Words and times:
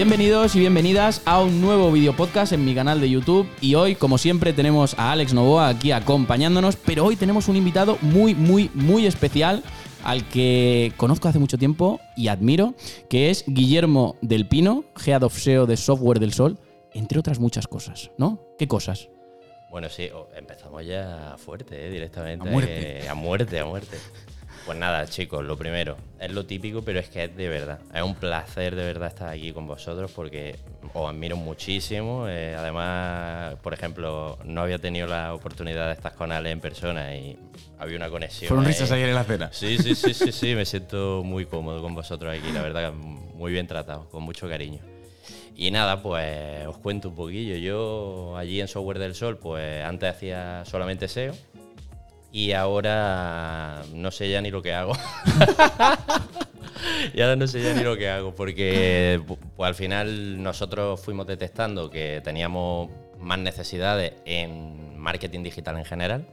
Bienvenidos 0.00 0.56
y 0.56 0.60
bienvenidas 0.60 1.20
a 1.26 1.42
un 1.42 1.60
nuevo 1.60 1.92
video 1.92 2.16
podcast 2.16 2.54
en 2.54 2.64
mi 2.64 2.74
canal 2.74 3.02
de 3.02 3.10
YouTube 3.10 3.46
y 3.60 3.74
hoy, 3.74 3.96
como 3.96 4.16
siempre, 4.16 4.54
tenemos 4.54 4.98
a 4.98 5.12
Alex 5.12 5.34
Novoa 5.34 5.68
aquí 5.68 5.92
acompañándonos, 5.92 6.76
pero 6.76 7.04
hoy 7.04 7.16
tenemos 7.16 7.48
un 7.48 7.56
invitado 7.56 7.98
muy, 8.00 8.34
muy, 8.34 8.70
muy 8.72 9.04
especial 9.04 9.62
al 10.02 10.26
que 10.26 10.94
conozco 10.96 11.28
hace 11.28 11.38
mucho 11.38 11.58
tiempo 11.58 12.00
y 12.16 12.28
admiro, 12.28 12.72
que 13.10 13.28
es 13.28 13.44
Guillermo 13.46 14.16
del 14.22 14.48
Pino, 14.48 14.84
Head 15.04 15.22
of 15.22 15.36
SEO 15.36 15.66
de 15.66 15.76
Software 15.76 16.18
del 16.18 16.32
Sol, 16.32 16.58
entre 16.94 17.18
otras 17.18 17.38
muchas 17.38 17.68
cosas, 17.68 18.10
¿no? 18.16 18.40
¿Qué 18.58 18.66
cosas? 18.66 19.10
Bueno, 19.70 19.90
sí, 19.90 20.08
empezamos 20.34 20.86
ya 20.86 21.36
fuerte, 21.36 21.88
¿eh? 21.88 21.90
directamente. 21.90 22.48
A 22.48 22.50
muerte. 22.50 23.04
eh, 23.04 23.08
a 23.10 23.14
muerte, 23.14 23.60
a 23.60 23.66
muerte. 23.66 23.98
Pues 24.66 24.78
nada, 24.78 25.06
chicos, 25.06 25.44
lo 25.44 25.56
primero, 25.56 25.96
es 26.20 26.30
lo 26.30 26.46
típico, 26.46 26.82
pero 26.82 27.00
es 27.00 27.08
que 27.08 27.24
es 27.24 27.36
de 27.36 27.48
verdad. 27.48 27.80
Es 27.92 28.02
un 28.02 28.14
placer 28.14 28.76
de 28.76 28.84
verdad 28.84 29.08
estar 29.08 29.28
aquí 29.28 29.52
con 29.52 29.66
vosotros 29.66 30.12
porque 30.12 30.56
os 30.92 31.08
admiro 31.08 31.36
muchísimo. 31.36 32.28
eh, 32.28 32.54
además, 32.56 33.56
por 33.62 33.72
ejemplo, 33.74 34.38
no 34.44 34.60
había 34.62 34.78
tenido 34.78 35.06
la 35.06 35.34
oportunidad 35.34 35.86
de 35.88 35.94
estar 35.94 36.14
con 36.14 36.30
Ale 36.30 36.50
en 36.50 36.60
persona 36.60 37.14
y 37.16 37.36
había 37.78 37.96
una 37.96 38.10
conexión. 38.10 38.48
Fueron 38.48 38.64
risas 38.64 38.92
ayer 38.92 39.08
en 39.08 39.14
la 39.14 39.24
cena. 39.24 39.50
Sí, 39.52 39.78
sí, 39.78 39.94
sí, 39.94 40.14
sí, 40.14 40.30
sí, 40.30 40.54
me 40.54 40.64
siento 40.64 41.22
muy 41.24 41.46
cómodo 41.46 41.82
con 41.82 41.94
vosotros 41.94 42.32
aquí, 42.32 42.52
la 42.52 42.62
verdad, 42.62 42.92
muy 42.92 43.50
bien 43.52 43.66
tratado, 43.66 44.08
con 44.10 44.22
mucho 44.22 44.48
cariño. 44.48 44.80
Y 45.56 45.70
nada, 45.70 46.02
pues 46.02 46.66
os 46.66 46.78
cuento 46.78 47.10
un 47.10 47.16
poquillo. 47.16 47.56
Yo 47.56 48.36
allí 48.36 48.60
en 48.60 48.68
Software 48.68 48.98
del 48.98 49.14
Sol, 49.14 49.36
pues 49.38 49.84
antes 49.84 50.08
hacía 50.08 50.64
solamente 50.64 51.06
SEO 51.08 51.34
y 52.32 52.52
ahora 52.52 53.82
no 53.92 54.10
sé 54.10 54.30
ya 54.30 54.40
ni 54.40 54.50
lo 54.50 54.62
que 54.62 54.72
hago. 54.72 54.92
y 57.14 57.20
ahora 57.20 57.36
no 57.36 57.46
sé 57.46 57.62
ya 57.62 57.74
ni 57.74 57.82
lo 57.82 57.96
que 57.96 58.08
hago, 58.08 58.34
porque 58.34 59.20
pues, 59.26 59.68
al 59.68 59.74
final 59.74 60.42
nosotros 60.42 61.00
fuimos 61.00 61.26
detectando 61.26 61.90
que 61.90 62.20
teníamos 62.22 62.90
más 63.18 63.38
necesidades 63.38 64.14
en 64.24 64.98
marketing 64.98 65.42
digital 65.42 65.78
en 65.78 65.84
general. 65.84 66.26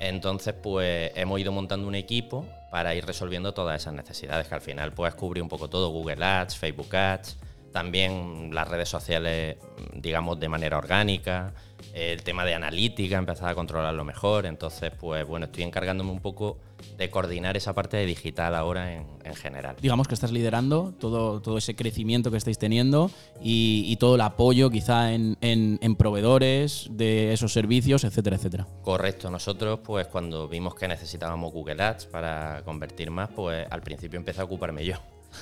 Entonces, 0.00 0.54
pues 0.54 1.12
hemos 1.14 1.38
ido 1.38 1.52
montando 1.52 1.86
un 1.86 1.94
equipo 1.94 2.46
para 2.70 2.94
ir 2.94 3.04
resolviendo 3.04 3.52
todas 3.52 3.80
esas 3.80 3.92
necesidades, 3.92 4.48
que 4.48 4.54
al 4.54 4.62
final 4.62 4.92
puedes 4.92 5.14
cubrir 5.14 5.42
un 5.42 5.48
poco 5.48 5.68
todo, 5.68 5.90
Google 5.90 6.24
Ads, 6.24 6.56
Facebook 6.56 6.96
Ads, 6.96 7.36
también 7.72 8.54
las 8.54 8.68
redes 8.68 8.88
sociales, 8.88 9.56
digamos, 9.92 10.40
de 10.40 10.48
manera 10.48 10.78
orgánica, 10.78 11.52
el 11.94 12.22
tema 12.22 12.44
de 12.44 12.54
analítica, 12.54 13.16
empezar 13.18 13.48
a 13.48 13.54
controlarlo 13.54 14.04
mejor. 14.04 14.46
Entonces, 14.46 14.92
pues 14.98 15.26
bueno, 15.26 15.46
estoy 15.46 15.64
encargándome 15.64 16.10
un 16.10 16.20
poco 16.20 16.58
de 16.96 17.10
coordinar 17.10 17.56
esa 17.56 17.74
parte 17.74 17.96
de 17.98 18.06
digital 18.06 18.54
ahora 18.54 18.94
en, 18.94 19.06
en 19.24 19.34
general. 19.34 19.76
Digamos 19.82 20.08
que 20.08 20.14
estás 20.14 20.32
liderando 20.32 20.94
todo, 20.98 21.40
todo 21.42 21.58
ese 21.58 21.74
crecimiento 21.76 22.30
que 22.30 22.38
estáis 22.38 22.58
teniendo 22.58 23.10
y, 23.42 23.84
y 23.86 23.96
todo 23.96 24.14
el 24.14 24.20
apoyo 24.22 24.70
quizá 24.70 25.12
en, 25.12 25.36
en- 25.42 25.78
en 25.82 25.96
proveedores 25.96 26.88
de 26.90 27.32
esos 27.32 27.52
servicios, 27.52 28.04
etcétera, 28.04 28.36
etcétera. 28.36 28.66
Correcto, 28.82 29.30
nosotros 29.30 29.80
pues 29.84 30.06
cuando 30.06 30.48
vimos 30.48 30.74
que 30.74 30.88
necesitábamos 30.88 31.52
Google 31.52 31.82
Ads 31.82 32.06
para 32.06 32.62
convertir 32.64 33.10
más, 33.10 33.28
pues 33.34 33.66
al 33.70 33.82
principio 33.82 34.18
empecé 34.18 34.40
a 34.40 34.44
ocuparme 34.44 34.84
yo. 34.84 34.94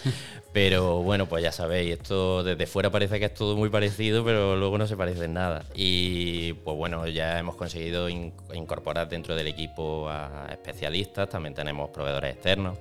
Pero 0.52 1.02
bueno, 1.02 1.26
pues 1.26 1.42
ya 1.42 1.52
sabéis, 1.52 1.92
esto 1.92 2.42
desde 2.42 2.66
fuera 2.66 2.90
parece 2.90 3.18
que 3.18 3.26
es 3.26 3.34
todo 3.34 3.56
muy 3.56 3.68
parecido, 3.68 4.24
pero 4.24 4.56
luego 4.56 4.78
no 4.78 4.86
se 4.86 4.96
parece 4.96 5.26
en 5.26 5.34
nada. 5.34 5.64
Y 5.74 6.54
pues 6.54 6.76
bueno, 6.76 7.06
ya 7.06 7.38
hemos 7.38 7.54
conseguido 7.56 8.08
in- 8.08 8.32
incorporar 8.54 9.08
dentro 9.08 9.36
del 9.36 9.46
equipo 9.46 10.08
a 10.08 10.48
especialistas, 10.50 11.28
también 11.28 11.54
tenemos 11.54 11.90
proveedores 11.90 12.34
externos. 12.34 12.78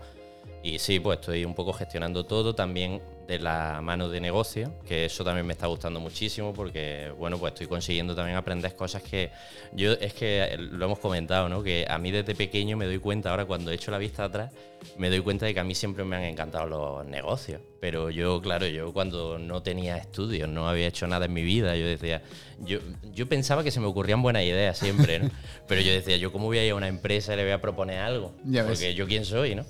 Y 0.68 0.80
sí, 0.80 1.00
pues 1.00 1.20
estoy 1.22 1.46
un 1.46 1.56
poco 1.56 1.72
gestionando 1.72 2.26
todo 2.26 2.54
también 2.54 3.02
de 3.26 3.40
la 3.40 3.80
mano 3.82 4.10
de 4.10 4.20
negocio, 4.20 4.74
que 4.86 5.06
eso 5.06 5.24
también 5.24 5.46
me 5.46 5.54
está 5.54 5.68
gustando 5.68 6.02
muchísimo 6.02 6.54
porque, 6.54 7.10
bueno, 7.18 7.38
pues 7.38 7.54
estoy 7.54 7.68
consiguiendo 7.68 8.14
también 8.16 8.36
aprender 8.38 8.76
cosas 8.76 9.02
que 9.02 9.32
yo, 9.72 9.94
es 9.94 10.14
que 10.14 10.58
lo 10.60 10.84
hemos 10.86 11.00
comentado, 11.00 11.48
¿no? 11.48 11.64
Que 11.64 11.86
a 11.90 11.98
mí 11.98 12.12
desde 12.12 12.36
pequeño 12.36 12.76
me 12.76 12.86
doy 12.86 13.00
cuenta, 13.00 13.30
ahora 13.32 13.46
cuando 13.46 13.72
echo 13.72 13.92
la 13.92 13.98
vista 13.98 14.26
atrás, 14.26 14.52
me 14.98 15.10
doy 15.10 15.22
cuenta 15.22 15.46
de 15.46 15.54
que 15.54 15.60
a 15.62 15.64
mí 15.64 15.74
siempre 15.74 16.04
me 16.04 16.18
han 16.18 16.24
encantado 16.24 16.68
los 16.68 17.06
negocios. 17.06 17.62
Pero 17.80 18.10
yo, 18.10 18.42
claro, 18.42 18.68
yo 18.68 18.92
cuando 18.92 19.40
no 19.40 19.64
tenía 19.64 19.96
estudios, 19.96 20.50
no 20.50 20.68
había 20.68 20.88
hecho 20.88 21.08
nada 21.08 21.28
en 21.28 21.34
mi 21.34 21.44
vida, 21.44 21.78
yo 21.78 21.86
decía, 21.86 22.22
yo, 22.60 22.80
yo 23.14 23.28
pensaba 23.30 23.64
que 23.64 23.72
se 23.72 23.80
me 23.80 23.86
ocurrían 23.88 24.22
buenas 24.22 24.44
ideas 24.44 24.78
siempre, 24.78 25.20
¿no? 25.20 25.30
Pero 25.70 25.80
yo 25.80 25.94
decía, 25.94 26.18
yo 26.18 26.34
cómo 26.34 26.48
voy 26.48 26.58
a 26.58 26.66
ir 26.66 26.74
a 26.74 26.76
una 26.76 26.90
empresa 26.90 27.34
y 27.34 27.38
le 27.38 27.44
voy 27.44 27.54
a 27.54 27.62
proponer 27.62 28.00
algo, 28.00 28.34
Ya 28.44 28.64
ves. 28.64 28.72
porque 28.72 28.96
yo 28.96 29.08
quién 29.08 29.24
soy, 29.24 29.56
¿no? 29.56 29.66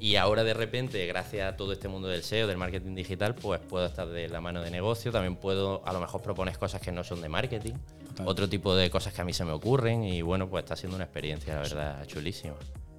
Y 0.00 0.16
ahora 0.16 0.44
de 0.44 0.54
repente, 0.54 1.04
gracias 1.06 1.52
a 1.52 1.56
todo 1.56 1.72
este 1.72 1.88
mundo 1.88 2.06
del 2.08 2.22
SEO, 2.22 2.46
del 2.46 2.56
marketing 2.56 2.94
digital, 2.94 3.34
pues 3.34 3.60
puedo 3.60 3.86
estar 3.86 4.08
de 4.08 4.28
la 4.28 4.40
mano 4.40 4.62
de 4.62 4.70
negocio, 4.70 5.10
también 5.10 5.36
puedo 5.36 5.82
a 5.86 5.92
lo 5.92 6.00
mejor 6.00 6.22
proponer 6.22 6.56
cosas 6.56 6.80
que 6.80 6.92
no 6.92 7.02
son 7.02 7.20
de 7.20 7.28
marketing, 7.28 7.74
otro 8.24 8.48
tipo 8.48 8.76
de 8.76 8.90
cosas 8.90 9.12
que 9.12 9.20
a 9.20 9.24
mí 9.24 9.32
se 9.32 9.44
me 9.44 9.52
ocurren 9.52 10.04
y 10.04 10.22
bueno, 10.22 10.48
pues 10.48 10.62
está 10.64 10.76
siendo 10.76 10.96
una 10.96 11.04
experiencia, 11.04 11.54
la 11.54 11.62
verdad, 11.62 12.06
chulísima. 12.06 12.54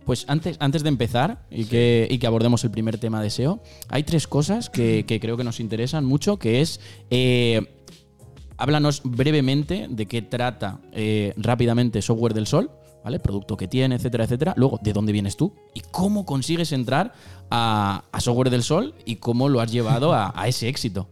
Pues 0.05 0.25
antes, 0.27 0.57
antes 0.59 0.83
de 0.83 0.89
empezar 0.89 1.45
y, 1.49 1.65
que, 1.65 2.07
y 2.09 2.17
que 2.17 2.27
abordemos 2.27 2.63
el 2.63 2.71
primer 2.71 2.97
tema 2.97 3.21
de 3.21 3.29
SEO, 3.29 3.61
hay 3.89 4.03
tres 4.03 4.27
cosas 4.27 4.69
que, 4.69 5.05
que 5.05 5.19
creo 5.19 5.37
que 5.37 5.43
nos 5.43 5.59
interesan 5.59 6.03
mucho, 6.03 6.37
que 6.37 6.61
es... 6.61 6.81
eh, 7.09 7.75
háblanos 8.59 9.01
brevemente 9.05 9.87
de 9.89 10.05
qué 10.05 10.21
trata 10.21 10.79
eh, 10.91 11.33
rápidamente 11.37 12.01
Software 12.01 12.33
del 12.33 12.45
Sol, 12.45 12.69
¿vale? 13.03 13.19
Producto 13.19 13.57
que 13.57 13.67
tiene, 13.67 13.95
etcétera, 13.95 14.23
etcétera. 14.25 14.53
Luego, 14.57 14.79
¿de 14.81 14.93
dónde 14.93 15.11
vienes 15.11 15.37
tú? 15.37 15.55
Y 15.73 15.81
cómo 15.81 16.25
consigues 16.25 16.71
entrar 16.71 17.13
a, 17.49 18.03
Software 18.19 18.49
del 18.49 18.63
Sol 18.63 18.95
y 19.05 19.17
cómo 19.17 19.49
lo 19.49 19.61
has 19.61 19.71
llevado 19.71 20.13
a, 20.13 20.33
a 20.35 20.47
ese 20.47 20.67
éxito. 20.67 21.07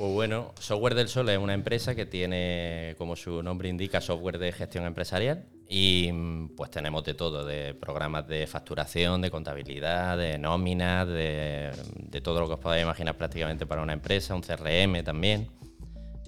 Pues 0.00 0.12
bueno, 0.14 0.54
Software 0.58 0.94
del 0.94 1.08
Sol 1.08 1.28
es 1.28 1.38
una 1.38 1.52
empresa 1.52 1.94
que 1.94 2.06
tiene, 2.06 2.94
como 2.96 3.16
su 3.16 3.42
nombre 3.42 3.68
indica, 3.68 4.00
software 4.00 4.38
de 4.38 4.50
gestión 4.50 4.86
empresarial 4.86 5.44
y 5.68 6.10
mm, 6.10 6.56
pues 6.56 6.70
tenemos 6.70 7.04
de 7.04 7.12
todo, 7.14 7.44
de 7.44 7.74
programas 7.74 8.26
de 8.26 8.46
facturación, 8.46 9.20
de 9.20 9.30
contabilidad, 9.30 10.16
de 10.16 10.38
nóminas, 10.38 11.06
de, 11.06 11.70
de 11.96 12.20
todo 12.22 12.40
lo 12.40 12.48
que 12.48 12.54
os 12.54 12.60
podáis 12.60 12.82
imaginar 12.82 13.16
prácticamente 13.16 13.66
para 13.66 13.82
una 13.82 13.92
empresa, 13.92 14.34
un 14.34 14.40
CRM 14.40 15.04
también. 15.04 15.48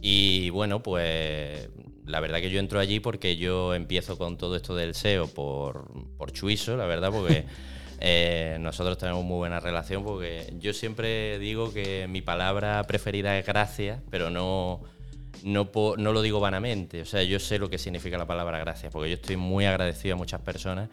Y 0.00 0.50
bueno, 0.50 0.82
pues 0.82 1.70
la 2.04 2.20
verdad 2.20 2.40
que 2.40 2.50
yo 2.50 2.58
entro 2.58 2.80
allí 2.80 3.00
porque 3.00 3.36
yo 3.36 3.74
empiezo 3.74 4.18
con 4.18 4.36
todo 4.36 4.56
esto 4.56 4.74
del 4.74 4.94
SEO 4.94 5.28
por, 5.28 5.86
por 6.16 6.32
Chuiso, 6.32 6.76
la 6.76 6.86
verdad, 6.86 7.10
porque 7.12 7.44
eh, 8.00 8.56
nosotros 8.60 8.98
tenemos 8.98 9.24
muy 9.24 9.36
buena 9.36 9.60
relación, 9.60 10.02
porque 10.02 10.52
yo 10.58 10.72
siempre 10.72 11.38
digo 11.38 11.72
que 11.72 12.06
mi 12.08 12.22
palabra 12.22 12.82
preferida 12.84 13.38
es 13.38 13.46
gracias, 13.46 14.00
pero 14.10 14.30
no, 14.30 14.82
no, 15.44 15.94
lo 15.96 16.22
digo 16.22 16.40
vanamente. 16.40 17.02
O 17.02 17.06
sea, 17.06 17.22
yo 17.22 17.38
sé 17.38 17.58
lo 17.58 17.70
que 17.70 17.78
significa 17.78 18.18
la 18.18 18.26
palabra 18.26 18.58
gracias, 18.58 18.92
porque 18.92 19.08
yo 19.08 19.14
estoy 19.14 19.36
muy 19.36 19.66
agradecido 19.66 20.14
a 20.14 20.18
muchas 20.18 20.40
personas 20.40 20.88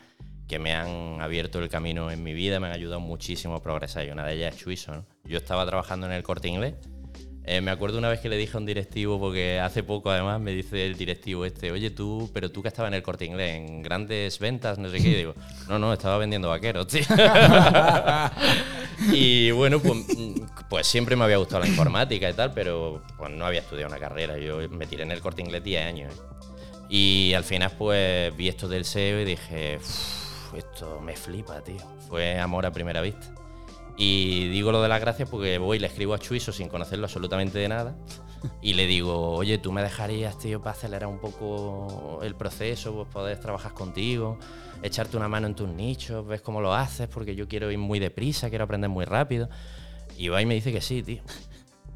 que 0.47 0.59
me 0.59 0.73
han 0.73 1.21
abierto 1.21 1.59
el 1.59 1.69
camino 1.69 2.09
en 2.09 2.23
mi 2.23 2.33
vida, 2.33 2.59
me 2.59 2.67
han 2.67 2.73
ayudado 2.73 2.99
muchísimo 2.99 3.55
a 3.55 3.61
progresar 3.61 4.07
y 4.07 4.09
una 4.09 4.25
de 4.25 4.33
ellas 4.33 4.55
es 4.55 4.61
Chuiso. 4.61 4.95
¿no? 4.95 5.05
Yo 5.23 5.37
estaba 5.37 5.65
trabajando 5.65 6.07
en 6.07 6.13
el 6.13 6.23
corte 6.23 6.47
inglés. 6.47 6.73
Eh, 7.45 7.61
me 7.61 7.72
acuerdo 7.72 7.97
una 7.97 8.09
vez 8.09 8.19
que 8.19 8.29
le 8.29 8.38
dije 8.38 8.55
a 8.55 8.59
un 8.59 8.66
directivo, 8.66 9.19
porque 9.19 9.59
hace 9.59 9.81
poco 9.81 10.11
además 10.11 10.39
me 10.39 10.51
dice 10.51 10.85
el 10.85 10.95
directivo 10.95 11.45
este, 11.45 11.72
oye 11.72 11.89
tú, 11.89 12.29
pero 12.33 12.51
tú 12.51 12.61
que 12.61 12.67
estabas 12.67 12.89
en 12.89 12.95
el 12.95 13.01
corte 13.01 13.25
inglés, 13.25 13.55
en 13.55 13.81
grandes 13.81 14.38
ventas, 14.38 14.77
no 14.77 14.89
sé 14.89 14.97
qué, 14.97 15.09
y 15.09 15.16
digo, 15.16 15.33
no, 15.67 15.79
no, 15.79 15.91
estaba 15.91 16.17
vendiendo 16.17 16.50
vaqueros, 16.50 16.88
tío. 16.88 17.01
y 19.13 19.51
bueno, 19.51 19.79
pues, 19.79 20.05
pues 20.69 20.88
siempre 20.88 21.16
me 21.16 21.23
había 21.23 21.38
gustado 21.38 21.61
la 21.61 21.67
informática 21.67 22.29
y 22.29 22.33
tal, 22.33 22.53
pero 22.53 23.01
pues 23.17 23.31
no 23.31 23.45
había 23.45 23.61
estudiado 23.61 23.89
una 23.89 24.00
carrera, 24.00 24.38
yo 24.38 24.57
me 24.69 24.85
tiré 24.85 25.03
en 25.03 25.11
el 25.11 25.21
corte 25.21 25.41
inglés 25.41 25.63
10 25.63 25.85
años. 25.85 26.13
Y 26.88 27.33
al 27.33 27.44
final 27.44 27.71
pues 27.77 28.35
vi 28.35 28.47
esto 28.47 28.67
del 28.67 28.83
SEO 28.83 29.21
y 29.21 29.25
dije, 29.25 29.77
"Uf, 29.79 30.56
esto 30.56 31.00
me 31.01 31.16
flipa, 31.16 31.61
tío. 31.61 31.77
Fue 32.07 32.39
amor 32.39 32.65
a 32.65 32.71
primera 32.71 33.01
vista. 33.01 33.27
Y 34.01 34.48
digo 34.48 34.72
lo 34.72 34.81
de 34.81 34.88
las 34.88 35.01
gracias 35.01 35.30
porque 35.30 35.57
voy 35.57 35.75
y 35.75 35.80
le 35.81 35.88
escribo 35.88 36.13
a 36.13 36.19
Chuiso 36.19 36.54
sin 36.54 36.69
conocerlo 36.69 37.06
absolutamente 37.06 37.60
de 37.60 37.68
nada. 37.68 37.96
Y 38.62 38.74
le 38.74 38.88
digo, 38.88 39.34
oye, 39.34 39.57
¿tú 39.57 39.74
me 39.74 39.84
dejarías, 39.84 40.38
tío, 40.38 40.62
para 40.62 40.72
acelerar 40.72 41.10
un 41.10 41.19
poco 41.19 42.22
el 42.24 42.36
proceso, 42.36 42.94
pues 42.94 43.10
poder 43.10 43.38
trabajar 43.38 43.74
contigo, 43.74 44.40
echarte 44.81 45.18
una 45.18 45.28
mano 45.28 45.48
en 45.48 45.56
tus 45.56 45.68
nichos, 45.68 46.25
ves 46.25 46.40
cómo 46.40 46.62
lo 46.62 46.74
haces, 46.74 47.10
porque 47.10 47.36
yo 47.36 47.50
quiero 47.50 47.69
ir 47.69 47.78
muy 47.78 48.00
deprisa, 48.00 48.48
quiero 48.48 48.63
aprender 48.63 48.90
muy 48.90 49.04
rápido. 49.04 49.50
Y 50.18 50.30
va 50.30 50.42
y 50.42 50.46
me 50.46 50.54
dice 50.54 50.72
que 50.72 50.80
sí, 50.80 51.04
tío. 51.04 51.22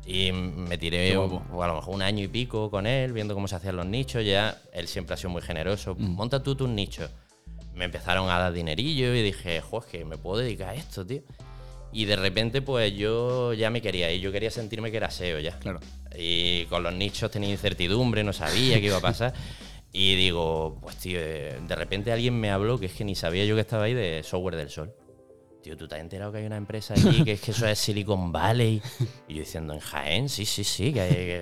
Y 0.05 0.33
me 0.33 0.77
tiré 0.77 1.15
o 1.15 1.63
a 1.63 1.67
lo 1.67 1.75
mejor 1.75 1.95
un 1.95 2.01
año 2.01 2.25
y 2.25 2.27
pico 2.27 2.69
con 2.69 2.85
él, 2.85 3.13
viendo 3.13 3.33
cómo 3.33 3.47
se 3.47 3.55
hacían 3.55 3.77
los 3.77 3.85
nichos. 3.85 4.25
Ya 4.25 4.61
él 4.73 4.89
siempre 4.89 5.13
ha 5.13 5.17
sido 5.17 5.29
muy 5.29 5.41
generoso. 5.41 5.95
Monta 5.95 6.43
tú 6.43 6.55
tus 6.55 6.67
nichos. 6.67 7.09
Me 7.73 7.85
empezaron 7.85 8.29
a 8.29 8.37
dar 8.37 8.51
dinerillo 8.51 9.15
y 9.15 9.21
dije, 9.21 9.61
joder, 9.61 9.89
que 9.89 10.03
me 10.03 10.17
puedo 10.17 10.39
dedicar 10.39 10.69
a 10.69 10.75
esto, 10.75 11.05
tío. 11.05 11.21
Y 11.93 12.05
de 12.05 12.15
repente, 12.15 12.61
pues 12.61 12.93
yo 12.93 13.53
ya 13.53 13.69
me 13.69 13.81
quería 13.81 14.11
ir. 14.11 14.19
Yo 14.19 14.31
quería 14.31 14.49
sentirme 14.49 14.89
que 14.89 14.97
era 14.97 15.11
SEO 15.11 15.39
ya. 15.39 15.57
Claro. 15.59 15.79
Y 16.17 16.65
con 16.65 16.81
los 16.83 16.93
nichos 16.93 17.29
tenía 17.29 17.49
incertidumbre, 17.49 18.23
no 18.23 18.33
sabía 18.33 18.79
qué 18.79 18.87
iba 18.87 18.97
a 18.97 19.01
pasar. 19.01 19.33
Y 19.95 20.15
digo, 20.15 20.79
pues 20.81 20.97
tío, 20.97 21.19
eh, 21.21 21.59
de 21.67 21.75
repente 21.75 22.11
alguien 22.11 22.33
me 22.33 22.49
habló, 22.49 22.79
que 22.79 22.87
es 22.87 22.93
que 22.93 23.05
ni 23.05 23.13
sabía 23.13 23.45
yo 23.45 23.53
que 23.53 23.61
estaba 23.61 23.83
ahí, 23.83 23.93
de 23.93 24.23
Software 24.23 24.55
del 24.55 24.71
Sol. 24.71 24.91
tío, 25.61 25.77
¿tú 25.77 25.87
te 25.87 25.93
has 25.93 26.01
enterado 26.01 26.31
que 26.31 26.39
hay 26.39 26.47
una 26.47 26.57
empresa 26.57 26.95
allí 26.95 27.23
que 27.23 27.33
es 27.33 27.41
que 27.41 27.51
eso 27.51 27.67
es 27.67 27.77
Silicon 27.77 28.31
Valley? 28.31 28.81
Y 29.27 29.35
yo 29.35 29.41
diciendo, 29.41 29.71
en 29.71 29.79
Jaén, 29.79 30.29
sí, 30.29 30.47
sí, 30.47 30.63
sí, 30.63 30.91
que 30.91 31.01
hay 31.01 31.41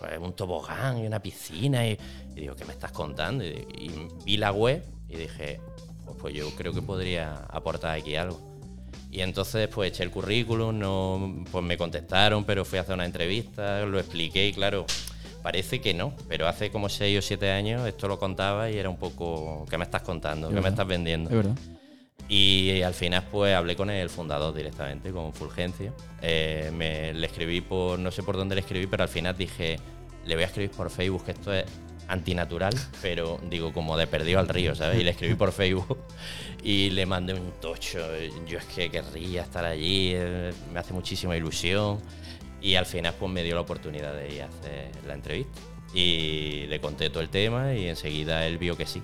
pues, 0.00 0.18
un 0.18 0.32
tobogán 0.32 0.98
y 0.98 1.06
una 1.06 1.22
piscina. 1.22 1.86
Y, 1.86 1.96
digo, 2.34 2.56
¿qué 2.56 2.64
me 2.64 2.72
estás 2.72 2.90
contando? 2.90 3.44
Y, 3.44 3.64
y, 3.78 4.08
vi 4.24 4.38
la 4.38 4.50
web 4.50 4.82
y 5.08 5.16
dije, 5.16 5.60
pues, 6.04 6.16
pues 6.20 6.34
yo 6.34 6.50
creo 6.56 6.72
que 6.72 6.82
podría 6.82 7.44
aportar 7.48 7.96
aquí 7.96 8.16
algo. 8.16 8.57
Y 9.10 9.20
entonces 9.20 9.68
pues 9.68 9.92
eché 9.92 10.02
el 10.02 10.10
currículum, 10.10 10.78
no, 10.78 11.44
pues 11.50 11.64
me 11.64 11.78
contestaron, 11.78 12.44
pero 12.44 12.64
fui 12.64 12.78
a 12.78 12.82
hacer 12.82 12.94
una 12.94 13.06
entrevista, 13.06 13.84
lo 13.86 13.98
expliqué 13.98 14.48
y 14.48 14.52
claro, 14.52 14.84
parece 15.42 15.80
que 15.80 15.94
no, 15.94 16.14
pero 16.28 16.46
hace 16.46 16.70
como 16.70 16.88
6 16.88 17.18
o 17.18 17.22
7 17.22 17.50
años 17.50 17.86
esto 17.86 18.06
lo 18.06 18.18
contaba 18.18 18.70
y 18.70 18.76
era 18.76 18.90
un 18.90 18.98
poco, 18.98 19.64
¿qué 19.70 19.78
me 19.78 19.84
estás 19.84 20.02
contando? 20.02 20.50
¿Qué 20.50 20.60
me 20.60 20.68
estás 20.68 20.86
vendiendo? 20.86 21.30
Es 21.30 21.36
verdad. 21.36 21.56
Y 22.28 22.82
al 22.82 22.92
final 22.92 23.24
pues 23.30 23.54
hablé 23.54 23.74
con 23.74 23.88
el 23.88 24.10
fundador 24.10 24.54
directamente, 24.54 25.10
con 25.10 25.32
Fulgencio. 25.32 25.94
Eh, 26.20 26.70
me, 26.74 27.14
le 27.14 27.26
escribí 27.26 27.62
por, 27.62 27.98
no 27.98 28.10
sé 28.10 28.22
por 28.22 28.36
dónde 28.36 28.54
le 28.54 28.60
escribí, 28.60 28.86
pero 28.86 29.04
al 29.04 29.08
final 29.08 29.34
dije, 29.34 29.78
le 30.26 30.34
voy 30.34 30.44
a 30.44 30.46
escribir 30.46 30.70
por 30.70 30.90
Facebook, 30.90 31.24
que 31.24 31.30
esto 31.30 31.54
es 31.54 31.64
antinatural, 32.08 32.74
pero 33.02 33.38
digo, 33.48 33.72
como 33.72 33.96
de 33.96 34.06
perdido 34.06 34.40
al 34.40 34.48
río, 34.48 34.74
¿sabes? 34.74 34.98
Y 34.98 35.04
le 35.04 35.10
escribí 35.10 35.34
por 35.34 35.52
Facebook 35.52 35.98
y 36.62 36.90
le 36.90 37.06
mandé 37.06 37.34
un 37.34 37.52
tocho. 37.60 37.98
Yo 38.46 38.58
es 38.58 38.64
que 38.64 38.90
querría 38.90 39.42
estar 39.42 39.64
allí, 39.64 40.12
eh, 40.14 40.52
me 40.72 40.80
hace 40.80 40.92
muchísima 40.94 41.36
ilusión. 41.36 42.00
Y 42.60 42.74
al 42.74 42.86
final, 42.86 43.14
pues 43.18 43.30
me 43.30 43.44
dio 43.44 43.54
la 43.54 43.60
oportunidad 43.60 44.14
de 44.14 44.34
ir 44.34 44.42
a 44.42 44.46
hacer 44.46 44.90
la 45.06 45.14
entrevista. 45.14 45.60
Y 45.94 46.66
le 46.66 46.80
conté 46.80 47.08
todo 47.08 47.22
el 47.22 47.28
tema 47.28 47.74
y 47.74 47.88
enseguida 47.88 48.46
él 48.46 48.58
vio 48.58 48.76
que 48.76 48.86
sí. 48.86 49.00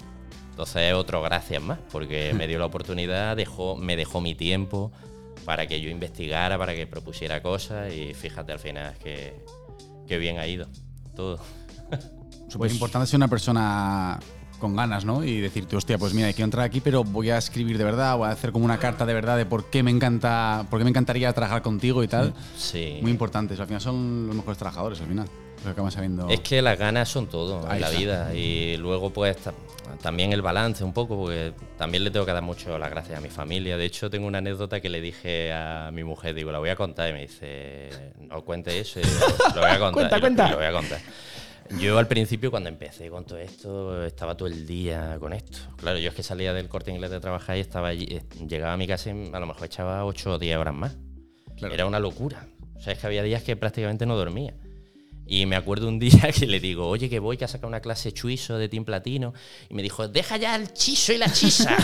Entonces, 0.51 0.95
otro 0.95 1.23
gracias 1.23 1.63
más, 1.63 1.79
porque 1.93 2.33
me 2.37 2.49
dio 2.49 2.59
la 2.59 2.67
oportunidad, 2.67 3.37
dejó, 3.37 3.77
me 3.77 3.97
dejó 3.97 4.21
mi 4.21 4.35
tiempo 4.35 4.91
para 5.45 5.67
que 5.67 5.81
yo 5.81 5.91
investigara, 5.91 6.57
para 6.57 6.75
que 6.75 6.87
propusiera 6.87 7.43
cosas. 7.43 7.93
Y 7.93 8.15
fíjate 8.15 8.53
al 8.53 8.59
final 8.59 8.95
que, 8.99 9.45
que 10.09 10.17
bien 10.17 10.39
ha 10.39 10.47
ido 10.47 10.67
todo. 11.15 11.39
Súper 12.49 12.71
importante 12.71 13.07
ser 13.07 13.17
una 13.19 13.29
persona 13.29 14.19
con 14.61 14.77
ganas, 14.77 15.05
¿no? 15.05 15.25
Y 15.25 15.41
decirte, 15.41 15.77
hostia, 15.77 15.99
pues 15.99 16.15
mira, 16.15 16.33
quiero 16.33 16.45
entrar 16.45 16.65
aquí, 16.65 16.81
pero 16.81 17.05
voy 17.05 17.31
a 17.31 17.37
escribir 17.39 17.77
de 17.77 17.85
verdad, 17.85 18.17
voy 18.17 18.29
a 18.29 18.31
hacer 18.31 18.53
como 18.53 18.65
una 18.65 18.79
carta 18.79 19.05
de 19.05 19.13
verdad 19.13 19.37
de 19.37 19.45
por 19.47 19.69
qué 19.71 19.83
me 19.83 19.91
encanta, 19.91 20.67
por 20.71 20.79
qué 20.79 20.85
me 20.85 20.91
encantaría 20.91 21.33
trabajar 21.33 21.61
contigo 21.63 22.03
y 22.03 22.09
tal. 22.09 22.33
Sí. 22.57 22.99
Muy 23.03 23.11
importante. 23.11 23.55
Al 23.59 23.67
final 23.67 23.81
son 23.81 24.27
los 24.29 24.37
mejores 24.37 24.57
trabajadores, 24.59 25.01
al 25.01 25.07
final. 25.09 25.27
Lo 25.59 25.65
que 25.65 25.71
acaban 25.71 25.91
sabiendo. 25.91 26.29
Es 26.29 26.41
que 26.41 26.61
las 26.63 26.79
ganas 26.79 27.09
son 27.09 27.27
todo 27.27 27.67
Ahí 27.69 27.77
en 27.77 27.81
la 27.81 27.87
está. 27.89 27.99
vida. 27.99 28.35
Y 28.35 28.77
luego, 28.77 29.11
pues, 29.11 29.37
ta- 29.39 29.55
también 30.03 30.33
el 30.33 30.43
balance 30.43 30.85
un 30.85 30.93
poco, 30.93 31.17
porque 31.17 31.53
también 31.79 32.05
le 32.05 32.11
tengo 32.11 32.25
que 32.27 32.33
dar 32.33 32.43
mucho 32.43 32.77
las 32.79 32.91
gracias 32.91 33.19
a 33.19 33.21
mi 33.23 33.31
familia. 33.31 33.77
De 33.79 33.85
hecho, 33.87 34.11
tengo 34.11 34.27
una 34.27 34.39
anécdota 34.39 34.81
que 34.81 34.89
le 34.91 35.01
dije 35.01 35.53
a 35.53 35.91
mi 35.93 36.05
mujer, 36.05 36.35
digo, 36.35 36.53
la 36.53 36.59
voy 36.59 36.69
a 36.71 36.77
contar. 36.77 37.09
Y 37.11 37.13
me 37.15 37.23
dice, 37.23 37.89
no 38.21 38.43
cuente 38.45 38.79
eso. 38.79 39.01
Y 39.01 39.05
digo, 39.05 39.21
lo 39.55 39.61
voy 39.63 39.71
a 39.71 39.79
contar. 39.79 39.93
Cuenta, 39.93 40.17
y 40.17 40.21
lo- 40.21 40.21
cuenta. 40.21 40.47
y 40.47 40.51
Lo 40.51 40.57
voy 40.57 40.67
a 40.67 40.73
contar. 40.73 41.01
Yo 41.79 41.99
al 41.99 42.07
principio 42.09 42.51
cuando 42.51 42.69
empecé 42.69 43.09
con 43.11 43.25
todo 43.25 43.39
esto 43.39 44.05
estaba 44.05 44.37
todo 44.37 44.49
el 44.49 44.67
día 44.67 45.17
con 45.19 45.33
esto. 45.33 45.59
Claro, 45.77 45.99
yo 45.99 46.09
es 46.09 46.15
que 46.15 46.23
salía 46.23 46.53
del 46.53 46.69
corte 46.69 46.91
inglés 46.91 47.11
de 47.11 47.21
trabajar 47.21 47.57
y 47.57 47.61
estaba 47.61 47.89
allí, 47.89 48.07
eh, 48.11 48.23
llegaba 48.47 48.75
a 48.75 48.77
mi 48.77 48.87
casa 48.87 49.11
y 49.11 49.31
a 49.33 49.41
lo 49.41 49.47
mejor 49.47 49.67
echaba 49.67 50.05
8 50.05 50.33
o 50.33 50.39
10 50.39 50.57
horas 50.59 50.75
más. 50.75 50.97
Claro. 51.57 51.75
Era 51.75 51.87
una 51.87 51.99
locura. 51.99 52.47
O 52.77 52.81
sea, 52.81 52.93
es 52.93 52.99
que 52.99 53.07
había 53.07 53.23
días 53.23 53.43
que 53.43 53.57
prácticamente 53.57 54.07
no 54.07 54.17
dormía. 54.17 54.55
Y 55.27 55.47
me 55.47 55.57
acuerdo 55.57 55.89
un 55.89 55.99
día 56.01 56.31
que 56.39 56.47
le 56.47 56.61
digo, 56.61 56.87
oye, 56.87 57.09
que 57.09 57.19
voy, 57.19 57.37
que 57.37 57.45
a 57.45 57.49
sacar 57.49 57.67
una 57.67 57.81
clase 57.81 58.13
chuiso 58.13 58.59
de 58.59 58.69
Team 58.69 58.85
Platino. 58.85 59.33
Y 59.69 59.75
me 59.75 59.83
dijo, 59.83 60.09
deja 60.09 60.37
ya 60.37 60.55
el 60.57 60.73
chiso 60.73 61.13
y 61.13 61.19
la 61.19 61.33
chisa. 61.33 61.77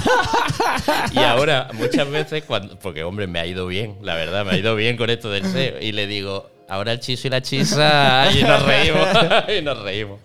y 1.12 1.18
ahora, 1.18 1.70
muchas 1.74 2.08
veces, 2.10 2.44
cuando, 2.44 2.78
porque 2.78 3.02
hombre, 3.02 3.26
me 3.26 3.40
ha 3.40 3.46
ido 3.46 3.66
bien, 3.66 3.98
la 4.02 4.14
verdad, 4.14 4.44
me 4.44 4.52
ha 4.52 4.58
ido 4.58 4.76
bien 4.76 4.96
con 4.96 5.10
esto 5.10 5.30
del 5.30 5.44
SEO. 5.44 5.80
Y 5.80 5.92
le 5.92 6.06
digo, 6.06 6.49
ahora 6.70 6.92
el 6.92 7.00
chiso 7.00 7.26
y 7.26 7.30
la 7.30 7.42
chisa, 7.42 8.30
y 8.38 8.42
nos 8.42 8.62
reímos, 8.64 9.08
y 9.58 9.62
nos 9.62 9.82
reímos. 9.82 10.20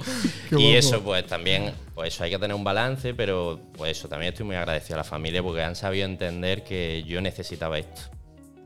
y 0.52 0.74
eso, 0.74 1.02
pues 1.02 1.26
también, 1.26 1.74
pues 1.94 2.14
eso, 2.14 2.24
hay 2.24 2.30
que 2.30 2.40
tener 2.40 2.56
un 2.56 2.64
balance, 2.64 3.14
pero 3.14 3.60
pues 3.76 3.98
eso, 3.98 4.08
también 4.08 4.32
estoy 4.32 4.46
muy 4.46 4.56
agradecido 4.56 4.96
a 4.96 4.98
la 5.00 5.04
familia 5.04 5.42
porque 5.44 5.64
han 5.64 5.76
sabido 5.76 6.06
entender 6.06 6.64
que 6.64 7.04
yo 7.04 7.20
necesitaba 7.20 7.80
esto. 7.80 8.04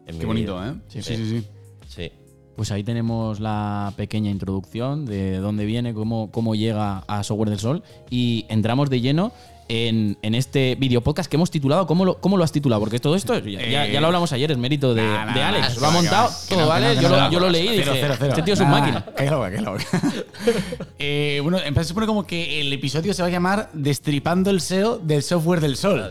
en 0.06 0.16
mi 0.16 0.20
Qué 0.20 0.26
bonito, 0.26 0.60
vida. 0.60 0.76
¿eh? 0.76 0.81
Sí, 0.90 1.02
sí, 1.02 1.16
sí. 1.16 1.48
Sí. 1.88 2.12
Pues 2.56 2.72
ahí 2.72 2.84
tenemos 2.84 3.40
la 3.40 3.94
pequeña 3.96 4.30
introducción 4.30 5.06
de 5.06 5.38
dónde 5.38 5.64
viene, 5.64 5.94
cómo, 5.94 6.30
cómo 6.30 6.56
llega 6.56 7.06
a 7.08 7.24
Software 7.24 7.50
del 7.50 7.60
Sol 7.60 7.84
y 8.10 8.46
entramos 8.50 8.90
de 8.90 9.00
lleno 9.00 9.32
en, 9.69 10.18
en 10.21 10.36
este 10.36 10.75
video 10.75 11.00
podcast 11.01 11.30
que 11.30 11.38
hemos 11.38 11.50
titulado. 11.51 11.88
¿Cómo 11.88 12.04
lo, 12.04 12.19
cómo 12.19 12.36
lo 12.36 12.44
has 12.44 12.51
titulado? 12.51 12.81
Porque 12.81 13.00
todo 13.00 13.16
esto, 13.16 13.38
ya, 13.39 13.66
ya- 13.66 13.88
ya 13.88 14.01
lo 14.01 14.07
hablamos 14.07 14.33
ayer, 14.33 14.51
es 14.51 14.57
mérito 14.57 14.94
de, 14.94 15.01
Nah, 15.04 15.25
nah, 15.25 15.33
de 15.33 15.39
nah, 15.39 15.48
Alex. 15.50 15.75
nah, 15.75 15.81
lo 15.81 15.88
ha 15.88 15.92
montado 15.92 16.30
todo, 16.50 16.60
no, 16.62 16.68
¿vale? 16.68 16.95
no, 16.95 17.01
yo, 17.01 17.10
no, 17.10 17.16
lo, 17.18 17.31
yo 17.31 17.50
leí 17.50 17.68
y 17.68 17.71
dije, 17.77 17.83
cero, 17.94 18.16
cero. 18.19 18.30
este 18.31 18.42
tío 18.42 18.54
es 18.56 18.60
un 18.60 18.69
máquina. 18.69 19.06
Eh, 20.98 21.39
bueno, 21.42 21.60
en 21.60 21.74
plan, 21.74 21.83
se 21.86 21.89
supone 21.89 22.07
como 22.07 22.25
que 22.25 22.60
el 22.62 22.74
episodio 22.74 23.13
se 23.13 23.21
va 23.21 23.27
a 23.27 23.31
llamar 23.31 23.69
Destripando 23.74 24.50
el 24.50 24.60
SEO 24.62 24.98
del 25.00 25.24
software 25.24 25.62
del 25.62 25.77
sol. 25.77 26.10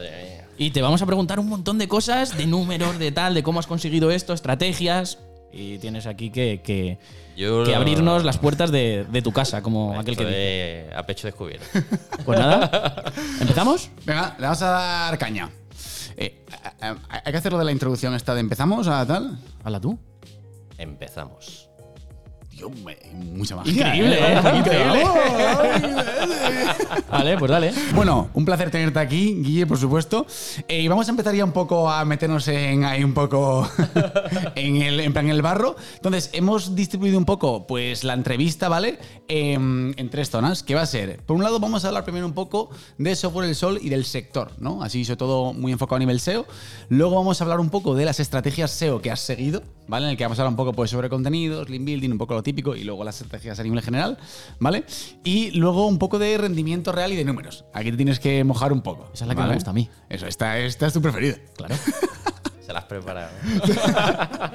Y 0.57 0.71
te 0.71 0.83
vamos 0.83 1.03
a 1.03 1.07
preguntar 1.07 1.39
un 1.39 1.49
montón 1.49 1.79
de 1.79 1.87
cosas, 1.89 2.37
de 2.37 2.47
números, 2.47 2.99
de 2.99 3.13
tal, 3.13 3.35
de 3.35 3.43
cómo 3.43 3.61
has 3.61 3.67
conseguido 3.67 4.11
esto, 4.11 4.33
estrategias. 4.33 5.19
Y 5.53 5.79
tienes 5.79 6.07
aquí 6.07 6.31
que, 6.31 6.61
que, 6.65 6.99
Yo 7.39 7.63
que 7.65 7.75
abrirnos 7.75 8.25
las 8.25 8.37
puertas 8.39 8.71
de, 8.73 9.07
de 9.09 9.23
tu 9.23 9.33
casa, 9.33 9.63
como 9.63 9.99
aquel 9.99 10.17
que 10.17 10.25
dice. 10.27 10.91
a 10.97 11.07
pecho 11.07 11.27
descubierto. 11.29 11.65
Pues 12.25 12.39
nada, 12.39 13.05
¿empezamos? 13.41 13.91
Venga, 14.05 14.35
le 14.39 14.43
vamos 14.43 14.61
a 14.63 14.67
dar 14.69 15.19
caña. 15.19 15.49
Eh, 16.17 16.45
a- 16.81 16.89
a- 16.91 17.23
hay 17.25 17.33
que 17.33 17.39
hacer 17.39 17.53
lo 17.53 17.59
de 17.59 17.65
la 17.65 17.73
introducción 17.73 18.13
esta 18.15 18.35
de 18.35 18.41
empezamos 18.41 18.89
a 18.89 19.07
tal. 19.07 19.39
Habla 19.65 19.81
tú. 19.81 19.99
Empezamos. 20.79 21.68
Me- 22.85 22.99
mucha 23.35 23.57
magia. 23.57 23.73
Increíble, 23.95 24.19
¿eh? 24.19 24.35
¿eh? 24.35 24.59
Increíble. 24.59 25.03
Vale, 27.11 27.39
pues 27.39 27.51
dale. 27.51 27.73
Bueno, 27.95 28.31
un 28.35 28.45
placer 28.45 28.71
tenerte 28.71 28.99
aquí, 28.99 29.35
Guille, 29.43 29.67
por 29.67 29.79
supuesto. 29.79 30.27
Eh, 30.67 30.83
y 30.83 30.89
vamos 30.89 31.07
a 31.09 31.11
empezar 31.11 31.35
ya 31.35 31.45
un 31.45 31.53
poco 31.53 31.91
a 31.91 32.05
meternos 32.05 32.47
en 32.49 32.85
ahí 32.85 33.05
un 33.05 33.15
poco 33.15 33.69
en 34.55 34.83
el, 34.83 35.01
en 35.01 35.13
plan 35.13 35.29
el 35.29 35.43
barro. 35.43 35.77
Entonces, 35.97 36.31
hemos 36.33 36.75
distribuido 36.75 37.19
un 37.19 37.25
poco 37.25 37.67
pues 37.67 38.05
la 38.05 38.15
entrevista, 38.15 38.69
¿vale? 38.69 38.99
Em, 39.29 39.93
en 39.97 40.11
tres 40.11 40.31
zonas, 40.31 40.63
que 40.63 40.75
va 40.75 40.83
a 40.83 40.87
ser, 40.87 41.19
por 41.25 41.37
un 41.37 41.43
lado 41.43 41.61
vamos 41.61 41.85
a 41.85 41.89
hablar 41.89 42.05
primero 42.05 42.27
un 42.27 42.33
poco 42.35 42.71
de 42.99 43.15
software 43.17 43.47
del 43.47 43.55
sol 43.55 43.79
y 43.83 43.89
del 43.89 44.05
sector, 44.05 44.53
¿no? 44.59 44.83
Así 44.83 45.05
sobre 45.05 45.17
todo 45.17 45.53
muy 45.53 45.73
enfocado 45.73 45.97
a 45.97 46.01
nivel 46.01 46.21
SEO. 46.21 46.47
Luego 46.89 47.17
vamos 47.17 47.41
a 47.41 47.45
hablar 47.45 47.61
un 47.61 47.71
poco 47.71 47.95
de 47.95 48.05
las 48.05 48.21
estrategias 48.21 48.71
SEO 48.71 49.01
que 49.01 49.11
has 49.11 49.21
seguido, 49.21 49.63
¿vale? 49.87 50.07
En 50.07 50.11
el 50.13 50.17
que 50.17 50.25
vamos 50.25 50.39
a 50.39 50.43
hablar 50.43 50.53
un 50.53 50.57
poco 50.57 50.73
pues 50.73 50.91
sobre 50.91 51.09
contenidos, 51.09 51.69
link 51.69 51.85
building, 51.85 52.11
un 52.11 52.19
poco 52.19 52.35
lo 52.35 52.43
típico 52.49 52.75
y 52.75 52.85
luego 52.85 53.05
las 53.05 53.21
estrategias 53.21 53.61
a 53.61 53.63
nivel 53.63 53.83
general, 53.83 54.17
¿vale? 54.59 54.85
Y 55.23 55.51
luego 55.51 55.87
un 55.87 55.99
poco 55.99 56.19
de 56.19 56.39
rendimiento 56.39 56.93
real 56.93 57.13
y 57.13 57.17
de 57.17 57.25
números. 57.25 57.67
Aquí 57.75 57.91
te 57.91 57.97
tienes 57.99 58.19
que 58.21 58.43
mojar 58.43 58.73
un 58.73 58.81
poco. 58.81 59.11
Esa 59.13 59.25
es 59.25 59.29
la 59.29 59.35
que 59.35 59.43
me 59.43 59.55
gusta 59.55 59.71
a 59.71 59.75
mí. 59.75 59.91
Eso, 60.09 60.27
esta, 60.27 60.59
esta 60.59 60.87
es 60.87 60.93
tu 60.95 61.03
preferida. 61.03 61.37
Claro. 61.57 61.75
Se 62.67 62.73
las 62.73 62.85
has 62.85 62.89
preparado. 62.89 63.31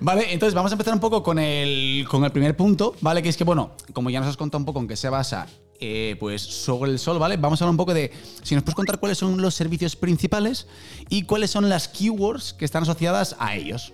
Vale, 0.00 0.32
entonces 0.32 0.54
vamos 0.54 0.72
a 0.72 0.74
empezar 0.74 0.94
un 0.94 1.00
poco 1.00 1.22
con 1.22 1.38
el, 1.38 2.04
con 2.08 2.24
el 2.24 2.32
primer 2.32 2.56
punto, 2.56 2.96
¿vale? 3.00 3.22
Que 3.22 3.28
es 3.28 3.36
que, 3.36 3.44
bueno, 3.44 3.70
como 3.92 4.10
ya 4.10 4.18
nos 4.18 4.28
has 4.28 4.36
contado 4.36 4.58
un 4.58 4.64
poco 4.64 4.80
en 4.80 4.88
qué 4.88 4.96
se 4.96 5.08
basa, 5.08 5.46
eh, 5.78 6.16
pues 6.20 6.42
sobre 6.42 6.92
el 6.92 6.98
sol, 7.00 7.18
¿vale? 7.18 7.36
Vamos 7.36 7.60
a 7.60 7.64
hablar 7.64 7.72
un 7.72 7.76
poco 7.76 7.94
de, 7.94 8.12
si 8.42 8.54
nos 8.54 8.62
puedes 8.62 8.76
contar 8.76 9.00
cuáles 9.00 9.18
son 9.18 9.40
los 9.42 9.54
servicios 9.54 9.96
principales 9.96 10.68
y 11.08 11.22
cuáles 11.22 11.50
son 11.50 11.68
las 11.68 11.88
keywords 11.88 12.52
que 12.52 12.64
están 12.64 12.84
asociadas 12.84 13.34
a 13.40 13.56
ellos. 13.56 13.92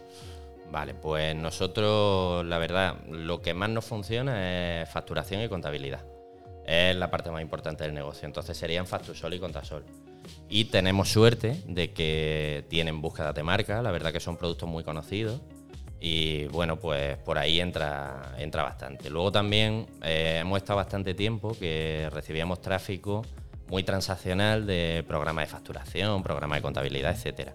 Vale, 0.70 0.94
pues 0.94 1.34
nosotros, 1.34 2.44
la 2.44 2.58
verdad, 2.58 2.96
lo 3.08 3.40
que 3.40 3.54
más 3.54 3.70
nos 3.70 3.84
funciona 3.84 4.82
es 4.82 4.88
facturación 4.90 5.42
y 5.42 5.48
contabilidad. 5.48 6.04
Es 6.66 6.94
la 6.94 7.10
parte 7.10 7.30
más 7.30 7.40
importante 7.40 7.84
del 7.84 7.94
negocio. 7.94 8.26
Entonces 8.26 8.56
serían 8.56 8.86
Factusol 8.86 9.32
y 9.32 9.38
Contasol. 9.38 9.84
Y 10.50 10.66
tenemos 10.66 11.08
suerte 11.08 11.62
de 11.66 11.92
que 11.92 12.66
tienen 12.68 13.00
búsqueda 13.00 13.32
de 13.32 13.42
marca, 13.42 13.80
la 13.80 13.90
verdad 13.90 14.12
que 14.12 14.20
son 14.20 14.36
productos 14.36 14.68
muy 14.68 14.84
conocidos. 14.84 15.40
Y 16.00 16.44
bueno, 16.48 16.76
pues 16.76 17.16
por 17.18 17.38
ahí 17.38 17.60
entra, 17.60 18.34
entra 18.38 18.62
bastante. 18.62 19.08
Luego 19.08 19.32
también 19.32 19.86
eh, 20.02 20.38
hemos 20.42 20.58
estado 20.58 20.76
bastante 20.76 21.14
tiempo 21.14 21.56
que 21.58 22.08
recibíamos 22.12 22.60
tráfico 22.60 23.24
muy 23.68 23.82
transaccional 23.82 24.66
de 24.66 25.04
programas 25.08 25.46
de 25.46 25.52
facturación, 25.52 26.22
programas 26.22 26.58
de 26.58 26.62
contabilidad, 26.62 27.12
etcétera. 27.12 27.54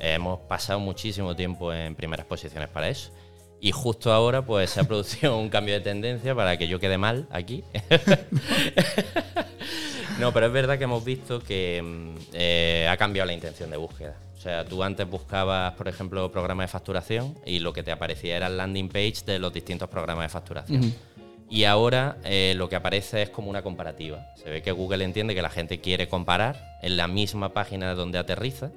Hemos 0.00 0.40
pasado 0.40 0.80
muchísimo 0.80 1.36
tiempo 1.36 1.72
en 1.72 1.94
primeras 1.94 2.26
posiciones 2.26 2.68
para 2.68 2.88
eso. 2.88 3.12
Y 3.60 3.72
justo 3.72 4.12
ahora 4.12 4.44
pues 4.44 4.70
se 4.70 4.80
ha 4.80 4.84
producido 4.88 5.38
un 5.38 5.48
cambio 5.48 5.74
de 5.74 5.80
tendencia 5.80 6.34
para 6.34 6.56
que 6.56 6.66
yo 6.66 6.80
quede 6.80 6.98
mal 6.98 7.28
aquí. 7.30 7.62
no, 10.18 10.32
pero 10.32 10.46
es 10.46 10.52
verdad 10.52 10.78
que 10.78 10.84
hemos 10.84 11.04
visto 11.04 11.40
que 11.40 11.82
mm, 11.82 12.14
eh, 12.32 12.88
ha 12.90 12.96
cambiado 12.96 13.26
la 13.26 13.34
intención 13.34 13.70
de 13.70 13.76
búsqueda. 13.76 14.16
O 14.36 14.40
sea, 14.40 14.64
tú 14.64 14.82
antes 14.82 15.06
buscabas, 15.06 15.74
por 15.74 15.86
ejemplo, 15.86 16.32
programas 16.32 16.64
de 16.64 16.68
facturación 16.68 17.38
y 17.44 17.58
lo 17.58 17.74
que 17.74 17.82
te 17.82 17.92
aparecía 17.92 18.38
era 18.38 18.46
el 18.46 18.56
landing 18.56 18.88
page 18.88 19.22
de 19.26 19.38
los 19.38 19.52
distintos 19.52 19.90
programas 19.90 20.24
de 20.24 20.28
facturación. 20.30 20.94
Y 21.50 21.64
ahora 21.64 22.16
eh, 22.24 22.54
lo 22.56 22.68
que 22.68 22.76
aparece 22.76 23.20
es 23.20 23.28
como 23.28 23.50
una 23.50 23.60
comparativa. 23.60 24.24
Se 24.36 24.48
ve 24.48 24.62
que 24.62 24.72
Google 24.72 25.04
entiende 25.04 25.34
que 25.34 25.42
la 25.42 25.50
gente 25.50 25.80
quiere 25.80 26.08
comparar 26.08 26.78
en 26.80 26.96
la 26.96 27.06
misma 27.06 27.52
página 27.52 27.94
donde 27.94 28.18
aterriza 28.18 28.70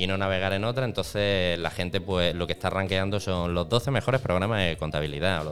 y 0.00 0.06
no 0.06 0.16
navegar 0.16 0.54
en 0.54 0.64
otra. 0.64 0.86
Entonces 0.86 1.58
la 1.58 1.70
gente 1.70 2.00
pues 2.00 2.34
lo 2.34 2.46
que 2.46 2.54
está 2.54 2.70
rankeando 2.70 3.20
son 3.20 3.52
los 3.52 3.68
12 3.68 3.90
mejores 3.90 4.22
programas 4.22 4.66
de 4.66 4.76
contabilidad. 4.78 5.44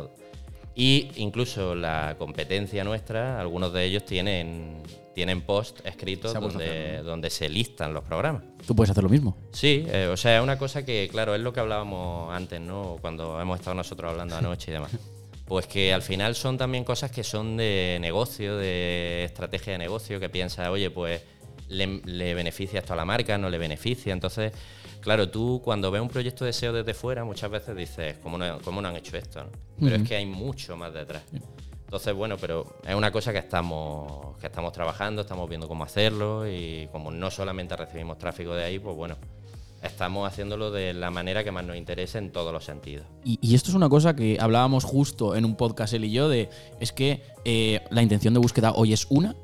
Y 0.75 1.11
incluso 1.17 1.75
la 1.75 2.17
competencia 2.19 2.83
nuestra, 2.83 3.41
algunos 3.41 3.75
de 3.75 3.85
ellos 3.85 4.07
tienen, 4.07 4.81
tienen 5.15 5.43
post 5.43 5.85
escritos 5.85 6.33
donde, 6.33 7.03
donde 7.03 7.29
se 7.29 7.51
listan 7.51 7.93
los 7.93 8.05
programas. 8.05 8.43
¿Tú 8.67 8.75
puedes 8.75 8.91
hacer 8.91 9.03
lo 9.03 9.11
mismo? 9.11 9.37
Sí, 9.53 9.85
eh, 9.87 10.09
o 10.11 10.17
sea, 10.17 10.39
es 10.39 10.43
una 10.43 10.57
cosa 10.57 10.85
que, 10.85 11.09
claro, 11.11 11.35
es 11.35 11.43
lo 11.43 11.53
que 11.53 11.61
hablábamos 11.61 12.33
antes, 12.35 12.61
¿no? 12.61 12.97
Cuando 13.03 13.39
hemos 13.41 13.59
estado 13.59 13.75
nosotros 13.75 14.11
hablando 14.11 14.37
anoche 14.37 14.71
y 14.71 14.75
demás. 14.75 14.93
Pues 15.49 15.67
que 15.67 15.95
al 15.95 16.03
final 16.03 16.35
son 16.35 16.59
también 16.59 16.85
cosas 16.85 17.11
que 17.11 17.25
son 17.25 17.57
de 17.57 17.97
negocio, 18.03 18.59
de 18.59 19.25
estrategia 19.25 19.73
de 19.73 19.79
negocio, 19.79 20.21
que 20.21 20.29
piensa, 20.29 20.71
oye, 20.71 20.91
pues 20.91 21.23
le, 21.69 22.01
le 22.05 22.35
beneficia 22.35 22.81
esto 22.81 22.93
a 22.93 22.97
la 22.97 23.05
marca, 23.05 23.39
no 23.39 23.51
le 23.51 23.59
beneficia. 23.59 24.13
Entonces, 24.13 24.53
Claro, 25.01 25.31
tú 25.31 25.61
cuando 25.65 25.91
ves 25.91 26.03
un 26.03 26.09
proyecto 26.09 26.45
de 26.45 26.53
SEO 26.53 26.73
desde 26.73 26.95
fuera, 26.95 27.25
muchas 27.25 27.51
veces 27.51 27.77
dices, 27.77 28.19
¿cómo 28.23 28.37
no, 28.37 28.59
cómo 28.65 28.83
no 28.83 28.89
han 28.89 28.97
hecho 28.97 29.17
esto? 29.17 29.45
Pero 29.81 29.97
es 29.97 30.03
que 30.03 30.17
hay 30.17 30.27
mucho 30.27 30.77
más 30.77 30.93
detrás. 30.93 31.23
Entonces, 31.85 32.15
bueno, 32.15 32.37
pero 32.39 32.77
es 32.87 32.95
una 32.95 33.11
cosa 33.11 33.33
que 33.33 33.39
estamos, 33.39 34.37
que 34.39 34.47
estamos 34.49 34.73
trabajando, 34.73 35.23
estamos 35.23 35.49
viendo 35.49 35.69
cómo 35.69 35.85
hacerlo 35.85 36.47
y 36.47 36.89
como 36.93 37.11
no 37.11 37.31
solamente 37.31 37.77
recibimos 37.77 38.19
tráfico 38.19 38.55
de 38.55 38.65
ahí, 38.65 38.79
pues 38.79 38.95
bueno, 38.95 39.17
estamos 39.83 40.29
haciéndolo 40.29 40.71
de 40.71 40.93
la 40.93 41.11
manera 41.11 41.45
que 41.45 41.53
más 41.53 41.65
nos 41.65 41.77
interese 41.77 42.19
en 42.19 42.31
todos 42.31 42.53
los 42.53 42.65
sentidos. 42.65 43.07
Y, 43.25 43.55
esto 43.55 43.71
es 43.71 43.75
una 43.75 43.89
cosa 43.89 44.15
que 44.15 44.37
hablábamos 44.39 44.85
justo 44.85 45.37
en 45.37 45.45
un 45.45 45.57
podcast 45.57 45.95
él 45.95 46.05
y 46.05 46.11
yo 46.11 46.29
de, 46.29 46.51
es 46.81 46.93
que 46.93 47.23
eh, 47.45 47.81
la 47.91 48.03
intención 48.03 48.35
de 48.35 48.41
búsqueda 48.41 48.73
hoy 48.73 48.93
es 48.93 49.07
una 49.09 49.35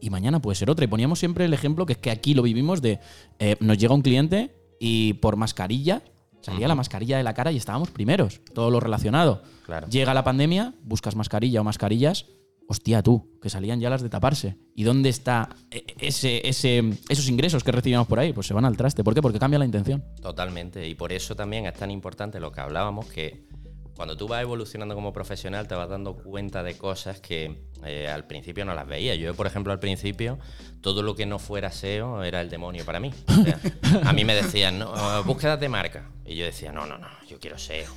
y 0.00 0.10
mañana 0.10 0.40
puede 0.40 0.56
ser 0.56 0.70
otra. 0.70 0.84
Y 0.84 0.88
poníamos 0.88 1.18
siempre 1.18 1.44
el 1.44 1.54
ejemplo 1.54 1.86
que 1.86 1.94
es 1.94 1.98
que 1.98 2.10
aquí 2.10 2.34
lo 2.34 2.42
vivimos 2.42 2.82
de, 2.82 3.00
eh, 3.38 3.56
nos 3.60 3.78
llega 3.78 3.94
un 3.94 4.02
cliente 4.02 4.54
y 4.78 5.14
por 5.14 5.36
mascarilla, 5.36 6.02
salía 6.40 6.68
la 6.68 6.74
mascarilla 6.74 7.16
de 7.16 7.22
la 7.22 7.34
cara 7.34 7.52
y 7.52 7.56
estábamos 7.56 7.90
primeros, 7.90 8.40
todo 8.54 8.70
lo 8.70 8.80
relacionado. 8.80 9.42
Llega 9.90 10.14
la 10.14 10.24
pandemia, 10.24 10.74
buscas 10.82 11.16
mascarilla 11.16 11.60
o 11.60 11.64
mascarillas, 11.64 12.26
hostia 12.68 13.02
tú, 13.02 13.38
que 13.40 13.50
salían 13.50 13.80
ya 13.80 13.90
las 13.90 14.02
de 14.02 14.08
taparse. 14.08 14.56
¿Y 14.74 14.84
dónde 14.84 15.08
está 15.08 15.48
e, 15.70 15.84
ese, 15.98 16.46
ese, 16.48 16.82
esos 17.08 17.28
ingresos 17.28 17.64
que 17.64 17.72
recibíamos 17.72 18.06
por 18.06 18.18
ahí? 18.18 18.32
Pues 18.32 18.46
se 18.46 18.54
van 18.54 18.64
al 18.64 18.76
traste. 18.76 19.02
¿Por 19.04 19.14
qué? 19.14 19.22
Porque 19.22 19.38
cambia 19.38 19.58
la 19.58 19.64
intención. 19.64 20.04
Totalmente. 20.20 20.86
Y 20.88 20.94
por 20.94 21.12
eso 21.12 21.34
también 21.34 21.66
es 21.66 21.74
tan 21.74 21.90
importante 21.90 22.40
lo 22.40 22.52
que 22.52 22.60
hablábamos, 22.60 23.06
que 23.06 23.46
cuando 23.96 24.16
tú 24.16 24.28
vas 24.28 24.42
evolucionando 24.42 24.94
como 24.94 25.12
profesional 25.12 25.66
te 25.66 25.74
vas 25.74 25.88
dando 25.88 26.16
cuenta 26.16 26.62
de 26.62 26.76
cosas 26.76 27.20
que 27.20 27.62
eh, 27.84 28.08
al 28.08 28.26
principio 28.26 28.64
no 28.64 28.74
las 28.74 28.86
veía. 28.86 29.14
Yo, 29.14 29.34
por 29.34 29.46
ejemplo, 29.46 29.72
al 29.72 29.80
principio 29.80 30.38
todo 30.82 31.02
lo 31.02 31.16
que 31.16 31.26
no 31.26 31.38
fuera 31.38 31.72
SEO 31.72 32.22
era 32.22 32.40
el 32.40 32.50
demonio 32.50 32.84
para 32.84 33.00
mí. 33.00 33.12
a 34.04 34.12
mí 34.12 34.24
me 34.24 34.34
decían, 34.34 34.78
no, 34.78 35.24
búsquedas 35.24 35.58
de 35.58 35.68
marca. 35.68 36.10
Y 36.24 36.36
yo 36.36 36.44
decía, 36.44 36.72
no, 36.72 36.86
no, 36.86 36.98
no, 36.98 37.08
yo 37.26 37.40
quiero 37.40 37.58
SEO. 37.58 37.90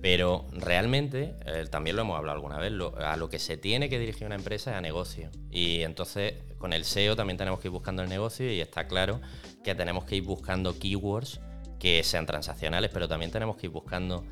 Pero 0.00 0.46
realmente, 0.52 1.36
eh, 1.46 1.66
también 1.70 1.96
lo 1.96 2.02
hemos 2.02 2.18
hablado 2.18 2.36
alguna 2.36 2.58
vez, 2.58 2.72
a 2.98 3.16
lo 3.16 3.28
que 3.28 3.38
se 3.38 3.56
tiene 3.56 3.88
que 3.88 3.98
dirigir 3.98 4.26
una 4.26 4.34
empresa 4.34 4.72
es 4.72 4.76
a 4.76 4.80
negocio. 4.80 5.30
Y 5.50 5.82
entonces 5.82 6.34
con 6.58 6.72
el 6.72 6.84
SEO 6.84 7.16
también 7.16 7.36
tenemos 7.36 7.60
que 7.60 7.68
ir 7.68 7.72
buscando 7.72 8.02
el 8.02 8.08
negocio 8.08 8.50
y 8.50 8.60
está 8.60 8.86
claro 8.86 9.20
que 9.62 9.74
tenemos 9.74 10.04
que 10.04 10.16
ir 10.16 10.24
buscando 10.24 10.78
keywords 10.78 11.40
que 11.78 12.02
sean 12.04 12.26
transaccionales, 12.26 12.90
pero 12.92 13.08
también 13.08 13.32
tenemos 13.32 13.56
que 13.56 13.66
ir 13.66 13.72
buscando 13.72 14.24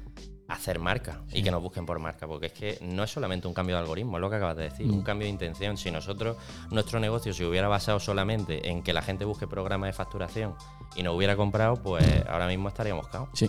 hacer 0.51 0.79
marca 0.79 1.21
y 1.33 1.43
que 1.43 1.51
nos 1.51 1.63
busquen 1.63 1.87
por 1.87 1.99
marca, 1.99 2.27
porque 2.27 2.47
es 2.47 2.53
que 2.53 2.79
no 2.83 3.05
es 3.05 3.11
solamente 3.11 3.47
un 3.47 3.55
cambio 3.55 3.77
de 3.77 3.83
algoritmo, 3.83 4.17
es 4.17 4.21
lo 4.21 4.31
que 4.31 4.37
acabas 4.37 4.57
de 4.57 4.65
decir, 4.65 4.91
un 4.91 5.01
mm. 5.01 5.03
cambio 5.03 5.27
de 5.27 5.31
intención. 5.31 5.77
Si 5.77 5.91
nosotros, 5.91 6.37
nuestro 6.71 7.01
negocio 7.01 7.33
se 7.33 7.45
hubiera 7.45 7.69
basado 7.69 8.01
solamente 8.01 8.69
en 8.69 8.83
que 8.83 8.93
la 8.93 9.03
gente 9.03 9.25
busque 9.25 9.47
programas 9.47 9.89
de 9.89 9.93
facturación 9.93 10.55
y 10.97 11.03
nos 11.03 11.15
hubiera 11.17 11.37
comprado, 11.37 11.77
pues 11.77 12.05
ahora 12.29 12.47
mismo 12.47 12.69
estaríamos 12.69 13.09
caos. 13.09 13.29
Sí. 13.33 13.49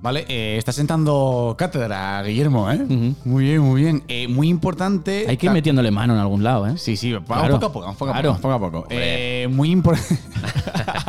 Vale, 0.00 0.24
eh, 0.28 0.56
está 0.56 0.70
sentando 0.70 1.56
cátedra, 1.58 2.22
Guillermo, 2.22 2.70
¿eh? 2.70 2.78
Muy 3.24 3.44
bien, 3.44 3.60
muy 3.60 3.82
bien. 3.82 4.04
Eh, 4.06 4.28
muy 4.28 4.48
importante. 4.48 5.26
Hay 5.28 5.36
que 5.36 5.46
ir 5.46 5.52
metiéndole 5.52 5.90
mano 5.90 6.14
en 6.14 6.20
algún 6.20 6.44
lado, 6.44 6.68
¿eh? 6.68 6.78
Sí, 6.78 6.96
sí, 6.96 7.12
poco 7.14 7.34
a 7.34 7.48
poco, 7.48 7.72
poco, 7.72 7.94
poco, 8.40 8.52
a 8.52 8.58
poco. 8.60 8.86
Eh, 8.90 9.48
muy 9.50 9.72
importante. 9.72 10.16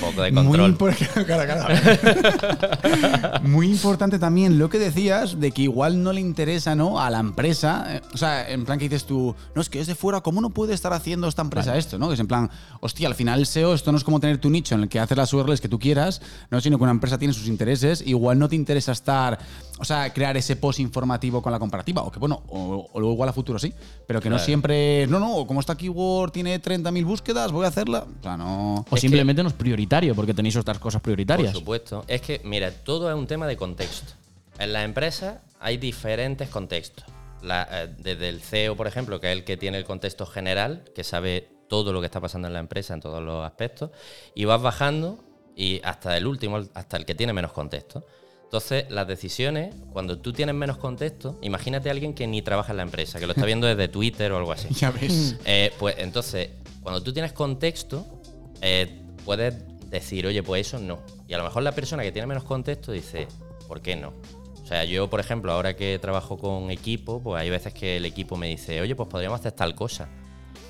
poco 0.00 0.22
de 0.22 0.32
control. 0.32 0.76
Muy, 3.42 3.70
importante 3.70 4.18
también 4.18 4.58
lo 4.58 4.68
que 4.68 4.78
decías 4.78 5.40
de 5.40 5.52
que 5.52 5.62
igual 5.62 6.02
no 6.02 6.12
le 6.12 6.20
interesa 6.20 6.74
¿no? 6.74 7.00
a 7.00 7.10
la 7.10 7.20
empresa. 7.20 7.86
Eh, 7.88 8.00
o 8.12 8.16
sea, 8.16 8.50
en 8.50 8.64
plan 8.64 8.78
que 8.78 8.88
dices 8.88 9.04
tú, 9.04 9.34
no, 9.54 9.62
es 9.62 9.68
que 9.68 9.80
es 9.80 9.86
de 9.86 9.94
fuera, 9.94 10.20
¿cómo 10.20 10.40
no 10.40 10.50
puede 10.50 10.74
estar 10.74 10.92
haciendo 10.92 11.28
esta 11.28 11.42
empresa 11.42 11.76
esto? 11.76 11.98
¿no? 11.98 12.08
Que 12.08 12.14
es 12.14 12.20
en 12.20 12.28
plan, 12.28 12.50
hostia, 12.80 13.08
al 13.08 13.14
final 13.14 13.44
SEO, 13.46 13.74
esto 13.74 13.92
no 13.92 13.98
es 13.98 14.04
como 14.04 14.20
tener 14.20 14.38
tu 14.38 14.50
nicho 14.50 14.74
en 14.74 14.82
el 14.82 14.88
que 14.88 15.00
haces 15.00 15.16
las 15.16 15.32
URLs 15.32 15.60
que 15.60 15.68
tú 15.68 15.78
quieras, 15.78 16.20
¿no? 16.50 16.60
sino 16.60 16.78
que 16.78 16.84
una 16.84 16.92
empresa 16.92 17.18
tiene 17.18 17.34
sus 17.34 17.46
intereses. 17.46 18.02
Igual 18.06 18.38
no 18.38 18.48
te 18.48 18.56
interesa 18.56 18.92
estar, 18.92 19.38
o 19.78 19.84
sea, 19.84 20.12
crear 20.12 20.36
ese 20.36 20.56
post 20.56 20.80
informativo 20.80 21.40
con 21.42 21.52
la 21.52 21.58
comparativa. 21.58 22.02
O 22.02 22.10
que 22.10 22.18
bueno, 22.18 22.42
o, 22.48 22.90
luego 22.94 23.12
igual 23.12 23.28
a 23.28 23.32
futuro 23.32 23.58
sí, 23.58 23.72
pero 24.06 24.20
que 24.20 24.30
no 24.30 24.38
siempre, 24.38 25.06
no, 25.06 25.18
no, 25.18 25.46
como 25.46 25.60
esta 25.60 25.76
keyword 25.76 26.32
tiene 26.32 26.60
30.000 26.60 27.04
búsquedas, 27.04 27.52
voy 27.52 27.64
a 27.64 27.68
hacerla. 27.68 28.06
O 28.20 28.22
sea, 28.22 28.36
no. 28.36 28.84
O 28.88 28.96
simplemente 28.96 29.42
no 29.42 29.48
es 29.48 29.54
prioritario 29.54 30.14
porque 30.14 30.34
tenéis 30.34 30.56
otras 30.56 30.78
cosas 30.78 31.00
prioritarias. 31.00 31.52
Por 31.52 31.60
supuesto. 31.60 32.04
Es 32.08 32.20
que, 32.20 32.40
mira, 32.44 32.70
todo 32.70 33.08
es 33.08 33.16
un 33.16 33.26
tema 33.26 33.46
de 33.46 33.56
contexto. 33.56 34.12
En 34.58 34.72
la 34.72 34.82
empresa 34.82 35.42
hay 35.60 35.76
diferentes 35.76 36.48
contextos. 36.48 37.04
Eh, 37.42 37.94
desde 37.98 38.28
el 38.28 38.40
CEO, 38.40 38.76
por 38.76 38.86
ejemplo, 38.86 39.20
que 39.20 39.30
es 39.30 39.38
el 39.38 39.44
que 39.44 39.56
tiene 39.56 39.78
el 39.78 39.84
contexto 39.84 40.26
general, 40.26 40.84
que 40.94 41.04
sabe 41.04 41.48
todo 41.68 41.92
lo 41.92 42.00
que 42.00 42.06
está 42.06 42.20
pasando 42.20 42.48
en 42.48 42.54
la 42.54 42.60
empresa 42.60 42.94
en 42.94 43.00
todos 43.00 43.22
los 43.22 43.44
aspectos, 43.44 43.90
y 44.34 44.44
vas 44.44 44.60
bajando 44.60 45.18
y 45.54 45.80
hasta 45.84 46.16
el 46.16 46.26
último, 46.26 46.60
hasta 46.74 46.96
el 46.96 47.04
que 47.04 47.14
tiene 47.14 47.32
menos 47.32 47.52
contexto. 47.52 48.04
Entonces, 48.48 48.86
las 48.88 49.06
decisiones, 49.06 49.74
cuando 49.92 50.16
tú 50.16 50.32
tienes 50.32 50.54
menos 50.54 50.78
contexto, 50.78 51.38
imagínate 51.42 51.90
a 51.90 51.92
alguien 51.92 52.14
que 52.14 52.26
ni 52.26 52.40
trabaja 52.40 52.72
en 52.72 52.78
la 52.78 52.82
empresa, 52.82 53.18
que 53.18 53.26
lo 53.26 53.34
está 53.34 53.44
viendo 53.44 53.66
desde 53.66 53.88
Twitter 53.88 54.32
o 54.32 54.38
algo 54.38 54.52
así. 54.52 54.68
Ya 54.74 54.90
ves. 54.90 55.36
Eh, 55.44 55.70
pues 55.78 55.96
entonces, 55.98 56.48
cuando 56.82 57.02
tú 57.02 57.12
tienes 57.12 57.34
contexto, 57.34 58.06
eh, 58.62 59.02
puedes 59.26 59.54
decir, 59.90 60.26
oye, 60.26 60.42
pues 60.42 60.66
eso 60.66 60.78
no. 60.78 60.98
Y 61.26 61.34
a 61.34 61.38
lo 61.38 61.44
mejor 61.44 61.62
la 61.62 61.72
persona 61.72 62.02
que 62.02 62.10
tiene 62.10 62.26
menos 62.26 62.44
contexto 62.44 62.90
dice, 62.90 63.28
¿por 63.66 63.82
qué 63.82 63.96
no? 63.96 64.14
O 64.62 64.66
sea, 64.66 64.84
yo, 64.84 65.10
por 65.10 65.20
ejemplo, 65.20 65.52
ahora 65.52 65.76
que 65.76 65.98
trabajo 65.98 66.38
con 66.38 66.70
equipo, 66.70 67.22
pues 67.22 67.42
hay 67.42 67.50
veces 67.50 67.74
que 67.74 67.98
el 67.98 68.06
equipo 68.06 68.38
me 68.38 68.48
dice, 68.48 68.80
oye, 68.80 68.96
pues 68.96 69.10
podríamos 69.10 69.40
hacer 69.40 69.52
tal 69.52 69.74
cosa. 69.74 70.08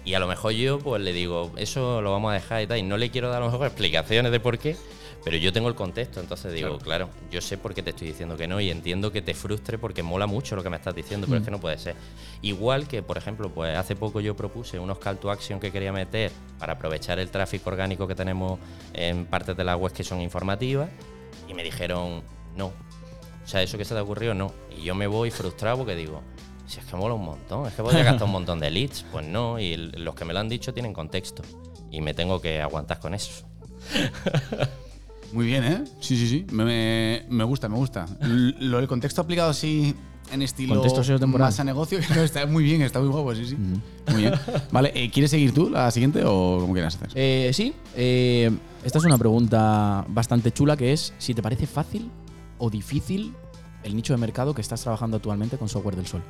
Y 0.04 0.14
a 0.14 0.18
lo 0.18 0.26
mejor 0.26 0.50
yo, 0.52 0.80
pues 0.80 1.00
le 1.00 1.12
digo, 1.12 1.52
eso 1.56 2.00
lo 2.00 2.10
vamos 2.10 2.30
a 2.32 2.34
dejar 2.34 2.62
y 2.62 2.66
tal. 2.66 2.78
Y 2.78 2.82
no 2.82 2.96
le 2.96 3.10
quiero 3.10 3.28
dar 3.28 3.40
a 3.40 3.46
lo 3.46 3.52
mejor 3.52 3.66
explicaciones 3.68 4.32
de 4.32 4.40
por 4.40 4.58
qué, 4.58 4.76
pero 5.24 5.36
yo 5.36 5.52
tengo 5.52 5.68
el 5.68 5.74
contexto, 5.74 6.20
entonces 6.20 6.52
digo, 6.52 6.78
claro. 6.78 7.10
yo 7.30 7.40
sé 7.40 7.58
por 7.58 7.74
qué 7.74 7.82
te 7.82 7.90
estoy 7.90 8.08
diciendo 8.08 8.36
que 8.36 8.46
no 8.46 8.60
y 8.60 8.70
entiendo 8.70 9.12
que 9.12 9.20
te 9.20 9.34
frustre 9.34 9.78
porque 9.78 10.02
mola 10.02 10.26
mucho 10.26 10.56
lo 10.56 10.62
que 10.62 10.70
me 10.70 10.76
estás 10.76 10.94
diciendo, 10.94 11.26
pero 11.26 11.38
es 11.40 11.44
que 11.44 11.50
mm. 11.50 11.54
no 11.54 11.60
puede 11.60 11.78
ser. 11.78 11.96
Igual 12.42 12.86
que, 12.86 13.02
por 13.02 13.18
ejemplo, 13.18 13.50
pues 13.50 13.76
hace 13.76 13.96
poco 13.96 14.20
yo 14.20 14.36
propuse 14.36 14.78
unos 14.78 14.98
call 14.98 15.18
to 15.18 15.30
action 15.30 15.60
que 15.60 15.72
quería 15.72 15.92
meter 15.92 16.30
para 16.58 16.74
aprovechar 16.74 17.18
el 17.18 17.30
tráfico 17.30 17.70
orgánico 17.70 18.06
que 18.06 18.14
tenemos 18.14 18.58
en 18.94 19.26
partes 19.26 19.56
de 19.56 19.64
la 19.64 19.76
web 19.76 19.92
que 19.92 20.04
son 20.04 20.20
informativas 20.20 20.88
y 21.48 21.54
me 21.54 21.62
dijeron, 21.62 22.22
no. 22.56 22.66
O 22.66 23.50
sea, 23.50 23.62
eso 23.62 23.78
que 23.78 23.84
se 23.84 23.94
te 23.94 24.00
ocurrió, 24.00 24.34
no. 24.34 24.52
Y 24.76 24.82
yo 24.82 24.94
me 24.94 25.06
voy 25.06 25.30
frustrado 25.30 25.78
porque 25.78 25.94
digo, 25.94 26.22
si 26.66 26.80
es 26.80 26.86
que 26.86 26.96
mola 26.96 27.14
un 27.14 27.24
montón, 27.24 27.66
es 27.66 27.74
que 27.74 27.82
podría 27.82 28.04
gastar 28.04 28.24
un 28.24 28.32
montón 28.32 28.60
de 28.60 28.70
leads. 28.70 29.04
Pues 29.10 29.26
no, 29.26 29.58
y 29.58 29.76
los 29.76 30.14
que 30.14 30.24
me 30.24 30.32
lo 30.32 30.40
han 30.40 30.48
dicho 30.48 30.72
tienen 30.72 30.92
contexto. 30.92 31.42
Y 31.90 32.02
me 32.02 32.12
tengo 32.14 32.40
que 32.40 32.60
aguantar 32.60 33.00
con 33.00 33.14
eso. 33.14 33.46
Muy 35.32 35.46
bien, 35.46 35.64
¿eh? 35.64 35.84
Sí, 36.00 36.16
sí, 36.16 36.28
sí. 36.28 36.46
Me, 36.52 37.24
me 37.28 37.44
gusta, 37.44 37.68
me 37.68 37.76
gusta. 37.76 38.06
Lo 38.20 38.78
del 38.78 38.88
contexto 38.88 39.20
aplicado 39.20 39.50
así 39.50 39.94
en 40.32 40.42
estilo 40.42 40.74
contexto 40.74 41.02
SEO 41.02 41.18
temporal. 41.18 41.48
más 41.48 41.60
a 41.60 41.64
negocio 41.64 41.98
está 42.22 42.46
muy 42.46 42.64
bien, 42.64 42.82
está 42.82 43.00
muy 43.00 43.08
guapo, 43.08 43.34
sí, 43.34 43.46
sí. 43.46 43.56
Muy 43.56 44.22
bien. 44.22 44.34
Vale, 44.70 44.92
eh, 44.94 45.10
¿quieres 45.10 45.30
seguir 45.30 45.52
tú 45.52 45.70
la 45.70 45.90
siguiente 45.90 46.22
o 46.24 46.58
cómo 46.60 46.72
quieras 46.72 46.96
hacer? 46.96 47.10
Eh, 47.14 47.50
sí. 47.52 47.74
Eh, 47.96 48.50
esta 48.84 48.98
es 48.98 49.04
una 49.04 49.18
pregunta 49.18 50.04
bastante 50.08 50.52
chula 50.52 50.76
que 50.76 50.92
es 50.92 51.14
si 51.18 51.34
te 51.34 51.42
parece 51.42 51.66
fácil 51.66 52.10
o 52.58 52.70
difícil 52.70 53.34
el 53.82 53.94
nicho 53.96 54.12
de 54.12 54.18
mercado 54.18 54.54
que 54.54 54.60
estás 54.60 54.82
trabajando 54.82 55.16
actualmente 55.16 55.56
con 55.56 55.68
Software 55.68 55.96
del 55.96 56.06
Sol. 56.06 56.22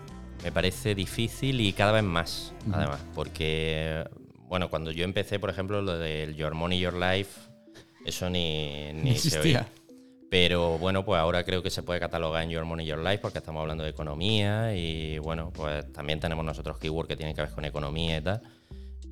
Me 0.45 0.53
parece 0.53 0.95
difícil 0.95 1.61
y 1.61 1.73
cada 1.73 1.93
vez 1.93 2.05
más, 2.05 2.53
además, 2.73 3.01
porque, 3.15 4.05
bueno, 4.49 4.71
cuando 4.71 4.93
yo 4.93 5.05
empecé, 5.05 5.41
por 5.41 5.51
ejemplo, 5.51 5.83
lo 5.83 5.99
del 5.99 6.37
Your 6.37 6.55
Money, 6.55 6.79
Your 6.79 6.95
Life, 6.95 7.48
eso 8.09 8.29
ni, 8.31 8.93
ni 8.93 9.17
se 9.17 9.39
oía. 9.39 9.67
Pero 10.31 10.79
bueno, 10.79 11.05
pues 11.05 11.19
ahora 11.19 11.43
creo 11.45 11.63
que 11.63 11.71
se 11.71 11.83
puede 11.83 12.01
catalogar 12.01 12.43
en 12.43 12.51
Your 12.51 12.65
Money, 12.65 12.87
Your 12.87 12.99
Life 12.99 13.19
porque 13.19 13.39
estamos 13.39 13.63
hablando 13.63 13.85
de 13.85 13.91
economía 13.91 14.75
y 14.75 15.19
bueno, 15.19 15.51
pues 15.55 15.91
también 15.93 16.21
tenemos 16.21 16.45
nosotros 16.45 16.79
keywords 16.79 17.09
que 17.09 17.17
tienen 17.17 17.35
que 17.35 17.43
ver 17.43 17.51
con 17.51 17.65
economía 17.65 18.19
y 18.19 18.21
tal. 18.21 18.43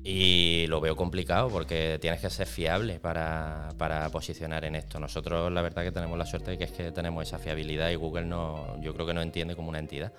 Y 0.03 0.67
lo 0.67 0.79
veo 0.79 0.95
complicado 0.95 1.49
porque 1.49 1.97
tienes 1.99 2.21
que 2.21 2.29
ser 2.29 2.47
fiable 2.47 2.99
para, 2.99 3.69
para, 3.77 4.07
posicionar 4.09 4.63
en 4.63 4.75
esto. 4.75 4.99
Nosotros 4.99 5.51
la 5.51 5.61
verdad 5.61 5.83
que 5.83 5.91
tenemos 5.91 6.17
la 6.17 6.25
suerte 6.25 6.51
de 6.51 6.57
que 6.57 6.63
es 6.65 6.71
que 6.71 6.91
tenemos 6.91 7.27
esa 7.27 7.39
fiabilidad 7.39 7.89
y 7.89 7.95
Google 7.95 8.25
no, 8.25 8.79
yo 8.81 8.93
creo 8.93 9.05
que 9.07 9.13
no 9.13 9.21
entiende 9.21 9.55
como 9.55 9.69
una 9.69 9.79
entidad. 9.79 10.13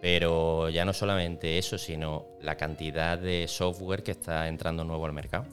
Pero 0.00 0.70
ya 0.70 0.86
no 0.86 0.94
solamente 0.94 1.58
eso, 1.58 1.76
sino 1.76 2.24
la 2.40 2.56
cantidad 2.56 3.18
de 3.18 3.46
software 3.46 4.02
que 4.02 4.12
está 4.12 4.48
entrando 4.48 4.82
nuevo 4.82 5.04
al 5.04 5.12
mercado. 5.12 5.44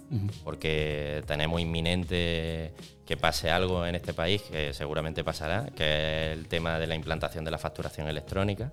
Porque 0.43 1.21
tenemos 1.27 1.59
inminente 1.59 2.73
que 3.05 3.17
pase 3.17 3.51
algo 3.51 3.85
en 3.85 3.95
este 3.95 4.13
país, 4.13 4.41
que 4.43 4.73
seguramente 4.73 5.23
pasará, 5.23 5.65
que 5.75 6.31
es 6.31 6.37
el 6.37 6.47
tema 6.47 6.79
de 6.79 6.87
la 6.87 6.95
implantación 6.95 7.43
de 7.43 7.51
la 7.51 7.57
facturación 7.57 8.07
electrónica. 8.07 8.71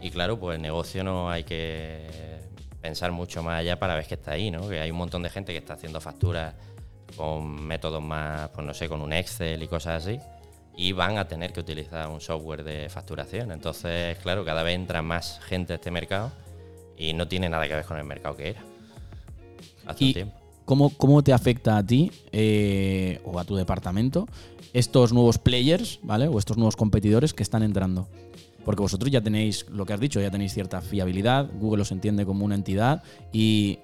Y 0.00 0.10
claro, 0.10 0.38
pues 0.38 0.56
el 0.56 0.62
negocio 0.62 1.02
no 1.02 1.30
hay 1.30 1.42
que 1.42 2.06
pensar 2.80 3.10
mucho 3.10 3.42
más 3.42 3.58
allá 3.58 3.78
para 3.78 3.96
ver 3.96 4.06
que 4.06 4.14
está 4.14 4.32
ahí, 4.32 4.52
¿no? 4.52 4.68
Que 4.68 4.80
hay 4.80 4.90
un 4.90 4.98
montón 4.98 5.22
de 5.22 5.30
gente 5.30 5.52
que 5.52 5.58
está 5.58 5.74
haciendo 5.74 6.00
facturas 6.00 6.54
con 7.16 7.66
métodos 7.66 8.02
más, 8.02 8.50
pues 8.50 8.66
no 8.66 8.72
sé, 8.72 8.88
con 8.88 9.00
un 9.02 9.12
Excel 9.12 9.62
y 9.62 9.68
cosas 9.68 10.04
así 10.04 10.20
y 10.76 10.92
van 10.92 11.18
a 11.18 11.28
tener 11.28 11.52
que 11.52 11.60
utilizar 11.60 12.08
un 12.08 12.20
software 12.20 12.64
de 12.64 12.88
facturación. 12.88 13.52
Entonces, 13.52 14.18
claro, 14.18 14.44
cada 14.44 14.62
vez 14.62 14.74
entra 14.74 15.02
más 15.02 15.40
gente 15.40 15.72
a 15.74 15.76
este 15.76 15.90
mercado 15.90 16.32
y 16.96 17.12
no 17.12 17.28
tiene 17.28 17.48
nada 17.48 17.66
que 17.68 17.74
ver 17.74 17.84
con 17.84 17.98
el 17.98 18.04
mercado 18.04 18.36
que 18.36 18.50
era 18.50 18.62
hace 19.86 20.04
un 20.04 20.12
tiempo. 20.12 20.42
¿cómo, 20.64 20.90
¿Cómo 20.96 21.22
te 21.22 21.32
afecta 21.32 21.76
a 21.76 21.86
ti 21.86 22.10
eh, 22.32 23.20
o 23.24 23.38
a 23.38 23.44
tu 23.44 23.56
departamento 23.56 24.26
estos 24.72 25.12
nuevos 25.12 25.38
players, 25.38 26.00
¿vale? 26.02 26.28
O 26.28 26.38
estos 26.38 26.56
nuevos 26.56 26.76
competidores 26.76 27.34
que 27.34 27.42
están 27.42 27.62
entrando. 27.62 28.08
Porque 28.64 28.80
vosotros 28.80 29.10
ya 29.10 29.20
tenéis, 29.20 29.66
lo 29.68 29.84
que 29.84 29.92
has 29.92 30.00
dicho, 30.00 30.20
ya 30.20 30.30
tenéis 30.30 30.54
cierta 30.54 30.80
fiabilidad, 30.80 31.50
Google 31.54 31.82
os 31.82 31.92
entiende 31.92 32.24
como 32.24 32.44
una 32.44 32.54
entidad 32.54 33.02
y, 33.32 33.80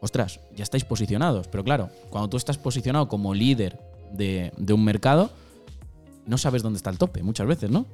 ostras, 0.00 0.40
ya 0.56 0.62
estáis 0.62 0.84
posicionados. 0.84 1.48
Pero 1.48 1.64
claro, 1.64 1.90
cuando 2.08 2.30
tú 2.30 2.36
estás 2.36 2.56
posicionado 2.56 3.08
como 3.08 3.34
líder 3.34 3.78
de, 4.12 4.52
de 4.56 4.72
un 4.72 4.84
mercado, 4.84 5.30
no 6.26 6.38
sabes 6.38 6.62
dónde 6.62 6.76
está 6.78 6.90
el 6.90 6.98
tope 6.98 7.22
muchas 7.22 7.46
veces, 7.46 7.70
¿no? 7.70 7.86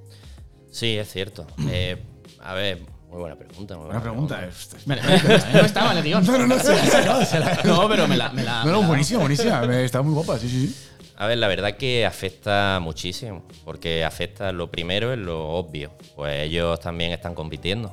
Sí, 0.70 0.97
es 0.97 1.11
cierto. 1.11 1.47
Eh, 1.70 1.97
a 2.40 2.54
ver, 2.54 2.80
muy 3.11 3.18
buena 3.20 3.37
pregunta. 3.37 3.76
Muy 3.76 3.87
buena, 3.87 4.00
Buena 4.00 4.28
pregunta. 4.28 4.44
eh. 4.47 5.52
No 5.54 5.61
estaba 5.61 5.92
en 5.92 5.99
el 5.99 6.04
guion. 6.04 6.25
No, 6.26 6.38
no, 6.38 6.47
no, 6.47 6.56
No, 7.64 7.88
pero 7.88 8.06
me 8.06 8.16
la. 8.16 8.28
Me 8.30 8.44
la 8.44 8.64
No, 8.64 8.73
no, 8.73 8.82
buenísima, 8.82 9.20
buenísima. 9.20 9.62
Me- 9.62 9.85
Está 9.85 10.02
muy 10.02 10.14
guapa, 10.14 10.38
sí, 10.38 10.49
sí, 10.49 10.68
sí. 10.68 10.76
A 11.16 11.26
ver, 11.26 11.38
la 11.38 11.49
verdad 11.49 11.76
que 11.76 12.06
afecta 12.06 12.78
muchísimo, 12.80 13.42
porque 13.64 14.04
afecta 14.04 14.52
lo 14.52 14.70
primero 14.70 15.12
es 15.12 15.18
lo 15.18 15.49
obvio, 15.49 15.90
pues 16.14 16.44
ellos 16.44 16.78
también 16.78 17.11
están 17.11 17.35
compitiendo 17.35 17.92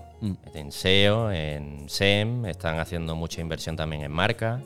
en 0.53 0.71
SEO, 0.71 1.31
en 1.31 1.89
SEM, 1.89 2.45
están 2.45 2.77
haciendo 2.79 3.15
mucha 3.15 3.41
inversión 3.41 3.75
también 3.75 4.03
en 4.03 4.11
marca 4.11 4.61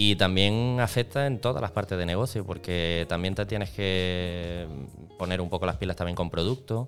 y 0.00 0.14
también 0.14 0.78
afecta 0.78 1.26
en 1.26 1.40
todas 1.40 1.60
las 1.60 1.72
partes 1.72 1.98
de 1.98 2.06
negocio, 2.06 2.46
porque 2.46 3.04
también 3.08 3.34
te 3.34 3.44
tienes 3.46 3.70
que 3.70 4.64
poner 5.18 5.40
un 5.40 5.50
poco 5.50 5.66
las 5.66 5.74
pilas 5.74 5.96
también 5.96 6.14
con 6.14 6.30
productos, 6.30 6.86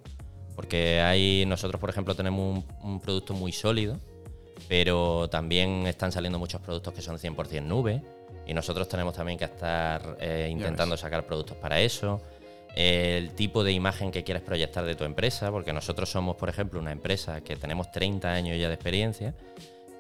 porque 0.55 1.01
hay 1.01 1.45
nosotros 1.45 1.81
por 1.81 1.91
ejemplo 1.91 2.15
tenemos 2.15 2.39
un, 2.39 2.65
un 2.89 3.01
producto 3.01 3.35
muy 3.35 3.51
sólido, 3.51 3.99
pero 4.69 5.29
también 5.29 5.89
están 5.89 6.13
saliendo 6.13 6.39
muchos 6.39 6.61
productos 6.61 6.95
que 6.95 7.03
son 7.03 7.19
100% 7.19 7.65
nube 7.65 8.01
y 8.47 8.55
nosotros 8.55 8.87
tenemos 8.87 9.13
también 9.13 9.37
que 9.37 9.47
estar 9.47 10.17
eh, 10.21 10.49
intentando 10.49 10.97
sacar 10.97 11.27
productos 11.27 11.57
para 11.57 11.81
eso. 11.81 12.21
El 12.77 13.31
tipo 13.33 13.65
de 13.65 13.73
imagen 13.73 14.13
que 14.13 14.23
quieres 14.23 14.45
proyectar 14.45 14.85
de 14.85 14.95
tu 14.95 15.03
empresa, 15.03 15.51
porque 15.51 15.73
nosotros 15.73 16.09
somos, 16.09 16.37
por 16.37 16.49
ejemplo, 16.49 16.79
una 16.79 16.93
empresa 16.93 17.41
que 17.41 17.57
tenemos 17.57 17.91
30 17.91 18.33
años 18.33 18.57
ya 18.57 18.69
de 18.69 18.75
experiencia 18.75 19.35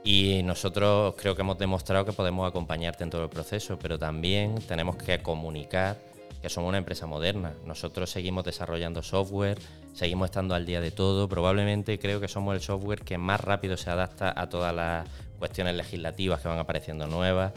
y 0.02 0.42
nosotros 0.42 1.14
creo 1.16 1.34
que 1.34 1.42
hemos 1.42 1.58
demostrado 1.58 2.04
que 2.04 2.12
podemos 2.12 2.48
acompañarte 2.48 3.04
en 3.04 3.10
todo 3.10 3.24
el 3.24 3.28
proceso, 3.28 3.78
pero 3.78 3.98
también 3.98 4.54
tenemos 4.66 4.96
que 4.96 5.20
comunicar 5.22 5.98
que 6.40 6.48
somos 6.48 6.68
una 6.68 6.78
empresa 6.78 7.06
moderna. 7.06 7.52
Nosotros 7.66 8.08
seguimos 8.10 8.44
desarrollando 8.44 9.02
software, 9.02 9.58
seguimos 9.92 10.26
estando 10.26 10.54
al 10.54 10.64
día 10.64 10.80
de 10.80 10.90
todo. 10.90 11.28
Probablemente 11.28 11.98
creo 11.98 12.20
que 12.20 12.28
somos 12.28 12.54
el 12.54 12.62
software 12.62 13.02
que 13.02 13.18
más 13.18 13.40
rápido 13.40 13.76
se 13.76 13.90
adapta 13.90 14.32
a 14.34 14.48
todas 14.48 14.74
las 14.74 15.06
cuestiones 15.38 15.74
legislativas 15.74 16.40
que 16.40 16.48
van 16.48 16.58
apareciendo 16.58 17.06
nuevas. 17.06 17.52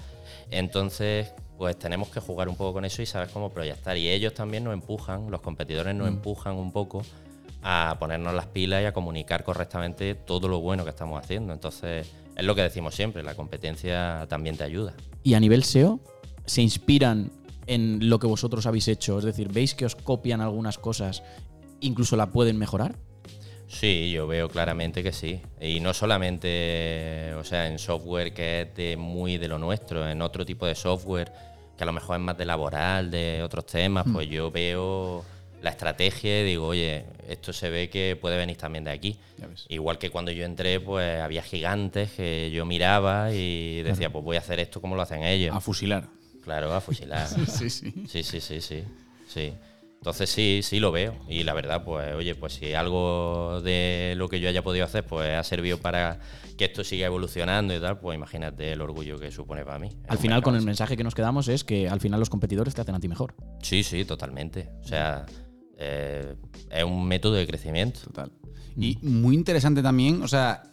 Entonces, 0.51 1.33
pues 1.57 1.79
tenemos 1.79 2.09
que 2.09 2.19
jugar 2.19 2.49
un 2.49 2.57
poco 2.57 2.73
con 2.73 2.85
eso 2.85 3.01
y 3.01 3.05
saber 3.05 3.29
cómo 3.29 3.51
proyectar. 3.51 3.95
Y 3.95 4.09
ellos 4.09 4.33
también 4.33 4.65
nos 4.65 4.73
empujan, 4.73 5.31
los 5.31 5.39
competidores 5.39 5.95
nos 5.95 6.09
empujan 6.09 6.55
un 6.55 6.73
poco 6.73 7.03
a 7.61 7.95
ponernos 7.97 8.33
las 8.33 8.47
pilas 8.47 8.81
y 8.81 8.85
a 8.85 8.93
comunicar 8.93 9.45
correctamente 9.45 10.15
todo 10.15 10.49
lo 10.49 10.59
bueno 10.59 10.83
que 10.83 10.89
estamos 10.89 11.23
haciendo. 11.23 11.53
Entonces, 11.53 12.11
es 12.35 12.45
lo 12.45 12.55
que 12.55 12.61
decimos 12.61 12.95
siempre, 12.95 13.23
la 13.23 13.35
competencia 13.35 14.25
también 14.29 14.57
te 14.57 14.63
ayuda. 14.63 14.93
Y 15.23 15.35
a 15.35 15.39
nivel 15.39 15.63
SEO, 15.63 15.99
¿se 16.45 16.61
inspiran 16.61 17.31
en 17.67 18.09
lo 18.09 18.19
que 18.19 18.27
vosotros 18.27 18.65
habéis 18.65 18.87
hecho? 18.87 19.19
Es 19.19 19.25
decir, 19.25 19.49
¿veis 19.51 19.75
que 19.75 19.85
os 19.85 19.95
copian 19.95 20.41
algunas 20.41 20.77
cosas, 20.77 21.23
incluso 21.79 22.15
la 22.15 22.31
pueden 22.31 22.57
mejorar? 22.57 22.95
Sí, 23.67 24.11
yo 24.11 24.27
veo 24.27 24.49
claramente 24.49 25.01
que 25.01 25.11
sí. 25.11 25.41
Y 25.59 25.79
no 25.79 25.93
solamente, 25.93 27.33
o 27.35 27.43
sea, 27.43 27.67
en 27.67 27.79
software 27.79 28.33
que 28.33 28.61
es 28.61 28.75
de 28.75 28.97
muy 28.97 29.37
de 29.37 29.47
lo 29.47 29.57
nuestro, 29.57 30.07
en 30.07 30.21
otro 30.21 30.45
tipo 30.45 30.65
de 30.65 30.75
software 30.75 31.31
que 31.75 31.83
a 31.83 31.85
lo 31.85 31.93
mejor 31.93 32.17
es 32.17 32.21
más 32.21 32.37
de 32.37 32.45
laboral, 32.45 33.09
de 33.09 33.41
otros 33.41 33.65
temas, 33.65 34.05
pues 34.11 34.29
yo 34.29 34.51
veo 34.51 35.25
la 35.63 35.69
estrategia 35.69 36.41
y 36.41 36.43
digo, 36.43 36.67
oye, 36.67 37.05
esto 37.29 37.53
se 37.53 37.69
ve 37.69 37.89
que 37.89 38.17
puede 38.19 38.35
venir 38.35 38.57
también 38.57 38.83
de 38.83 38.91
aquí. 38.91 39.17
Igual 39.69 39.97
que 39.97 40.09
cuando 40.09 40.29
yo 40.31 40.43
entré, 40.43 40.81
pues 40.81 41.21
había 41.21 41.41
gigantes 41.41 42.11
que 42.11 42.51
yo 42.51 42.65
miraba 42.65 43.33
y 43.33 43.81
decía, 43.81 44.11
pues 44.11 44.25
voy 44.25 44.35
a 44.35 44.39
hacer 44.39 44.59
esto 44.59 44.81
como 44.81 44.95
lo 44.95 45.01
hacen 45.01 45.23
ellos. 45.23 45.55
A 45.55 45.61
fusilar. 45.61 46.09
Claro, 46.43 46.73
a 46.73 46.81
fusilar. 46.81 47.27
Sí, 47.47 47.69
sí. 47.69 47.93
Sí, 48.09 48.23
sí, 48.23 48.41
sí, 48.41 48.59
sí. 48.59 48.83
sí. 49.27 49.53
Entonces 49.99 50.29
sí, 50.29 50.59
sí 50.63 50.81
lo 50.81 50.91
veo. 50.91 51.15
Y 51.29 51.43
la 51.43 51.53
verdad, 51.53 51.85
pues, 51.85 52.13
oye, 52.13 52.35
pues 52.35 52.55
si 52.55 52.73
algo 52.73 53.61
de 53.61 54.15
lo 54.17 54.27
que 54.27 54.41
yo 54.41 54.49
haya 54.49 54.61
podido 54.61 54.83
hacer, 54.83 55.05
pues 55.05 55.33
ha 55.33 55.43
servido 55.43 55.77
para 55.77 56.19
que 56.57 56.65
esto 56.65 56.83
siga 56.83 57.05
evolucionando 57.05 57.73
y 57.73 57.79
tal, 57.79 57.99
pues 57.99 58.17
imagínate 58.17 58.73
el 58.73 58.81
orgullo 58.81 59.17
que 59.17 59.31
supone 59.31 59.63
para 59.63 59.79
mí. 59.79 59.91
Al 60.09 60.17
final, 60.17 60.43
con 60.43 60.57
el 60.57 60.61
mensaje 60.63 60.97
que 60.97 61.05
nos 61.05 61.15
quedamos 61.15 61.47
es 61.47 61.63
que 61.63 61.87
al 61.87 62.01
final 62.01 62.19
los 62.19 62.29
competidores 62.29 62.75
te 62.75 62.81
hacen 62.81 62.95
a 62.95 62.99
ti 62.99 63.07
mejor. 63.07 63.33
Sí, 63.61 63.81
sí, 63.83 64.03
totalmente. 64.03 64.67
O 64.81 64.87
sea, 64.87 65.25
eh, 65.77 66.35
es 66.71 66.83
un 66.83 67.05
método 67.07 67.33
de 67.33 67.47
crecimiento. 67.47 67.99
Total. 68.01 68.31
Y 68.77 68.97
muy 69.01 69.35
interesante 69.35 69.81
también, 69.83 70.21
o 70.23 70.27
sea, 70.27 70.63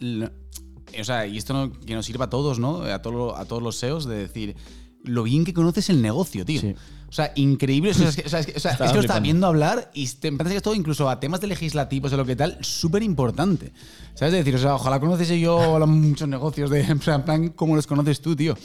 o 0.99 1.03
sea, 1.03 1.25
y 1.27 1.37
esto 1.37 1.53
no- 1.53 1.71
que 1.71 1.93
nos 1.95 2.05
sirva 2.05 2.25
a 2.25 2.29
todos, 2.29 2.59
¿no? 2.59 2.83
A, 2.83 3.01
todo- 3.01 3.35
a 3.35 3.45
todos 3.45 3.61
los 3.61 3.77
SEOs 3.77 4.05
de 4.05 4.15
decir 4.17 4.55
lo 5.03 5.23
bien 5.23 5.45
que 5.45 5.53
conoces 5.53 5.89
el 5.89 6.01
negocio, 6.01 6.45
tío. 6.45 6.61
Sí. 6.61 6.75
O 7.07 7.13
sea, 7.13 7.31
increíble. 7.35 7.91
O 7.91 7.93
sea, 7.93 8.09
es 8.09 8.15
que, 8.15 8.23
o 8.25 8.29
sea, 8.29 8.39
es 8.39 8.45
que- 8.45 8.53
o 8.55 8.59
sea, 8.59 8.71
es 8.71 8.77
que 8.77 8.85
lo 8.85 8.91
flipando. 8.99 9.21
viendo 9.23 9.47
hablar 9.47 9.91
y 9.93 10.07
te 10.07 10.31
parece 10.31 10.53
que 10.53 10.57
es 10.57 10.63
todo, 10.63 10.75
incluso 10.75 11.09
a 11.09 11.19
temas 11.19 11.41
de 11.41 11.47
legislativos 11.47 12.13
o 12.13 12.17
lo 12.17 12.25
que 12.25 12.35
tal, 12.35 12.57
súper 12.61 13.03
importante. 13.03 13.73
¿Sabes? 14.13 14.33
Es 14.35 14.39
decir, 14.45 14.55
o 14.55 14.59
sea, 14.59 14.75
ojalá 14.75 14.99
conociese 14.99 15.39
yo 15.39 15.75
a 15.75 15.85
muchos 15.85 16.27
negocios 16.27 16.69
de, 16.69 16.81
en 16.83 16.99
plan, 16.99 17.25
plan, 17.25 17.49
como 17.49 17.75
los 17.75 17.85
conoces 17.87 18.21
tú, 18.21 18.35
tío. 18.35 18.55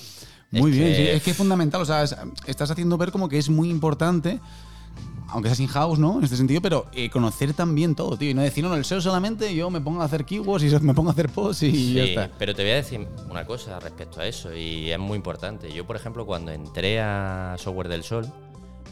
Muy 0.53 0.71
Es 0.71 0.77
bien, 0.79 0.93
que- 0.95 1.17
es 1.17 1.23
que 1.23 1.31
es 1.33 1.37
fundamental. 1.37 1.81
O 1.83 1.85
sea, 1.85 2.05
es- 2.05 2.15
estás 2.47 2.71
haciendo 2.71 2.97
ver 2.97 3.11
como 3.11 3.29
que 3.29 3.37
es 3.39 3.49
muy 3.51 3.69
importante 3.69 4.39
aunque 5.29 5.55
sea 5.55 5.63
in-house, 5.65 5.99
¿no? 5.99 6.19
En 6.19 6.25
este 6.25 6.37
sentido, 6.37 6.61
pero 6.61 6.87
eh, 6.93 7.11
conocer 7.11 7.53
también 7.55 7.95
todo, 7.95 8.17
tío. 8.17 8.31
Y 8.31 8.35
no 8.35 8.43
decir, 8.43 8.63
no, 8.63 8.71
no, 8.71 8.77
el 8.77 8.85
SEO 8.85 9.01
solamente 9.01 9.55
yo 9.55 9.71
me 9.71 9.81
pongo 9.81 10.03
a 10.03 10.05
hacer 10.05 10.25
keywords 10.25 10.65
y 10.65 10.79
me 10.81 10.95
pongo 10.95 11.11
a 11.11 11.13
hacer 11.13 11.29
posts 11.29 11.65
y 11.65 11.95
ya 11.95 12.05
está. 12.05 12.31
pero 12.39 12.55
te 12.55 12.63
voy 12.63 12.73
a 12.73 12.77
decir 12.77 13.07
una 13.31 13.45
cosa 13.45 13.79
respecto 13.81 14.21
a 14.21 14.27
eso 14.27 14.55
y 14.55 14.91
es 14.91 14.99
muy 14.99 15.17
importante. 15.17 15.73
Yo, 15.73 15.87
por 15.87 15.97
ejemplo, 15.97 16.27
cuando 16.27 16.53
entré 16.53 17.01
a 17.01 17.57
Software 17.59 17.89
del 17.89 18.03
Sol, 18.05 18.27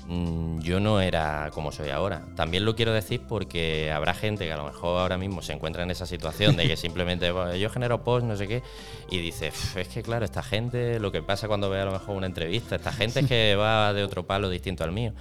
mm, 0.08 0.60
yo 0.60 0.80
no 0.80 1.00
era 1.00 1.50
como 1.54 1.70
soy 1.72 1.90
ahora. 1.90 2.26
También 2.36 2.64
lo 2.64 2.74
quiero 2.74 2.92
decir 2.92 3.22
porque 3.28 3.90
habrá 3.92 4.12
gente 4.12 4.44
que 4.44 4.52
a 4.52 4.56
lo 4.56 4.64
mejor 4.66 5.00
ahora 5.00 5.16
mismo 5.16 5.40
se 5.40 5.52
encuentra 5.52 5.82
en 5.84 5.90
esa 5.90 6.04
situación 6.06 6.56
de 6.56 6.66
que 6.66 6.76
simplemente 6.76 7.30
"Bueno, 7.30 7.54
yo 7.54 7.70
genero 7.70 8.02
posts, 8.04 8.28
no 8.28 8.36
sé 8.36 8.48
qué, 8.48 8.62
y 9.10 9.18
dice, 9.20 9.48
"Uf, 9.48 9.76
es 9.76 9.88
que 9.88 10.02
claro, 10.02 10.24
esta 10.24 10.42
gente, 10.42 10.98
lo 10.98 11.12
que 11.12 11.22
pasa 11.22 11.46
cuando 11.48 11.70
ve 11.70 11.80
a 11.80 11.84
lo 11.84 11.92
mejor 11.92 12.16
una 12.16 12.26
entrevista, 12.26 12.76
esta 12.76 12.92
gente 12.92 13.20
es 13.20 13.26
que 13.26 13.54
va 13.58 13.92
de 13.92 14.02
otro 14.04 14.26
palo 14.26 14.50
distinto 14.50 14.82
al 14.84 14.92
mío. 14.92 15.12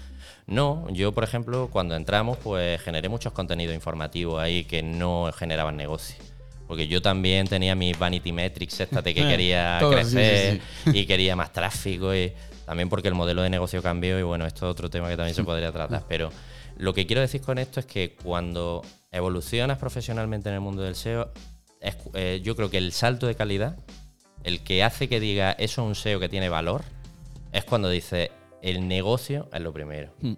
No, 0.47 0.87
yo 0.91 1.11
por 1.13 1.23
ejemplo 1.23 1.69
cuando 1.71 1.95
entramos 1.95 2.37
pues 2.37 2.81
generé 2.81 3.09
muchos 3.09 3.33
contenidos 3.33 3.73
informativos 3.75 4.41
ahí 4.41 4.65
que 4.65 4.83
no 4.83 5.31
generaban 5.35 5.77
negocio. 5.77 6.15
Porque 6.67 6.87
yo 6.87 7.01
también 7.01 7.45
tenía 7.47 7.75
mis 7.75 7.97
vanity 7.99 8.31
metrics 8.31 8.79
estas 8.79 9.03
de 9.03 9.13
que 9.13 9.21
quería 9.27 9.77
Todo, 9.79 9.97
sí, 9.99 10.03
sí, 10.05 10.11
crecer 10.15 10.61
y 10.93 11.05
quería 11.05 11.35
más 11.35 11.51
tráfico 11.51 12.15
y 12.15 12.33
también 12.65 12.89
porque 12.89 13.09
el 13.09 13.13
modelo 13.13 13.41
de 13.41 13.49
negocio 13.49 13.81
cambió 13.83 14.17
y 14.19 14.23
bueno, 14.23 14.45
esto 14.45 14.65
es 14.65 14.71
otro 14.71 14.89
tema 14.89 15.09
que 15.09 15.17
también 15.17 15.35
se 15.35 15.43
podría 15.43 15.71
tratar. 15.71 16.03
Pero 16.09 16.29
lo 16.77 16.93
que 16.93 17.05
quiero 17.05 17.21
decir 17.21 17.41
con 17.41 17.57
esto 17.57 17.79
es 17.79 17.85
que 17.85 18.15
cuando 18.23 18.81
evolucionas 19.11 19.77
profesionalmente 19.77 20.49
en 20.49 20.55
el 20.55 20.61
mundo 20.61 20.81
del 20.81 20.95
SEO, 20.95 21.31
es- 21.81 21.97
eh, 22.15 22.39
yo 22.43 22.55
creo 22.55 22.69
que 22.69 22.77
el 22.77 22.91
salto 22.93 23.27
de 23.27 23.35
calidad, 23.35 23.77
el 24.43 24.63
que 24.63 24.83
hace 24.83 25.07
que 25.09 25.19
diga 25.19 25.51
eso 25.51 25.81
es 25.83 25.87
un 25.87 25.95
SEO 25.95 26.19
que 26.19 26.29
tiene 26.29 26.49
valor, 26.49 26.83
es 27.51 27.63
cuando 27.65 27.89
dice 27.89 28.31
el 28.63 28.87
negocio 28.87 29.49
es 29.53 29.61
lo 29.61 29.71
primero. 29.73 30.13
Hmm. 30.21 30.33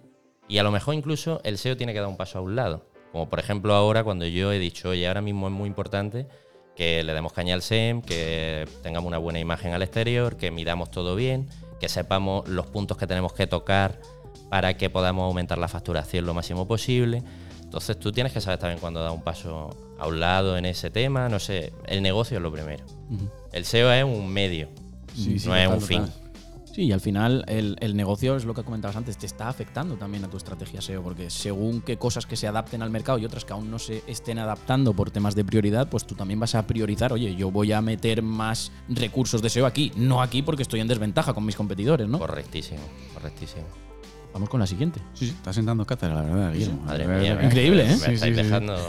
Y 0.48 0.58
a 0.58 0.64
lo 0.64 0.72
mejor 0.72 0.96
incluso 0.96 1.40
el 1.44 1.58
SEO 1.58 1.78
tiene 1.78 1.94
que 1.94 2.00
dar 2.00 2.10
un 2.10 2.18
paso 2.18 2.40
a 2.40 2.42
un 2.42 2.56
lado. 2.56 2.86
Como 3.12 3.30
por 3.30 3.40
ejemplo 3.40 3.74
ahora 3.74 4.04
cuando 4.04 4.26
yo 4.26 4.52
he 4.52 4.60
dicho, 4.60 4.90
oye, 4.90 5.08
ahora 5.08 5.22
mismo 5.22 5.48
es 5.48 5.54
muy 5.54 5.68
importante 5.68 6.28
que 6.76 7.04
le 7.04 7.14
demos 7.14 7.32
caña 7.32 7.54
al 7.54 7.62
SEM, 7.62 8.02
que 8.02 8.68
tengamos 8.84 9.08
una 9.08 9.18
buena 9.18 9.40
imagen 9.40 9.74
al 9.74 9.82
exterior, 9.82 10.36
que 10.36 10.52
midamos 10.52 10.92
todo 10.92 11.16
bien, 11.16 11.48
que 11.80 11.88
sepamos 11.88 12.50
los 12.50 12.68
puntos 12.68 12.98
que 12.98 13.08
tenemos 13.08 13.32
que 13.32 13.48
tocar 13.48 14.02
para 14.50 14.76
que 14.76 14.90
podamos 14.90 15.24
aumentar 15.26 15.58
la 15.58 15.70
facturación 15.70 16.26
lo 16.26 16.34
máximo 16.34 16.68
posible. 16.68 17.24
Entonces 17.64 17.98
tú 17.98 18.12
tienes 18.12 18.34
que 18.34 18.42
saber 18.42 18.60
también 18.60 18.80
cuándo 18.80 19.02
dar 19.02 19.12
un 19.12 19.22
paso 19.24 19.70
a 19.98 20.08
un 20.08 20.20
lado 20.20 20.58
en 20.58 20.66
ese 20.66 20.90
tema, 20.90 21.30
no 21.30 21.40
sé, 21.40 21.72
el 21.88 22.02
negocio 22.02 22.38
es 22.38 22.44
lo 22.44 22.52
primero. 22.52 22.84
El 23.54 23.66
SEO 23.66 23.92
es 23.92 24.04
un 24.04 24.28
medio, 24.28 24.68
Sí, 25.16 25.40
sí, 25.40 25.48
no 25.48 25.56
es 25.56 25.64
total, 25.64 25.78
un 25.78 25.82
fin. 25.82 26.06
total. 26.06 26.25
Sí, 26.76 26.88
y 26.88 26.92
al 26.92 27.00
final 27.00 27.46
el, 27.48 27.78
el 27.80 27.96
negocio 27.96 28.36
es 28.36 28.44
lo 28.44 28.54
que 28.54 28.66
comentabas 28.66 28.98
antes, 28.98 29.18
te 29.18 29.26
está 29.26 29.48
afectando 29.48 29.96
también 29.96 30.26
a 30.26 30.30
tu 30.30 30.36
estrategia 30.36 30.82
SEO, 30.82 31.02
porque 31.02 31.30
según 31.30 31.80
qué 31.80 31.96
cosas 31.96 32.26
que 32.26 32.36
se 32.36 32.48
adapten 32.48 32.82
al 32.82 32.90
mercado 32.90 33.18
y 33.18 33.24
otras 33.24 33.46
que 33.46 33.54
aún 33.54 33.72
no 33.72 33.80
se 33.80 34.04
estén 34.08 34.40
adaptando 34.40 34.92
por 34.92 35.10
temas 35.10 35.36
de 35.36 35.46
prioridad, 35.46 35.88
pues 35.88 36.06
tú 36.06 36.16
también 36.16 36.38
vas 36.38 36.54
a 36.54 36.68
priorizar, 36.68 37.14
oye, 37.14 37.34
yo 37.34 37.50
voy 37.50 37.72
a 37.72 37.80
meter 37.80 38.22
más 38.22 38.74
recursos 38.90 39.42
de 39.42 39.50
SEO 39.50 39.66
aquí, 39.66 39.94
no 39.96 40.22
aquí 40.22 40.42
porque 40.42 40.64
estoy 40.64 40.82
en 40.82 40.90
desventaja 40.90 41.34
con 41.34 41.46
mis 41.46 41.56
competidores, 41.56 42.10
¿no? 42.10 42.20
Correctísimo, 42.20 42.82
correctísimo. 43.14 43.64
Vamos 44.36 44.50
con 44.50 44.60
la 44.60 44.68
siguiente. 44.68 45.00
Sí, 45.14 45.28
sí, 45.28 45.32
está 45.32 45.54
sentando 45.54 45.86
cátedra, 45.86 46.16
la 46.16 46.22
verdad, 46.24 46.52
Guillermo. 46.52 46.82
Madre 46.86 47.08
mía, 47.08 47.40
Increíble, 47.42 47.84
¿eh? 47.86 47.88
Me 47.88 47.96
Sí, 47.96 48.12
estáis 48.16 48.36
sí, 48.36 48.44
dejando. 48.44 48.76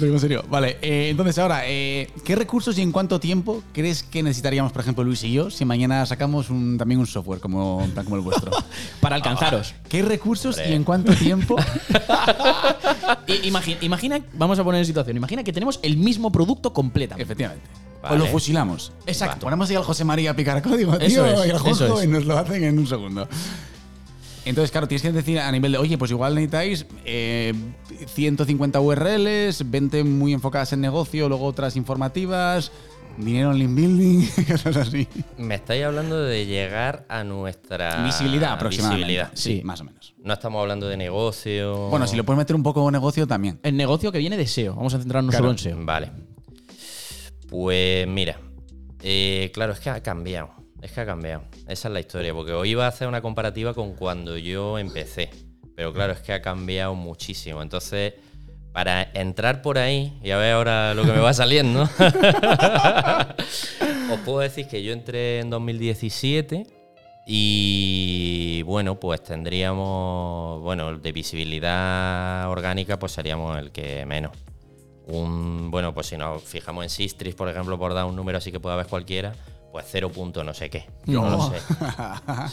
Digo 0.00 0.14
en 0.14 0.20
serio. 0.20 0.42
Vale, 0.48 0.78
eh, 0.80 1.10
entonces 1.10 1.38
ahora, 1.38 1.62
eh, 1.66 2.10
¿qué 2.24 2.36
recursos 2.36 2.78
y 2.78 2.82
en 2.82 2.90
cuánto 2.90 3.20
tiempo 3.20 3.62
crees 3.74 4.02
que 4.02 4.22
necesitaríamos, 4.22 4.72
por 4.72 4.80
ejemplo, 4.80 5.04
Luis 5.04 5.22
y 5.24 5.32
yo, 5.32 5.50
si 5.50 5.66
mañana 5.66 6.06
sacamos 6.06 6.48
un, 6.48 6.78
también 6.78 7.00
un 7.00 7.06
software 7.06 7.40
como, 7.40 7.86
como 8.04 8.16
el 8.16 8.22
vuestro? 8.22 8.50
Para 9.00 9.16
alcanzaros. 9.16 9.74
¿Qué 9.88 10.00
recursos 10.00 10.58
y 10.66 10.72
en 10.72 10.84
cuánto 10.84 11.14
tiempo? 11.14 11.56
I- 13.26 13.50
imagi- 13.50 13.76
imagina, 13.82 14.20
vamos 14.32 14.58
a 14.58 14.64
poner 14.64 14.78
en 14.80 14.86
situación, 14.86 15.18
imagina 15.18 15.44
que 15.44 15.52
tenemos 15.52 15.80
el 15.82 15.98
mismo 15.98 16.32
producto 16.32 16.72
completamente. 16.72 17.24
Efectivamente. 17.24 17.66
Vale. 18.08 18.22
O 18.22 18.24
lo 18.26 18.30
fusilamos. 18.32 18.92
Exacto. 19.06 19.40
Ponemos 19.46 19.68
ahí 19.70 19.76
al 19.76 19.84
José 19.84 20.04
María 20.04 20.30
a 20.32 20.34
picar 20.34 20.62
código, 20.62 20.96
tío, 20.98 21.06
Eso 21.06 21.26
es, 21.26 21.46
y 21.46 21.50
al 21.50 21.66
eso 21.66 21.98
es. 21.98 22.04
y 22.04 22.08
nos 22.08 22.24
lo 22.24 22.36
hacen 22.38 22.64
en 22.64 22.78
un 22.78 22.86
segundo. 22.86 23.28
Entonces, 24.44 24.70
claro, 24.70 24.88
tienes 24.88 25.02
que 25.02 25.12
decir 25.12 25.38
a 25.38 25.50
nivel 25.52 25.72
de, 25.72 25.78
oye, 25.78 25.98
pues 25.98 26.10
igual 26.10 26.34
necesitáis 26.34 26.86
eh, 27.04 27.52
150 28.14 28.80
URLs, 28.80 29.70
20 29.70 30.04
muy 30.04 30.32
enfocadas 30.32 30.72
en 30.72 30.80
negocio, 30.80 31.28
luego 31.28 31.44
otras 31.44 31.76
informativas, 31.76 32.72
dinero 33.18 33.50
en 33.50 33.58
link 33.58 33.74
building, 33.74 34.26
cosas 34.50 34.76
así. 34.76 35.06
Me 35.36 35.56
estáis 35.56 35.84
hablando 35.84 36.22
de 36.22 36.46
llegar 36.46 37.04
a 37.10 37.24
nuestra 37.24 38.02
Visibilidad 38.04 38.52
aproximadamente. 38.52 39.06
visibilidad. 39.06 39.30
Sí, 39.34 39.60
más 39.64 39.82
o 39.82 39.84
menos. 39.84 40.14
No 40.24 40.32
estamos 40.32 40.62
hablando 40.62 40.88
de 40.88 40.96
negocio. 40.96 41.88
Bueno, 41.90 42.06
si 42.06 42.16
lo 42.16 42.24
puedes 42.24 42.38
meter 42.38 42.56
un 42.56 42.62
poco 42.62 42.90
negocio 42.90 43.26
también. 43.26 43.58
El 43.62 43.76
negocio 43.76 44.10
que 44.12 44.18
viene 44.18 44.38
de 44.38 44.46
SEO, 44.46 44.74
vamos 44.76 44.94
a 44.94 44.98
centrarnos 44.98 45.32
Claro. 45.32 45.44
solo 45.44 45.52
en 45.52 45.58
SEO. 45.58 45.84
Vale. 45.84 46.10
Pues 47.48 48.06
mira, 48.06 48.38
eh, 49.02 49.50
claro, 49.54 49.72
es 49.72 49.80
que 49.80 49.90
ha 49.90 50.02
cambiado. 50.02 50.50
Es 50.82 50.92
que 50.92 51.00
ha 51.00 51.06
cambiado. 51.06 51.42
Esa 51.66 51.88
es 51.88 51.94
la 51.94 52.00
historia. 52.00 52.32
Porque 52.34 52.52
hoy 52.52 52.70
iba 52.70 52.84
a 52.84 52.88
hacer 52.88 53.08
una 53.08 53.20
comparativa 53.20 53.74
con 53.74 53.94
cuando 53.94 54.36
yo 54.36 54.78
empecé. 54.78 55.30
Pero 55.74 55.92
claro, 55.92 56.12
es 56.12 56.20
que 56.20 56.32
ha 56.32 56.42
cambiado 56.42 56.94
muchísimo. 56.94 57.62
Entonces, 57.62 58.14
para 58.72 59.10
entrar 59.14 59.62
por 59.62 59.78
ahí, 59.78 60.18
y 60.22 60.30
a 60.30 60.36
ver 60.36 60.52
ahora 60.52 60.94
lo 60.94 61.04
que 61.04 61.12
me 61.12 61.20
va 61.20 61.32
saliendo, 61.34 61.82
os 64.12 64.20
puedo 64.24 64.40
decir 64.40 64.68
que 64.68 64.82
yo 64.82 64.92
entré 64.92 65.40
en 65.40 65.50
2017 65.50 66.66
y 67.26 68.62
bueno, 68.62 68.98
pues 68.98 69.22
tendríamos, 69.22 70.62
bueno, 70.62 70.98
de 70.98 71.12
visibilidad 71.12 72.48
orgánica, 72.48 72.98
pues 72.98 73.12
seríamos 73.12 73.58
el 73.58 73.70
que 73.70 74.06
menos. 74.06 74.32
Un, 75.08 75.70
bueno, 75.70 75.92
pues 75.94 76.06
si 76.08 76.16
nos 76.16 76.42
fijamos 76.42 76.84
en 76.84 76.90
Sistris, 76.90 77.34
por 77.34 77.48
ejemplo, 77.48 77.78
por 77.78 77.94
dar 77.94 78.04
un 78.04 78.14
número 78.14 78.38
así 78.38 78.52
que 78.52 78.60
pueda 78.60 78.76
ver 78.76 78.86
cualquiera, 78.86 79.34
pues 79.72 79.86
0 79.90 80.10
punto 80.10 80.44
no 80.44 80.52
sé 80.54 80.68
qué. 80.70 80.86
No, 81.06 81.28
lo 81.30 81.50
sé. 81.50 81.56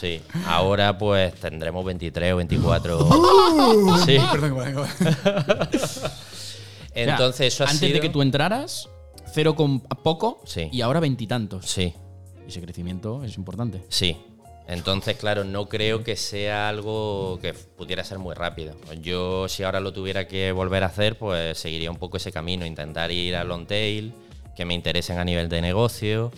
Sí. 0.00 0.22
Ahora 0.46 0.96
pues 0.98 1.34
tendremos 1.34 1.84
23 1.84 2.32
o 2.32 2.36
24. 2.36 2.98
sí. 4.06 4.16
Perdón, 4.32 4.56
que 4.56 4.72
me- 4.72 4.86
Entonces 6.94 7.52
eso 7.54 7.64
ha 7.64 7.68
Antes 7.68 7.80
sido... 7.80 7.94
de 7.94 8.00
que 8.00 8.08
tú 8.08 8.22
entraras, 8.22 8.88
cero 9.32 9.54
con 9.54 9.80
poco 9.80 10.40
Sí. 10.44 10.68
y 10.72 10.80
ahora 10.80 11.00
veintitantos. 11.00 11.66
Sí, 11.66 11.92
Ese 12.46 12.60
crecimiento 12.60 13.22
es 13.24 13.36
importante. 13.36 13.82
sí. 13.88 14.16
Entonces, 14.68 15.16
claro, 15.16 15.44
no 15.44 15.68
creo 15.68 16.02
que 16.02 16.16
sea 16.16 16.68
algo 16.68 17.38
que 17.40 17.54
pudiera 17.54 18.02
ser 18.02 18.18
muy 18.18 18.34
rápido. 18.34 18.74
Yo, 19.00 19.48
si 19.48 19.62
ahora 19.62 19.78
lo 19.80 19.92
tuviera 19.92 20.26
que 20.26 20.50
volver 20.52 20.82
a 20.82 20.86
hacer, 20.86 21.16
pues 21.16 21.56
seguiría 21.58 21.90
un 21.90 21.98
poco 21.98 22.16
ese 22.16 22.32
camino, 22.32 22.66
intentar 22.66 23.12
ir 23.12 23.36
a 23.36 23.44
long 23.44 23.66
tail, 23.66 24.12
que 24.56 24.64
me 24.64 24.74
interesen 24.74 25.18
a 25.18 25.24
nivel 25.24 25.48
de 25.48 25.60
negocio. 25.60 26.32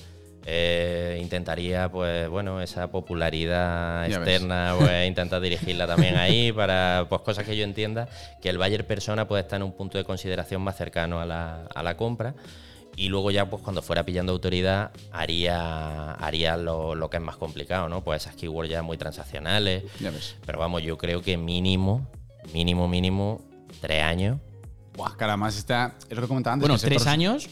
eh, 0.51 1.19
intentaría, 1.21 1.91
pues, 1.91 2.27
bueno, 2.31 2.63
esa 2.63 2.91
popularidad 2.91 4.09
Ya 4.09 4.19
ves. 4.19 4.29
externa, 4.29 4.75
pues, 4.79 5.07
intentar 5.07 5.43
dirigirla 5.43 5.87
también 5.87 6.17
ahí 6.17 6.53
para, 6.53 7.05
pues, 7.09 7.21
cosas 7.21 7.45
que 7.45 7.55
yo 7.55 7.65
entienda, 7.65 8.09
que 8.41 8.49
el 8.49 8.57
buyer 8.57 8.87
persona 8.87 9.29
puede 9.29 9.43
estar 9.43 9.59
en 9.59 9.65
un 9.65 9.73
punto 9.73 9.99
de 9.99 10.05
consideración 10.05 10.63
más 10.63 10.77
cercano 10.77 11.21
a 11.21 11.27
la, 11.27 11.67
a 11.75 11.83
la 11.83 11.97
compra. 11.99 12.35
Y 13.01 13.09
luego 13.11 13.31
ya, 13.31 13.49
pues 13.49 13.63
cuando 13.63 13.81
fuera 13.81 14.05
pillando 14.05 14.33
autoridad, 14.33 14.91
haría, 15.13 16.15
haría 16.15 16.57
lo, 16.57 16.97
lo 16.97 17.09
que 17.11 17.19
es 17.19 17.23
más 17.23 17.37
complicado, 17.37 17.89
¿no? 17.89 18.03
Pues 18.03 18.23
esas 18.23 18.35
keywords 18.35 18.69
ya 18.71 18.83
muy 18.83 18.99
transaccionales. 18.99 19.85
Ya 20.01 20.11
ves. 20.11 20.35
Pero 20.45 20.59
vamos, 20.59 20.83
yo 20.83 20.99
creo 20.99 21.23
que 21.23 21.37
mínimo, 21.37 22.07
mínimo, 22.53 22.89
mínimo, 22.89 23.41
tres 23.81 24.03
años. 24.03 24.39
Buah, 24.97 25.17
cara, 25.17 25.37
más 25.37 25.57
está. 25.57 25.95
Es 26.09 26.17
lo 26.17 26.23
que 26.23 26.29
comentaba 26.29 26.55
antes. 26.55 26.69
Bueno, 26.69 26.77
tres 26.81 27.03
sector- 27.03 27.09
años 27.13 27.49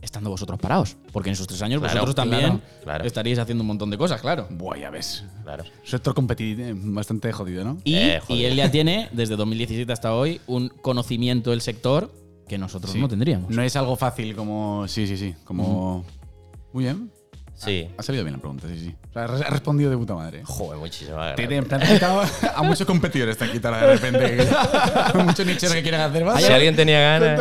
estando 0.00 0.30
vosotros 0.30 0.58
parados. 0.58 0.96
Porque 1.12 1.28
en 1.28 1.32
esos 1.34 1.46
tres 1.46 1.60
años 1.60 1.80
Claro, 1.80 1.94
vosotros 1.94 2.14
también 2.14 2.40
claro, 2.58 2.60
claro. 2.84 3.04
estaríais 3.04 3.38
haciendo 3.38 3.62
un 3.62 3.68
montón 3.68 3.90
de 3.90 3.98
cosas, 3.98 4.20
claro. 4.22 4.46
Buah, 4.48 4.78
ya 4.78 4.88
ves. 4.90 5.24
Claro. 5.44 5.64
Sector 5.84 6.14
competitivo, 6.14 6.70
bastante 6.94 7.30
jodido, 7.32 7.62
¿no? 7.64 7.76
Y, 7.84 7.94
Eh, 7.96 8.20
y 8.28 8.44
él 8.44 8.54
ya 8.56 8.70
tiene, 8.70 9.10
desde 9.12 9.36
2017 9.36 9.92
hasta 9.92 10.14
hoy, 10.14 10.40
un 10.46 10.68
conocimiento 10.70 11.50
del 11.50 11.60
sector 11.60 12.10
que 12.48 12.58
nosotros 12.58 12.92
Sí. 12.92 12.98
no 13.00 13.08
tendríamos. 13.08 13.50
No 13.50 13.62
es 13.62 13.76
algo 13.76 13.94
fácil 13.96 14.34
como. 14.34 14.86
Sí, 14.88 15.06
sí, 15.06 15.16
sí. 15.16 15.34
Como. 15.44 16.04
Muy 16.72 16.84
bien. 16.84 17.10
Sí. 17.54 17.88
Ha 17.98 18.02
salido 18.04 18.22
bien 18.22 18.34
la 18.34 18.40
pregunta, 18.40 18.68
sí, 18.68 18.78
sí. 18.78 18.94
O 19.10 19.12
sea, 19.12 19.24
has 19.24 19.50
respondido 19.50 19.90
de 19.90 19.96
puta 19.96 20.14
madre. 20.14 20.42
Joder, 20.44 20.78
muchísimas 20.78 21.36
gracias. 21.36 21.48
te, 21.48 21.62
te 21.62 21.74
han 21.74 21.80
quitado 21.94 22.22
a 22.54 22.62
muchos 22.62 22.86
competidores, 22.86 23.36
te 23.36 23.44
han 23.44 23.50
quitado 23.52 23.74
de 23.76 23.96
repente. 23.96 24.48
muchos 25.24 25.44
nicheros 25.44 25.74
que 25.74 25.82
quieren 25.82 26.00
hacer 26.00 26.24
más. 26.24 26.40
Si 26.42 26.52
alguien 26.52 26.76
tenía 26.76 27.00
ganas. 27.18 27.40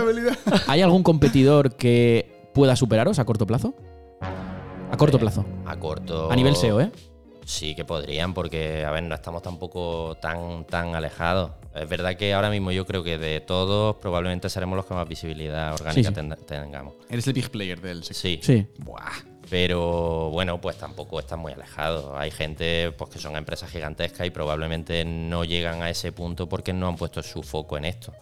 ¿Hay 0.68 0.82
algún 0.82 1.04
competidor 1.04 1.76
que 1.76 2.50
pueda 2.56 2.76
superaros 2.76 3.20
a 3.20 3.26
corto 3.26 3.46
plazo? 3.46 3.76
A 4.90 4.98
corto 4.98 5.20
plazo. 5.20 5.46
A 5.68 5.76
corto. 5.78 6.32
A 6.32 6.36
nivel 6.36 6.56
SEO, 6.56 6.82
¿eh? 6.82 6.92
Sí 7.46 7.76
que 7.76 7.86
podrían, 7.86 8.34
porque, 8.34 8.84
a 8.86 8.92
ver, 8.92 9.04
no 9.04 9.14
estamos 9.14 9.42
tampoco 9.44 10.18
tan, 10.20 10.66
tan 10.66 10.96
alejados. 10.96 11.52
Es 11.82 11.88
verdad 11.90 12.16
que 12.18 12.34
ahora 12.34 12.50
mismo 12.50 12.72
yo 12.72 12.86
creo 12.86 13.04
que 13.04 13.18
de 13.18 13.40
todos 13.42 13.96
probablemente 13.98 14.50
seremos 14.50 14.76
los 14.78 14.86
que 14.86 14.94
más 14.94 15.08
visibilidad 15.08 15.74
orgánica 15.74 15.94
Sí, 15.94 16.04
sí. 16.04 16.14
tenda- 16.14 16.36
tengamos. 16.38 16.94
Eres 17.10 17.28
el 17.28 17.34
big 17.34 17.50
player 17.50 17.80
del 17.82 18.04
sector. 18.04 18.22
Sí, 18.22 18.40
Sí. 18.42 18.68
Buah. 18.80 19.12
pero 19.50 20.30
bueno, 20.32 20.60
pues 20.60 20.78
tampoco 20.78 21.20
están 21.20 21.40
muy 21.40 21.54
alejados. 21.54 22.12
Hay 22.18 22.32
gente 22.32 22.92
pues, 22.98 23.10
que 23.12 23.20
son 23.20 23.36
empresas 23.38 23.70
gigantescas 23.72 24.28
y 24.28 24.30
probablemente 24.30 25.06
no 25.06 25.46
llegan 25.46 25.82
a 25.82 25.90
ese 25.90 26.12
punto 26.12 26.50
porque 26.50 26.74
no 26.74 26.88
han 26.90 26.98
puesto 26.98 27.24
su 27.24 27.42
foco 27.44 27.78
en 27.78 27.86
esto. 27.86 28.14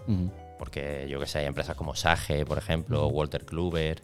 Porque 0.60 1.08
yo 1.10 1.20
que 1.20 1.26
sé, 1.26 1.40
hay 1.40 1.46
empresas 1.48 1.76
como 1.76 1.96
Sage, 1.96 2.46
por 2.46 2.58
ejemplo, 2.60 3.08
Walter 3.08 3.44
Kluber, 3.46 4.02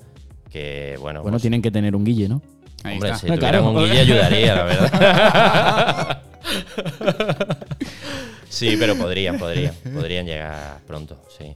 que 0.49 0.97
bueno, 0.99 1.21
Bueno, 1.21 1.35
pues, 1.35 1.43
tienen 1.43 1.61
que 1.61 1.69
tener 1.71 1.95
un 1.95 2.03
guille, 2.03 2.27
¿no? 2.27 2.41
Ahí 2.83 2.95
hombre, 2.95 3.11
está. 3.11 3.19
si 3.21 3.27
Ah, 3.31 3.35
tuvieran 3.35 3.61
claro. 3.63 3.69
un 3.69 3.85
guille 3.85 3.99
ayudaría, 3.99 4.55
la 4.55 4.63
verdad. 4.63 6.21
sí, 8.51 8.75
pero 8.77 8.95
podrían, 8.95 9.37
podrían, 9.39 9.73
podrían 9.93 10.25
llegar 10.25 10.79
pronto, 10.85 11.19
sí. 11.37 11.53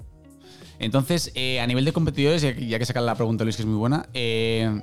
Entonces, 0.80 1.32
eh, 1.36 1.60
a 1.62 1.68
nivel 1.68 1.86
de 1.86 1.94
competidores, 1.94 2.42
ya 2.42 2.54
que- 2.56 2.68
que 2.80 2.86
sacan 2.86 3.06
la 3.06 3.16
pregunta 3.16 3.44
Luis, 3.44 3.56
que 3.56 3.62
es 3.62 3.68
muy 3.68 3.78
buena, 3.78 4.08
eh, 4.14 4.82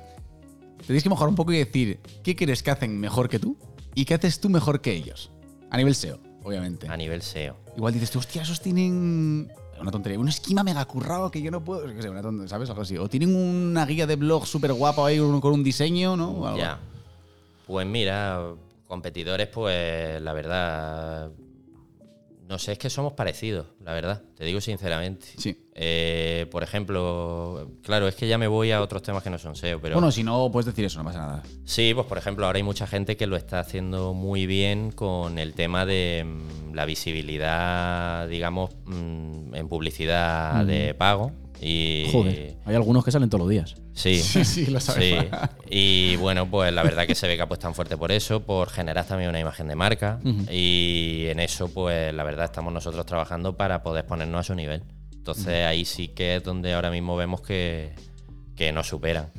tenéis 0.87 1.03
que 1.03 1.09
mejorar 1.09 1.29
un 1.29 1.35
poco 1.35 1.51
y 1.53 1.57
decir 1.57 1.99
qué 2.23 2.35
crees 2.35 2.63
que 2.63 2.71
hacen 2.71 2.99
mejor 2.99 3.29
que 3.29 3.37
tú 3.39 3.57
y 3.93 4.05
qué 4.05 4.15
haces 4.15 4.39
tú 4.39 4.49
mejor 4.49 4.81
que 4.81 4.91
ellos. 4.93 5.29
A 5.69 5.77
nivel 5.77 5.93
SEO, 5.95 6.19
obviamente. 6.43 6.87
A 6.87 6.97
nivel 6.97 7.21
SEO. 7.21 7.55
Igual 7.77 7.93
dices 7.93 8.09
tú, 8.11 8.19
hostia, 8.19 8.41
esos 8.41 8.59
tienen 8.61 9.51
una 9.79 9.91
tontería, 9.91 10.17
un 10.19 10.29
esquema 10.29 10.63
mega 10.63 10.83
currado 10.85 11.29
que 11.29 11.41
yo 11.41 11.51
no 11.51 11.63
puedo, 11.63 11.85
qué 11.93 12.01
sé, 12.01 12.09
una 12.09 12.21
tontería, 12.21 12.47
¿sabes? 12.49 12.69
Algo 12.69 12.81
así. 12.83 12.97
O 12.97 13.07
tienen 13.09 13.35
una 13.35 13.85
guía 13.85 14.07
de 14.07 14.15
blog 14.15 14.47
súper 14.47 14.73
guapa 14.73 15.05
ahí 15.07 15.19
con 15.19 15.41
con 15.41 15.53
un 15.53 15.63
diseño, 15.63 16.15
¿no? 16.15 16.29
O 16.31 16.45
algo. 16.47 16.57
Ya. 16.59 16.79
Pues 17.67 17.85
mira, 17.87 18.41
competidores, 18.87 19.47
pues 19.47 20.21
la 20.21 20.33
verdad. 20.33 21.31
No 22.53 22.59
sé, 22.59 22.73
es 22.73 22.77
que 22.77 22.91
somos 22.91 23.13
parecidos, 23.13 23.65
la 23.83 23.93
verdad, 23.93 24.21
te 24.37 24.45
digo 24.45 24.61
sinceramente. 24.61 25.25
Sí. 25.39 25.57
Eh, 25.73 26.45
por 26.51 26.61
ejemplo, 26.61 27.71
claro, 27.81 28.07
es 28.07 28.13
que 28.13 28.27
ya 28.27 28.37
me 28.37 28.45
voy 28.45 28.69
a 28.71 28.79
otros 28.79 29.01
temas 29.01 29.23
que 29.23 29.31
no 29.31 29.39
son 29.39 29.55
SEO, 29.55 29.81
pero 29.81 29.95
Bueno, 29.95 30.11
si 30.11 30.23
no, 30.23 30.51
puedes 30.51 30.67
decir 30.67 30.85
eso, 30.85 30.99
no 30.99 31.05
pasa 31.05 31.17
nada. 31.17 31.43
sí, 31.65 31.93
pues 31.95 32.05
por 32.05 32.19
ejemplo, 32.19 32.45
ahora 32.45 32.57
hay 32.57 32.63
mucha 32.63 32.85
gente 32.85 33.17
que 33.17 33.25
lo 33.25 33.37
está 33.37 33.59
haciendo 33.59 34.13
muy 34.13 34.45
bien 34.45 34.91
con 34.91 35.39
el 35.39 35.55
tema 35.55 35.87
de 35.87 36.25
mm, 36.27 36.75
la 36.75 36.85
visibilidad, 36.85 38.27
digamos, 38.27 38.69
mm, 38.85 39.55
en 39.55 39.67
publicidad 39.67 40.63
de 40.63 40.93
pago 40.93 41.31
Y, 41.63 42.09
Joder, 42.11 42.57
hay 42.65 42.75
algunos 42.75 43.05
que 43.05 43.11
salen 43.11 43.29
todos 43.29 43.41
los 43.41 43.49
días. 43.49 43.75
Sí, 43.93 44.17
Sí, 44.21 44.43
sí, 44.43 44.65
lo 44.65 44.79
sabes. 44.79 45.21
sí. 45.21 45.29
Y 45.69 46.15
bueno, 46.17 46.49
pues 46.49 46.73
la 46.73 46.83
verdad 46.83 47.07
que 47.07 47.15
se 47.15 47.27
ve 47.27 47.35
que 47.35 47.41
apuestan 47.41 47.73
fuerte 47.73 47.95
por 47.95 48.11
eso, 48.11 48.41
por 48.41 48.69
generar 48.69 49.05
también 49.05 49.29
una 49.29 49.39
imagen 49.39 49.67
de 49.67 49.75
marca. 49.75 50.19
Y 50.51 51.25
en 51.27 51.39
eso, 51.39 51.69
pues 51.69 52.13
la 52.13 52.23
verdad 52.23 52.45
estamos 52.45 52.73
nosotros 52.73 53.05
trabajando 53.05 53.55
para 53.55 53.81
poder 53.83 54.05
ponernos 54.05 54.41
a 54.41 54.43
su 54.43 54.55
nivel. 54.55 54.83
Entonces 55.13 55.65
ahí 55.65 55.85
sí 55.85 56.09
que 56.09 56.35
es 56.35 56.43
donde 56.43 56.73
ahora 56.73 56.91
mismo 56.91 57.15
vemos 57.15 57.41
que, 57.41 57.93
que 58.57 58.71
nos 58.73 58.87
superan. 58.87 59.31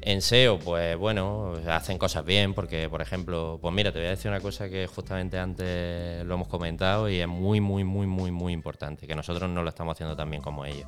En 0.00 0.20
SEO, 0.20 0.58
pues 0.58 0.96
bueno, 0.98 1.54
hacen 1.68 1.98
cosas 1.98 2.24
bien, 2.24 2.52
porque 2.52 2.88
por 2.88 3.00
ejemplo, 3.00 3.58
pues 3.62 3.72
mira, 3.74 3.90
te 3.90 3.98
voy 4.00 4.06
a 4.08 4.10
decir 4.10 4.30
una 4.30 4.40
cosa 4.40 4.68
que 4.68 4.86
justamente 4.86 5.38
antes 5.38 6.24
lo 6.26 6.34
hemos 6.34 6.48
comentado 6.48 7.08
y 7.08 7.20
es 7.20 7.26
muy, 7.28 7.60
muy, 7.60 7.84
muy, 7.84 8.06
muy, 8.06 8.30
muy 8.30 8.52
importante, 8.52 9.06
que 9.06 9.14
nosotros 9.14 9.48
no 9.50 9.62
lo 9.62 9.68
estamos 9.70 9.92
haciendo 9.96 10.14
tan 10.14 10.28
bien 10.30 10.42
como 10.42 10.66
ellos, 10.66 10.86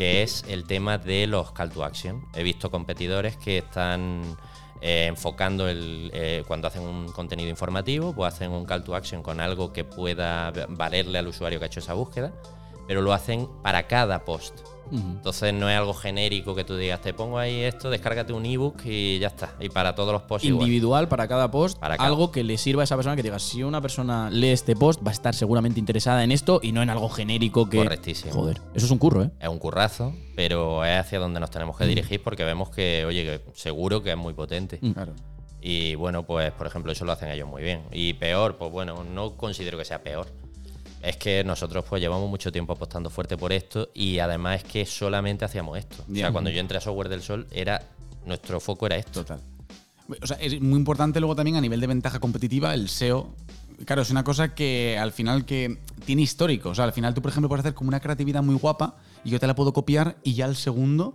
que 0.00 0.22
es 0.22 0.46
el 0.48 0.64
tema 0.64 0.96
de 0.96 1.26
los 1.26 1.52
call 1.52 1.68
to 1.68 1.84
action. 1.84 2.24
He 2.34 2.42
visto 2.42 2.70
competidores 2.70 3.36
que 3.36 3.58
están 3.58 4.34
eh, 4.80 5.04
enfocando 5.06 5.68
el, 5.68 6.10
eh, 6.14 6.42
cuando 6.48 6.68
hacen 6.68 6.84
un 6.84 7.12
contenido 7.12 7.50
informativo, 7.50 8.14
pues 8.14 8.32
hacen 8.32 8.50
un 8.50 8.64
call 8.64 8.82
to 8.82 8.94
action 8.94 9.22
con 9.22 9.40
algo 9.40 9.74
que 9.74 9.84
pueda 9.84 10.54
valerle 10.70 11.18
al 11.18 11.26
usuario 11.26 11.58
que 11.58 11.66
ha 11.66 11.66
hecho 11.66 11.80
esa 11.80 11.92
búsqueda, 11.92 12.32
pero 12.88 13.02
lo 13.02 13.12
hacen 13.12 13.46
para 13.62 13.88
cada 13.88 14.24
post. 14.24 14.60
Entonces 14.92 15.54
no 15.54 15.68
es 15.70 15.76
algo 15.78 15.94
genérico 15.94 16.54
que 16.54 16.64
tú 16.64 16.76
digas, 16.76 17.00
te 17.00 17.14
pongo 17.14 17.38
ahí 17.38 17.60
esto, 17.62 17.90
descárgate 17.90 18.32
un 18.32 18.44
ebook 18.46 18.82
y 18.84 19.18
ya 19.18 19.28
está. 19.28 19.54
Y 19.60 19.68
para 19.68 19.94
todos 19.94 20.12
los 20.12 20.22
posts 20.22 20.48
igual. 20.48 20.66
Individual 20.66 21.08
para 21.08 21.28
cada 21.28 21.50
post, 21.50 21.78
Para 21.78 21.96
cada- 21.96 22.08
algo 22.08 22.30
que 22.32 22.42
le 22.44 22.58
sirva 22.58 22.82
a 22.82 22.84
esa 22.84 22.96
persona 22.96 23.16
que 23.16 23.22
diga, 23.22 23.38
si 23.38 23.62
una 23.62 23.80
persona 23.80 24.30
lee 24.30 24.48
este 24.50 24.74
post, 24.76 25.00
va 25.04 25.10
a 25.10 25.12
estar 25.14 25.34
seguramente 25.34 25.78
interesada 25.80 26.24
en 26.24 26.32
esto 26.32 26.60
y 26.62 26.72
no 26.72 26.82
en 26.82 26.90
algo 26.90 27.08
genérico 27.08 27.68
que. 27.68 27.76
Correctísimo. 27.78 28.32
Joder, 28.32 28.60
eso 28.74 28.86
es 28.86 28.90
un 28.92 28.98
curro, 28.98 29.22
¿eh? 29.24 29.30
Es 29.40 29.48
un 29.48 29.58
currazo, 29.58 30.12
pero 30.36 30.84
es 30.84 30.98
hacia 30.98 31.18
donde 31.18 31.40
nos 31.40 31.50
tenemos 31.50 31.76
que 31.76 31.86
dirigir 31.86 32.22
porque 32.22 32.44
vemos 32.44 32.70
que, 32.70 33.04
oye, 33.06 33.24
que 33.24 33.40
seguro 33.54 34.02
que 34.02 34.10
es 34.10 34.16
muy 34.16 34.34
potente. 34.34 34.78
Claro. 34.94 35.12
Y 35.62 35.94
bueno, 35.94 36.22
pues 36.24 36.50
por 36.52 36.66
ejemplo, 36.66 36.90
eso 36.90 37.04
lo 37.04 37.12
hacen 37.12 37.30
ellos 37.30 37.46
muy 37.46 37.62
bien. 37.62 37.82
Y 37.92 38.14
peor, 38.14 38.56
pues 38.56 38.72
bueno, 38.72 39.04
no 39.04 39.36
considero 39.36 39.76
que 39.76 39.84
sea 39.84 40.02
peor. 40.02 40.26
Es 41.02 41.16
que 41.16 41.42
nosotros 41.44 41.84
pues 41.88 42.00
llevamos 42.02 42.28
mucho 42.28 42.52
tiempo 42.52 42.74
apostando 42.74 43.08
fuerte 43.10 43.36
por 43.36 43.52
esto 43.52 43.88
y 43.94 44.18
además 44.18 44.62
es 44.62 44.64
que 44.64 44.84
solamente 44.84 45.44
hacíamos 45.44 45.78
esto. 45.78 46.04
O 46.10 46.14
sea, 46.14 46.30
cuando 46.30 46.50
yo 46.50 46.60
entré 46.60 46.78
a 46.78 46.80
Software 46.80 47.08
del 47.08 47.22
Sol, 47.22 47.46
era 47.50 47.82
nuestro 48.26 48.60
foco 48.60 48.86
era 48.86 48.96
esto. 48.96 49.22
Total. 49.22 49.40
O 50.22 50.26
sea, 50.26 50.36
es 50.38 50.60
muy 50.60 50.78
importante 50.78 51.20
luego 51.20 51.36
también 51.36 51.56
a 51.56 51.60
nivel 51.60 51.80
de 51.80 51.86
ventaja 51.86 52.18
competitiva 52.18 52.74
el 52.74 52.88
SEO. 52.88 53.34
Claro, 53.84 54.02
es 54.02 54.10
una 54.10 54.24
cosa 54.24 54.54
que 54.54 54.98
al 54.98 55.12
final 55.12 55.46
que 55.46 55.78
tiene 56.04 56.22
histórico. 56.22 56.70
O 56.70 56.74
sea, 56.74 56.84
al 56.84 56.92
final 56.92 57.14
tú, 57.14 57.22
por 57.22 57.30
ejemplo, 57.30 57.48
puedes 57.48 57.64
hacer 57.64 57.74
como 57.74 57.88
una 57.88 58.00
creatividad 58.00 58.42
muy 58.42 58.56
guapa 58.56 58.96
y 59.24 59.30
yo 59.30 59.40
te 59.40 59.46
la 59.46 59.54
puedo 59.54 59.72
copiar 59.72 60.16
y 60.22 60.34
ya 60.34 60.44
al 60.44 60.56
segundo, 60.56 61.14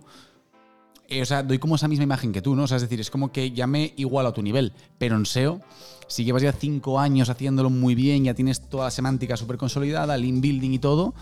eh, 1.08 1.22
o 1.22 1.26
sea, 1.26 1.42
doy 1.42 1.58
como 1.58 1.76
esa 1.76 1.88
misma 1.88 2.04
imagen 2.04 2.32
que 2.32 2.42
tú, 2.42 2.54
¿no? 2.54 2.64
O 2.64 2.66
sea, 2.66 2.76
es 2.76 2.82
decir, 2.82 3.00
es 3.00 3.10
como 3.10 3.32
que 3.32 3.50
ya 3.52 3.66
me 3.66 3.92
igualo 3.96 4.28
a 4.28 4.32
tu 4.32 4.42
nivel. 4.42 4.72
Pero 4.98 5.16
en 5.16 5.26
SEO, 5.26 5.60
si 6.08 6.24
llevas 6.24 6.42
ya 6.42 6.52
cinco 6.52 6.98
años 6.98 7.28
haciéndolo 7.30 7.70
muy 7.70 7.94
bien, 7.94 8.24
ya 8.24 8.34
tienes 8.34 8.68
toda 8.68 8.84
la 8.84 8.90
semántica 8.90 9.36
súper 9.36 9.56
consolidada, 9.56 10.16
link 10.16 10.40
building 10.40 10.70
y 10.72 10.78
todo, 10.78 11.14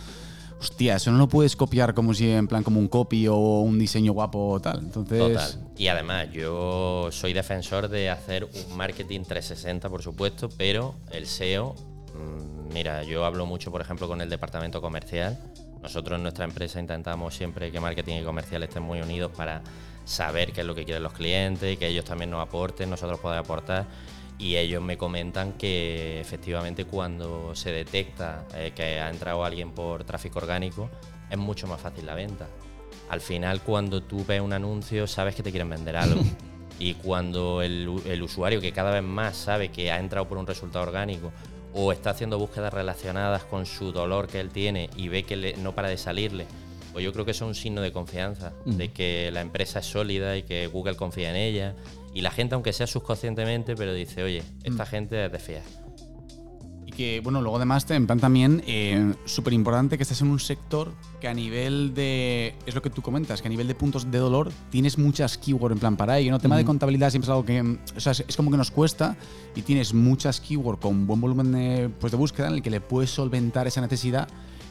hostia, 0.60 0.96
eso 0.96 1.10
no 1.10 1.18
lo 1.18 1.28
puedes 1.28 1.56
copiar 1.56 1.94
como 1.94 2.14
si 2.14 2.30
en 2.30 2.48
plan 2.48 2.62
como 2.62 2.80
un 2.80 2.88
copy 2.88 3.28
o 3.28 3.36
un 3.36 3.78
diseño 3.78 4.12
guapo 4.12 4.48
o 4.48 4.60
tal. 4.60 4.78
Entonces... 4.78 5.18
Total. 5.18 5.72
Y 5.76 5.88
además, 5.88 6.28
yo 6.32 7.08
soy 7.10 7.32
defensor 7.32 7.88
de 7.88 8.10
hacer 8.10 8.44
un 8.44 8.76
marketing 8.76 9.22
360, 9.22 9.88
por 9.88 10.02
supuesto, 10.02 10.48
pero 10.56 10.94
el 11.10 11.26
SEO, 11.26 11.74
mm, 12.14 12.72
mira, 12.72 13.02
yo 13.02 13.24
hablo 13.24 13.46
mucho, 13.46 13.70
por 13.70 13.80
ejemplo, 13.80 14.08
con 14.08 14.20
el 14.20 14.30
departamento 14.30 14.80
comercial. 14.80 15.38
Nosotros 15.84 16.16
en 16.16 16.22
nuestra 16.22 16.46
empresa 16.46 16.80
intentamos 16.80 17.34
siempre 17.34 17.70
que 17.70 17.78
marketing 17.78 18.22
y 18.22 18.24
comercial 18.24 18.62
estén 18.62 18.82
muy 18.82 19.02
unidos 19.02 19.30
para 19.36 19.60
saber 20.06 20.50
qué 20.50 20.62
es 20.62 20.66
lo 20.66 20.74
que 20.74 20.86
quieren 20.86 21.02
los 21.02 21.12
clientes 21.12 21.74
y 21.74 21.76
que 21.76 21.88
ellos 21.88 22.06
también 22.06 22.30
nos 22.30 22.40
aporten, 22.40 22.88
nosotros 22.88 23.20
poder 23.20 23.40
aportar. 23.40 23.84
Y 24.38 24.56
ellos 24.56 24.82
me 24.82 24.96
comentan 24.96 25.52
que 25.52 26.22
efectivamente 26.22 26.86
cuando 26.86 27.54
se 27.54 27.70
detecta 27.70 28.46
eh, 28.54 28.72
que 28.74 28.98
ha 28.98 29.10
entrado 29.10 29.44
alguien 29.44 29.72
por 29.72 30.04
tráfico 30.04 30.38
orgánico, 30.38 30.88
es 31.28 31.36
mucho 31.36 31.66
más 31.66 31.82
fácil 31.82 32.06
la 32.06 32.14
venta. 32.14 32.46
Al 33.10 33.20
final, 33.20 33.60
cuando 33.60 34.02
tú 34.02 34.24
ves 34.26 34.40
un 34.40 34.54
anuncio, 34.54 35.06
sabes 35.06 35.34
que 35.34 35.42
te 35.42 35.50
quieren 35.50 35.68
vender 35.68 35.98
algo. 35.98 36.22
y 36.78 36.94
cuando 36.94 37.60
el 37.60 38.22
usuario, 38.22 38.58
que 38.58 38.72
cada 38.72 38.90
vez 38.90 39.02
más 39.02 39.36
sabe 39.36 39.68
que 39.68 39.92
ha 39.92 39.98
entrado 39.98 40.26
por 40.26 40.38
un 40.38 40.46
resultado 40.46 40.82
orgánico 40.82 41.30
o 41.74 41.92
está 41.92 42.10
haciendo 42.10 42.38
búsquedas 42.38 42.72
relacionadas 42.72 43.44
con 43.44 43.66
su 43.66 43.92
dolor 43.92 44.28
que 44.28 44.40
él 44.40 44.50
tiene 44.50 44.88
y 44.96 45.08
ve 45.08 45.24
que 45.24 45.36
le- 45.36 45.56
no 45.56 45.74
para 45.74 45.88
de 45.88 45.98
salirle, 45.98 46.46
pues 46.92 47.04
yo 47.04 47.12
creo 47.12 47.24
que 47.24 47.32
eso 47.32 47.44
es 47.44 47.48
un 47.48 47.54
signo 47.54 47.80
de 47.80 47.90
confianza, 47.92 48.52
de 48.64 48.92
que 48.92 49.30
la 49.32 49.40
empresa 49.40 49.80
es 49.80 49.86
sólida 49.86 50.36
y 50.36 50.44
que 50.44 50.68
Google 50.68 50.94
confía 50.96 51.30
en 51.30 51.36
ella. 51.36 51.74
Y 52.14 52.20
la 52.20 52.30
gente, 52.30 52.54
aunque 52.54 52.72
sea 52.72 52.86
subconscientemente, 52.86 53.74
pero 53.74 53.92
dice, 53.92 54.22
oye, 54.22 54.42
esta 54.62 54.86
gente 54.86 55.24
es 55.26 55.32
de 55.32 55.38
fiar. 55.40 55.62
Que, 56.96 57.20
bueno, 57.20 57.40
luego 57.40 57.56
además, 57.56 57.90
en 57.90 58.06
plan 58.06 58.20
también, 58.20 58.62
eh, 58.66 59.14
súper 59.24 59.52
importante 59.52 59.96
que 59.96 60.04
estés 60.04 60.20
en 60.20 60.28
un 60.28 60.38
sector 60.38 60.92
que 61.20 61.28
a 61.28 61.34
nivel 61.34 61.92
de. 61.94 62.54
Es 62.66 62.74
lo 62.74 62.82
que 62.82 62.90
tú 62.90 63.02
comentas, 63.02 63.42
que 63.42 63.48
a 63.48 63.50
nivel 63.50 63.66
de 63.66 63.74
puntos 63.74 64.10
de 64.10 64.18
dolor 64.18 64.52
tienes 64.70 64.96
muchas 64.96 65.36
keywords 65.36 65.74
en 65.74 65.80
plan 65.80 65.96
para 65.96 66.18
ello, 66.18 66.30
¿no? 66.30 66.38
Tema 66.38 66.56
de 66.56 66.64
contabilidad 66.64 67.10
siempre 67.10 67.26
es 67.26 67.30
algo 67.30 67.44
que. 67.44 67.78
O 67.96 68.00
sea, 68.00 68.12
es, 68.12 68.36
como 68.36 68.50
que 68.50 68.56
nos 68.56 68.70
cuesta 68.70 69.16
y 69.56 69.62
tienes 69.62 69.92
muchas 69.92 70.40
keywords 70.40 70.80
con 70.80 71.06
buen 71.06 71.20
volumen 71.20 71.52
de, 71.52 71.90
pues, 72.00 72.12
de 72.12 72.16
búsqueda 72.16 72.48
en 72.48 72.54
el 72.54 72.62
que 72.62 72.70
le 72.70 72.80
puedes 72.80 73.10
solventar 73.10 73.66
esa 73.66 73.80
necesidad 73.80 74.28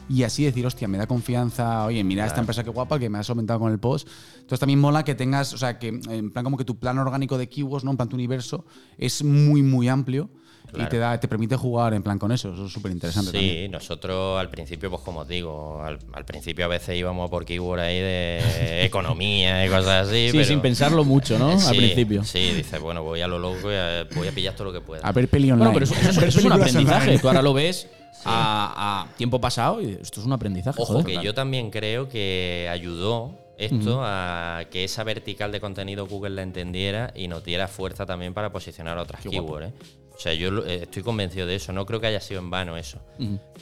y 0.08 0.22
así 0.22 0.44
decir, 0.44 0.66
hostia, 0.66 0.86
me 0.86 0.98
da 0.98 1.06
confianza, 1.06 1.84
oye, 1.86 2.04
mira 2.04 2.26
esta 2.26 2.40
empresa 2.40 2.62
que 2.62 2.70
guapa 2.70 2.98
que 2.98 3.08
me 3.08 3.18
ha 3.18 3.22
solventado 3.22 3.60
con 3.60 3.72
el 3.72 3.78
post. 3.78 4.08
Entonces 4.34 4.60
también 4.60 4.78
mola 4.78 5.04
que 5.04 5.14
tengas, 5.14 5.54
o 5.54 5.58
sea, 5.58 5.78
que 5.78 5.88
en 5.88 6.30
plan 6.30 6.44
como 6.44 6.56
que 6.56 6.64
tu 6.64 6.78
plan 6.78 6.98
orgánico 6.98 7.38
de 7.38 7.48
keywords, 7.48 7.84
¿no? 7.84 7.90
En 7.92 7.96
plan 7.96 8.08
tu 8.08 8.16
universo 8.16 8.64
es 8.98 9.24
muy, 9.24 9.62
muy 9.62 9.88
amplio 9.88 10.30
y 10.72 10.84
te, 10.88 10.98
da, 10.98 11.18
te 11.20 11.28
permite 11.28 11.56
jugar 11.56 11.94
en 11.94 12.02
plan 12.02 12.18
con 12.18 12.32
eso. 12.32 12.52
Eso 12.52 12.66
es 12.66 12.72
súper 12.72 12.90
interesante 12.92 13.30
Sí, 13.30 13.36
también. 13.36 13.70
nosotros 13.70 14.40
al 14.40 14.50
principio, 14.50 14.90
pues 14.90 15.02
como 15.02 15.20
os 15.20 15.28
digo, 15.28 15.82
al, 15.82 15.98
al 16.12 16.24
principio 16.24 16.64
a 16.64 16.68
veces 16.68 16.96
íbamos 16.98 17.30
por 17.30 17.44
keyword 17.44 17.80
ahí 17.80 18.00
de 18.00 18.84
economía 18.84 19.64
y 19.64 19.68
cosas 19.68 20.08
así. 20.08 20.26
Sí, 20.28 20.32
pero- 20.32 20.44
sin 20.44 20.60
pensarlo 20.60 21.04
mucho, 21.04 21.38
¿no? 21.38 21.50
Al 21.68 21.76
principio. 21.76 22.24
Sí, 22.24 22.50
dices, 22.54 22.80
bueno, 22.80 23.02
voy 23.02 23.20
a 23.20 23.28
lo 23.28 23.38
loco 23.38 23.70
y 23.70 23.74
a- 23.74 24.06
voy 24.16 24.26
a 24.28 24.32
pillar 24.32 24.54
todo 24.54 24.64
lo 24.64 24.72
que 24.72 24.80
pueda. 24.80 25.06
A 25.06 25.12
ver 25.12 25.28
peli 25.28 25.50
online. 25.50 25.70
Bueno, 25.70 25.74
pero 25.74 25.84
eso, 25.84 25.94
eso- 25.94 26.10
eso 26.10 26.20
Ver 26.20 26.28
es 26.30 26.44
un 26.44 26.52
aprendizaje. 26.52 27.00
online. 27.02 27.18
Tú 27.20 27.28
ahora 27.28 27.42
lo 27.42 27.52
ves 27.54 27.88
a, 28.24 29.04
a 29.10 29.16
tiempo 29.16 29.40
pasado 29.40 29.80
y 29.80 29.98
esto 30.00 30.20
es 30.20 30.26
un 30.26 30.32
aprendizaje. 30.32 30.80
Ojo, 30.82 30.94
joder. 30.94 31.06
que 31.18 31.24
yo 31.24 31.34
también 31.34 31.70
creo 31.70 32.08
que 32.08 32.68
ayudó 32.72 33.38
esto 33.58 34.00
a 34.02 34.62
que 34.72 34.82
esa 34.82 35.04
vertical 35.04 35.52
de 35.52 35.60
contenido 35.60 36.08
Google 36.08 36.30
la 36.34 36.42
entendiera 36.42 37.12
y 37.14 37.28
nos 37.28 37.44
diera 37.44 37.68
fuerza 37.68 38.04
también 38.04 38.34
para 38.34 38.50
posicionar 38.50 38.98
otras 38.98 39.20
keywords. 39.22 39.68
¿eh? 39.68 39.72
O 40.14 40.18
sea, 40.18 40.32
yo 40.32 40.64
eh, 40.64 40.82
estoy 40.82 41.02
convencido 41.02 41.46
de 41.46 41.56
eso. 41.56 41.72
No 41.72 41.84
creo 41.86 42.00
que 42.00 42.06
haya 42.06 42.20
sido 42.20 42.40
en 42.40 42.50
vano 42.50 42.76
eso. 42.76 43.00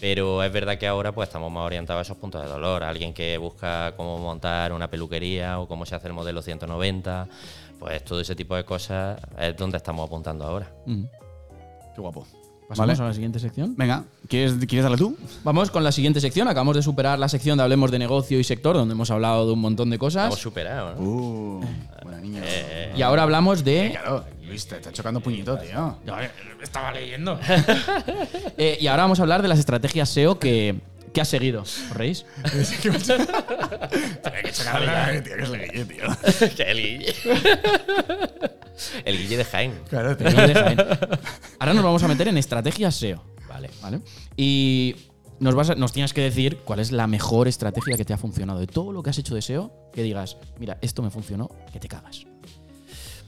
Pero 0.01 0.43
es 0.43 0.53
verdad 0.53 0.79
que 0.79 0.87
ahora 0.87 1.13
pues 1.13 1.29
estamos 1.29 1.51
más 1.51 1.65
orientados 1.65 2.01
a 2.01 2.03
esos 2.03 2.17
puntos 2.19 2.43
de 2.43 2.49
dolor. 2.49 2.85
Alguien 2.85 3.15
que 3.15 3.39
busca 3.39 3.95
cómo 3.97 4.19
montar 4.19 4.73
una 4.73 4.89
peluquería 4.91 5.59
o 5.61 5.67
cómo 5.67 5.87
se 5.87 5.95
hace 5.95 6.09
el 6.09 6.13
modelo 6.13 6.43
190. 6.43 7.29
Pues 7.79 8.05
todo 8.05 8.21
ese 8.21 8.35
tipo 8.37 8.55
de 8.55 8.65
cosas 8.65 9.21
es 9.39 9.57
donde 9.57 9.79
estamos 9.79 10.07
apuntando 10.07 10.45
ahora. 10.45 10.71
Qué 11.95 12.01
guapo. 12.01 12.27
Pasamos 12.69 12.89
Vale. 12.99 13.05
a 13.05 13.09
la 13.09 13.15
siguiente 13.15 13.39
sección. 13.39 13.75
Venga, 13.77 14.05
¿quieres, 14.29 14.55
¿quieres 14.67 14.83
darle 14.85 14.97
tú? 14.97 15.17
Vamos 15.45 15.71
con 15.71 15.85
la 15.85 15.93
siguiente 15.93 16.21
sección. 16.21 16.49
Acabamos 16.49 16.75
de 16.77 16.83
superar 16.83 17.19
la 17.19 17.29
sección 17.29 17.59
de 17.59 17.65
Hablemos 17.65 17.91
de 17.91 17.99
negocio 17.99 18.41
y 18.41 18.45
sector, 18.45 18.75
donde 18.77 18.95
hemos 18.95 19.11
hablado 19.11 19.47
de 19.47 19.53
un 19.53 19.59
montón 19.61 19.91
de 19.91 19.97
Hemos 19.97 20.15
cosas. 20.15 20.35
superado, 20.37 20.95
¿no? 20.95 21.01
Uh, 21.03 21.61
buena 22.03 22.19
niña. 22.21 22.41
Eh, 22.45 22.95
Y 22.97 23.03
ahora 23.03 23.25
hablamos 23.25 23.63
de. 23.63 23.91
Claro, 23.91 24.25
Luis, 24.47 24.67
te 24.67 24.77
está 24.77 24.91
chocando 24.91 25.21
puñito, 25.21 25.59
tío. 25.59 25.97
Estaba 26.63 26.93
leyendo. 26.93 27.39
Eh, 28.59 28.79
y 28.81 28.87
ahora 28.87 29.05
vamos 29.05 29.19
a 29.19 29.23
hablar 29.23 29.43
de 29.43 29.49
las 29.49 29.59
estrategias 29.59 30.09
SEO 30.11 30.39
que, 30.39 30.77
que 31.13 31.21
has 31.21 31.29
seguido. 31.29 31.63
¿Os 31.63 31.91
reís? 31.91 32.25
que 36.57 36.63
el 36.63 36.79
Guille. 36.79 37.15
el 39.05 39.19
Guille 39.19 39.37
de 39.37 39.45
Jaén. 39.45 39.81
Claro, 39.89 40.17
te- 40.17 40.25
Ahora 41.59 41.75
nos 41.75 41.85
vamos 41.85 42.03
a 42.03 42.09
meter 42.09 42.29
en 42.29 42.39
estrategias 42.39 42.95
SEO. 42.97 43.23
Vale. 43.49 43.71
¿Vale? 43.83 44.01
Y 44.37 44.97
nos, 45.41 45.55
vas 45.55 45.71
a- 45.71 45.75
nos 45.75 45.93
tienes 45.93 46.13
que 46.15 46.23
decir 46.23 46.59
cuál 46.65 46.81
es 46.81 46.93
la 46.93 47.07
mejor 47.07 47.49
estrategia 47.49 47.97
que 47.97 48.05
te 48.05 48.13
ha 48.15 48.19
funcionado 48.19 48.61
de 48.61 48.67
todo 48.67 48.93
lo 48.93 49.03
que 49.03 49.11
has 49.11 49.19
hecho 49.19 49.35
de 49.35 49.43
SEO. 49.43 49.91
Que 49.93 50.03
digas, 50.03 50.37
mira, 50.59 50.79
esto 50.81 51.03
me 51.03 51.11
funcionó, 51.11 51.51
que 51.73 51.81
te 51.81 51.89
cagas. 51.89 52.25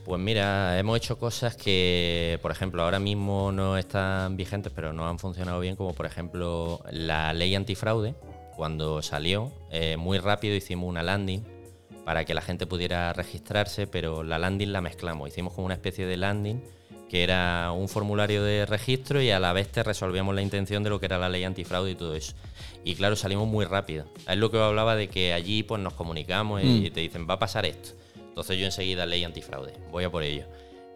Pues 0.04 0.20
mira, 0.20 0.78
hemos 0.78 0.98
hecho 0.98 1.18
cosas 1.18 1.56
que, 1.56 2.38
por 2.42 2.50
ejemplo, 2.50 2.82
ahora 2.82 2.98
mismo 2.98 3.50
no 3.52 3.78
están 3.78 4.36
vigentes, 4.36 4.70
pero 4.74 4.92
no 4.92 5.08
han 5.08 5.18
funcionado 5.18 5.60
bien, 5.60 5.76
como 5.76 5.94
por 5.94 6.04
ejemplo 6.04 6.82
la 6.90 7.32
ley 7.32 7.54
antifraude. 7.54 8.14
Cuando 8.54 9.00
salió, 9.02 9.50
eh, 9.70 9.96
muy 9.96 10.18
rápido 10.18 10.54
hicimos 10.54 10.88
una 10.88 11.02
landing 11.02 11.42
para 12.04 12.24
que 12.26 12.34
la 12.34 12.42
gente 12.42 12.66
pudiera 12.66 13.12
registrarse, 13.14 13.86
pero 13.86 14.22
la 14.22 14.38
landing 14.38 14.72
la 14.72 14.82
mezclamos. 14.82 15.28
Hicimos 15.28 15.54
como 15.54 15.64
una 15.64 15.74
especie 15.74 16.06
de 16.06 16.16
landing 16.18 16.62
que 17.08 17.22
era 17.22 17.70
un 17.72 17.88
formulario 17.88 18.42
de 18.42 18.66
registro 18.66 19.22
y 19.22 19.30
a 19.30 19.38
la 19.40 19.52
vez 19.52 19.68
te 19.68 19.82
resolvíamos 19.82 20.34
la 20.34 20.42
intención 20.42 20.82
de 20.82 20.90
lo 20.90 21.00
que 21.00 21.06
era 21.06 21.16
la 21.18 21.28
ley 21.28 21.44
antifraude 21.44 21.92
y 21.92 21.94
todo 21.94 22.14
eso. 22.14 22.34
Y 22.84 22.94
claro, 22.94 23.16
salimos 23.16 23.46
muy 23.48 23.64
rápido. 23.64 24.04
Es 24.28 24.36
lo 24.36 24.50
que 24.50 24.58
hablaba 24.58 24.96
de 24.96 25.08
que 25.08 25.32
allí 25.32 25.62
pues 25.62 25.80
nos 25.80 25.94
comunicamos 25.94 26.62
y 26.62 26.90
Mm. 26.90 26.92
te 26.92 27.00
dicen, 27.00 27.26
va 27.28 27.34
a 27.34 27.38
pasar 27.38 27.64
esto. 27.66 27.90
Entonces 28.35 28.59
yo 28.59 28.64
enseguida 28.64 29.07
ley 29.07 29.23
antifraude, 29.23 29.75
voy 29.92 30.03
a 30.03 30.11
por 30.11 30.25
ello. 30.25 30.44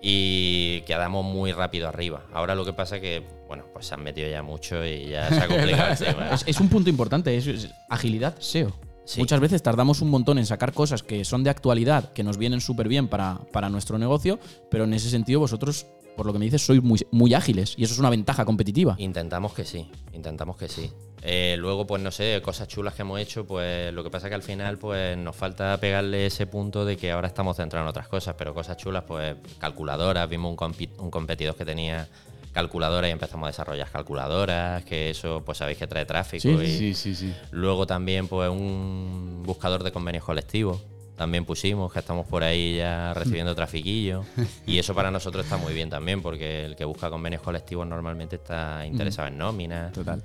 Y 0.02 0.80
quedamos 0.80 1.24
muy 1.24 1.52
rápido 1.52 1.86
arriba. 1.86 2.26
Ahora 2.32 2.56
lo 2.56 2.64
que 2.64 2.72
pasa 2.72 2.96
es 2.96 3.00
que, 3.00 3.22
bueno, 3.46 3.64
pues 3.72 3.86
se 3.86 3.94
han 3.94 4.02
metido 4.02 4.28
ya 4.28 4.42
mucho 4.42 4.84
y 4.84 5.10
ya 5.10 5.28
se 5.28 5.36
ha 5.36 5.46
complicado 5.46 5.92
el 5.92 5.98
tema. 5.98 6.30
Es, 6.30 6.42
es 6.48 6.58
un 6.58 6.68
punto 6.68 6.90
importante, 6.90 7.36
es, 7.36 7.46
es 7.46 7.70
agilidad 7.88 8.34
SEO. 8.40 8.72
Sí. 9.04 9.20
Muchas 9.20 9.38
veces 9.38 9.62
tardamos 9.62 10.02
un 10.02 10.10
montón 10.10 10.38
en 10.38 10.46
sacar 10.46 10.72
cosas 10.72 11.04
que 11.04 11.24
son 11.24 11.44
de 11.44 11.50
actualidad, 11.50 12.12
que 12.12 12.24
nos 12.24 12.38
vienen 12.38 12.60
súper 12.60 12.88
bien 12.88 13.06
para, 13.06 13.38
para 13.52 13.70
nuestro 13.70 13.98
negocio, 13.98 14.40
pero 14.68 14.82
en 14.82 14.94
ese 14.94 15.10
sentido 15.10 15.38
vosotros, 15.38 15.86
por 16.18 16.26
lo 16.26 16.32
que 16.32 16.40
me 16.40 16.46
dices, 16.46 16.66
sois 16.66 16.82
muy, 16.82 16.98
muy 17.12 17.32
ágiles 17.32 17.74
y 17.78 17.84
eso 17.84 17.94
es 17.94 18.00
una 18.00 18.10
ventaja 18.10 18.44
competitiva. 18.44 18.96
Intentamos 18.98 19.54
que 19.54 19.64
sí, 19.64 19.88
intentamos 20.12 20.56
que 20.56 20.68
sí. 20.68 20.90
Eh, 21.22 21.56
luego, 21.58 21.86
pues 21.86 22.02
no 22.02 22.10
sé, 22.10 22.42
cosas 22.42 22.66
chulas 22.66 22.94
que 22.94 23.02
hemos 23.02 23.20
hecho, 23.20 23.46
pues 23.46 23.92
lo 23.94 24.02
que 24.02 24.10
pasa 24.10 24.28
que 24.28 24.34
al 24.34 24.42
final 24.42 24.78
pues 24.78 25.16
nos 25.16 25.36
falta 25.36 25.78
pegarle 25.78 26.26
ese 26.26 26.48
punto 26.48 26.84
de 26.84 26.96
que 26.96 27.12
ahora 27.12 27.28
estamos 27.28 27.56
centrados 27.56 27.86
en 27.86 27.90
otras 27.90 28.08
cosas, 28.08 28.34
pero 28.36 28.52
cosas 28.52 28.76
chulas, 28.76 29.04
pues 29.04 29.36
calculadoras, 29.58 30.28
vimos 30.28 30.50
un, 30.50 31.10
competidor 31.10 31.54
que 31.54 31.64
tenía 31.64 32.08
calculadoras 32.52 33.08
y 33.08 33.12
empezamos 33.12 33.46
a 33.46 33.50
desarrollar 33.50 33.88
calculadoras, 33.88 34.84
que 34.84 35.10
eso 35.10 35.44
pues 35.46 35.58
sabéis 35.58 35.78
que 35.78 35.86
trae 35.86 36.04
tráfico. 36.04 36.42
Sí, 36.42 36.48
y 36.48 36.78
Sí, 36.78 36.94
sí, 36.94 37.14
sí. 37.14 37.32
Luego 37.52 37.86
también 37.86 38.26
pues 38.26 38.50
un 38.50 39.44
buscador 39.46 39.84
de 39.84 39.92
convenios 39.92 40.24
colectivos. 40.24 40.82
También 41.18 41.44
pusimos 41.44 41.92
que 41.92 41.98
estamos 41.98 42.26
por 42.26 42.44
ahí 42.44 42.76
ya 42.76 43.12
recibiendo 43.14 43.54
trafiquillo. 43.54 44.22
Y 44.66 44.78
eso 44.78 44.94
para 44.94 45.10
nosotros 45.10 45.44
está 45.44 45.58
muy 45.58 45.74
bien 45.74 45.90
también, 45.90 46.22
porque 46.22 46.64
el 46.64 46.76
que 46.76 46.84
busca 46.84 47.10
convenios 47.10 47.42
colectivos 47.42 47.86
normalmente 47.86 48.36
está 48.36 48.86
interesado 48.86 49.28
en 49.28 49.36
nóminas. 49.36 49.92
Total. 49.92 50.22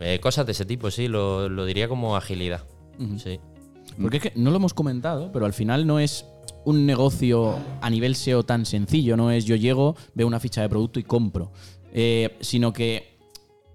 Eh, 0.00 0.20
cosas 0.20 0.44
de 0.44 0.52
ese 0.52 0.66
tipo, 0.66 0.90
sí, 0.90 1.08
lo, 1.08 1.48
lo 1.48 1.64
diría 1.64 1.88
como 1.88 2.16
agilidad. 2.16 2.62
Sí. 3.16 3.40
Porque 4.00 4.18
es 4.18 4.22
que 4.24 4.32
no 4.36 4.50
lo 4.50 4.56
hemos 4.56 4.74
comentado, 4.74 5.32
pero 5.32 5.46
al 5.46 5.54
final 5.54 5.86
no 5.86 5.98
es 5.98 6.26
un 6.64 6.84
negocio 6.84 7.56
a 7.80 7.88
nivel 7.88 8.14
SEO 8.14 8.42
tan 8.42 8.66
sencillo, 8.66 9.16
no 9.16 9.30
es 9.30 9.44
yo 9.44 9.56
llego, 9.56 9.96
veo 10.14 10.26
una 10.26 10.40
ficha 10.40 10.62
de 10.62 10.68
producto 10.68 11.00
y 11.00 11.04
compro, 11.04 11.50
Eh, 11.92 12.36
sino 12.40 12.72
que 12.72 13.18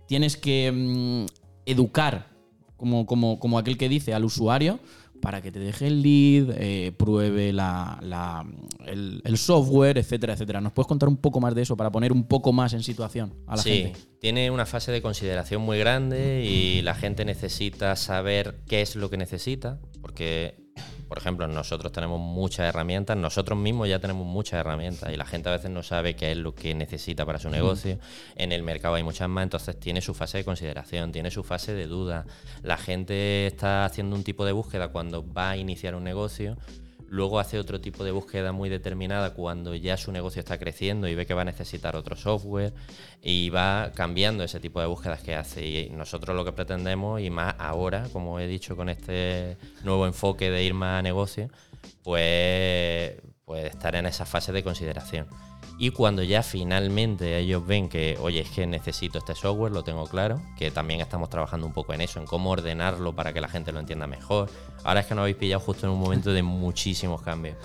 tienes 0.08 0.36
que 0.38 0.72
mm, 0.72 1.26
educar, 1.66 2.28
como, 2.76 3.06
como, 3.06 3.40
como 3.40 3.58
aquel 3.58 3.78
que 3.78 3.90
dice, 3.90 4.14
al 4.14 4.26
usuario 4.26 4.80
para 5.22 5.42
que 5.42 5.52
te 5.52 5.60
deje 5.60 5.88
el 5.88 6.02
lead, 6.02 6.56
eh, 6.58 6.92
pruebe 6.98 7.52
la- 7.54 8.00
la- 8.02 8.46
el, 8.86 9.22
el 9.24 9.38
software, 9.38 9.98
etcétera, 9.98 10.34
etcétera. 10.34 10.62
¿Nos 10.62 10.74
puedes 10.74 10.88
contar 10.88 11.10
un 11.10 11.18
poco 11.18 11.40
más 11.40 11.54
de 11.56 11.62
eso 11.64 11.76
para 11.78 11.92
poner 11.92 12.12
un 12.12 12.24
poco 12.28 12.52
más 12.54 12.74
en 12.74 12.84
situación 12.84 13.34
a 13.48 13.56
la 13.56 13.62
sí, 13.62 13.70
gente? 13.84 14.00
tiene 14.20 14.52
una 14.52 14.66
fase 14.66 14.92
de 14.92 15.02
consideración 15.02 15.62
muy 15.62 15.78
grande 15.80 16.44
y 16.46 16.82
la 16.82 16.96
gente 16.96 17.26
necesita 17.26 17.96
saber 17.96 18.62
qué 18.68 18.82
es 18.82 18.96
lo 18.96 19.10
que 19.10 19.18
necesita, 19.18 19.80
porque, 20.02 20.56
por 21.08 21.18
ejemplo, 21.18 21.48
nosotros 21.48 21.92
tenemos 21.92 22.20
muchas 22.20 22.68
herramientas, 22.68 23.18
nosotros 23.18 23.58
mismos 23.58 23.90
ya 23.90 24.00
tenemos 24.00 24.28
muchas 24.28 24.60
herramientas 24.60 25.12
y 25.12 25.18
la 25.18 25.26
gente 25.26 25.50
a 25.50 25.54
veces 25.54 25.72
no 25.72 25.82
sabe 25.82 26.16
qué 26.16 26.32
es 26.32 26.38
lo 26.38 26.54
que 26.54 26.76
necesita 26.76 27.26
para 27.26 27.40
su 27.40 27.50
negocio. 27.50 27.98
En 28.36 28.52
el 28.52 28.62
mercado 28.62 28.96
hay 28.96 29.04
muchas 29.04 29.28
más, 29.28 29.44
entonces 29.44 29.80
tiene 29.80 30.02
su 30.02 30.14
fase 30.14 30.38
de 30.38 30.44
consideración, 30.44 31.12
tiene 31.12 31.32
su 31.32 31.44
fase 31.44 31.74
de 31.74 31.88
duda. 31.88 32.26
La 32.62 32.78
gente 32.78 33.48
está 33.48 33.86
haciendo 33.86 34.16
un 34.16 34.24
tipo 34.24 34.46
de 34.46 34.52
búsqueda 34.52 34.90
cuando 34.90 35.26
va 35.34 35.52
a 35.52 35.58
iniciar 35.58 35.96
un 35.96 36.04
negocio 36.04 36.58
Luego 37.10 37.40
hace 37.40 37.58
otro 37.58 37.82
tipo 37.82 38.04
de 38.04 38.12
búsqueda 38.12 38.52
muy 38.52 38.70
determinada 38.70 39.34
cuando 39.34 39.74
ya 39.76 39.98
su 39.98 40.12
negocio 40.12 40.40
está 40.40 40.60
creciendo 40.60 41.08
y 41.08 41.16
ve 41.16 41.26
que 41.26 41.34
va 41.34 41.42
a 41.42 41.46
necesitar 41.46 41.96
otro 41.96 42.16
software 42.16 42.74
y 43.22 43.50
va 43.50 43.92
cambiando 43.96 44.44
ese 44.44 44.60
tipo 44.60 44.80
de 44.80 44.88
búsquedas 44.88 45.22
que 45.22 45.36
hace. 45.36 45.66
Y 45.66 45.90
nosotros 45.90 46.36
lo 46.36 46.46
que 46.46 46.52
pretendemos, 46.52 47.20
y 47.22 47.30
más 47.30 47.56
ahora, 47.58 48.08
como 48.14 48.40
he 48.40 48.48
dicho, 48.48 48.76
con 48.76 48.90
este 48.90 49.58
nuevo 49.84 50.06
enfoque 50.06 50.52
de 50.52 50.64
ir 50.64 50.74
más 50.74 51.00
a 51.00 51.02
negocio, 51.02 51.50
pues, 52.04 53.16
pues 53.44 53.66
estar 53.66 53.96
en 53.96 54.06
esa 54.06 54.26
fase 54.26 54.52
de 54.52 54.64
consideración. 54.64 55.28
Y 55.82 55.92
cuando 55.92 56.24
ya 56.24 56.44
finalmente 56.44 57.38
ellos 57.38 57.66
ven 57.66 57.88
que, 57.88 58.18
oye, 58.20 58.42
es 58.42 58.50
que 58.50 58.68
necesito 58.68 59.18
este 59.18 59.34
software, 59.34 59.72
lo 59.72 59.82
tengo 59.82 60.06
claro, 60.08 60.42
que 60.58 60.72
también 60.72 61.00
estamos 61.00 61.30
trabajando 61.30 61.66
un 61.66 61.72
poco 61.72 61.94
en 61.94 62.02
eso, 62.02 62.20
en 62.20 62.26
cómo 62.26 62.50
ordenarlo 62.50 63.16
para 63.16 63.32
que 63.32 63.40
la 63.40 63.48
gente 63.48 63.72
lo 63.72 63.80
entienda 63.80 64.06
mejor. 64.06 64.50
Ahora 64.84 65.00
es 65.00 65.06
que 65.06 65.16
nos 65.16 65.22
habéis 65.22 65.38
pillado 65.38 65.62
justo 65.62 65.88
en 65.88 65.94
un 65.94 66.00
momento 66.02 66.34
de 66.34 66.44
muchísimos 66.44 67.22
cambios, 67.22 67.56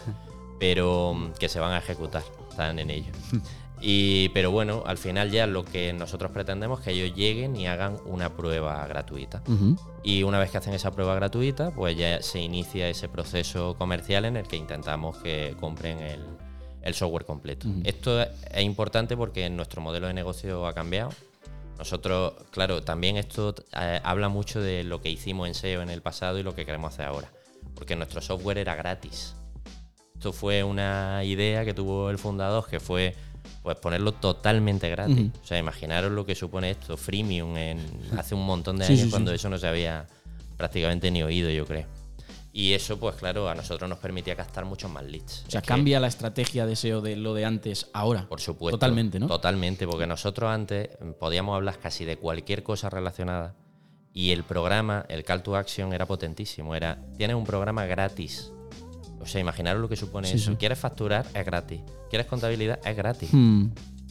pero 0.60 1.12
mm, 1.12 1.32
que 1.32 1.48
se 1.48 1.58
van 1.58 1.72
a 1.72 1.78
ejecutar, 1.78 2.22
están 2.48 2.78
en 2.78 2.90
ello. 2.90 3.12
Y, 3.86 4.30
pero 4.30 4.50
bueno, 4.50 4.82
al 4.86 4.96
final 4.96 5.30
ya 5.30 5.46
lo 5.46 5.62
que 5.62 5.92
nosotros 5.92 6.30
pretendemos 6.30 6.78
es 6.78 6.84
que 6.86 6.92
ellos 6.92 7.14
lleguen 7.14 7.54
y 7.54 7.66
hagan 7.66 7.98
una 8.06 8.34
prueba 8.34 8.86
gratuita. 8.86 9.42
Y 10.02 10.22
una 10.22 10.38
vez 10.38 10.50
que 10.50 10.56
hacen 10.56 10.72
esa 10.72 10.90
prueba 10.90 11.14
gratuita, 11.14 11.70
pues 11.70 11.94
ya 11.94 12.22
se 12.22 12.40
inicia 12.40 12.88
ese 12.88 13.10
proceso 13.10 13.76
comercial 13.76 14.24
en 14.24 14.38
el 14.38 14.46
que 14.48 14.56
intentamos 14.56 15.18
que 15.18 15.54
compren 15.60 15.98
el, 15.98 16.24
el 16.84 16.94
software 16.94 17.24
completo. 17.24 17.66
Esto 17.82 18.20
es 18.22 18.62
importante 18.62 19.16
porque 19.16 19.48
nuestro 19.48 19.80
modelo 19.80 20.06
de 20.06 20.12
negocio 20.12 20.66
ha 20.66 20.74
cambiado. 20.74 21.10
Nosotros, 21.78 22.34
claro, 22.50 22.82
también 22.82 23.16
esto 23.16 23.54
eh, 23.72 24.00
habla 24.04 24.28
mucho 24.28 24.60
de 24.60 24.84
lo 24.84 25.00
que 25.00 25.10
hicimos 25.10 25.48
en 25.48 25.54
SEO 25.54 25.82
en 25.82 25.90
el 25.90 26.02
pasado 26.02 26.38
y 26.38 26.42
lo 26.42 26.54
que 26.54 26.64
queremos 26.64 26.92
hacer 26.92 27.06
ahora. 27.06 27.32
Porque 27.74 27.96
nuestro 27.96 28.20
software 28.20 28.58
era 28.58 28.74
gratis. 28.76 29.34
Esto 30.14 30.32
fue 30.32 30.62
una 30.62 31.24
idea 31.24 31.64
que 31.64 31.74
tuvo 31.74 32.10
el 32.10 32.18
fundador, 32.18 32.66
que 32.68 32.78
fue 32.80 33.14
pues 33.62 33.76
ponerlo 33.78 34.12
totalmente 34.12 34.88
gratis. 34.90 35.30
O 35.42 35.46
sea, 35.46 35.58
imaginaros 35.58 36.12
lo 36.12 36.26
que 36.26 36.34
supone 36.34 36.70
esto, 36.70 36.98
freemium, 36.98 37.56
en, 37.56 37.78
hace 38.16 38.34
un 38.34 38.44
montón 38.44 38.76
de 38.76 38.84
Sí, 38.84 38.92
años 38.92 39.00
sí, 39.00 39.06
sí. 39.06 39.10
cuando 39.10 39.32
eso 39.32 39.48
no 39.48 39.56
se 39.58 39.66
había 39.66 40.06
prácticamente 40.58 41.10
ni 41.10 41.22
oído, 41.22 41.48
yo 41.50 41.64
creo. 41.66 41.86
Y 42.56 42.72
eso, 42.72 43.00
pues 43.00 43.16
claro, 43.16 43.48
a 43.48 43.54
nosotros 43.56 43.90
nos 43.90 43.98
permitía 43.98 44.36
gastar 44.36 44.64
muchos 44.64 44.88
más 44.88 45.02
leads. 45.04 45.42
O 45.48 45.50
sea, 45.50 45.58
Es 45.58 45.64
que- 45.64 45.68
cambia 45.68 45.98
la 45.98 46.06
estrategia 46.06 46.64
de 46.66 46.76
SEO 46.76 47.00
de 47.00 47.16
lo 47.16 47.34
de 47.34 47.44
antes 47.44 47.88
ahora. 47.92 48.26
por 48.28 48.40
supuesto. 48.40 48.78
Totalmente, 48.78 49.18
¿no? 49.18 49.26
Totalmente, 49.26 49.86
porque 49.88 50.06
nosotros 50.06 50.48
antes 50.48 50.90
mm, 51.00 51.10
podíamos 51.18 51.56
hablar 51.56 51.78
casi 51.80 52.04
de 52.04 52.16
cualquier 52.16 52.62
cosa 52.62 52.88
relacionada 52.88 53.56
y 54.12 54.30
el 54.30 54.44
programa, 54.44 55.04
el 55.08 55.24
call 55.24 55.42
to 55.42 55.56
action 55.56 55.92
era 55.92 56.06
potentísimo. 56.06 56.76
Era, 56.76 56.96
tienes 57.16 57.34
un 57.34 57.42
programa 57.44 57.86
gratis. 57.86 58.52
O 59.20 59.26
sea, 59.26 59.40
imaginaros 59.40 59.82
lo 59.82 59.88
que 59.88 59.96
supone 59.96 60.28
Sí, 60.28 60.36
eso. 60.36 60.52
sí. 60.52 60.56
¿Quieres 60.56 60.78
facturar? 60.78 61.26
Es 61.34 61.44
gratis. 61.44 61.80
¿Quieres 62.08 62.28
contabilidad? 62.28 62.78
Es 62.86 62.96
gratis. 62.96 63.30
Hmm. 63.32 63.70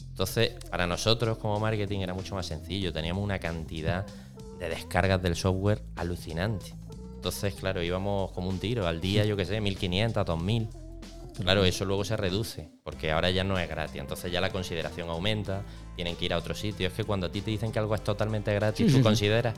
Entonces, 0.10 0.52
para 0.70 0.86
nosotros 0.86 1.38
como 1.38 1.60
marketing 1.62 2.00
era 2.02 2.14
mucho 2.14 2.36
más 2.36 2.46
sencillo. 2.48 2.92
Teníamos 2.92 3.24
una 3.24 3.40
cantidad 3.40 4.06
de 4.60 4.68
descargas 4.70 5.22
del 5.22 5.36
software 5.38 5.82
alucinante. 5.96 6.74
Entonces, 7.24 7.54
claro, 7.56 7.82
íbamos 7.82 8.32
como 8.32 8.50
un 8.50 8.60
tiro. 8.60 8.86
Al 8.86 9.00
día, 9.00 9.24
yo 9.24 9.38
qué 9.38 9.46
sé, 9.46 9.62
1500, 9.62 10.26
2000. 10.26 10.68
Claro, 11.42 11.64
eso 11.64 11.86
luego 11.86 12.04
se 12.04 12.18
reduce, 12.18 12.68
porque 12.84 13.14
ahora 13.14 13.32
ya 13.32 13.46
no 13.46 13.58
es 13.58 13.70
gratis. 13.70 14.02
Entonces 14.02 14.30
ya 14.30 14.42
la 14.42 14.50
consideración 14.50 15.08
aumenta, 15.10 15.64
tienen 15.96 16.18
que 16.18 16.26
ir 16.26 16.34
a 16.34 16.38
otro 16.38 16.54
sitio. 16.54 16.86
Es 16.90 16.94
que 16.94 17.06
cuando 17.06 17.28
a 17.28 17.32
ti 17.32 17.40
te 17.40 17.50
dicen 17.50 17.72
que 17.72 17.80
algo 17.80 17.96
es 17.96 18.04
totalmente 18.04 18.54
gratis, 18.54 18.80
Sí, 18.80 18.84
tú 18.88 18.90
sí, 18.90 18.98
sí. 18.98 19.04
consideras. 19.04 19.56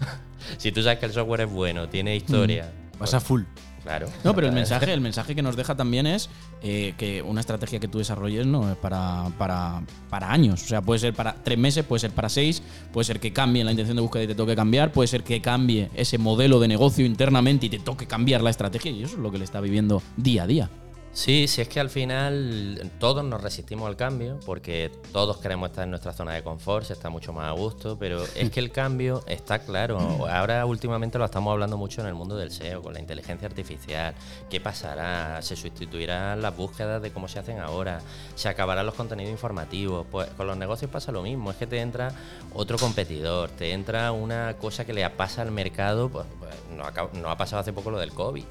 si 0.58 0.72
tú 0.72 0.82
sabes 0.82 0.98
que 0.98 1.06
el 1.06 1.12
software 1.12 1.42
es 1.42 1.50
bueno, 1.52 1.88
tiene 1.88 2.16
historia. 2.16 2.72
Vas 2.98 3.14
a 3.14 3.20
full. 3.20 3.42
Claro. 3.84 4.08
No, 4.24 4.34
pero 4.34 4.46
el 4.46 4.54
mensaje, 4.54 4.90
el 4.92 5.02
mensaje 5.02 5.34
que 5.34 5.42
nos 5.42 5.56
deja 5.56 5.76
también 5.76 6.06
es 6.06 6.30
eh, 6.62 6.94
que 6.96 7.20
una 7.20 7.40
estrategia 7.40 7.78
que 7.78 7.86
tú 7.86 7.98
desarrolles 7.98 8.46
no 8.46 8.72
es 8.72 8.76
para, 8.78 9.26
para, 9.38 9.82
para 10.08 10.32
años. 10.32 10.62
O 10.62 10.66
sea, 10.66 10.80
puede 10.80 11.00
ser 11.00 11.12
para 11.12 11.34
tres 11.34 11.58
meses, 11.58 11.84
puede 11.84 12.00
ser 12.00 12.10
para 12.10 12.30
seis, 12.30 12.62
puede 12.92 13.04
ser 13.04 13.20
que 13.20 13.34
cambie 13.34 13.62
la 13.62 13.72
intención 13.72 13.96
de 13.96 14.02
búsqueda 14.02 14.24
y 14.24 14.26
te 14.26 14.34
toque 14.34 14.56
cambiar, 14.56 14.90
puede 14.90 15.06
ser 15.06 15.22
que 15.22 15.42
cambie 15.42 15.90
ese 15.94 16.16
modelo 16.16 16.60
de 16.60 16.68
negocio 16.68 17.04
internamente 17.04 17.66
y 17.66 17.68
te 17.68 17.78
toque 17.78 18.06
cambiar 18.06 18.42
la 18.42 18.50
estrategia. 18.50 18.90
Y 18.90 19.02
eso 19.02 19.16
es 19.16 19.20
lo 19.20 19.30
que 19.30 19.36
le 19.36 19.44
está 19.44 19.60
viviendo 19.60 20.02
día 20.16 20.44
a 20.44 20.46
día. 20.46 20.70
Sí, 21.14 21.46
sí, 21.46 21.60
es 21.60 21.68
que 21.68 21.78
al 21.78 21.90
final 21.90 22.90
todos 22.98 23.24
nos 23.24 23.40
resistimos 23.40 23.86
al 23.86 23.96
cambio 23.96 24.40
porque 24.44 24.90
todos 25.12 25.36
queremos 25.38 25.70
estar 25.70 25.84
en 25.84 25.90
nuestra 25.90 26.12
zona 26.12 26.32
de 26.32 26.42
confort, 26.42 26.84
se 26.86 26.92
está 26.92 27.08
mucho 27.08 27.32
más 27.32 27.46
a 27.46 27.52
gusto, 27.52 27.96
pero 27.96 28.24
es 28.34 28.50
que 28.50 28.58
el 28.58 28.72
cambio 28.72 29.22
está 29.28 29.60
claro. 29.60 29.96
Ahora 30.28 30.66
últimamente 30.66 31.16
lo 31.16 31.24
estamos 31.24 31.52
hablando 31.52 31.78
mucho 31.78 32.00
en 32.00 32.08
el 32.08 32.14
mundo 32.14 32.36
del 32.36 32.50
SEO, 32.50 32.82
con 32.82 32.94
la 32.94 32.98
inteligencia 33.00 33.46
artificial. 33.46 34.12
¿Qué 34.50 34.60
pasará? 34.60 35.40
¿Se 35.40 35.54
sustituirán 35.54 36.42
las 36.42 36.56
búsquedas 36.56 37.00
de 37.00 37.12
cómo 37.12 37.28
se 37.28 37.38
hacen 37.38 37.60
ahora? 37.60 38.00
¿Se 38.34 38.48
acabarán 38.48 38.84
los 38.84 38.96
contenidos 38.96 39.30
informativos? 39.30 40.04
Pues 40.10 40.28
con 40.30 40.48
los 40.48 40.56
negocios 40.56 40.90
pasa 40.90 41.12
lo 41.12 41.22
mismo, 41.22 41.52
es 41.52 41.56
que 41.56 41.68
te 41.68 41.78
entra 41.80 42.10
otro 42.54 42.76
competidor, 42.76 43.50
te 43.50 43.70
entra 43.70 44.10
una 44.10 44.54
cosa 44.58 44.84
que 44.84 44.92
le 44.92 45.08
pasa 45.10 45.42
al 45.42 45.52
mercado, 45.52 46.08
pues, 46.08 46.26
pues 46.40 46.52
no, 46.76 46.82
acaba- 46.84 47.10
no 47.14 47.30
ha 47.30 47.36
pasado 47.36 47.60
hace 47.60 47.72
poco 47.72 47.92
lo 47.92 48.00
del 48.00 48.10
COVID. 48.12 48.44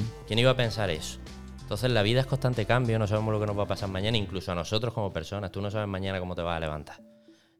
¿Quién 0.26 0.38
iba 0.40 0.50
a 0.50 0.56
pensar 0.56 0.90
eso? 0.90 1.18
Entonces 1.70 1.92
la 1.92 2.02
vida 2.02 2.18
es 2.18 2.26
constante 2.26 2.66
cambio, 2.66 2.98
no 2.98 3.06
sabemos 3.06 3.32
lo 3.32 3.38
que 3.38 3.46
nos 3.46 3.56
va 3.56 3.62
a 3.62 3.68
pasar 3.68 3.88
mañana, 3.88 4.16
incluso 4.16 4.50
a 4.50 4.56
nosotros 4.56 4.92
como 4.92 5.12
personas, 5.12 5.52
tú 5.52 5.62
no 5.62 5.70
sabes 5.70 5.86
mañana 5.86 6.18
cómo 6.18 6.34
te 6.34 6.42
vas 6.42 6.56
a 6.56 6.58
levantar. 6.58 7.00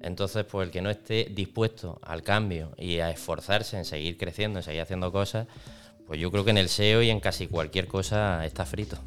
Entonces, 0.01 0.45
pues 0.51 0.67
el 0.67 0.73
que 0.73 0.83
no 0.83 0.91
esté 0.91 1.29
dispuesto 1.31 2.01
al 2.03 2.25
cambio 2.25 2.75
y 2.77 2.99
a 2.99 3.09
esforzarse 3.09 3.79
en 3.79 3.85
seguir 3.85 4.19
creciendo, 4.19 4.59
en 4.59 4.65
seguir 4.65 4.81
haciendo 4.81 5.13
cosas, 5.13 5.47
pues 6.09 6.19
yo 6.19 6.33
creo 6.33 6.45
que 6.45 6.51
en 6.51 6.59
el 6.59 6.69
SEO 6.69 7.03
y 7.03 7.11
en 7.11 7.21
casi 7.21 7.47
cualquier 7.47 7.87
cosa 7.87 8.45
está 8.45 8.67
frito. 8.67 8.99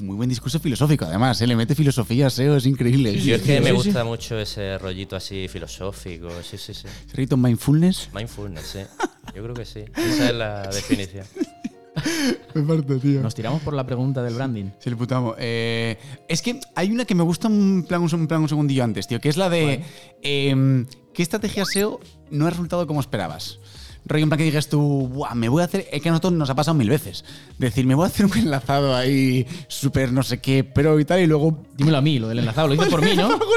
Muy 0.00 0.16
buen 0.16 0.28
discurso 0.28 0.58
filosófico, 0.58 1.04
además, 1.04 1.40
¿eh? 1.40 1.46
le 1.46 1.54
mete 1.54 1.76
filosofía 1.76 2.26
a 2.26 2.30
SEO, 2.30 2.56
es 2.56 2.66
increíble. 2.66 3.16
Yo 3.16 3.36
es 3.36 3.42
que 3.42 3.60
me 3.60 3.70
gusta 3.70 4.02
mucho 4.02 4.40
ese 4.40 4.76
rollito 4.78 5.14
así 5.14 5.46
filosófico. 5.46 6.30
Sí, 6.42 6.58
sí, 6.58 6.74
sí. 6.74 6.88
¿Se 7.06 7.16
rito 7.16 7.36
mindfulness? 7.36 8.08
Mindfulness, 8.12 8.66
sí. 8.66 8.80
Yo 9.36 9.44
creo 9.44 9.54
que 9.54 9.64
sí. 9.64 9.84
Esa 9.94 10.30
es 10.30 10.34
la 10.34 10.62
definición. 10.66 11.24
Me 12.54 12.62
parto, 12.62 12.98
tío. 12.98 13.22
Nos 13.22 13.34
tiramos 13.34 13.62
por 13.62 13.74
la 13.74 13.84
pregunta 13.84 14.22
del 14.22 14.34
branding. 14.34 14.70
Se 14.78 14.90
le 14.90 14.96
putamos. 14.96 15.34
Eh, 15.38 15.98
es 16.28 16.42
que 16.42 16.60
hay 16.74 16.90
una 16.90 17.04
que 17.04 17.14
me 17.14 17.22
gusta 17.22 17.48
un 17.48 17.84
plan, 17.86 18.02
un, 18.02 18.26
plan 18.26 18.42
un 18.42 18.48
segundillo 18.48 18.84
antes, 18.84 19.06
tío, 19.06 19.20
que 19.20 19.28
es 19.28 19.36
la 19.36 19.48
de 19.48 19.82
em, 20.22 20.86
¿qué 21.14 21.22
estrategia 21.22 21.64
SEO 21.64 22.00
no 22.30 22.46
ha 22.46 22.50
resultado 22.50 22.86
como 22.86 23.00
esperabas? 23.00 23.60
Rollo 24.08 24.22
en 24.22 24.30
plan 24.30 24.38
que 24.38 24.44
digas 24.44 24.68
tú, 24.68 25.08
Buah, 25.08 25.34
me 25.34 25.48
voy 25.48 25.62
a 25.62 25.66
hacer, 25.66 25.86
es 25.92 26.00
que 26.02 26.08
a 26.08 26.12
nosotros 26.12 26.32
nos 26.32 26.48
ha 26.50 26.54
pasado 26.54 26.74
mil 26.74 26.88
veces. 26.88 27.24
Decir, 27.58 27.86
me 27.86 27.94
voy 27.94 28.04
a 28.04 28.08
hacer 28.08 28.26
un 28.26 28.36
enlazado 28.36 28.96
ahí 28.96 29.46
súper 29.68 30.12
no 30.12 30.22
sé 30.22 30.40
qué, 30.40 30.64
pero 30.64 30.98
y 30.98 31.04
tal, 31.04 31.20
y 31.20 31.26
luego 31.26 31.58
Dímelo 31.78 31.98
a 31.98 32.02
mí, 32.02 32.18
lo 32.18 32.28
del 32.28 32.40
enlazado, 32.40 32.66
lo 32.66 32.74
hice 32.74 32.86
por 32.86 33.02
mí, 33.02 33.14
¿no? 33.14 33.38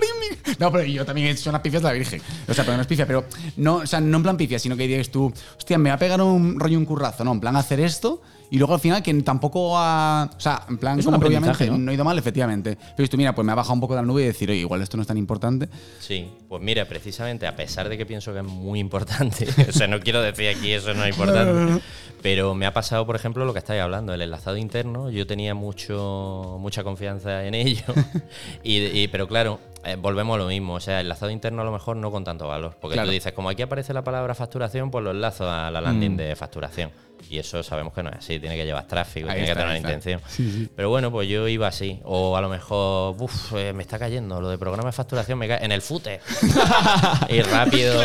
No, 0.60 0.72
pero 0.72 0.84
yo 0.86 1.06
también 1.06 1.28
he 1.28 1.32
hecho 1.32 1.50
unas 1.50 1.62
pifias 1.62 1.82
de 1.82 1.88
la 1.88 1.94
Virgen. 1.94 2.22
O 2.48 2.54
sea, 2.54 2.64
pero 2.64 2.76
no 2.76 2.82
es 2.82 2.88
pifia, 2.88 3.08
pero 3.08 3.26
no, 3.58 3.78
o 3.78 3.88
sea, 3.88 4.00
no 4.00 4.18
en 4.18 4.24
plan 4.24 4.38
pifia, 4.38 4.60
sino 4.60 4.78
que 4.78 4.88
digas 4.88 5.10
tú, 5.10 5.34
hostia, 5.58 5.78
me 5.80 5.90
va 5.90 5.96
a 5.96 6.00
pegar 6.00 6.22
un 6.22 6.60
rollo 6.60 6.78
un 6.78 6.86
currazo, 6.86 7.24
no, 7.24 7.32
en 7.32 7.40
plan 7.40 7.56
hacer 7.56 7.80
esto 7.80 8.22
y 8.52 8.58
luego 8.60 8.76
al 8.76 8.80
final 8.80 9.02
que 9.02 9.12
tampoco 9.24 9.78
ha. 9.78 10.30
O 10.38 10.40
sea, 10.40 10.64
en 10.70 10.78
plan, 10.78 11.00
Es 11.00 11.06
un 11.08 11.14
que 11.20 11.26
obviamente 11.26 11.50
aprendizaje, 11.50 11.80
¿no? 11.84 11.90
ha 11.90 11.94
ido 11.96 12.04
mal, 12.04 12.18
efectivamente. 12.20 12.78
Pero 12.96 13.10
tú, 13.10 13.18
mira, 13.18 13.34
pues 13.34 13.44
me 13.46 13.52
ha 13.52 13.56
bajado 13.56 13.74
un 13.74 13.80
poco 13.80 13.96
de 13.96 14.02
la 14.02 14.06
nube 14.06 14.22
y 14.22 14.26
decir, 14.26 14.50
oye, 14.52 14.60
igual 14.60 14.82
esto 14.82 14.98
no 14.98 15.02
es 15.02 15.08
tan 15.08 15.18
importante. 15.18 15.70
Sí, 16.00 16.30
pues 16.50 16.62
mira, 16.62 16.86
precisamente 16.86 17.48
a 17.48 17.56
pesar 17.56 17.90
de 17.90 17.98
que 17.98 18.06
pienso 18.06 18.32
que 18.34 18.40
es 18.40 18.46
muy 18.46 18.80
importante, 18.80 19.48
o 19.70 19.72
sea, 19.72 19.88
no 19.88 20.00
quiero 20.02 20.22
decir 20.22 20.50
aquí 20.56 20.72
eso 20.72 20.94
no 20.94 21.04
es 21.06 21.10
importante, 21.18 21.82
pero 22.22 22.54
me 22.54 22.66
ha 22.66 22.74
pasado, 22.74 23.06
por 23.06 23.16
ejemplo, 23.16 23.46
lo 23.46 23.54
que 23.54 23.60
estáis 23.60 23.82
hablando, 23.82 24.14
el 24.14 24.22
enlazado 24.22 24.58
interno, 24.58 25.10
yo 25.10 25.26
tenía 25.26 25.56
mucho 25.56 26.58
mucha 26.60 26.84
confianza 26.84 27.46
en 27.46 27.56
ello, 27.56 27.84
y, 28.64 28.78
y- 28.78 29.08
pero 29.08 29.28
claro, 29.28 29.60
eh, 29.86 29.96
volvemos 30.00 30.36
a 30.36 30.40
lo 30.40 30.48
mismo, 30.48 30.74
o 30.76 30.80
sea, 30.80 31.00
el 31.00 31.06
enlazado 31.08 31.32
interno 31.32 31.62
a 31.62 31.66
lo 31.66 31.72
mejor 31.72 31.96
no 31.98 32.12
con 32.12 32.24
tanto 32.24 32.48
valor, 32.48 32.76
porque 32.80 32.94
Claro. 32.96 33.08
tú 33.08 33.14
dices, 33.14 33.32
como 33.34 33.50
aquí 33.50 33.62
aparece 33.62 33.94
la 33.94 34.04
palabra 34.04 34.36
facturación, 34.36 34.92
pues 34.92 35.04
lo 35.04 35.12
enlazo 35.12 35.50
a 35.50 35.72
la 35.72 35.82
landing 35.82 36.18
de 36.18 36.36
facturación. 36.36 36.92
Y 37.30 37.40
eso 37.40 37.64
sabemos 37.64 37.94
que 37.94 38.04
no 38.04 38.10
es 38.10 38.18
así, 38.18 38.40
tiene 38.40 38.56
que 38.58 38.66
llevar 38.66 38.88
tráfico, 38.88 39.30
Ahí 39.30 39.36
tiene 39.38 39.52
está, 39.52 39.62
que 39.62 39.68
tener 39.68 39.78
intención. 39.78 40.70
Pero 40.76 40.90
bueno, 40.90 41.12
pues 41.12 41.30
yo 41.30 41.48
iba 41.48 41.68
así. 41.68 42.00
O 42.04 42.36
a 42.36 42.42
lo 42.42 42.50
mejor, 42.50 43.16
uff, 43.20 43.54
me 43.54 43.84
está 43.84 43.98
cayendo, 43.98 44.42
lo 44.42 44.50
de 44.50 44.58
programa 44.58 44.90
de 44.90 44.94
facturación 44.94 45.40
me 45.40 45.48
cae 45.48 45.64
en 45.64 45.72
el 45.72 45.82
footer. 45.82 46.20
y 47.30 47.42
rápido. 47.42 48.02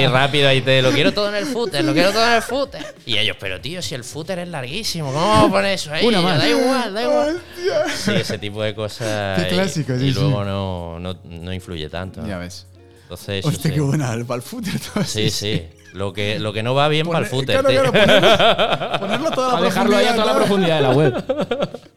y 0.00 0.06
rápido 0.06 0.48
ahí 0.48 0.60
te 0.62 0.80
lo 0.82 0.90
quiero 0.92 1.12
todo 1.12 1.28
en 1.28 1.34
el 1.36 1.46
footer, 1.46 1.84
lo 1.84 1.92
quiero 1.92 2.12
todo 2.12 2.26
en 2.26 2.34
el 2.34 2.42
footer. 2.42 2.94
Y 3.04 3.18
ellos, 3.18 3.36
pero 3.38 3.60
tío, 3.60 3.82
si 3.82 3.94
el 3.94 4.04
footer 4.04 4.38
es 4.38 4.48
larguísimo, 4.48 5.12
¿cómo 5.12 5.28
vamos 5.28 5.48
a 5.48 5.52
poner 5.52 5.72
eso 5.74 5.92
ahí? 5.92 6.06
Una 6.06 6.18
Yo, 6.18 6.24
más. 6.24 6.38
Da 6.38 6.48
igual, 6.48 6.94
da 6.94 7.02
igual. 7.02 7.42
Sí, 7.94 8.12
ese 8.12 8.38
tipo 8.38 8.62
de 8.62 8.74
cosas. 8.74 9.42
Qué 9.42 9.48
y- 9.50 9.54
clásico, 9.54 9.94
y, 9.94 9.98
sí, 9.98 10.12
sí. 10.14 10.20
luego 10.20 10.44
no, 10.44 10.98
no, 11.00 11.18
no 11.24 11.52
influye 11.52 11.88
tanto. 11.88 12.26
Ya 12.26 12.38
ves. 12.38 12.66
Entonces, 13.02 13.44
Hostia, 13.44 13.72
qué 13.72 13.80
buena, 13.80 14.12
el 14.12 14.24
footer 14.42 14.74
todo 14.80 15.02
Sí, 15.04 15.30
sí. 15.30 15.66
Lo 15.94 16.12
que, 16.12 16.38
lo 16.38 16.52
que 16.52 16.62
no 16.62 16.74
va 16.74 16.88
bien 16.88 17.06
para 17.06 17.20
el 17.20 17.24
Poner- 17.26 17.30
footer. 17.30 17.60
claro, 17.64 17.92
ponerlo, 17.92 18.98
ponerlo 19.00 19.30
toda 19.30 19.52
la 19.54 19.58
A 19.58 19.62
dejarlo 19.62 19.96
ahí 19.96 20.06
a 20.06 20.12
toda 20.14 20.26
la 20.26 20.34
profundidad 20.36 20.76
de 20.76 20.82
la 20.82 20.90
web. 20.90 21.24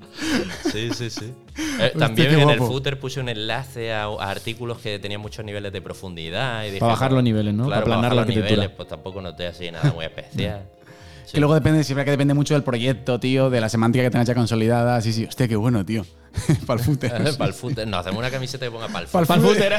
Sí, 0.72 0.92
sí, 0.94 1.10
sí. 1.10 1.34
Eh, 1.80 1.94
también 1.98 2.40
en 2.40 2.50
el 2.50 2.60
footer 2.60 3.00
puse 3.00 3.20
un 3.20 3.28
enlace 3.28 3.92
a, 3.92 4.04
a 4.04 4.30
artículos 4.30 4.78
que 4.78 5.00
tenían 5.00 5.20
muchos 5.20 5.44
niveles 5.44 5.74
de 5.74 5.82
profundidad. 5.82 6.62
Y 6.64 6.68
dije, 6.68 6.80
Para 6.80 6.92
bajar 6.94 7.10
pues, 7.10 7.16
los 7.16 7.24
niveles, 7.24 7.54
¿no? 7.54 7.66
Claro, 7.66 7.84
Para 7.84 7.96
aplanar 7.96 8.02
bajar 8.04 8.16
la 8.16 8.22
los 8.22 8.28
arquitectura. 8.30 8.56
niveles, 8.56 8.76
pues 8.78 8.88
tampoco 8.88 9.22
noté 9.22 9.48
así 9.48 9.72
nada 9.72 9.92
muy 9.94 10.06
especial. 10.06 10.62
Sí. 11.26 11.34
Que 11.36 11.40
luego 11.40 11.54
depende, 11.54 11.84
siempre 11.86 12.04
que 12.04 12.12
depende 12.12 12.34
mucho 12.34 12.56
del 12.56 12.64
proyecto, 12.64 13.18
tío, 13.20 13.50
de 13.50 13.62
la 13.62 13.70
semántica 13.70 14.04
que 14.04 14.10
tengas 14.12 14.28
ya 14.28 14.36
consolidada. 14.36 15.00
Sí, 15.00 15.14
sí. 15.14 15.24
Hostia, 15.26 15.48
qué 15.48 15.56
bueno, 15.56 15.86
tío. 15.86 16.06
Para 16.66 16.80
el 16.82 16.86
footer. 16.86 17.12
para 17.38 17.48
el 17.48 17.54
footer. 17.54 17.88
No, 17.88 17.98
hacemos 17.98 18.20
una 18.20 18.30
camiseta 18.30 18.66
que 18.66 18.72
ponga 18.72 18.88
para 18.90 19.02
el 19.02 19.08
footer. 19.08 19.28
Para 19.28 19.40
el 19.40 19.48
footer. 19.48 19.74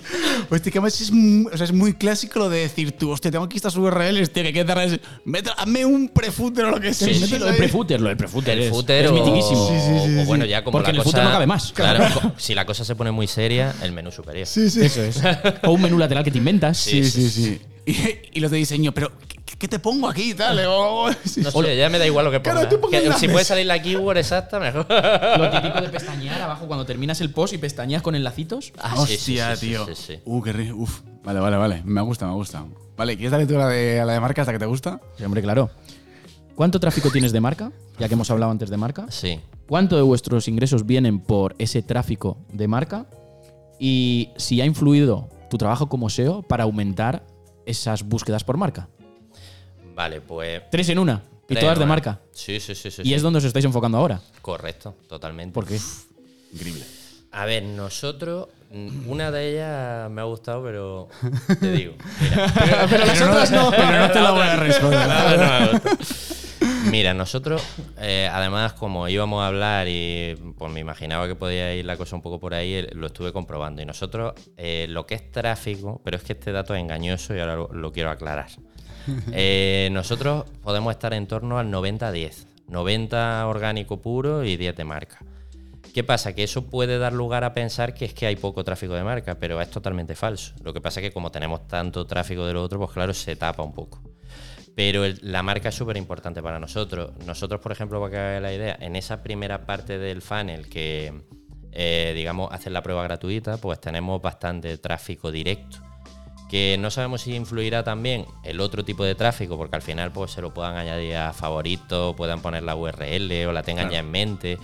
Hostia, 0.50 0.70
que 0.72 0.78
además 0.78 1.00
es, 1.00 1.10
mu- 1.10 1.48
o 1.52 1.56
sea, 1.56 1.64
es 1.64 1.72
muy 1.72 1.94
clásico 1.94 2.38
lo 2.38 2.48
de 2.48 2.60
decir 2.60 2.92
tú, 2.92 3.10
hostia, 3.10 3.30
tengo 3.30 3.44
aquí 3.44 3.56
estas 3.56 3.76
URLs, 3.76 4.30
tío, 4.32 4.42
que 4.42 4.48
hay 4.48 4.52
que 4.52 4.64
darles. 4.64 5.00
Mete- 5.24 5.50
Hazme 5.56 5.84
un 5.84 6.08
prefooter 6.08 6.64
o 6.66 6.70
lo 6.70 6.80
que 6.80 6.94
sea. 6.94 7.08
Sí, 7.08 7.14
sí, 7.14 7.20
mételo 7.20 7.40
lo 7.40 7.46
del 7.46 7.56
prefooter, 7.56 8.00
lo 8.00 8.08
del 8.08 8.16
prefooter 8.16 8.56
El 8.58 8.64
es, 8.64 8.70
footer 8.70 9.04
es 9.06 9.10
o, 9.10 9.14
mitiquísimo. 9.14 9.68
Sí, 9.68 9.74
sí, 9.78 9.86
sí, 10.08 10.16
o 10.18 10.20
sí. 10.22 10.26
bueno, 10.26 10.44
ya 10.44 10.62
como 10.62 10.72
Porque 10.72 10.88
la 10.88 10.90
en 10.90 10.96
el 10.96 11.02
cosa, 11.02 11.10
footer 11.16 11.24
no 11.24 11.30
cabe 11.32 11.46
más. 11.46 11.72
Claro, 11.72 12.34
si 12.36 12.54
la 12.54 12.64
cosa 12.66 12.84
se 12.84 12.94
pone 12.94 13.10
muy 13.10 13.26
seria, 13.26 13.74
el 13.82 13.92
menú 13.92 14.10
superior. 14.12 14.46
Sí, 14.46 14.70
sí. 14.70 14.82
Eso 14.82 15.02
es. 15.02 15.20
O 15.64 15.72
un 15.72 15.82
menú 15.82 15.98
lateral 15.98 16.22
que 16.24 16.30
te 16.30 16.38
inventas. 16.38 16.78
Sí, 16.78 17.02
sí, 17.08 17.28
sí. 17.30 17.60
Y, 17.86 17.96
y 18.38 18.40
los 18.40 18.50
de 18.50 18.56
diseño, 18.56 18.92
pero 18.92 19.12
¿qué, 19.58 19.68
te 19.68 19.78
pongo 19.78 20.08
aquí 20.08 20.30
y 20.30 20.34
tal? 20.34 20.58
O- 20.68 21.10
sí. 21.24 21.40
No 21.40 21.50
sé, 21.50 21.76
ya 21.76 21.88
me 21.88 21.98
da 21.98 22.06
igual 22.06 22.24
lo 22.26 22.30
que 22.30 22.40
ponga. 22.40 22.68
Claro, 22.68 22.90
Que 22.90 23.12
si 23.14 23.28
puede 23.28 23.44
salir 23.44 23.66
la 23.66 23.80
keyword 23.80 24.18
exacta, 24.18 24.58
mejor. 24.60 24.86
Lo 24.88 25.50
típico 25.50 25.80
de 25.80 25.88
pestañear 25.88 26.40
abajo 26.42 26.66
cuando 26.66 26.84
terminas 26.84 27.20
el 27.20 27.30
post 27.30 27.54
y 27.54 27.58
pestañeas 27.58 28.02
con 28.02 28.14
enlacitos. 28.14 28.72
Ah, 28.78 28.94
Hostia, 28.96 29.54
sí, 29.56 29.60
sí, 29.60 29.66
tío. 29.68 29.86
sí, 29.86 29.94
sí. 29.94 30.18
Uh, 30.24 30.42
qué 30.42 30.52
rico. 30.52 30.76
Uf. 30.76 31.00
Vale, 31.24 31.40
vale, 31.40 31.56
vale. 31.56 31.82
Me 31.84 32.00
gusta, 32.02 32.26
me 32.26 32.34
gusta. 32.34 32.64
Vale, 32.96 33.14
¿quieres 33.16 33.30
darle 33.32 33.46
tú 33.46 33.54
a 33.56 33.58
la 33.58 33.68
de, 33.68 34.00
a 34.00 34.04
la 34.04 34.12
de 34.14 34.20
marca 34.20 34.42
hasta 34.42 34.52
que 34.52 34.58
te 34.58 34.66
gusta? 34.66 35.00
Sí, 35.18 35.24
hombre, 35.24 35.42
claro. 35.42 35.70
¿Cuánto 36.54 36.80
tráfico 36.80 37.10
tienes 37.10 37.32
de 37.32 37.40
marca? 37.40 37.70
Ya 37.98 38.08
que 38.08 38.14
hemos 38.14 38.30
hablado 38.30 38.50
antes 38.52 38.70
de 38.70 38.76
marca. 38.76 39.06
Sí. 39.10 39.40
¿Cuánto 39.68 39.96
de 39.96 40.02
vuestros 40.02 40.48
ingresos 40.48 40.86
vienen 40.86 41.18
por 41.20 41.54
ese 41.58 41.82
tráfico 41.82 42.38
de 42.52 42.68
marca? 42.68 43.06
Y 43.78 44.30
si 44.36 44.60
ha 44.60 44.64
influido 44.64 45.28
tu 45.50 45.58
trabajo 45.58 45.88
como 45.88 46.08
SEO 46.08 46.42
para 46.42 46.64
aumentar 46.64 47.26
esas 47.66 48.04
búsquedas 48.04 48.44
por 48.44 48.56
marca. 48.56 48.88
Vale, 49.96 50.20
pues. 50.20 50.62
Tres 50.70 50.90
en 50.90 50.98
una. 50.98 51.22
Y 51.48 51.54
Tres, 51.54 51.60
todas 51.60 51.78
de 51.78 51.86
marca. 51.86 52.20
Sí, 52.32 52.60
sí, 52.60 52.74
sí. 52.74 52.90
sí 52.90 53.00
Y 53.02 53.06
sí. 53.06 53.14
es 53.14 53.22
donde 53.22 53.38
os 53.38 53.44
estáis 53.44 53.64
enfocando 53.64 53.96
ahora. 53.96 54.20
Correcto, 54.42 54.94
totalmente. 55.08 55.54
¿Por 55.54 55.66
qué? 55.66 55.80
Increíble. 56.52 56.84
A 57.32 57.46
ver, 57.46 57.62
nosotros, 57.62 58.48
mm, 58.72 59.08
una 59.08 59.30
de 59.30 59.52
ellas 59.52 60.10
me 60.10 60.20
ha 60.20 60.24
gustado, 60.24 60.62
pero 60.62 61.08
te 61.60 61.72
digo. 61.72 61.94
Mira, 62.20 62.86
Pero 62.90 63.06
las 63.06 63.22
otras 63.22 63.50
no. 63.50 63.70
Pero 63.70 63.98
no 63.98 64.10
te 64.10 64.20
la 64.20 64.30
voy 64.32 64.42
a 64.42 64.56
responder. 64.56 65.08
No, 65.08 65.36
no 65.36 65.60
me 65.60 65.72
gusta. 65.72 66.35
Mira, 66.90 67.14
nosotros, 67.14 67.62
eh, 67.98 68.28
además, 68.32 68.74
como 68.74 69.08
íbamos 69.08 69.42
a 69.42 69.48
hablar 69.48 69.86
y 69.88 70.34
pues 70.56 70.72
me 70.72 70.80
imaginaba 70.80 71.26
que 71.26 71.34
podía 71.34 71.74
ir 71.74 71.84
la 71.84 71.96
cosa 71.96 72.16
un 72.16 72.22
poco 72.22 72.38
por 72.38 72.54
ahí, 72.54 72.74
eh, 72.74 72.88
lo 72.92 73.08
estuve 73.08 73.32
comprobando. 73.32 73.82
Y 73.82 73.86
nosotros, 73.86 74.34
eh, 74.56 74.86
lo 74.88 75.06
que 75.06 75.16
es 75.16 75.30
tráfico, 75.30 76.00
pero 76.04 76.16
es 76.16 76.22
que 76.22 76.34
este 76.34 76.52
dato 76.52 76.74
es 76.74 76.80
engañoso 76.80 77.34
y 77.34 77.40
ahora 77.40 77.56
lo, 77.56 77.68
lo 77.72 77.92
quiero 77.92 78.10
aclarar. 78.10 78.48
Eh, 79.32 79.88
nosotros 79.92 80.46
podemos 80.62 80.92
estar 80.92 81.14
en 81.14 81.28
torno 81.28 81.58
al 81.58 81.70
90-10. 81.70 82.46
90 82.68 83.46
orgánico 83.46 84.00
puro 84.00 84.44
y 84.44 84.56
10 84.56 84.76
de 84.76 84.84
marca. 84.84 85.18
¿Qué 85.94 86.04
pasa? 86.04 86.34
Que 86.34 86.42
eso 86.42 86.66
puede 86.66 86.98
dar 86.98 87.12
lugar 87.12 87.44
a 87.44 87.54
pensar 87.54 87.94
que 87.94 88.04
es 88.04 88.12
que 88.12 88.26
hay 88.26 88.36
poco 88.36 88.64
tráfico 88.64 88.94
de 88.94 89.04
marca, 89.04 89.36
pero 89.36 89.60
es 89.60 89.70
totalmente 89.70 90.14
falso. 90.14 90.54
Lo 90.62 90.74
que 90.74 90.80
pasa 90.80 91.00
es 91.00 91.06
que 91.06 91.12
como 91.12 91.30
tenemos 91.30 91.66
tanto 91.68 92.06
tráfico 92.06 92.44
de 92.44 92.52
lo 92.52 92.62
otro, 92.62 92.78
pues 92.78 92.90
claro, 92.90 93.14
se 93.14 93.36
tapa 93.36 93.62
un 93.62 93.72
poco. 93.72 94.02
Pero 94.76 95.04
el- 95.04 95.18
la 95.22 95.42
marca 95.42 95.70
es 95.70 95.74
súper 95.74 95.96
importante 95.96 96.40
para 96.42 96.60
nosotros. 96.60 97.10
Nosotros, 97.26 97.60
por 97.60 97.72
ejemplo, 97.72 97.98
para 97.98 98.10
que 98.12 98.18
haga 98.18 98.40
la 98.40 98.52
idea, 98.52 98.76
en 98.78 98.94
esa 98.94 99.22
primera 99.22 99.66
parte 99.66 99.98
del 99.98 100.22
funnel 100.22 100.68
que, 100.68 101.12
eh, 101.72 102.12
digamos, 102.14 102.52
hacen 102.52 102.72
la 102.74 102.82
prueba 102.82 103.02
gratuita, 103.02 103.56
pues 103.56 103.80
tenemos 103.80 104.20
bastante 104.22 104.76
tráfico 104.78 105.32
directo. 105.32 105.78
Que 106.50 106.76
no 106.78 106.90
sabemos 106.92 107.22
si 107.22 107.34
influirá 107.34 107.82
también 107.82 108.24
el 108.44 108.60
otro 108.60 108.84
tipo 108.84 109.02
de 109.02 109.14
tráfico, 109.16 109.56
porque 109.56 109.74
al 109.76 109.82
final 109.82 110.12
pues, 110.12 110.30
se 110.30 110.40
lo 110.42 110.54
puedan 110.54 110.76
añadir 110.76 111.16
a 111.16 111.32
favoritos, 111.32 112.14
puedan 112.14 112.40
poner 112.40 112.62
la 112.62 112.76
URL 112.76 113.46
o 113.48 113.52
la 113.52 113.62
tengan 113.64 113.90
ya 113.90 113.98
en 113.98 114.10
mente. 114.10 114.58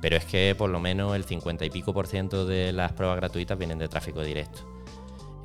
Pero 0.00 0.16
es 0.16 0.24
que 0.24 0.54
por 0.56 0.70
lo 0.70 0.80
menos 0.80 1.14
el 1.14 1.24
50 1.24 1.64
y 1.64 1.70
pico 1.70 1.92
por 1.92 2.06
ciento 2.06 2.46
de 2.46 2.72
las 2.72 2.92
pruebas 2.92 3.16
gratuitas 3.18 3.58
vienen 3.58 3.78
de 3.78 3.88
tráfico 3.88 4.22
directo. 4.22 4.60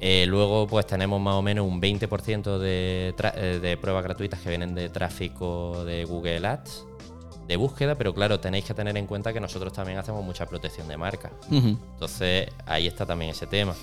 Eh, 0.05 0.25
luego, 0.27 0.67
pues 0.67 0.85
tenemos 0.85 1.21
más 1.21 1.35
o 1.35 1.41
menos 1.41 1.65
un 1.65 1.79
20% 1.81 2.57
de, 2.59 3.15
eh, 3.17 3.59
de 3.61 3.77
pruebas 3.77 4.03
gratuitas 4.03 4.41
que 4.41 4.49
vienen 4.49 4.75
de 4.75 4.89
tráfico 4.89 5.85
de 5.85 6.03
Google 6.03 6.45
Ads, 6.45 6.85
de 7.47 7.55
búsqueda, 7.55 7.95
pero 7.95 8.13
claro, 8.13 8.37
tenéis 8.39 8.65
que 8.65 8.73
tener 8.73 8.97
en 8.97 9.05
cuenta 9.07 9.31
que 9.31 9.39
nosotros 9.39 9.71
también 9.71 9.97
hacemos 9.97 10.21
mucha 10.25 10.45
protección 10.45 10.89
de 10.89 10.97
marca. 10.97 11.31
Entonces, 11.93 12.49
ahí 12.65 12.85
está 12.87 13.05
también 13.05 13.31
ese 13.31 13.47
tema. 13.47 13.75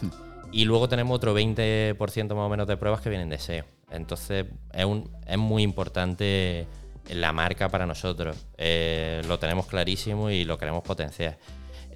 Y 0.53 0.65
luego 0.67 0.89
tenemos 0.91 1.17
otro 1.17 1.33
20% 1.35 2.35
más 2.35 2.45
o 2.45 2.49
menos 2.51 2.67
de 2.69 2.77
pruebas 2.77 3.01
que 3.01 3.09
vienen 3.09 3.31
de 3.31 3.39
SEO. 3.39 3.65
Entonces, 3.91 4.45
es, 4.75 4.85
un- 4.85 5.11
es 5.27 5.39
muy 5.39 5.63
importante 5.63 6.67
la 7.15 7.33
marca 7.33 7.71
para 7.71 7.87
nosotros. 7.87 8.37
Eh, 8.59 9.23
lo 9.27 9.39
tenemos 9.39 9.65
clarísimo 9.67 10.29
y 10.29 10.45
lo 10.45 10.59
queremos 10.59 10.83
potenciar. 10.83 11.39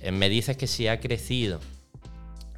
Eh, 0.01 0.13
me 0.13 0.29
dices 0.31 0.57
que 0.57 0.67
si 0.67 0.89
ha 0.89 0.99
crecido. 0.99 1.61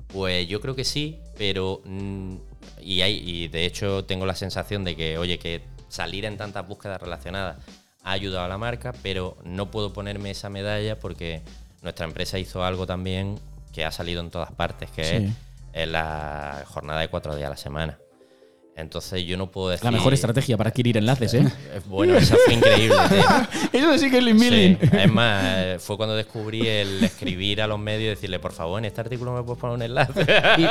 Pues 0.09 0.47
yo 0.49 0.61
creo 0.61 0.75
que 0.75 0.85
sí, 0.85 1.21
pero. 1.37 1.81
mm, 1.85 2.37
y, 2.81 3.01
hay, 3.03 3.23
y 3.25 3.49
de 3.49 3.65
hecho 3.67 4.05
tengo 4.05 4.27
la 4.27 4.35
sensación 4.35 4.85
de 4.85 4.95
que, 4.97 5.19
oye, 5.19 5.39
que 5.39 5.63
salir 5.89 6.25
en 6.25 6.37
tantas 6.37 6.67
búsquedas 6.67 7.01
relacionadas 7.01 7.57
ha 8.03 8.13
ayudado 8.13 8.45
a 8.45 8.49
la 8.49 8.59
marca, 8.59 8.93
pero 9.03 9.37
no 9.45 9.71
puedo 9.71 9.93
ponerme 9.93 10.31
esa 10.31 10.49
medalla 10.49 10.99
porque 10.99 11.43
nuestra 11.83 12.05
empresa 12.07 12.39
hizo 12.39 12.65
algo 12.65 12.87
también 12.87 13.39
que 13.73 13.85
ha 13.85 13.91
salido 13.93 14.21
en 14.21 14.31
todas 14.31 14.53
partes, 14.53 14.91
que 14.91 15.05
Sí. 15.05 15.33
es 15.73 15.89
la 15.89 16.65
jornada 16.67 17.01
de 17.01 17.09
cuatro 17.09 17.35
días 17.35 17.47
a 17.49 17.51
la 17.51 17.57
semana. 17.57 17.99
Entonces 18.77 19.25
yo 19.25 19.39
no 19.39 19.51
puedo 19.51 19.71
decir. 19.71 19.85
La 19.85 19.91
mejor 19.91 20.13
estrategia 20.13 20.57
para 20.59 20.69
adquirir 20.69 20.99
enlaces, 20.99 21.33
¿eh? 21.35 21.51
Bueno, 21.89 22.15
eso 22.17 22.37
fue 22.45 22.55
increíble. 22.55 22.97
Eso 23.73 23.97
sí 23.99 24.11
que 24.11 24.19
es 24.19 24.25
link 24.25 24.39
Sí. 24.39 24.79
Es 24.93 25.11
más, 25.11 25.43
eh, 25.45 25.77
fue 25.81 25.97
cuando 25.97 26.15
descubrí 26.15 26.67
el 26.69 27.03
escribir 27.03 27.63
a 27.63 27.67
los 27.67 27.79
medios 27.79 28.03
y 28.03 28.09
decirle, 28.11 28.39
por 28.39 28.53
favor, 28.53 28.79
en 28.79 28.85
este 28.85 29.01
artículo 29.01 29.33
me 29.35 29.43
puedes 29.43 29.59
poner 29.61 29.77
un 29.77 29.83
enlace. 29.83 30.27
¿Y 30.59 30.67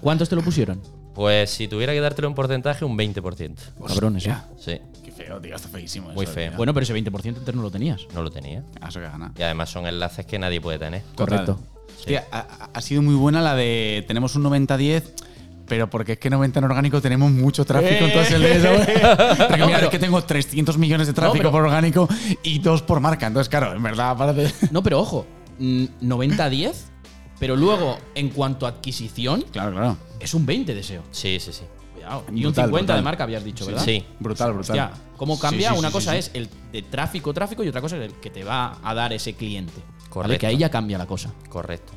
¿Cuántos 0.00 0.28
te 0.30 0.36
lo 0.36 0.42
pusieron? 0.42 0.80
Pues 1.14 1.50
si 1.50 1.68
tuviera 1.68 1.92
que 1.92 2.00
dártelo 2.00 2.28
en 2.28 2.34
porcentaje, 2.34 2.84
un 2.84 2.96
20%. 2.96 3.54
Cabrones, 3.86 4.26
¿eh? 4.26 4.34
Sí, 4.58 4.80
Qué 5.04 5.12
feo, 5.12 5.38
tío, 5.40 5.54
está 5.54 5.68
feísimo. 5.68 6.08
Muy 6.10 6.24
eso, 6.24 6.32
feo. 6.32 6.48
tío. 6.48 6.56
Bueno, 6.56 6.72
pero 6.72 6.84
ese 6.84 6.94
20% 6.94 7.36
entero 7.36 7.56
no 7.58 7.62
lo 7.62 7.70
tenías. 7.70 8.06
no 8.14 8.22
lo 8.22 8.30
tenía. 8.30 8.62
Ah, 8.80 8.88
eso 8.88 9.00
que 9.00 9.06
gana. 9.06 9.32
Y 9.36 9.42
además 9.42 9.68
son 9.68 9.86
enlaces 9.86 10.24
que 10.24 10.38
nadie 10.38 10.60
puede 10.62 10.78
tener. 10.78 11.02
Correcto. 11.14 11.58
Hostia, 11.98 12.26
ha, 12.32 12.70
ha 12.72 12.80
sido 12.80 13.02
muy 13.02 13.14
buena 13.16 13.42
la 13.42 13.54
de 13.54 14.02
tenemos 14.08 14.34
un 14.34 14.44
90-10, 14.44 15.02
pero 15.70 15.88
porque 15.88 16.12
es 16.14 16.18
que 16.18 16.28
90 16.28 16.58
en 16.58 16.64
orgánico 16.64 17.00
tenemos 17.00 17.30
mucho 17.30 17.64
tráfico, 17.64 18.04
entonces 18.06 18.32
el 18.32 18.42
de 18.42 18.56
eso, 18.56 18.68
Porque 19.48 19.64
mira, 19.64 19.76
pero- 19.76 19.84
es 19.84 19.88
que 19.90 19.98
tengo 20.00 20.20
300 20.22 20.76
millones 20.76 21.06
de 21.06 21.12
tráfico 21.12 21.38
pero- 21.38 21.52
por 21.52 21.62
orgánico 21.62 22.08
y 22.42 22.58
dos 22.58 22.82
por 22.82 22.98
marca. 22.98 23.28
Entonces, 23.28 23.48
claro, 23.48 23.72
en 23.72 23.80
verdad, 23.82 24.16
parece. 24.16 24.66
No, 24.72 24.82
pero 24.82 24.98
ojo, 24.98 25.26
mm, 25.60 25.84
90-10, 26.02 26.72
pero 27.38 27.54
luego, 27.54 27.98
en 28.16 28.30
cuanto 28.30 28.66
a 28.66 28.70
adquisición, 28.70 29.42
Claro, 29.52 29.70
claro. 29.70 29.96
es 30.18 30.34
un 30.34 30.44
20 30.44 30.74
de 30.74 30.82
SEO. 30.82 31.02
Sí, 31.12 31.38
sí, 31.38 31.52
sí. 31.52 31.62
Cuidado. 31.94 32.24
Y 32.32 32.34
un 32.44 32.52
Brutal, 32.52 32.64
50 32.66 32.96
de 32.96 33.02
marca 33.02 33.22
habías 33.22 33.44
dicho, 33.44 33.64
¿verdad? 33.64 33.84
Sí. 33.84 34.04
Brutal, 34.18 34.52
brutal. 34.52 34.76
Hostia, 34.76 34.90
¿cómo 35.16 35.38
cambia? 35.38 35.68
Sí, 35.68 35.74
sí, 35.74 35.78
Una 35.78 35.88
sí, 35.88 35.92
cosa 35.94 36.12
sí, 36.14 36.18
es 36.18 36.30
el 36.34 36.48
de 36.72 36.82
tráfico, 36.82 37.32
tráfico, 37.32 37.62
y 37.62 37.68
otra 37.68 37.80
cosa 37.80 37.96
es 37.96 38.02
el 38.10 38.14
que 38.14 38.30
te 38.30 38.42
va 38.42 38.78
a 38.82 38.92
dar 38.92 39.12
ese 39.12 39.34
cliente. 39.34 39.74
¿vale? 39.78 40.08
Correcto. 40.10 40.40
Que 40.40 40.46
ahí 40.48 40.56
ya 40.56 40.68
cambia 40.68 40.98
la 40.98 41.06
cosa. 41.06 41.32
Correcto. 41.48 41.92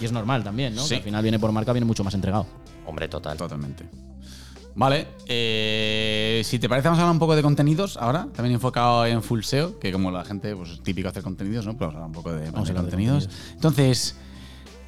Y 0.00 0.04
es 0.04 0.12
normal 0.12 0.44
también, 0.44 0.76
¿no? 0.76 0.82
Sí. 0.82 0.90
Que 0.90 0.94
al 0.96 1.02
final 1.02 1.22
viene 1.22 1.38
por 1.40 1.50
marca, 1.50 1.72
viene 1.72 1.84
mucho 1.84 2.04
más 2.04 2.14
entregado. 2.14 2.46
Hombre, 2.86 3.08
total. 3.08 3.36
Totalmente. 3.36 3.84
Vale, 4.74 5.08
eh, 5.26 6.42
si 6.44 6.58
te 6.58 6.68
parece, 6.68 6.88
vamos 6.88 7.00
a 7.00 7.02
hablar 7.02 7.12
un 7.12 7.18
poco 7.18 7.34
de 7.36 7.42
contenidos 7.42 7.96
ahora, 7.96 8.28
también 8.34 8.54
enfocado 8.54 9.04
en 9.04 9.22
full 9.22 9.42
SEO, 9.42 9.78
que 9.78 9.90
como 9.92 10.10
la 10.10 10.24
gente, 10.24 10.54
pues 10.54 10.70
es 10.70 10.82
típico 10.82 11.08
hacer 11.08 11.22
contenidos, 11.22 11.66
¿no? 11.66 11.76
Pero 11.76 11.92
vamos 11.92 11.94
a 11.94 12.04
hablar 12.04 12.08
un 12.08 12.12
poco 12.12 12.32
de, 12.32 12.50
Vamos 12.50 12.68
de 12.68 12.74
de 12.74 12.80
contenidos. 12.80 13.28
Entonces, 13.52 14.16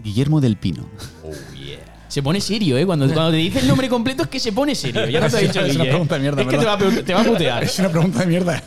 Guillermo 0.02 0.40
del 0.40 0.56
Pino. 0.56 0.86
Oh, 1.24 1.54
yeah. 1.54 1.78
Se 2.08 2.22
pone 2.22 2.40
serio, 2.42 2.76
¿eh? 2.76 2.84
Cuando, 2.84 3.06
cuando 3.06 3.30
te 3.30 3.38
dice 3.38 3.60
el 3.60 3.66
nombre 3.66 3.88
completo 3.88 4.24
es 4.24 4.28
que 4.28 4.38
se 4.38 4.52
pone 4.52 4.74
serio. 4.74 5.08
Ya 5.08 5.20
no 5.20 5.30
te 5.30 5.38
Sí, 5.38 5.46
dicho 5.46 5.60
es 5.60 5.74
una 5.76 5.84
pregunta 5.84 6.16
de 6.16 6.20
mierda, 6.20 6.42
Es 6.42 6.48
que 6.48 6.58
te 6.58 7.14
va 7.14 7.22
a 7.22 7.24
putear. 7.24 7.64
Es 7.64 7.78
una 7.78 7.88
pregunta 7.88 8.18
de 8.20 8.26
mierda. 8.26 8.62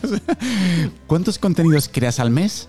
¿Cuántos 1.06 1.38
contenidos 1.38 1.88
creas 1.88 2.18
al 2.18 2.30
mes? 2.30 2.68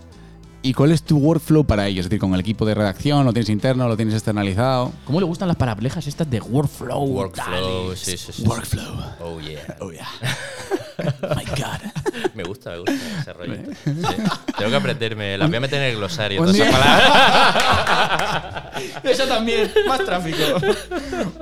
¿Y 0.63 0.73
cuál 0.73 0.91
es 0.91 1.03
tu 1.03 1.17
workflow 1.17 1.63
para 1.63 1.87
ello? 1.87 2.01
Es 2.01 2.07
decir, 2.09 2.19
con 2.19 2.33
el 2.33 2.39
equipo 2.41 2.65
de 2.65 2.73
redacción, 2.75 3.23
lo 3.25 3.31
tienes 3.31 3.49
interno, 3.49 3.87
lo 3.87 3.95
tienes 3.95 4.15
externalizado. 4.15 4.91
¿Cómo 5.05 5.19
le 5.21 5.25
gustan 5.25 5.47
las 5.47 5.55
paraplejas 5.55 6.05
estas 6.07 6.29
de 6.29 6.41
workflow? 6.41 7.05
Workflow, 7.05 7.95
sí, 7.95 8.17
sí, 8.17 8.33
sí. 8.33 8.43
Workflow. 8.43 8.83
Oh, 9.21 9.39
yeah. 9.39 9.77
Oh, 9.79 9.91
yeah. 9.91 10.07
My 11.35 11.45
God. 11.45 11.79
Me 12.33 12.43
gusta, 12.43 12.71
me 12.71 12.77
gusta 12.79 12.93
ese 13.21 13.33
rollo. 13.33 13.53
Sí. 13.85 13.91
Tengo 14.57 14.71
que 14.71 14.75
aprenderme. 14.75 15.37
Las 15.37 15.47
voy 15.47 15.57
a 15.57 15.61
meter 15.61 15.81
en 15.81 15.89
el 15.91 15.95
glosario. 15.97 16.41
Un 16.41 16.47
Todas 16.47 16.59
esas 16.59 16.69
día- 16.69 16.79
palabras. 16.79 18.63
Eso 19.03 19.23
también, 19.25 19.71
más 19.87 20.03
tráfico. 20.03 20.37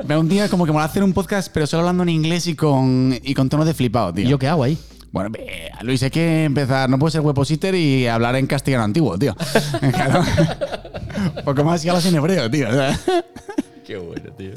Un 0.08 0.30
día 0.30 0.50
como 0.50 0.66
que 0.66 0.72
me 0.72 0.78
va 0.78 0.84
a 0.84 0.88
hacer 0.88 1.04
un 1.04 1.14
podcast, 1.14 1.50
pero 1.54 1.66
solo 1.68 1.82
hablando 1.82 2.04
en 2.04 2.10
inglés 2.10 2.48
y 2.48 2.56
con, 2.56 3.18
y 3.24 3.34
con 3.34 3.50
tono 3.50 3.66
de 3.66 3.74
flipado, 3.74 4.14
tío. 4.14 4.26
¿Y 4.26 4.28
yo 4.30 4.38
qué 4.38 4.48
hago 4.48 4.64
ahí? 4.64 4.78
Bueno, 5.16 5.30
Luis, 5.84 6.04
hay 6.04 6.10
que 6.10 6.44
empezar. 6.44 6.90
No 6.90 7.00
puedes 7.00 7.14
ser 7.14 7.22
webpositor 7.22 7.74
y 7.74 8.06
hablar 8.06 8.36
en 8.36 8.48
castellano 8.48 8.84
antiguo, 8.84 9.18
tío. 9.18 9.34
Claro. 9.94 10.22
Poco 11.46 11.64
más 11.64 11.82
que 11.82 11.90
hablas 11.90 12.06
en 12.08 12.16
hebreo, 12.16 12.52
tío. 12.52 12.68
Qué 13.86 13.96
bueno, 13.96 14.34
tío. 14.38 14.52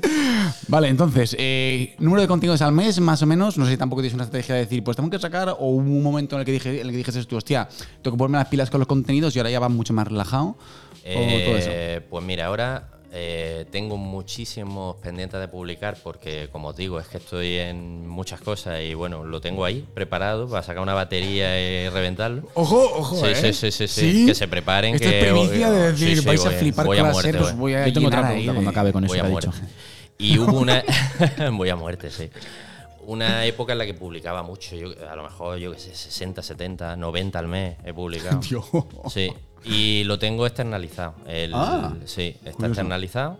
Vale, 0.66 0.88
entonces, 0.88 1.36
eh, 1.38 1.94
número 2.00 2.22
de 2.22 2.26
contenidos 2.26 2.60
al 2.60 2.72
mes, 2.72 2.98
más 2.98 3.22
o 3.22 3.26
menos. 3.26 3.56
No 3.56 3.66
sé 3.66 3.70
si 3.70 3.76
tampoco 3.76 4.02
tienes 4.02 4.14
una 4.14 4.24
estrategia 4.24 4.56
de 4.56 4.62
decir, 4.62 4.82
pues 4.82 4.96
tengo 4.96 5.08
que 5.10 5.20
sacar, 5.20 5.48
o 5.50 5.54
hubo 5.60 5.76
un 5.76 6.02
momento 6.02 6.34
en 6.34 6.40
el 6.40 6.44
que 6.44 6.50
dije, 6.50 6.80
en 6.80 6.86
el 6.86 6.90
que 6.90 6.96
dijiste 6.96 7.24
tú, 7.26 7.36
hostia, 7.36 7.68
tengo 8.02 8.16
que 8.16 8.18
ponerme 8.18 8.38
las 8.38 8.48
pilas 8.48 8.68
con 8.68 8.80
los 8.80 8.88
contenidos 8.88 9.36
y 9.36 9.38
ahora 9.38 9.50
ya 9.50 9.60
va 9.60 9.68
mucho 9.68 9.92
más 9.92 10.08
relajado. 10.08 10.48
o 10.48 11.44
todo 11.46 11.56
eso. 11.56 11.70
Eh, 11.70 12.00
pues 12.10 12.24
mira, 12.24 12.46
ahora 12.46 12.97
eh, 13.12 13.64
tengo 13.70 13.96
muchísimos 13.96 14.96
pendientes 14.96 15.40
de 15.40 15.48
publicar 15.48 15.96
porque, 16.02 16.48
como 16.52 16.68
os 16.68 16.76
digo, 16.76 17.00
es 17.00 17.08
que 17.08 17.16
estoy 17.18 17.54
en 17.56 18.06
muchas 18.06 18.40
cosas 18.40 18.80
y 18.82 18.94
bueno, 18.94 19.24
lo 19.24 19.40
tengo 19.40 19.64
ahí 19.64 19.86
preparado 19.94 20.48
para 20.48 20.62
sacar 20.62 20.82
una 20.82 20.94
batería 20.94 21.58
y 21.60 21.88
reventarlo. 21.88 22.42
Ojo, 22.54 22.76
ojo, 22.98 23.16
Sí, 23.16 23.26
eh. 23.32 23.34
sí, 23.34 23.52
sí, 23.52 23.70
sí, 23.70 23.88
sí. 23.88 24.26
Que 24.26 24.34
se 24.34 24.46
preparen, 24.48 24.94
Esto 24.94 25.08
que- 25.08 25.18
es 25.20 25.24
primicia 25.32 25.70
de 25.70 25.92
decir, 25.92 26.18
sí, 26.20 26.26
vais 26.26 26.40
a 26.40 26.44
voy 26.48 26.54
a- 26.54 26.58
flipar 26.58 26.86
voy 26.86 26.96
con 26.98 27.04
a 27.06 27.08
la 27.08 27.12
muerte, 27.14 27.32
SER, 27.32 27.42
os 27.42 27.56
voy. 27.56 27.74
a 27.74 27.86
Yo 27.86 27.92
tengo 27.94 28.08
otra 28.08 28.20
ahí 28.28 28.34
pregunta 28.34 28.52
cuando 28.54 28.70
acabe 28.70 28.92
con 28.92 29.04
eso 29.04 29.10
voy 29.12 29.16
que 29.18 29.22
a 29.22 29.26
ha 29.26 29.30
muerte. 29.30 29.50
dicho. 29.50 29.62
Y 30.18 30.38
hubo 30.38 30.58
una. 30.58 30.84
voy 31.52 31.68
a 31.70 31.76
muerte, 31.76 32.10
sí. 32.10 32.28
Una 33.06 33.46
época 33.46 33.72
en 33.72 33.78
la 33.78 33.86
que 33.86 33.94
publicaba 33.94 34.42
mucho. 34.42 34.76
Yo, 34.76 34.88
a 35.10 35.16
lo 35.16 35.22
mejor, 35.22 35.56
yo 35.56 35.72
qué 35.72 35.78
sé, 35.78 35.94
60, 35.94 36.42
70, 36.42 36.94
90 36.94 37.38
al 37.38 37.48
mes 37.48 37.76
he 37.82 37.94
publicado. 37.94 38.38
Dios. 38.48 38.66
Sí. 39.10 39.32
Y 39.64 40.04
lo 40.04 40.18
tengo 40.18 40.46
externalizado. 40.46 41.14
El- 41.26 41.52
Ah, 41.54 41.94
sí, 42.04 42.28
está 42.36 42.52
curioso. 42.52 42.66
externalizado. 42.66 43.38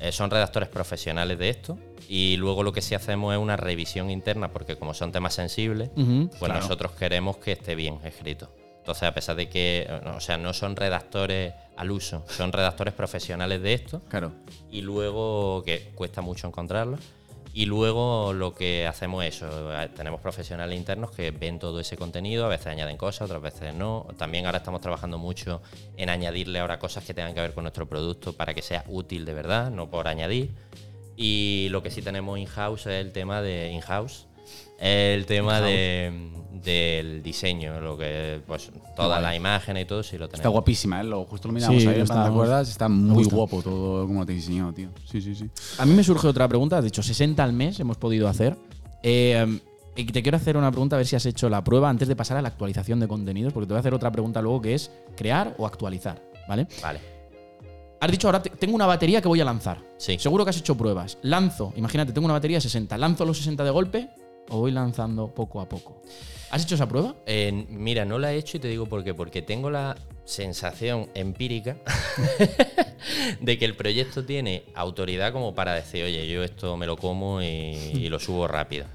Eh, 0.00 0.12
son 0.12 0.30
redactores 0.30 0.68
profesionales 0.68 1.38
de 1.38 1.48
esto. 1.48 1.78
Y 2.08 2.36
luego 2.36 2.62
lo 2.62 2.72
que 2.72 2.82
sí 2.82 2.94
hacemos 2.94 3.32
es 3.34 3.40
una 3.40 3.56
revisión 3.56 4.10
interna, 4.10 4.52
porque 4.52 4.76
como 4.76 4.92
son 4.92 5.10
temas 5.12 5.34
sensibles, 5.34 5.90
pues 6.38 6.52
nosotros 6.52 6.92
queremos 6.92 7.38
que 7.38 7.52
esté 7.52 7.74
bien 7.74 7.98
escrito. 8.04 8.50
Entonces, 8.78 9.04
a 9.04 9.14
pesar 9.14 9.36
de 9.36 9.48
que, 9.48 9.86
eh, 9.88 10.00
o 10.14 10.20
sea, 10.20 10.36
no 10.36 10.52
son 10.52 10.76
redactores 10.76 11.54
al 11.76 11.90
uso, 11.90 12.22
son 12.28 12.52
redactores 12.52 12.92
profesionales 12.92 13.62
de 13.62 13.72
esto 13.72 14.02
Claro. 14.10 14.32
y 14.70 14.82
luego 14.82 15.62
que 15.64 15.90
cuesta 15.94 16.20
mucho 16.20 16.46
encontrarlo 16.46 16.98
y 17.56 17.66
luego 17.66 18.32
lo 18.32 18.52
que 18.52 18.84
hacemos 18.84 19.24
es 19.24 19.36
eso 19.36 19.72
eh, 19.72 19.88
tenemos 19.94 20.20
profesionales 20.20 20.76
internos 20.76 21.12
que 21.12 21.30
ven 21.30 21.60
todo 21.60 21.78
ese 21.78 21.96
contenido 21.96 22.44
a 22.46 22.48
veces 22.48 22.66
añaden 22.66 22.96
cosas 22.96 23.30
otras 23.30 23.40
veces 23.40 23.72
no. 23.72 24.08
También 24.18 24.46
ahora 24.46 24.58
estamos 24.58 24.80
trabajando 24.80 25.18
mucho 25.18 25.62
en 25.96 26.10
añadirle 26.10 26.58
ahora 26.58 26.80
cosas 26.80 27.04
que 27.04 27.14
tengan 27.14 27.32
que 27.32 27.40
ver 27.40 27.54
con 27.54 27.62
nuestro 27.62 27.86
producto 27.86 28.32
para 28.32 28.54
que 28.54 28.62
sea 28.62 28.84
útil 28.88 29.24
de 29.24 29.34
verdad 29.34 29.70
no 29.70 29.88
por 29.88 30.08
añadir. 30.08 30.50
Y 31.16 31.68
lo 31.70 31.80
que 31.80 31.92
sí 31.92 32.02
tenemos 32.02 32.40
in-house 32.40 32.86
es 32.86 33.04
el 33.04 33.12
tema 33.12 33.40
de 33.40 33.70
in-house 33.70 34.26
el 34.78 35.26
tema 35.26 35.60
de, 35.60 36.30
del 36.62 37.22
diseño 37.22 37.80
lo 37.80 37.96
que 37.96 38.40
pues 38.46 38.70
todas 38.96 39.20
las 39.22 39.36
imágenes 39.36 39.84
y 39.84 39.86
todo 39.86 40.02
sí 40.02 40.16
lo 40.18 40.26
tenemos 40.26 40.40
Está 40.40 40.48
guapísima, 40.48 41.00
¿eh? 41.00 41.04
Lo, 41.04 41.24
justo 41.24 41.48
lo 41.48 41.54
miramos 41.54 41.82
Sí, 41.82 41.88
ahí, 41.88 42.02
plan, 42.04 42.22
¿te 42.24 42.28
acuerdas? 42.30 42.68
Está 42.68 42.88
muy 42.88 43.24
guapo 43.24 43.62
todo 43.62 44.06
como 44.06 44.20
lo 44.20 44.26
te 44.26 44.32
he 44.32 44.36
diseñado, 44.36 44.72
tío. 44.72 44.88
Sí, 45.10 45.20
sí, 45.20 45.34
sí. 45.34 45.48
A 45.78 45.84
mí 45.86 45.94
me 45.94 46.02
surge 46.04 46.26
otra 46.26 46.48
pregunta. 46.48 46.78
Has 46.78 46.84
dicho 46.84 47.02
60 47.02 47.42
al 47.42 47.52
mes 47.52 47.78
hemos 47.80 47.96
podido 47.98 48.28
hacer. 48.28 48.56
Eh, 49.02 49.60
y 49.96 50.06
te 50.06 50.22
quiero 50.22 50.36
hacer 50.36 50.56
una 50.56 50.70
pregunta 50.70 50.96
a 50.96 50.98
ver 50.98 51.06
si 51.06 51.14
has 51.14 51.24
hecho 51.26 51.48
la 51.48 51.62
prueba 51.62 51.88
antes 51.88 52.08
de 52.08 52.16
pasar 52.16 52.36
a 52.36 52.42
la 52.42 52.48
actualización 52.48 52.98
de 52.98 53.06
contenidos, 53.06 53.52
porque 53.52 53.66
te 53.68 53.74
voy 53.74 53.78
a 53.78 53.80
hacer 53.80 53.94
otra 53.94 54.10
pregunta 54.10 54.42
luego 54.42 54.60
que 54.60 54.74
es 54.74 54.90
crear 55.16 55.54
o 55.58 55.66
actualizar, 55.66 56.20
¿vale? 56.48 56.66
vale 56.82 56.98
Has 58.00 58.10
dicho 58.10 58.26
ahora 58.26 58.42
te- 58.42 58.50
tengo 58.50 58.74
una 58.74 58.86
batería 58.86 59.22
que 59.22 59.28
voy 59.28 59.40
a 59.40 59.44
lanzar. 59.44 59.78
Sí. 59.98 60.18
Seguro 60.18 60.44
que 60.44 60.50
has 60.50 60.58
hecho 60.58 60.74
pruebas. 60.76 61.16
Lanzo, 61.22 61.72
imagínate, 61.76 62.12
tengo 62.12 62.24
una 62.24 62.34
batería 62.34 62.56
de 62.56 62.62
60. 62.62 62.98
¿Lanzo 62.98 63.24
los 63.24 63.38
60 63.38 63.62
de 63.64 63.70
golpe 63.70 64.08
o 64.50 64.58
voy 64.58 64.72
lanzando 64.72 65.28
poco 65.28 65.60
a 65.60 65.68
poco? 65.68 66.02
¿Has 66.54 66.62
hecho 66.62 66.76
esa 66.76 66.86
prueba? 66.86 67.16
Mira, 67.68 68.04
no 68.04 68.18
la 68.20 68.32
he 68.32 68.36
hecho 68.36 68.58
y 68.58 68.60
te 68.60 68.68
digo 68.68 68.86
por 68.86 69.02
qué. 69.02 69.12
Porque 69.12 69.42
tengo 69.42 69.70
la 69.70 69.96
sensación 70.24 71.10
empírica 71.14 71.76
de 73.40 73.58
que 73.58 73.64
el 73.64 73.74
proyecto 73.74 74.24
tiene 74.24 74.62
autoridad 74.76 75.32
como 75.32 75.52
para 75.52 75.74
decir, 75.74 76.04
oye, 76.04 76.28
yo 76.28 76.44
esto 76.44 76.76
me 76.76 76.86
lo 76.86 76.96
como 76.96 77.42
y, 77.42 78.08
lo 78.08 78.20
subo 78.20 78.46
rápido. 78.46 78.86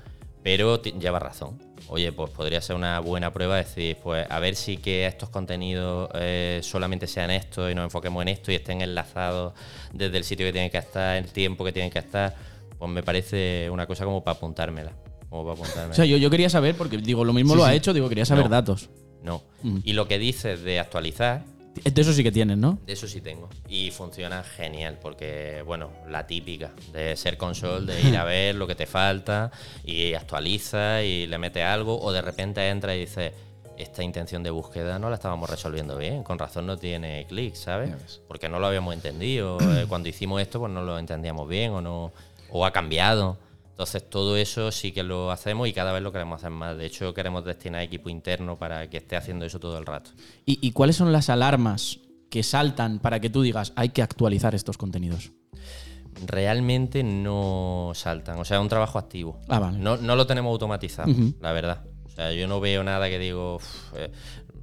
Pero 0.41 0.81
lleva 0.81 1.19
razón. 1.19 1.59
Oye, 1.89 2.13
pues 2.13 2.29
podría 2.29 2.61
ser 2.61 2.77
una 2.77 2.99
buena 3.01 3.33
prueba 3.33 3.57
decir, 3.57 3.97
pues 4.01 4.25
a 4.29 4.39
ver 4.39 4.55
si 4.55 4.77
que 4.77 5.05
estos 5.05 5.29
contenidos 5.29 6.09
eh, 6.13 6.61
solamente 6.63 7.07
sean 7.07 7.29
estos 7.29 7.69
y 7.69 7.75
nos 7.75 7.83
enfoquemos 7.83 8.21
en 8.21 8.29
esto 8.29 8.53
y 8.53 8.55
estén 8.55 8.81
enlazados 8.81 9.53
desde 9.91 10.17
el 10.17 10.23
sitio 10.23 10.45
que 10.45 10.53
tienen 10.53 10.69
que 10.69 10.77
estar, 10.77 11.17
el 11.17 11.29
tiempo 11.31 11.65
que 11.65 11.73
tienen 11.73 11.91
que 11.91 11.99
estar. 11.99 12.35
Pues 12.77 12.89
me 12.89 13.03
parece 13.03 13.69
una 13.69 13.85
cosa 13.85 14.05
como 14.05 14.23
para 14.23 14.37
apuntármela. 14.37 14.93
Como 15.29 15.43
para 15.43 15.53
apuntármela. 15.53 15.91
O 15.91 15.95
sea, 15.95 16.05
yo, 16.05 16.17
yo 16.17 16.29
quería 16.29 16.49
saber, 16.49 16.75
porque 16.75 16.97
digo, 16.97 17.23
lo 17.23 17.33
mismo 17.33 17.55
lo 17.55 17.63
ha 17.65 17.73
hecho, 17.73 17.93
digo, 17.93 18.09
quería 18.09 18.25
saber 18.25 18.45
No. 18.45 18.49
datos. 18.49 18.89
No. 19.23 19.43
Mm. 19.63 19.79
Y 19.83 19.93
lo 19.93 20.07
que 20.07 20.17
dices 20.17 20.63
de 20.63 20.79
actualizar, 20.79 21.43
De 21.83 22.01
eso 22.01 22.11
sí 22.13 22.23
que 22.23 22.31
tienes, 22.31 22.57
¿no? 22.57 22.79
de 22.85 22.93
eso 22.93 23.07
sí 23.07 23.21
tengo. 23.21 23.47
Y 23.69 23.91
funciona 23.91 24.43
genial, 24.43 24.97
porque, 25.01 25.61
bueno, 25.65 25.91
la 26.09 26.25
típica 26.27 26.71
de 26.91 27.15
ser 27.15 27.37
console, 27.37 27.93
de 27.93 28.01
ir 28.09 28.17
a 28.17 28.23
ver 28.25 28.55
lo 28.55 28.65
que 28.67 28.75
te 28.75 28.85
falta 28.85 29.51
y 29.85 30.13
actualiza 30.13 31.03
y 31.03 31.27
le 31.27 31.37
mete 31.37 31.63
algo, 31.63 31.99
o 32.01 32.11
de 32.11 32.21
repente 32.21 32.67
entra 32.69 32.95
y 32.95 33.01
dice. 33.01 33.33
Esta 33.79 34.03
intención 34.03 34.43
de 34.43 34.49
búsqueda 34.49 34.99
no 34.99 35.07
la 35.09 35.15
estábamos 35.15 35.49
resolviendo 35.49 35.95
bien, 35.95 36.21
con 36.21 36.37
razón 36.37 36.67
no 36.67 36.75
tiene 36.75 37.25
clic, 37.29 37.55
¿sabes? 37.55 37.91
Ves. 37.91 38.21
Porque 38.27 38.49
no 38.49 38.59
lo 38.59 38.67
habíamos 38.67 38.93
entendido. 38.93 39.57
eh, 39.61 39.85
Cuando 39.87 40.09
hicimos 40.09 40.41
esto, 40.41 40.59
pues 40.59 40.69
no 40.69 40.81
lo 40.81 40.99
entendíamos 40.99 41.47
bien 41.47 41.71
o 41.71 41.79
no 41.79 42.11
o 42.51 42.65
ha 42.65 42.73
cambiado. 42.73 43.37
Entonces 43.79 44.09
todo 44.09 44.35
eso 44.35 44.73
sí 44.73 44.91
que 44.91 45.03
lo 45.03 45.31
hacemos 45.31 45.65
y 45.65 45.71
cada 45.71 45.93
vez 45.93 46.03
lo 46.03 46.11
queremos 46.11 46.41
hacer 46.41 46.49
más. 46.51 46.77
De 46.77 46.85
hecho, 46.85 47.13
queremos 47.13 47.45
destinar 47.45 47.81
equipo 47.81 48.09
interno 48.09 48.59
para 48.59 48.89
que 48.89 48.97
esté 48.97 49.15
haciendo 49.15 49.45
eso 49.45 49.57
todo 49.57 49.77
el 49.77 49.85
rato. 49.85 50.11
¿Y, 50.45 50.59
y 50.61 50.73
cuáles 50.73 50.97
son 50.97 51.13
las 51.13 51.29
alarmas 51.29 52.01
que 52.29 52.43
saltan 52.43 52.99
para 52.99 53.21
que 53.21 53.29
tú 53.29 53.41
digas 53.41 53.71
hay 53.77 53.87
que 53.89 54.01
actualizar 54.01 54.53
estos 54.53 54.77
contenidos? 54.77 55.31
realmente 56.27 57.03
no 57.03 57.93
saltan. 57.95 58.37
O 58.39 58.43
sea, 58.43 58.57
es 58.57 58.61
un 58.61 58.67
trabajo 58.67 58.99
activo. 58.99 59.39
Ah, 59.47 59.59
vale. 59.59 59.77
No, 59.77 59.95
no 59.95 60.17
lo 60.17 60.27
tenemos 60.27 60.51
automatizado, 60.51 61.09
la 61.39 61.53
verdad. 61.53 61.85
O 62.03 62.09
sea, 62.09 62.33
yo 62.33 62.49
no 62.49 62.59
veo 62.59 62.83
nada 62.83 63.07
que 63.07 63.17
digo, 63.17 63.55
"Uf, 63.55 63.93
eh, 63.95 64.11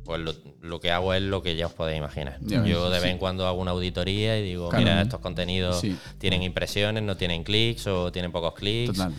pues 0.06 0.20
lo, 0.20 0.32
lo 0.62 0.80
que 0.80 0.90
hago 0.90 1.12
es 1.12 1.20
lo 1.22 1.42
que 1.42 1.56
ya 1.56 1.66
os 1.66 1.72
podéis 1.74 1.98
imaginar. 1.98 2.38
Ya 2.40 2.60
ves, 2.62 2.70
yo 2.70 2.84
de 2.88 2.96
vez 2.98 3.02
sí. 3.02 3.08
en 3.10 3.18
cuando 3.18 3.46
hago 3.46 3.60
una 3.60 3.72
auditoría 3.72 4.38
y 4.38 4.42
digo, 4.42 4.68
Claro. 4.70 4.82
mira, 4.84 5.02
estos 5.02 5.20
contenidos 5.20 5.80
Sí. 5.80 5.96
tienen 6.18 6.42
impresiones, 6.42 7.02
no 7.02 7.16
tienen 7.16 7.42
clics 7.44 7.86
o 7.88 8.10
tienen 8.12 8.32
pocos 8.32 8.54
clics. 8.54 8.96
Total. 8.96 9.12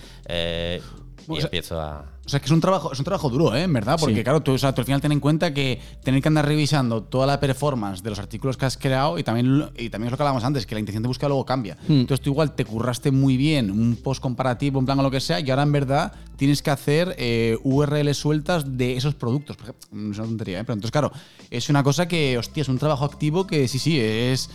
Y 1.28 1.32
O 1.32 1.36
sea, 1.36 1.46
empiezo 1.46 1.80
a... 1.80 2.06
O 2.26 2.30
sea, 2.30 2.42
que 2.42 2.46
es 2.46 2.52
un 2.52 2.60
trabajo, 2.60 2.92
es 2.92 3.00
un 3.00 3.06
trabajo 3.06 3.30
duro, 3.30 3.56
¿eh? 3.56 3.64
En 3.64 3.72
verdad, 3.72 3.96
porque 3.98 4.16
Sí. 4.18 4.24
claro, 4.24 4.42
tú, 4.42 4.52
o 4.52 4.58
sea, 4.58 4.74
tú 4.76 4.82
al 4.82 4.86
final 4.86 5.00
ten 5.00 5.14
en 5.14 5.22
cuenta 5.22 5.54
que 5.54 5.80
tener 6.04 6.22
que 6.22 6.28
andar 6.28 6.46
revisando 6.46 7.02
toda 7.04 7.26
la 7.26 7.40
performance 7.40 8.04
de 8.04 8.10
los 8.10 8.20
artículos 8.20 8.58
que 8.58 8.66
has 8.66 8.78
creado 8.78 9.18
y 9.18 9.24
también, 9.24 9.70
y 9.78 9.90
también 9.90 10.08
es 10.08 10.12
lo 10.12 10.18
que 10.18 10.24
hablábamos 10.24 10.44
antes, 10.44 10.66
que 10.66 10.76
la 10.76 10.80
intención 10.80 11.04
de 11.04 11.08
búsqueda 11.08 11.30
luego 11.30 11.46
cambia. 11.46 11.78
Hmm. 11.88 12.02
Entonces 12.02 12.22
tú 12.22 12.32
igual 12.32 12.54
te 12.54 12.66
curraste 12.66 13.12
muy 13.12 13.38
bien 13.38 13.72
un 13.72 13.96
post 13.96 14.22
comparativo, 14.22 14.80
en 14.80 14.86
plan 14.86 15.00
o 15.00 15.04
lo 15.04 15.12
que 15.12 15.22
sea, 15.22 15.40
y 15.40 15.50
ahora 15.50 15.64
en 15.64 15.72
verdad 15.72 16.12
tienes 16.36 16.62
que 16.62 16.70
hacer 16.70 17.16
eh, 17.18 17.58
URLs 17.64 18.18
sueltas 18.18 18.78
de 18.78 18.98
esos 18.98 19.16
productos. 19.16 19.56
Por 19.56 19.70
ejemplo, 19.70 20.12
Es 20.12 20.18
una 20.18 20.28
tontería, 20.28 20.60
¿eh? 20.60 20.64
Pero 20.66 20.74
entonces, 20.74 20.92
claro, 20.92 21.12
es 21.50 21.70
una 21.70 21.82
cosa 21.82 22.10
que, 22.10 22.38
hostia, 22.38 22.62
es 22.62 22.68
un 22.70 22.78
trabajo 22.78 23.06
activo 23.06 23.48
que 23.48 23.68
sí, 23.70 23.80
sí, 23.80 24.00
es, 24.00 24.50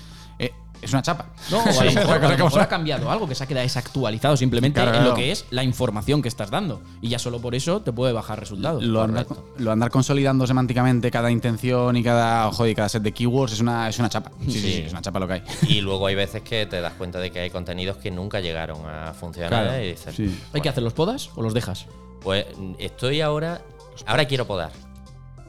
es 0.83 0.93
una 0.93 1.01
chapa. 1.01 1.27
No, 1.51 1.59
o 1.59 1.81
a 1.81 1.85
lo 1.85 1.93
mejor, 1.93 2.25
a 2.25 2.37
lo 2.37 2.61
ha 2.61 2.69
cambiado 2.69 3.11
algo, 3.11 3.27
que 3.29 3.35
se 3.35 3.45
ha 3.45 3.47
quedado 3.47 3.63
desactualizado 3.63 4.37
simplemente 4.37 4.81
Claro, 4.83 4.99
en 4.99 5.05
lo 5.05 5.15
que 5.15 5.31
es 5.33 5.47
la 5.51 5.63
información 5.63 6.21
que 6.21 6.29
estás 6.29 6.51
dando. 6.51 6.83
Y 7.01 7.09
ya 7.09 7.19
solo 7.19 7.41
por 7.41 7.55
eso 7.55 7.81
te 7.81 7.93
puede 7.93 8.13
bajar 8.13 8.39
resultados. 8.41 8.83
Lo 8.83 9.03
andar, 9.03 9.27
lo 9.59 9.73
andar 9.73 9.91
consolidando 9.91 10.47
semánticamente 10.47 11.11
cada 11.11 11.31
intención 11.31 11.97
y 11.97 12.03
cada, 12.03 12.51
joder, 12.53 12.73
y 12.73 12.75
cada 12.75 12.89
set 12.89 13.03
de 13.03 13.13
keywords 13.13 13.53
es 13.55 13.61
una, 13.61 13.89
es 13.89 13.99
una 13.99 14.09
chapa. 14.09 14.31
Sí, 14.45 14.53
sí, 14.53 14.61
Sí. 14.61 14.83
es 14.87 14.93
una 14.93 15.01
chapa 15.03 15.19
lo 15.21 15.27
que 15.29 15.35
hay. 15.35 15.43
Y 15.69 15.81
luego 15.81 16.07
hay 16.07 16.15
veces 16.15 16.43
que 16.43 16.67
te 16.67 16.81
das 16.81 16.93
cuenta 16.95 17.19
de 17.21 17.31
que 17.31 17.41
hay 17.41 17.51
contenidos 17.51 17.97
que 17.99 18.11
nunca 18.11 18.41
llegaron 18.41 18.85
a 18.87 19.15
funcionar 19.15 19.51
Claro, 19.51 19.83
y 19.83 19.91
dices, 19.91 20.15
sí. 20.15 20.41
¿Hay 20.53 20.61
que 20.61 20.69
hacer 20.69 20.83
los 20.83 20.93
podas 20.93 21.31
o 21.37 21.43
los 21.43 21.55
dejas? 21.55 21.87
Pues 22.21 22.47
estoy 22.79 23.21
ahora. 23.21 23.63
Ahora 24.07 24.25
quiero 24.27 24.47
podar. 24.47 24.71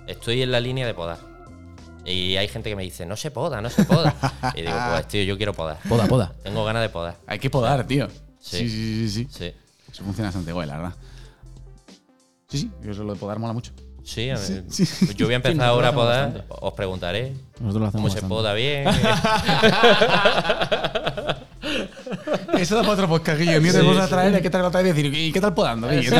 Estoy 0.08 0.42
en 0.42 0.52
la 0.52 0.60
línea 0.60 0.86
de 0.86 0.94
podar. 0.94 1.33
Y 2.06 2.36
hay 2.36 2.47
gente 2.47 2.70
que 2.70 2.76
me 2.76 2.84
dice, 2.84 3.06
no 3.06 3.16
se 3.16 3.32
poda, 3.32 3.62
no 3.62 3.70
se 3.70 3.84
poda. 3.86 4.14
y 4.56 4.62
digo, 4.62 4.74
pues 4.91 5.08
tío, 5.08 5.24
yo 5.24 5.38
quiero 5.38 5.54
podar. 5.54 5.78
Poda, 5.88 6.06
poda. 6.08 6.34
Tengo 6.43 6.66
ganas 6.66 6.82
de 6.82 6.89
podar. 6.89 7.16
Hay 7.28 7.39
que 7.39 7.49
podar, 7.49 7.86
tío. 7.88 8.08
Sí. 8.39 8.58
Sí, 8.60 8.70
sí, 8.70 8.70
sí, 8.70 9.10
sí. 9.10 9.28
Sí. 9.32 9.54
Eso 9.91 10.04
funciona 10.04 10.28
bastante 10.28 10.51
guay, 10.51 10.68
la 10.68 10.78
verdad. 10.78 10.93
Sí, 12.49 12.58
sí, 12.60 12.72
eso 12.89 13.04
lo 13.04 13.14
de 13.14 13.20
podar 13.20 13.39
mola 13.39 13.54
mucho. 13.54 13.72
Sí, 14.04 14.30
a 14.30 14.36
ver, 14.38 14.66
sí. 14.70 14.86
yo 15.16 15.28
voy 15.28 15.34
a 15.34 15.38
empezar 15.38 15.64
ahora 15.66 15.89
a 15.89 15.93
podar. 15.93 16.26
bastante. 16.34 16.54
Os 16.60 16.74
preguntaré 16.74 17.34
Nosotros 17.62 17.86
lo 17.86 17.91
cómo 17.91 18.08
hacemos 18.08 18.12
se 18.12 18.22
bastante. 18.22 18.36
poda 18.36 18.54
bien. 18.54 18.86
Eso 22.57 22.76
da 22.76 22.82
para 22.82 22.93
otro 22.93 23.07
podcast, 23.07 23.39
Guillo. 23.39 23.61
Te 23.61 23.72
Sí, 23.72 23.78
vamos 23.78 23.97
a 23.97 24.03
sí. 24.05 24.09
traer, 24.09 24.36
hay 24.36 24.41
que 24.41 24.49
traer 24.49 24.66
otra 24.66 24.82
vez 24.82 24.89
y 24.91 25.01
decir, 25.01 25.14
¿y 25.16 25.32
qué 25.32 25.39
tal 25.41 25.53
podando, 25.53 25.88
Guillo? 25.89 26.11
Sí, 26.11 26.16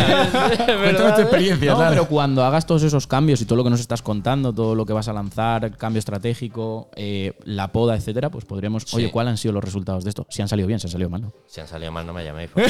Cuéntanos 0.66 1.16
tu 1.16 1.22
experiencia, 1.22 1.72
No, 1.74 1.80
pero 1.90 2.06
cuando 2.08 2.44
hagas 2.44 2.66
todos 2.66 2.84
esos 2.84 3.08
cambios 3.08 3.42
y 3.42 3.46
todo 3.46 3.58
lo 3.58 3.64
que 3.64 3.70
nos 3.70 3.80
estás 3.80 4.02
contando, 4.02 4.54
todo 4.54 4.74
lo 4.76 4.86
que 4.86 4.94
vas 4.94 5.08
a 5.08 5.14
lanzar, 5.14 5.76
cambio 5.78 6.00
estratégico, 6.00 6.90
eh, 6.96 7.34
la 7.44 7.72
poda, 7.72 7.96
etcétera, 7.96 8.30
pues 8.30 8.46
podríamos. 8.46 8.84
Sí. 8.84 8.96
Oye, 8.98 9.12
¿cuáles 9.12 9.32
han 9.32 9.38
sido 9.38 9.54
los 9.54 9.64
resultados 9.64 10.04
de 10.04 10.10
esto? 10.10 10.26
Si 10.30 10.42
han 10.42 10.48
salido 10.48 10.68
bien, 10.68 10.80
si 10.80 10.88
han 10.88 10.92
salido 10.92 11.10
mal, 11.10 11.22
¿no? 11.22 11.34
si 11.48 11.60
han 11.62 11.68
salido 11.68 11.92
mal, 11.92 12.06
no 12.06 12.14
me 12.14 12.24
llaméis. 12.24 12.50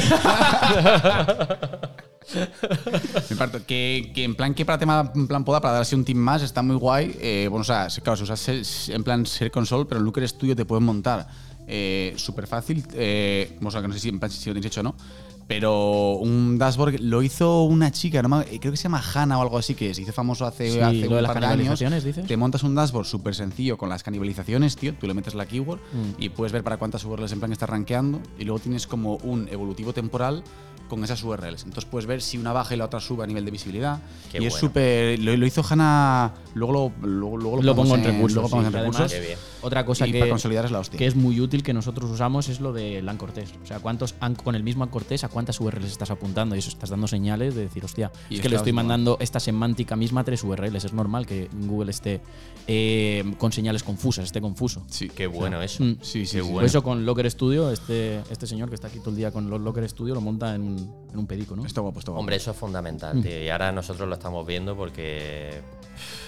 Me 3.29 3.35
parto. 3.35 3.65
Que, 3.65 4.11
que 4.15 4.23
en 4.23 4.35
plan 4.35 4.53
que 4.53 4.65
para 4.65 4.77
tema 4.77 5.11
en 5.13 5.27
plan 5.27 5.43
poda, 5.43 5.59
para 5.61 5.73
dar 5.73 5.81
así 5.81 5.93
un 5.95 6.05
team 6.05 6.17
más, 6.17 6.41
está 6.41 6.61
muy 6.61 6.75
guay. 6.77 7.15
Eh, 7.19 7.47
bueno, 7.49 7.61
o 7.61 7.65
sea, 7.65 7.89
se- 7.89 8.01
claro, 8.01 8.15
se 8.17 8.23
usa 8.23 8.37
se- 8.37 8.93
en 8.93 9.03
plan 9.03 9.25
ser 9.25 9.51
console, 9.51 9.85
pero 9.85 9.99
en 9.99 10.05
Looker 10.05 10.27
Studio 10.27 10.55
te 10.55 10.63
pueden 10.65 10.83
montar 10.85 11.27
eh, 11.67 12.13
súper 12.17 12.47
fácil. 12.47 12.83
Eh, 12.93 13.57
o 13.63 13.71
sea, 13.71 13.81
que 13.81 13.87
no 13.87 13.93
sé 13.93 13.99
si, 13.99 14.09
si 14.09 14.49
lo 14.49 14.53
tenéis 14.53 14.65
hecho 14.67 14.81
o 14.81 14.83
no. 14.83 14.95
Pero 15.45 16.13
un 16.15 16.57
dashboard 16.57 17.01
lo 17.01 17.21
hizo 17.21 17.63
una 17.63 17.91
chica, 17.91 18.21
no 18.21 18.29
me- 18.29 18.45
creo 18.45 18.71
que 18.71 18.77
se 18.77 18.83
llama 18.83 19.03
Hannah 19.13 19.37
o 19.37 19.41
algo 19.41 19.57
así, 19.57 19.75
que 19.75 19.93
se 19.93 20.01
hizo 20.01 20.13
famoso 20.13 20.45
hace, 20.45 20.71
Sí, 20.71 20.79
hace 20.79 21.01
lo 21.09 21.17
un 21.17 21.21
de 21.21 21.27
par 21.27 21.39
de 21.41 21.45
años. 21.45 21.79
dices. 22.03 22.25
Te 22.25 22.37
montas 22.37 22.63
un 22.63 22.73
dashboard 22.75 23.05
súper 23.05 23.35
sencillo 23.35 23.77
con 23.77 23.89
las 23.89 24.03
canibalizaciones, 24.03 24.77
tío. 24.77 24.93
Tú 24.93 25.05
le 25.05 25.13
metes 25.13 25.35
la 25.35 25.45
keyword 25.45 25.79
Mm. 25.79 26.21
y 26.21 26.29
puedes 26.29 26.53
ver 26.53 26.63
para 26.63 26.77
cuántas 26.77 27.03
URLs 27.03 27.33
en 27.33 27.39
plan 27.39 27.51
está 27.51 27.65
rankeando. 27.65 28.21
Y 28.39 28.45
luego 28.45 28.59
tienes 28.59 28.87
como 28.87 29.17
un 29.17 29.49
evolutivo 29.49 29.91
temporal 29.93 30.43
con 30.95 31.03
esas 31.03 31.23
URLs. 31.23 31.63
Entonces 31.63 31.85
puedes 31.85 32.05
ver 32.05 32.21
si 32.21 32.37
una 32.37 32.53
baja 32.53 32.73
y 32.73 32.77
la 32.77 32.85
otra 32.85 32.99
sube 32.99 33.23
a 33.23 33.27
nivel 33.27 33.45
de 33.45 33.51
visibilidad. 33.51 33.99
Qué 34.31 34.41
y 34.41 34.45
es 34.45 34.53
súper. 34.53 35.19
Lo, 35.19 35.35
lo 35.35 35.45
hizo 35.45 35.63
Hannah. 35.67 36.33
Luego 36.53 36.73
lo, 37.01 37.07
luego, 37.07 37.37
luego 37.37 37.61
Lo 37.61 37.75
ponemos 37.75 37.75
pongo 37.75 37.95
en 37.95 38.03
recursos, 38.15 38.35
Luego 38.35 38.49
sí, 38.49 38.65
en 38.67 38.73
recursos. 38.73 38.95
además- 39.01 39.11
Qué 39.13 39.19
bien. 39.19 39.39
Otra 39.61 39.85
cosa 39.85 40.05
y 40.07 40.11
que, 40.11 40.19
para 40.19 40.29
consolidar 40.31 40.65
es 40.65 40.71
la 40.71 40.79
hostia. 40.79 40.97
que 40.97 41.05
es 41.07 41.15
muy 41.15 41.39
útil 41.39 41.63
que 41.63 41.73
nosotros 41.73 42.11
usamos 42.11 42.49
es 42.49 42.59
lo 42.59 42.73
de 42.73 43.01
LAN 43.01 43.17
Cortés. 43.17 43.53
O 43.63 43.65
sea, 43.65 43.79
cuántos 43.79 44.13
con 44.43 44.55
el 44.55 44.63
mismo 44.63 44.89
Cortés 44.89 45.23
a 45.23 45.29
cuántas 45.29 45.59
URLs 45.61 45.85
estás 45.85 46.11
apuntando 46.11 46.55
y 46.55 46.59
eso 46.59 46.69
estás 46.69 46.89
dando 46.89 47.07
señales 47.07 47.55
de 47.55 47.61
decir, 47.61 47.83
hostia, 47.85 48.11
Y 48.29 48.35
es 48.35 48.41
que 48.41 48.49
le 48.49 48.57
estoy 48.57 48.73
mandando 48.73 49.17
esta 49.21 49.39
semántica 49.39 49.95
misma 49.95 50.21
a 50.21 50.23
tres 50.25 50.43
URLs. 50.43 50.83
Es 50.83 50.93
normal 50.93 51.25
que 51.25 51.49
Google 51.53 51.91
esté 51.91 52.21
eh, 52.67 53.23
con 53.37 53.51
señales 53.51 53.83
confusas, 53.83 54.25
esté 54.25 54.41
confuso. 54.41 54.83
Sí. 54.89 55.09
Qué 55.09 55.27
bueno 55.27 55.61
eso. 55.61 55.83
Mm. 55.83 55.97
Sí, 56.01 56.25
sí, 56.25 56.37
Qué 56.37 56.37
sí. 56.37 56.39
bueno. 56.41 56.55
Por 56.55 56.65
eso 56.65 56.83
con 56.83 57.05
Locker 57.05 57.29
Studio, 57.31 57.71
este, 57.71 58.19
este 58.29 58.47
señor 58.47 58.69
que 58.69 58.75
está 58.75 58.87
aquí 58.87 58.99
todo 58.99 59.11
el 59.11 59.15
día 59.15 59.31
con 59.31 59.49
los 59.49 59.61
Locker 59.61 59.87
Studio 59.89 60.13
lo 60.13 60.21
monta 60.21 60.55
en, 60.55 60.82
un- 60.83 61.09
en 61.11 61.19
un 61.19 61.27
pedico, 61.27 61.55
¿no? 61.55 61.65
Está 61.65 61.81
guapo, 61.81 61.99
está 61.99 62.11
guapo. 62.11 62.19
Hombre, 62.21 62.35
eso 62.37 62.51
es 62.51 62.57
fundamental, 62.57 63.21
tío. 63.21 63.43
Y 63.43 63.49
ahora 63.49 63.71
nosotros 63.71 64.07
lo 64.07 64.15
estamos 64.15 64.45
viendo 64.47 64.75
porque 64.75 65.61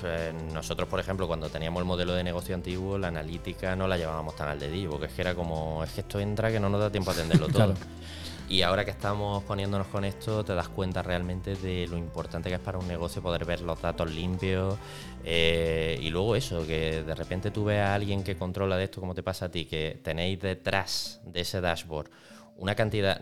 eh, 0.04 0.34
nosotros, 0.54 0.88
por 0.88 1.00
ejemplo, 1.00 1.28
cuando 1.28 1.50
teníamos 1.50 1.80
el 1.82 1.86
modelo 1.86 2.14
de 2.14 2.24
negocio 2.24 2.54
antiguo, 2.56 2.98
la 2.98 3.08
analítica 3.08 3.76
no 3.76 3.88
la 3.88 3.98
llevábamos 3.98 4.36
tan 4.36 4.48
al 4.50 4.60
dedillo, 4.60 4.92
porque 4.92 5.08
es 5.08 5.14
que 5.14 5.22
era 5.22 5.34
como, 5.36 5.84
es 5.84 5.92
que 5.92 6.02
esto 6.02 6.20
entra 6.20 6.52
que 6.52 6.60
no 6.60 6.70
nos 6.70 6.80
da 6.80 6.92
tiempo 6.92 7.12
a 7.12 7.14
atenderlo 7.14 7.48
todo. 7.48 7.74
Claro. 7.74 7.74
Y 8.48 8.62
ahora 8.62 8.86
que 8.86 8.92
estamos 8.92 9.44
poniéndonos 9.44 9.88
con 9.88 10.06
esto, 10.06 10.46
te 10.46 10.54
das 10.54 10.68
cuenta 10.70 11.02
realmente 11.02 11.56
de 11.56 11.88
lo 11.88 11.98
importante 11.98 12.48
que 12.50 12.56
es 12.56 12.62
para 12.62 12.78
un 12.78 12.88
negocio 12.88 13.20
poder 13.24 13.44
ver 13.44 13.62
los 13.62 13.82
datos 13.82 14.12
limpios. 14.12 14.78
eh, 15.24 15.98
y 16.00 16.12
luego 16.12 16.36
eso, 16.36 16.64
que 16.68 17.02
de 17.02 17.16
repente 17.16 17.50
tú 17.50 17.64
ves 17.66 17.80
a 17.82 17.96
alguien 17.96 18.24
que 18.24 18.36
controla 18.38 18.78
de 18.78 18.84
esto, 18.84 19.00
como 19.02 19.16
te 19.16 19.24
pasa 19.24 19.46
a 19.46 19.50
ti, 19.50 19.66
que 19.66 20.00
tenéis 20.04 20.40
detrás 20.40 21.22
de 21.26 21.42
ese 21.42 21.60
dashboard 21.60 22.12
una 22.58 22.74
cantidad, 22.76 23.20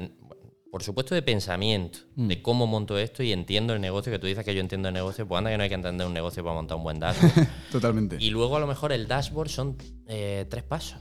por 0.73 0.81
supuesto, 0.81 1.13
de 1.13 1.21
pensamiento 1.21 1.99
de 2.15 2.41
cómo 2.41 2.65
monto 2.65 2.97
esto 2.97 3.21
y 3.21 3.31
entiendo 3.31 3.73
el 3.75 3.79
negocio, 3.79 4.11
que 4.11 4.17
tú 4.17 4.25
dices 4.25 4.43
que 4.43 4.55
yo 4.55 4.59
entiendo 4.59 4.87
el 4.87 4.93
negocio, 4.95 5.27
pues 5.27 5.37
anda 5.37 5.51
que 5.51 5.57
no 5.57 5.61
hay 5.61 5.69
que 5.69 5.75
entender 5.75 6.07
un 6.07 6.13
negocio 6.15 6.43
para 6.43 6.55
montar 6.55 6.77
un 6.77 6.83
buen 6.83 6.99
dashboard. 6.99 7.47
Totalmente. 7.71 8.17
y 8.19 8.31
luego 8.31 8.57
a 8.57 8.59
lo 8.59 8.65
mejor 8.65 8.91
el 8.91 9.07
dashboard 9.07 9.49
son 9.49 9.77
eh, 10.07 10.47
tres 10.49 10.63
pasos. 10.63 10.97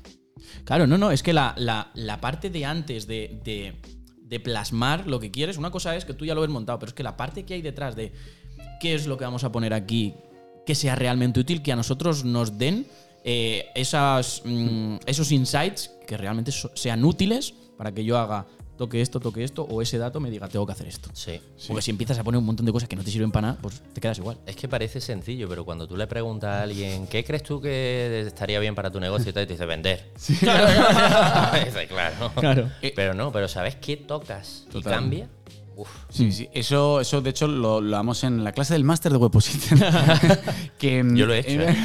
Claro, 0.64 0.86
no, 0.86 0.98
no, 0.98 1.10
es 1.10 1.22
que 1.22 1.32
la, 1.32 1.54
la- 1.56 1.90
la 1.94 2.20
parte 2.20 2.50
de 2.50 2.66
antes 2.66 3.06
de, 3.06 3.40
de- 3.42 3.80
de 4.18 4.40
plasmar 4.40 5.06
lo 5.06 5.18
que 5.18 5.30
quieres, 5.30 5.56
una 5.56 5.70
cosa 5.70 5.96
es 5.96 6.04
que 6.04 6.12
tú 6.12 6.26
ya 6.26 6.34
lo 6.34 6.42
ves 6.42 6.50
montado, 6.50 6.78
pero 6.78 6.90
es 6.90 6.94
que 6.94 7.02
la 7.02 7.16
parte 7.16 7.44
que 7.44 7.54
hay 7.54 7.62
detrás 7.62 7.96
de 7.96 8.12
qué 8.78 8.94
es 8.94 9.06
lo 9.06 9.16
que 9.16 9.24
vamos 9.24 9.42
a 9.42 9.50
poner 9.52 9.72
aquí 9.72 10.12
que 10.66 10.74
sea 10.74 10.96
realmente 10.96 11.40
útil, 11.40 11.62
que 11.62 11.72
a 11.72 11.76
nosotros 11.76 12.24
nos 12.26 12.58
den 12.58 12.86
eh, 13.24 13.70
esas, 13.74 14.42
mm, 14.44 14.96
esos 15.06 15.32
insights 15.32 15.90
que 16.06 16.18
realmente 16.18 16.52
so- 16.52 16.70
sean 16.74 17.02
útiles 17.06 17.54
para 17.78 17.92
que 17.92 18.04
yo 18.04 18.18
haga 18.18 18.46
toque 18.76 19.00
esto, 19.00 19.20
toque 19.20 19.44
esto, 19.44 19.62
o 19.62 19.82
ese 19.82 19.98
dato 19.98 20.20
me 20.20 20.30
diga 20.30 20.48
tengo 20.48 20.66
que 20.66 20.72
hacer 20.72 20.86
esto. 20.86 21.10
Sí. 21.12 21.40
Porque 21.66 21.82
si 21.82 21.90
empiezas 21.90 22.18
a 22.18 22.24
poner 22.24 22.38
un 22.38 22.44
montón 22.44 22.66
de 22.66 22.72
cosas 22.72 22.88
que 22.88 22.96
no 22.96 23.04
te 23.04 23.10
sirven 23.10 23.30
para 23.30 23.48
nada, 23.48 23.58
pues 23.60 23.80
te 23.92 24.00
quedas 24.00 24.18
igual. 24.18 24.38
Es 24.46 24.56
que 24.56 24.68
parece 24.68 25.00
sencillo, 25.00 25.48
pero 25.48 25.64
cuando 25.64 25.86
tú 25.86 25.96
le 25.96 26.06
preguntas 26.06 26.50
a 26.50 26.62
alguien, 26.62 27.06
¿qué 27.06 27.24
crees 27.24 27.42
tú 27.42 27.60
que 27.60 28.24
estaría 28.26 28.58
bien 28.60 28.74
para 28.74 28.90
tu 28.90 29.00
negocio? 29.00 29.30
Y 29.30 29.32
te 29.32 29.46
dice, 29.46 29.66
vender. 29.66 30.12
Dice, 30.16 31.86
claro. 31.88 32.32
Claro. 32.34 32.70
Pero 32.94 33.14
no, 33.14 33.32
pero 33.32 33.48
¿sabes 33.48 33.76
qué 33.76 33.96
tocas 33.96 34.66
y 34.72 34.82
cambia? 34.82 35.28
Uf. 35.76 35.88
Sí, 36.10 36.32
sí. 36.32 36.48
Eso, 36.52 37.00
eso 37.00 37.20
de 37.20 37.30
hecho, 37.30 37.46
lo, 37.48 37.80
lo 37.80 37.90
damos 37.90 38.24
en 38.24 38.44
la 38.44 38.52
clase 38.52 38.74
del 38.74 38.84
máster 38.84 39.12
de 39.12 39.18
Webposition. 39.18 39.80
que, 40.78 41.04
Yo 41.14 41.26
lo 41.26 41.34
he 41.34 41.40
hecho, 41.40 41.62
¿eh? 41.62 41.76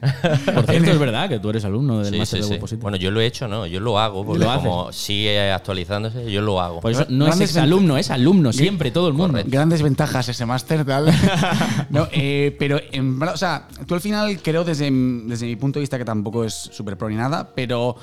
Por 0.54 0.66
cierto, 0.66 0.90
es 0.90 0.98
verdad 0.98 1.28
que 1.28 1.38
tú 1.38 1.50
eres 1.50 1.64
alumno 1.64 1.98
del 1.98 2.12
Sí, 2.12 2.18
máster 2.18 2.38
sí, 2.38 2.42
de 2.42 2.48
sí. 2.48 2.52
Webposition. 2.54 2.80
Bueno, 2.80 2.96
yo 2.96 3.10
lo 3.10 3.20
he 3.20 3.26
hecho, 3.26 3.48
no, 3.48 3.66
yo 3.66 3.80
lo 3.80 3.98
hago, 3.98 4.24
porque 4.24 4.44
Lo 4.44 4.54
como 4.56 4.92
sigue 4.92 5.52
actualizándose, 5.52 6.30
yo 6.30 6.40
lo 6.40 6.60
hago. 6.60 6.80
Por 6.80 6.90
eso 6.90 7.06
no 7.08 7.24
es 7.24 7.30
Grandes 7.30 7.50
exalumno, 7.50 7.96
es 7.96 8.10
alumno, 8.10 8.52
siempre, 8.52 8.90
todo 8.90 9.08
el 9.08 9.14
mundo. 9.14 9.40
Grandes 9.46 9.82
ventajas 9.82 10.28
ese 10.28 10.46
máster, 10.46 10.84
tal. 10.84 11.06
no, 11.90 12.08
eh, 12.12 12.54
pero, 12.58 12.80
en 12.92 13.18
verdad, 13.18 13.34
o 13.34 13.38
sea, 13.38 13.68
tú 13.86 13.94
al 13.94 14.00
final 14.00 14.40
creo 14.42 14.64
desde, 14.64 14.90
desde 14.90 15.46
mi 15.46 15.56
punto 15.56 15.78
de 15.78 15.82
vista 15.82 15.98
que 15.98 16.04
tampoco 16.04 16.44
es 16.44 16.54
súper 16.54 16.96
pro 16.96 17.08
ni 17.08 17.16
nada, 17.16 17.52
pero. 17.54 17.96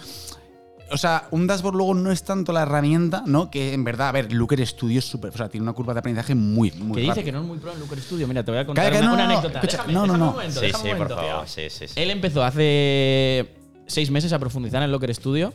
O 0.94 0.98
sea, 0.98 1.28
un 1.32 1.48
dashboard 1.48 1.76
luego 1.76 1.94
no 1.96 2.12
es 2.12 2.24
tanto 2.24 2.54
la 2.54 2.62
herramienta, 2.62 3.24
¿no? 3.26 3.50
Que 3.50 3.74
en 3.74 3.84
verdad, 3.84 4.10
a 4.10 4.12
ver, 4.12 4.32
Looker 4.32 4.66
Studio 4.66 5.00
es 5.00 5.06
súper. 5.06 5.32
O 5.34 5.38
sea, 5.38 5.50
tiene 5.50 5.64
una 5.64 5.74
curva 5.74 5.94
de 5.94 6.00
aprendizaje 6.00 6.36
muy, 6.36 6.72
muy 6.74 6.96
Que 6.98 7.02
dice 7.08 7.24
que 7.24 7.32
no 7.32 7.40
es 7.42 7.46
muy 7.46 7.58
pro 7.58 7.72
en 7.74 7.80
Looker 7.80 8.00
Studio. 8.00 8.28
Mira, 8.28 8.44
te 8.46 8.52
voy 8.52 8.60
a 8.60 8.66
contar 8.66 8.92
una, 8.92 9.02
no, 9.02 9.14
una 9.14 9.24
no, 9.24 9.28
no, 9.28 9.34
anécdota. 9.34 9.60
escucha, 9.60 9.78
Déjame- 9.86 9.94
no, 9.94 10.06
no, 10.06 10.14
déjame 10.14 10.20
no. 10.20 10.26
un 10.30 10.36
momento, 10.36 10.60
sí, 10.60 10.68
sí, 10.82 10.92
un 10.92 10.98
por 10.98 11.10
favor. 11.10 11.48
Sí, 11.48 11.62
sí, 11.70 11.88
sí. 11.88 11.94
Él 12.00 12.12
empezó 12.12 12.44
hace 12.44 13.56
seis 13.88 14.12
meses 14.12 14.32
a 14.34 14.40
profundizar 14.40 14.84
en 14.84 14.92
Locker 14.92 15.14
Studio. 15.16 15.54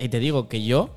Y 0.00 0.08
te 0.08 0.18
digo 0.18 0.48
que 0.48 0.64
yo 0.64 0.90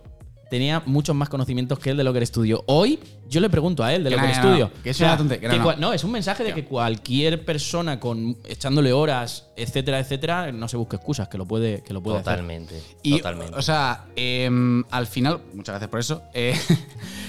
tenía 0.50 0.82
muchos 0.86 1.16
más 1.16 1.30
conocimientos 1.30 1.80
que 1.80 1.90
él 1.92 1.98
de 1.98 2.04
Locker 2.04 2.26
Studio. 2.26 2.64
Hoy 2.68 3.00
yo 3.30 3.40
le 3.42 3.50
pregunto 3.50 3.84
a 3.84 3.94
él 3.94 4.04
de 4.04 4.10
Que 4.10 4.16
Locker 4.16 4.30
no, 4.30 4.36
no, 4.36 4.44
no, 4.44 4.50
Studio. 4.56 4.72
que 4.84 4.90
es 4.92 4.96
O 4.96 5.00
sea, 5.00 5.08
una 5.10 5.18
tontería, 5.18 5.50
que 5.50 5.58
que 5.60 5.76
no, 5.78 5.94
es 5.94 6.04
un 6.04 6.12
mensaje 6.12 6.44
de 6.44 6.54
que 6.54 6.64
cualquier 6.66 7.44
persona 7.44 8.00
con 8.00 8.38
echándole 8.48 8.94
horas, 8.94 9.48
etcétera, 9.58 10.00
etcétera, 10.00 10.52
no 10.52 10.68
se 10.68 10.78
busque 10.78 10.96
excusas, 10.96 11.28
que 11.28 11.38
lo 11.38 11.46
puede, 11.46 11.82
que 11.84 11.94
lo 11.94 12.02
puede 12.02 12.18
hacer. 12.20 12.34
Totalmente. 12.34 12.82
Y, 13.04 13.18
totalmente. 13.18 13.56
o 13.58 13.62
sea, 13.62 14.06
em, 14.16 14.84
al 14.92 15.08
final, 15.08 15.42
muchas 15.54 15.74
gracias 15.74 15.90
por 15.90 16.00
eso. 16.00 16.22
eh, 16.34 16.56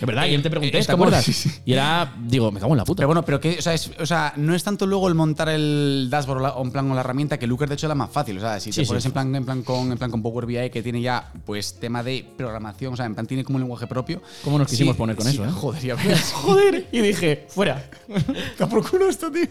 Es 0.01 0.07
verdad, 0.07 0.27
y 0.29 0.35
él 0.35 0.43
te 0.43 0.51
pregunté, 0.51 0.79
eh, 0.79 0.85
¿te 0.85 0.93
acuerdas? 0.93 1.25
sí, 1.25 1.33
sí. 1.33 1.51
Y 1.65 1.73
era, 1.73 2.15
digo, 2.23 2.53
me 2.53 2.61
cago 2.61 2.73
en 2.73 2.79
la 2.79 2.85
puta. 2.85 2.99
Pero 2.99 3.09
bueno, 3.09 3.25
pero 3.25 3.41
que, 3.41 3.57
o 3.59 3.63
sea, 3.63 3.75
es- 3.75 3.91
o 3.99 4.07
sea, 4.07 4.33
no 4.37 4.55
es 4.55 4.63
tanto 4.63 4.87
luego 4.87 5.09
el 5.09 5.15
montar 5.15 5.49
el 5.49 6.09
dashboard 6.11 6.53
o 6.57 6.63
en 6.63 6.71
plan 6.71 6.87
con 6.87 6.95
la 6.95 7.01
herramienta 7.01 7.39
que 7.39 7.47
Looker 7.47 7.69
de 7.69 7.75
hecho 7.75 7.87
es 7.87 7.89
la 7.89 7.95
más 7.95 8.11
fácil. 8.11 8.37
O 8.39 8.41
sea, 8.41 8.61
si 8.61 8.71
te 8.71 8.75
Sí, 8.75 8.81
sí. 8.85 8.89
pones 8.89 9.05
en 9.07 9.13
plan, 9.13 9.35
en 9.35 9.45
plan 9.45 9.63
con 9.63 9.91
en 9.91 9.99
plan 9.99 10.11
con 10.11 10.23
Power 10.23 10.47
BI 10.47 10.71
que 10.71 10.83
tiene 10.83 11.01
ya 11.01 11.33
pues 11.45 11.81
tema 11.81 12.03
de 12.03 12.25
programación, 12.37 12.93
o 12.93 12.97
sea, 12.97 13.08
en 13.09 13.15
plan 13.15 13.27
tiene 13.27 13.45
como 13.45 13.57
un 13.57 13.63
lenguaje 13.63 13.87
propio. 13.87 14.23
¿Cómo 14.45 14.59
nos 14.59 14.69
quisimos 14.69 14.95
Sí, 14.95 14.99
poner 14.99 15.17
con 15.17 15.27
sí, 15.27 15.33
eso, 15.33 15.45
eh? 15.45 15.51
Joder, 15.51 15.83
ya 15.83 15.95
ves. 16.05 16.33
Joder, 16.33 16.89
y 16.93 17.01
dije, 17.01 17.47
fuera. 17.49 17.91
Está 18.53 18.69
por 18.69 18.89
culo 18.89 19.09
esto, 19.09 19.31
tío. 19.31 19.49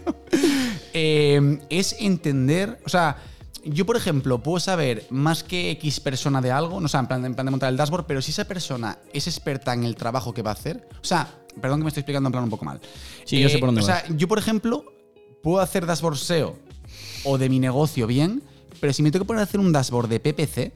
Eh, 0.93 1.59
es 1.69 1.95
entender, 1.99 2.79
o 2.85 2.89
sea, 2.89 3.17
yo 3.65 3.85
por 3.85 3.97
ejemplo 3.97 4.41
puedo 4.41 4.59
saber 4.59 5.05
más 5.09 5.43
que 5.43 5.71
X 5.71 5.99
persona 5.99 6.41
de 6.41 6.51
algo, 6.51 6.79
no 6.79 6.85
o 6.85 6.89
sea, 6.89 7.01
en 7.01 7.07
plan, 7.07 7.25
en 7.25 7.35
plan 7.35 7.45
de 7.45 7.51
montar 7.51 7.69
el 7.69 7.77
dashboard, 7.77 8.05
pero 8.05 8.21
si 8.21 8.31
esa 8.31 8.45
persona 8.45 8.97
es 9.13 9.27
experta 9.27 9.73
en 9.73 9.83
el 9.83 9.95
trabajo 9.95 10.33
que 10.33 10.41
va 10.41 10.51
a 10.51 10.53
hacer, 10.53 10.87
o 11.01 11.05
sea, 11.05 11.27
perdón 11.61 11.79
que 11.79 11.83
me 11.83 11.89
estoy 11.89 12.01
explicando 12.01 12.27
en 12.27 12.31
plan 12.31 12.43
un 12.43 12.49
poco 12.49 12.65
mal. 12.65 12.79
Sí, 13.25 13.39
yo 13.39 13.49
sé 13.49 13.57
por 13.57 13.67
dónde 13.67 13.81
O 13.81 13.85
sea, 13.85 14.03
yo 14.15 14.27
por 14.27 14.39
ejemplo 14.39 14.85
puedo 15.43 15.59
hacer 15.59 15.85
dashboard 15.85 16.17
SEO 16.17 16.55
o 17.23 17.37
de 17.37 17.49
mi 17.49 17.59
negocio 17.59 18.07
bien, 18.07 18.41
pero 18.79 18.93
si 18.93 19.03
me 19.03 19.11
tengo 19.11 19.25
que 19.25 19.27
poner 19.27 19.41
a 19.41 19.43
hacer 19.43 19.59
un 19.59 19.71
dashboard 19.71 20.07
de 20.07 20.19
PPC, 20.19 20.73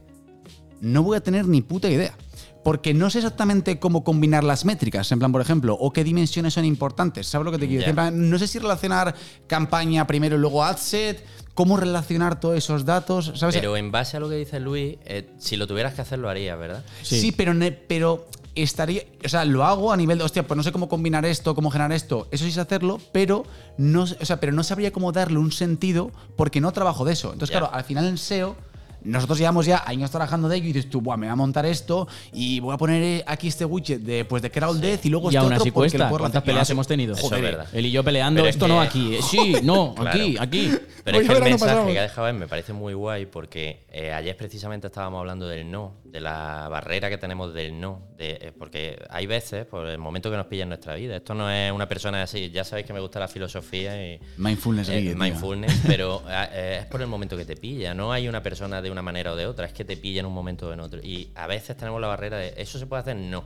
no 0.82 1.04
voy 1.04 1.18
a 1.18 1.22
tener 1.22 1.48
ni 1.48 1.62
puta 1.62 1.90
idea. 1.90 2.16
Porque 2.64 2.94
no 2.94 3.10
sé 3.10 3.20
exactamente 3.20 3.80
cómo 3.80 4.04
combinar 4.04 4.44
las 4.44 4.66
métricas, 4.66 5.12
en 5.12 5.20
plan, 5.20 5.32
por 5.32 5.42
ejemplo, 5.42 5.76
o 5.80 5.92
qué 5.92 6.04
dimensiones 6.04 6.54
son 6.54 6.66
importantes. 6.66 7.28
¿Sabes 7.28 7.46
lo 7.46 7.52
que 7.52 7.58
te 7.58 7.68
quiero 7.68 7.86
decir? 7.86 8.14
No 8.14 8.38
sé 8.38 8.48
si 8.48 8.60
relacionar 8.60 9.16
campaña 9.48 10.06
primero 10.06 10.36
y 10.36 10.40
luego 10.40 10.64
adset, 10.64 11.26
cómo 11.54 11.78
relacionar 11.78 12.40
todos 12.40 12.58
esos 12.58 12.86
datos, 12.86 13.32
¿sabes? 13.36 13.56
Pero 13.56 13.76
en 13.78 13.92
base 13.92 14.18
a 14.18 14.20
lo 14.20 14.30
que 14.30 14.36
dice 14.36 14.60
Luis, 14.60 14.98
eh, 15.06 15.30
si 15.40 15.58
lo 15.58 15.68
tuvieras 15.68 15.94
que 15.94 16.02
hacer, 16.02 16.20
lo 16.20 16.30
harías, 16.30 16.58
¿verdad? 16.58 16.84
Sí, 17.02 17.20
Sí. 17.20 17.32
pero, 17.32 17.54
pero 17.88 18.28
estaría. 18.56 19.04
O 19.26 19.30
sea, 19.30 19.46
lo 19.46 19.64
hago 19.64 19.92
a 19.92 19.98
nivel 19.98 20.18
de. 20.18 20.24
Hostia, 20.24 20.46
pues 20.46 20.56
no 20.56 20.64
sé 20.64 20.72
cómo 20.72 20.88
combinar 20.90 21.26
esto, 21.26 21.56
cómo 21.56 21.72
generar 21.72 21.92
esto. 21.94 22.28
Eso 22.32 22.46
sí 22.46 22.52
sé 22.52 22.62
hacerlo, 22.62 23.00
pero 23.12 23.44
no, 23.78 24.04
o 24.04 24.26
sea, 24.26 24.40
pero 24.40 24.52
no 24.54 24.64
sabría 24.64 24.92
cómo 24.92 25.12
darle 25.12 25.40
un 25.40 25.52
sentido 25.52 26.12
porque 26.36 26.62
no 26.62 26.72
trabajo 26.72 27.06
de 27.06 27.14
eso. 27.14 27.34
Entonces, 27.34 27.52
claro, 27.52 27.74
al 27.74 27.84
final 27.84 28.06
en 28.08 28.18
SEO. 28.18 28.56
Nosotros 29.04 29.38
llevamos 29.40 29.66
ya 29.66 29.84
años 29.86 30.12
trabajando 30.12 30.48
de 30.48 30.58
ello 30.58 30.66
y 30.70 30.74
dices 30.74 30.90
tú, 30.90 31.02
Buah, 31.02 31.18
me 31.18 31.26
voy 31.28 31.34
a 31.34 31.36
montar 31.36 31.66
esto 31.66 32.08
y 32.34 32.60
voy 32.60 32.74
a 32.74 32.78
poner 32.78 33.02
eh, 33.02 33.24
aquí 33.26 33.48
este 33.48 33.66
widget 33.66 34.02
de, 34.02 34.26
pues, 34.26 34.42
de 34.42 34.52
Crawl 34.52 34.80
Death 34.80 35.06
y 35.06 35.10
luego 35.10 35.28
Y 35.28 35.30
este 35.30 35.38
aún 35.40 35.48
otro 35.54 35.62
así 35.64 35.72
porque 35.72 35.98
cuesta. 35.98 36.10
¿Cuántas 36.10 36.44
peleas 36.44 36.70
hemos 36.70 36.88
tenido? 36.88 37.14
Eso 37.14 37.24
es 37.24 37.30
Joder, 37.30 37.44
verdad. 37.44 37.68
Él 37.74 37.86
y 37.88 37.92
yo 37.92 38.04
peleando, 38.04 38.46
esto 38.46 38.66
que- 38.66 38.72
no 38.72 38.82
aquí. 38.82 39.18
Sí, 39.30 39.56
no, 39.64 39.96
Claro. 39.96 40.10
aquí, 40.10 40.36
aquí. 40.40 40.72
Pero 41.04 41.20
es 41.20 41.28
que 41.28 41.34
el 41.34 41.40
mensaje 41.44 41.72
pasado. 41.74 41.88
que 41.88 42.00
ha 42.00 42.04
dejado 42.04 42.34
me 42.34 42.48
parece 42.48 42.74
muy 42.74 42.94
guay 42.94 43.26
porque 43.26 43.84
eh, 43.92 44.14
ayer 44.14 44.38
precisamente 44.38 44.88
estábamos 44.88 45.20
hablando 45.20 45.48
del 45.48 45.70
no, 45.72 45.94
de 46.12 46.20
la 46.22 46.68
barrera 46.70 47.10
que 47.10 47.18
tenemos 47.18 47.54
del 47.54 47.80
no. 47.80 48.10
de- 48.18 48.38
eh, 48.42 48.52
porque 48.58 49.02
hay 49.10 49.26
veces, 49.26 49.66
por 49.66 49.88
el 49.88 49.98
momento 49.98 50.30
que 50.30 50.38
nos 50.38 50.46
pilla 50.48 50.64
en 50.64 50.70
nuestra 50.70 50.94
vida, 50.96 51.16
esto 51.16 51.34
no 51.34 51.50
es 51.50 51.72
una 51.72 51.88
persona 51.88 52.22
así, 52.24 52.52
ya 52.52 52.64
sabéis 52.64 52.86
que 52.86 52.94
me 52.94 53.00
gusta 53.00 53.20
la 53.20 53.28
filosofía 53.28 54.14
y 54.14 54.20
Mindfulness, 54.38 54.90
eh, 54.90 55.00
tío. 55.02 55.16
mindfulness, 55.18 55.82
pero 55.88 56.22
eh, 56.30 56.80
es 56.82 56.86
por 56.88 57.02
el 57.02 57.08
momento 57.08 57.36
que 57.38 57.46
te 57.46 57.56
pilla. 57.56 57.94
No 57.94 58.12
hay 58.12 58.28
una 58.28 58.44
persona 58.44 58.82
de 58.82 58.92
una 58.92 59.02
manera 59.02 59.32
o 59.32 59.36
de 59.36 59.46
otra, 59.48 59.66
es 59.66 59.74
que 59.74 59.86
te 59.86 59.98
pilla 59.98 60.20
en 60.20 60.26
un 60.26 60.34
momento 60.34 60.68
o 60.70 60.74
en 60.74 60.80
otro. 60.82 61.00
Y 61.02 61.32
a 61.36 61.48
veces 61.48 61.76
tenemos 61.78 62.00
la 62.02 62.08
barrera 62.08 62.38
de 62.38 62.54
eso 62.58 62.78
se 62.78 62.86
puede 62.86 63.02
hacer, 63.02 63.16
no. 63.16 63.44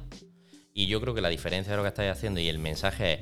Y 0.74 0.88
yo 0.88 1.00
creo 1.00 1.14
que 1.14 1.22
la 1.22 1.30
diferencia 1.30 1.72
de 1.72 1.78
lo 1.78 1.84
que 1.84 1.90
estáis 1.90 2.12
haciendo 2.12 2.40
y 2.42 2.50
el 2.50 2.58
mensaje 2.60 3.14
es, 3.14 3.20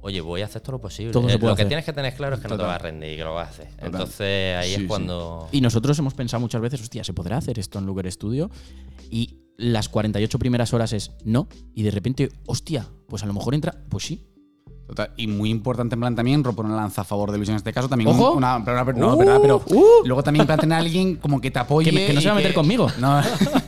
oye, 0.00 0.20
voy 0.20 0.42
a 0.42 0.46
hacer 0.46 0.60
todo 0.62 0.72
lo 0.72 0.80
posible. 0.80 1.12
Todo 1.12 1.28
Eh, 1.28 1.32
lo 1.34 1.38
que 1.40 1.46
hacer. 1.52 1.68
tienes 1.68 1.84
que 1.84 1.92
tener 1.92 2.14
claro 2.14 2.36
es 2.36 2.40
que 2.40 2.48
no 2.48 2.54
te 2.54 2.58
Total. 2.58 2.68
vas 2.68 2.76
a 2.76 2.82
rendir 2.82 3.12
y 3.12 3.16
que 3.16 3.24
lo 3.24 3.34
vas 3.34 3.48
a 3.48 3.50
hacer. 3.50 3.68
Entonces 3.78 4.56
ahí 4.56 4.68
Sí, 4.70 4.74
sí. 4.76 4.82
es 4.82 4.88
cuando... 4.88 5.48
Y 5.52 5.60
nosotros 5.60 5.98
hemos 5.98 6.14
pensado 6.14 6.40
muchas 6.40 6.60
veces, 6.60 6.80
hostia, 6.80 7.04
¿se 7.04 7.12
podrá 7.12 7.36
hacer 7.38 7.58
esto 7.58 7.78
en 7.78 7.86
Looker 7.86 8.10
Studio? 8.10 8.50
Y 9.10 9.38
las 9.56 9.88
48 9.88 10.38
primeras 10.38 10.72
horas 10.72 10.92
es 10.92 11.12
no. 11.24 11.48
Y 11.74 11.82
de 11.82 11.90
repente, 11.90 12.28
hostia, 12.46 12.86
pues 13.08 13.22
a 13.22 13.26
lo 13.26 13.32
mejor 13.34 13.54
entra. 13.54 13.74
Pues 13.88 14.04
sí. 14.04 14.24
Total, 14.86 15.12
Y 15.18 15.26
muy 15.26 15.50
importante 15.50 15.96
en 15.96 16.00
plan 16.00 16.14
también, 16.16 16.42
romper 16.42 16.64
una 16.64 16.76
lanza 16.76 17.02
a 17.02 17.04
favor 17.04 17.30
de 17.30 17.36
Luis 17.36 17.50
en 17.50 17.56
este 17.56 17.74
caso, 17.74 17.90
también 17.90 18.08
Ojo. 18.08 18.32
una, 18.32 18.64
pero, 18.64 18.82
una- 18.82 18.92
no, 18.94 19.14
Uh, 19.14 19.18
verdad, 19.18 19.38
pero 19.42 19.62
uh. 19.66 19.84
luego 20.06 20.22
también 20.22 20.40
en 20.42 20.46
plan 20.46 20.58
tener 20.58 20.76
a 20.76 20.78
alguien 20.80 21.16
como 21.16 21.42
que 21.42 21.50
te 21.50 21.58
apoye. 21.58 21.90
Que 21.90 21.94
me- 21.94 22.06
que 22.06 22.14
no 22.14 22.20
se 22.22 22.28
va 22.28 22.32
a 22.32 22.36
meter 22.36 22.54
conmigo. 22.54 22.90
No. 22.98 23.20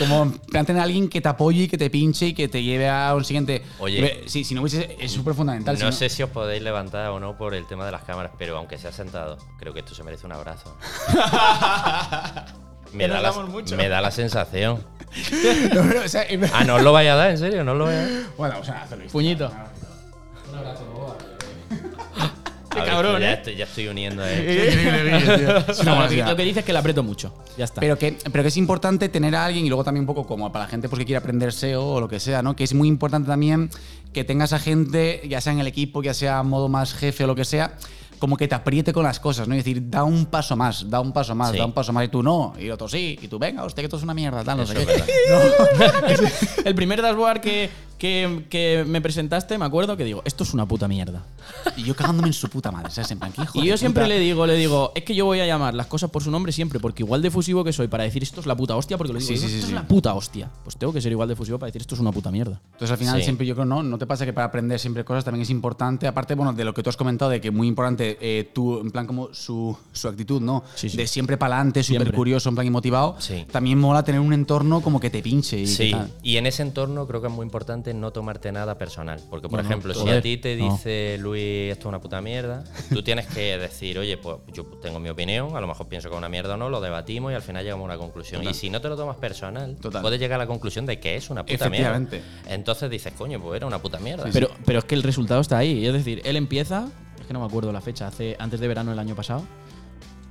como 0.00 0.22
en 0.24 0.32
plan 0.38 0.64
tener 0.66 0.80
a 0.80 0.84
alguien 0.84 1.08
que 1.08 1.20
te 1.20 1.28
apoye 1.28 1.64
y 1.64 1.68
que 1.68 1.76
te 1.78 1.90
pinche 1.90 2.26
y 2.28 2.34
que 2.34 2.48
te 2.48 2.62
lleve 2.62 2.88
a 2.88 3.14
un 3.14 3.22
siguiente. 3.24 3.62
Oye. 3.78 4.24
Sí, 4.26 4.42
si 4.44 4.54
no 4.54 4.62
hubiese, 4.62 4.96
es 4.98 5.12
súper 5.12 5.34
fundamental. 5.34 5.76
si 5.76 5.84
No 5.84 5.92
sé 5.92 6.08
si 6.08 6.22
os 6.22 6.30
podéis 6.30 6.62
levantar 6.62 7.10
o 7.10 7.20
no 7.20 7.36
por 7.36 7.54
el 7.54 7.66
tema 7.66 7.84
de 7.86 7.92
las 7.92 8.02
cámaras, 8.02 8.32
pero 8.38 8.56
aunque 8.56 8.78
sea 8.78 8.90
sentado, 8.92 9.36
creo 9.58 9.72
que 9.74 9.80
esto 9.80 9.94
se 9.94 10.02
merece 10.02 10.26
un 10.26 10.32
abrazo. 10.32 10.74
me, 12.92 13.06
da 13.06 13.20
la, 13.20 13.32
me 13.76 13.88
da 13.88 14.00
la 14.00 14.10
sensación. 14.10 14.84
No, 15.74 15.82
pero, 15.88 16.04
o 16.04 16.08
sea, 16.08 16.22
en- 16.24 16.44
Ah, 16.52 16.62
no 16.64 16.76
os 16.76 16.82
lo 16.82 16.92
vaya 16.92 17.14
a 17.14 17.16
dar, 17.16 17.30
en 17.30 17.38
serio, 17.38 17.64
no 17.64 17.72
os 17.72 17.78
lo 17.78 17.84
vaya 17.86 18.04
a 18.04 18.08
dar. 18.08 18.22
bueno, 18.36 18.58
o 18.60 18.64
sea, 18.64 18.82
hazlo. 18.84 19.04
Puñito. 19.10 19.46
A 19.46 19.70
cabrón, 22.70 23.20
ya, 23.20 23.30
¿eh? 23.30 23.34
estoy, 23.34 23.56
ya 23.56 23.64
estoy 23.64 23.88
uniendo. 23.88 24.24
Es 24.24 24.74
una 24.80 25.52
No, 25.52 25.60
lo, 25.60 25.74
que, 25.74 25.84
maravilla. 25.84 26.30
lo 26.30 26.36
que 26.36 26.42
dice 26.44 26.60
es 26.60 26.64
que 26.66 26.72
le 26.72 26.78
aprieto 26.78 27.02
mucho. 27.02 27.34
Ya 27.58 27.64
está. 27.64 27.80
Pero 27.80 27.98
que, 27.98 28.16
pero 28.32 28.42
que 28.42 28.48
es 28.48 28.56
importante 28.56 29.08
tener 29.08 29.34
a 29.36 29.44
alguien 29.44 29.66
y 29.66 29.68
luego 29.68 29.84
también 29.84 30.02
un 30.02 30.06
poco 30.06 30.26
como 30.26 30.50
para 30.52 30.64
la 30.66 30.70
gente 30.70 30.88
pues, 30.88 30.98
que 31.00 31.04
quiere 31.06 31.18
aprender 31.18 31.52
SEO 31.52 31.84
o 31.84 32.00
lo 32.00 32.08
que 32.08 32.20
sea, 32.20 32.42
¿no? 32.42 32.54
Que 32.56 32.64
es 32.64 32.74
muy 32.74 32.88
importante 32.88 33.28
también 33.28 33.70
que 34.12 34.24
tengas 34.24 34.52
a 34.52 34.58
gente, 34.58 35.22
ya 35.28 35.40
sea 35.40 35.52
en 35.52 35.60
el 35.60 35.66
equipo, 35.66 36.02
ya 36.02 36.14
sea 36.14 36.38
a 36.38 36.42
modo 36.42 36.68
más 36.68 36.94
jefe 36.94 37.24
o 37.24 37.26
lo 37.26 37.34
que 37.36 37.44
sea, 37.44 37.74
como 38.18 38.36
que 38.36 38.46
te 38.48 38.54
apriete 38.54 38.92
con 38.92 39.02
las 39.04 39.18
cosas, 39.20 39.48
¿no? 39.48 39.54
Y 39.54 39.58
decir, 39.58 39.88
da 39.88 40.04
un 40.04 40.26
paso 40.26 40.54
más, 40.56 40.90
da 40.90 41.00
un 41.00 41.12
paso 41.12 41.34
más, 41.34 41.52
Sí. 41.52 41.58
da 41.58 41.64
un 41.64 41.72
paso 41.72 41.92
más 41.92 42.04
y 42.04 42.08
tú 42.08 42.22
no, 42.22 42.52
y 42.58 42.66
el 42.66 42.72
otro 42.72 42.88
sí, 42.88 43.18
y 43.22 43.28
tú 43.28 43.38
venga, 43.38 43.64
hostia, 43.64 43.82
que 43.82 43.86
esto 43.86 43.96
es 43.96 44.02
una 44.02 44.12
mierda, 44.14 44.44
tal, 44.44 44.58
no 44.58 44.66
sé 44.66 44.74
qué. 44.74 44.86
el 46.64 46.74
primer 46.74 47.00
dashboard 47.02 47.40
que, 47.40 47.70
que, 48.00 48.46
que 48.48 48.84
me 48.88 49.00
presentaste, 49.02 49.58
me 49.58 49.66
acuerdo 49.66 49.94
que 49.96 50.04
digo, 50.04 50.22
esto 50.24 50.42
es 50.42 50.54
una 50.54 50.66
puta 50.66 50.88
mierda. 50.88 51.22
Y 51.76 51.82
yo 51.84 51.94
cagándome 51.94 52.28
en 52.28 52.32
su 52.34 52.48
puta 52.48 52.70
madre, 52.72 52.90
¿sabes? 52.90 53.10
En 53.10 53.18
plan, 53.18 53.30
¿qué 53.32 53.42
hijo 53.42 53.62
Y 53.62 53.66
yo 53.66 53.76
siempre 53.76 54.04
puta? 54.04 54.14
le 54.14 54.18
digo, 54.20 54.46
le 54.46 54.54
digo, 54.56 54.92
es 54.94 55.04
que 55.04 55.14
yo 55.14 55.26
voy 55.26 55.40
a 55.40 55.46
llamar 55.46 55.74
las 55.74 55.86
cosas 55.86 56.08
por 56.10 56.22
su 56.22 56.30
nombre 56.30 56.50
siempre, 56.50 56.80
porque 56.80 57.02
igual 57.02 57.20
de 57.20 57.30
fusivo 57.30 57.62
que 57.62 57.72
soy 57.74 57.88
para 57.88 58.04
decir 58.04 58.22
esto 58.22 58.40
es 58.40 58.46
la 58.46 58.56
puta 58.56 58.74
hostia, 58.74 58.96
porque 58.96 59.12
lo 59.12 59.18
digo, 59.18 59.28
Sí, 59.28 59.34
digo, 59.34 59.46
sí, 59.46 59.54
esto 59.54 59.66
sí. 59.66 59.72
es 59.72 59.74
la 59.74 59.86
puta 59.86 60.14
hostia. 60.14 60.48
Pues 60.64 60.76
tengo 60.76 60.92
que 60.94 61.00
ser 61.02 61.12
igual 61.12 61.28
de 61.28 61.36
fusivo 61.36 61.58
para 61.58 61.68
decir 61.68 61.82
esto 61.82 61.94
es 61.94 62.00
una 62.00 62.10
puta 62.10 62.30
mierda. 62.30 62.58
Entonces 62.72 62.90
al 62.90 62.98
final 62.98 63.18
Sí. 63.18 63.24
siempre 63.24 63.46
yo 63.46 63.54
creo, 63.54 63.66
¿no? 63.66 63.82
¿No 63.82 63.98
te 63.98 64.06
pasa 64.06 64.24
que 64.24 64.32
para 64.32 64.46
aprender 64.46 64.78
siempre 64.80 65.04
cosas 65.04 65.22
también 65.24 65.42
es 65.42 65.50
importante? 65.50 66.06
Aparte, 66.06 66.34
bueno, 66.34 66.54
de 66.54 66.64
lo 66.64 66.72
que 66.72 66.82
tú 66.82 66.88
has 66.88 66.96
comentado, 66.96 67.30
de 67.30 67.40
que 67.42 67.50
muy 67.50 67.68
importante 67.68 68.16
eh, 68.20 68.50
tú, 68.54 68.80
en 68.80 68.90
plan 68.90 69.06
como 69.06 69.28
su, 69.34 69.76
su 69.92 70.08
actitud, 70.08 70.40
¿no? 70.40 70.64
Sí, 70.74 70.88
sí. 70.88 70.96
De 70.96 71.06
siempre 71.06 71.36
para 71.36 71.56
adelante, 71.56 71.82
súper 71.82 72.14
curioso, 72.14 72.48
en 72.48 72.54
plan 72.54 72.66
y 72.66 72.70
motivado. 72.70 73.16
Sí. 73.18 73.44
También 73.52 73.78
mola 73.78 74.02
tener 74.02 74.20
un 74.22 74.32
entorno 74.32 74.80
como 74.80 75.00
que 75.00 75.10
te 75.10 75.20
pinche. 75.22 75.58
Y 75.60 75.66
Sí, 75.66 75.90
tal. 75.90 76.10
y 76.22 76.36
en 76.38 76.46
ese 76.46 76.62
entorno 76.62 77.06
creo 77.06 77.20
que 77.20 77.26
es 77.26 77.32
muy 77.32 77.44
importante 77.44 77.89
no 77.94 78.12
tomarte 78.12 78.52
nada 78.52 78.76
personal. 78.78 79.20
Porque, 79.30 79.48
por 79.48 79.58
No, 79.58 79.62
no, 79.62 79.68
ejemplo, 79.68 79.94
si 79.94 80.08
a 80.08 80.20
ti 80.22 80.36
te 80.36 80.56
no. 80.56 80.72
dice 80.72 81.16
Luis 81.20 81.72
esto 81.72 81.82
es 81.82 81.86
una 81.86 82.00
puta 82.00 82.20
mierda, 82.20 82.64
tú 82.88 83.02
tienes 83.02 83.26
que 83.26 83.58
decir, 83.58 83.98
oye, 83.98 84.16
pues 84.16 84.38
yo 84.52 84.64
tengo 84.82 84.98
mi 85.00 85.08
opinión, 85.08 85.56
a 85.56 85.60
lo 85.60 85.66
mejor 85.66 85.88
pienso 85.88 86.08
que 86.08 86.14
es 86.14 86.18
una 86.18 86.28
mierda 86.28 86.54
o 86.54 86.56
no, 86.56 86.68
lo 86.68 86.80
debatimos 86.80 87.32
y 87.32 87.34
al 87.34 87.42
final 87.42 87.64
llegamos 87.64 87.82
a 87.84 87.86
una 87.86 87.98
conclusión. 87.98 88.42
Y 88.48 88.54
si 88.54 88.70
no 88.70 88.80
te 88.80 88.88
lo 88.88 88.96
tomas 88.96 89.16
personal, 89.16 89.76
Total. 89.80 90.02
puedes 90.02 90.18
llegar 90.20 90.40
a 90.40 90.44
la 90.44 90.46
conclusión 90.46 90.86
de 90.86 90.98
que 91.00 91.16
es 91.16 91.30
una 91.30 91.42
puta 91.44 91.68
mierda. 91.70 91.96
Efectivamente. 91.96 92.22
Entonces 92.48 92.90
dices, 92.90 93.12
coño, 93.16 93.40
pues 93.40 93.56
era 93.56 93.66
una 93.66 93.78
puta 93.80 93.98
mierda. 93.98 94.24
Pero, 94.32 94.50
pero 94.64 94.78
es 94.80 94.84
que 94.84 94.94
el 94.94 95.02
resultado 95.02 95.40
está 95.40 95.58
ahí. 95.58 95.86
Es 95.86 95.92
decir, 95.92 96.20
él 96.24 96.36
empieza, 96.36 96.88
es 97.20 97.26
que 97.26 97.32
no 97.32 97.40
me 97.40 97.46
acuerdo 97.46 97.72
la 97.72 97.80
fecha, 97.80 98.06
hace, 98.06 98.36
antes 98.38 98.60
de 98.60 98.68
verano 98.68 98.90
del 98.90 98.98
año 98.98 99.14
pasado. 99.14 99.42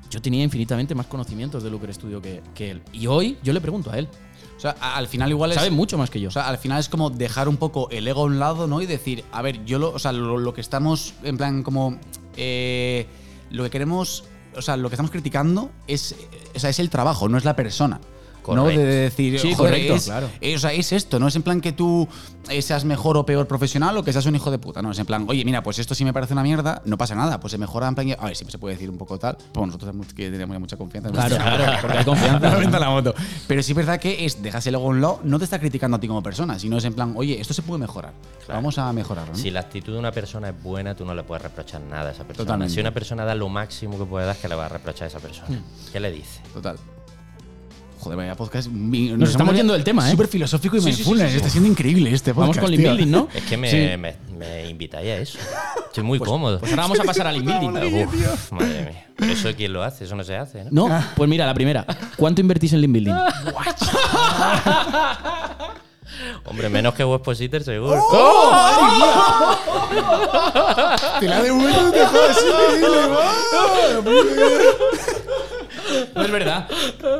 Yo 0.09 0.21
tenía 0.21 0.43
infinitamente 0.43 0.95
más 0.95 1.05
conocimientos 1.05 1.61
de 1.61 1.69
Looker 1.69 1.93
Studio 1.93 2.19
que, 2.21 2.41
que 2.55 2.71
él. 2.71 2.81
Y 2.93 3.05
hoy 3.05 3.37
yo 3.43 3.53
le 3.53 3.61
pregunto 3.61 3.91
a 3.91 3.99
él. 3.99 4.07
O 4.59 4.61
sea, 4.61 4.71
al 4.71 5.07
final 5.07 5.29
igual 5.29 5.51
es... 5.51 5.55
Sabe 5.55 5.71
mucho 5.71 5.97
más 5.97 6.09
que 6.09 6.19
yo. 6.19 6.27
O 6.27 6.31
sea, 6.31 6.49
al 6.49 6.57
final 6.57 6.81
es 6.81 6.89
como 6.89 7.09
dejar 7.09 7.47
un 7.47 7.55
poco 7.55 7.89
el 7.91 8.05
ego 8.05 8.23
a 8.23 8.25
un 8.25 8.39
lado, 8.39 8.67
¿no? 8.67 8.81
Y 8.81 8.85
decir, 8.85 9.23
a 9.31 9.41
ver, 9.41 9.63
yo 9.63 9.79
lo, 9.79 9.93
o 9.93 9.99
sea, 9.99 10.11
lo, 10.11 10.37
lo 10.37 10.53
que 10.53 10.59
estamos, 10.59 11.13
en 11.23 11.37
plan, 11.37 11.63
como. 11.63 11.97
eh, 12.35 13.07
lo 13.51 13.63
que 13.63 13.69
queremos. 13.69 14.25
O 14.57 14.61
sea, 14.61 14.75
lo 14.75 14.89
que 14.89 14.95
estamos 14.95 15.11
criticando 15.11 15.71
es, 15.87 16.13
o 16.53 16.59
sea, 16.59 16.69
es 16.69 16.79
el 16.79 16.89
trabajo, 16.89 17.29
no 17.29 17.37
es 17.37 17.45
la 17.45 17.55
persona. 17.55 18.01
¿No? 18.55 18.63
Correcto. 18.63 18.81
De 18.81 18.87
decir, 18.87 19.39
Sí, 19.39 19.53
joder, 19.53 19.71
correcto, 19.73 19.95
es, 19.95 20.05
claro. 20.05 20.29
es- 20.41 20.55
o 20.57 20.59
sea, 20.59 20.73
es 20.73 20.91
esto, 20.91 21.19
no 21.19 21.27
es 21.27 21.35
en 21.35 21.43
plan 21.43 21.61
que 21.61 21.71
tú 21.71 22.07
eh, 22.49 22.61
seas 22.61 22.85
mejor 22.85 23.17
o 23.17 23.25
peor 23.25 23.47
profesional 23.47 23.95
o 23.97 24.03
que 24.03 24.11
seas 24.13 24.25
un 24.25 24.35
hijo 24.35 24.49
de 24.51 24.57
puta, 24.59 24.81
no, 24.81 24.91
es 24.91 24.99
en 24.99 25.05
plan, 25.05 25.25
oye, 25.29 25.43
mira, 25.45 25.61
pues 25.63 25.79
esto 25.79 25.93
sí 25.95 26.03
me 26.05 26.13
parece 26.13 26.33
una 26.33 26.43
mierda, 26.43 26.81
no 26.85 26.97
pasa 26.97 27.15
nada, 27.15 27.39
pues 27.39 27.51
se 27.51 27.57
mejora 27.57 27.87
en 27.87 27.95
plan, 27.95 28.07
a 28.19 28.25
ver, 28.25 28.35
siempre 28.35 28.51
se 28.51 28.57
puede 28.57 28.75
decir 28.75 28.89
un 28.89 28.97
poco 28.97 29.17
tal, 29.19 29.37
pues 29.51 29.65
nosotros 29.67 29.91
tenemos 29.91 30.13
que 30.13 30.29
tenemos 30.29 30.59
mucha 30.59 30.77
confianza. 30.77 31.09
Claro, 31.11 31.35
claro, 31.35 31.73
porque 31.81 31.97
hay 31.97 32.05
confianza. 32.05 32.77
a 32.77 32.79
la 32.79 32.89
moto. 32.89 33.13
Pero 33.47 33.61
sí 33.63 33.71
es 33.71 33.75
verdad 33.75 33.99
que 33.99 34.25
es, 34.25 34.41
dejas 34.41 34.65
el 34.67 34.75
ego 34.75 34.85
a 34.85 34.87
un 34.89 35.01
lado, 35.01 35.19
no 35.23 35.37
te 35.37 35.43
está 35.45 35.59
criticando 35.59 35.97
a 35.97 35.99
ti 35.99 36.07
como 36.07 36.23
persona, 36.23 36.57
sino 36.59 36.77
es 36.77 36.85
en 36.85 36.93
plan, 36.93 37.13
oye, 37.15 37.39
esto 37.39 37.53
se 37.53 37.61
puede 37.61 37.79
mejorar. 37.79 38.13
Vamos 38.47 38.77
a 38.77 38.91
mejorarlo. 38.93 39.33
¿no? 39.33 39.37
Si 39.39 39.51
la 39.51 39.59
actitud 39.59 39.93
de 39.93 39.99
una 39.99 40.11
persona 40.11 40.49
es 40.49 40.63
buena, 40.63 40.95
tú 40.95 41.05
no 41.05 41.13
le 41.13 41.23
puedes 41.23 41.43
reprochar 41.43 41.81
nada 41.81 42.09
a 42.09 42.11
esa 42.13 42.23
persona. 42.23 42.45
Totalmente. 42.45 42.73
Si 42.73 42.79
una 42.79 42.91
persona 42.93 43.25
da 43.25 43.35
lo 43.35 43.47
máximo 43.49 43.97
que 43.99 44.05
puede 44.05 44.25
dar, 44.25 44.35
que 44.37 44.47
le 44.47 44.55
va 44.55 44.65
a 44.65 44.69
reprochar 44.69 45.03
a 45.03 45.07
esa 45.07 45.19
persona. 45.19 45.61
¿Qué 45.91 45.99
le 45.99 46.11
dice? 46.11 46.41
Total. 46.53 46.77
Joder, 47.99 48.15
vaya 48.17 48.35
podcast. 48.35 48.69
mi- 48.69 49.09
Nos 49.11 49.31
estamos 49.31 49.53
yendo 49.55 49.73
del 49.73 49.83
tema, 49.83 50.07
¿eh? 50.07 50.11
Súper 50.11 50.27
filosófico 50.27 50.77
y 50.77 50.79
Sí, 50.79 50.85
mindfulness. 50.87 51.27
sí, 51.27 51.31
sí. 51.31 51.37
Está 51.37 51.49
siendo 51.49 51.69
increíble 51.69 52.13
este 52.13 52.33
podcast. 52.33 52.55
Vamos 52.55 52.57
con 52.65 52.73
el 52.73 52.79
tío. 52.79 52.89
building, 52.91 53.11
¿no? 53.11 53.27
Es 53.33 53.43
que 53.43 53.57
me, 53.57 53.69
Sí. 53.69 53.77
me, 53.97 54.15
me 54.37 54.69
invitáis 54.69 55.07
a 55.09 55.15
eso. 55.17 55.37
Estoy 55.87 56.03
muy 56.03 56.17
cómodo. 56.19 56.59
Pues 56.59 56.71
ahora 56.71 56.83
vamos 56.83 56.99
a 56.99 57.03
pasar 57.03 57.27
al 57.27 57.35
inbuilding. 57.43 58.07
Uf, 58.07 58.51
madre 58.53 58.81
mía. 58.89 59.05
Pero 59.17 59.31
eso 59.33 59.49
quién 59.55 59.73
lo 59.73 59.83
hace, 59.83 60.05
eso 60.05 60.15
no 60.15 60.23
se 60.23 60.37
hace, 60.37 60.63
¿no? 60.71 60.87
No, 60.87 61.03
pues 61.17 61.29
mira, 61.29 61.45
la 61.45 61.53
primera. 61.53 61.85
¿Cuánto 62.15 62.39
invertís 62.39 62.71
en 62.71 62.83
inbuilding? 62.85 63.13
Hombre, 66.45 66.69
menos 66.69 66.93
que 66.95 67.03
Webpositor 67.05 67.63
seguro. 67.63 67.99
¡Oh! 68.11 69.57
Te 71.19 71.27
la 71.27 71.41
devuelvo, 71.43 71.91
te 71.91 72.05
jodas, 72.05 72.37
es 72.37 72.43
increíble, 72.45 73.07
va. 73.07 74.01
Muy 74.01 74.23
bien. 74.23 74.49
No 76.15 76.23
es 76.23 76.31
verdad. 76.31 76.69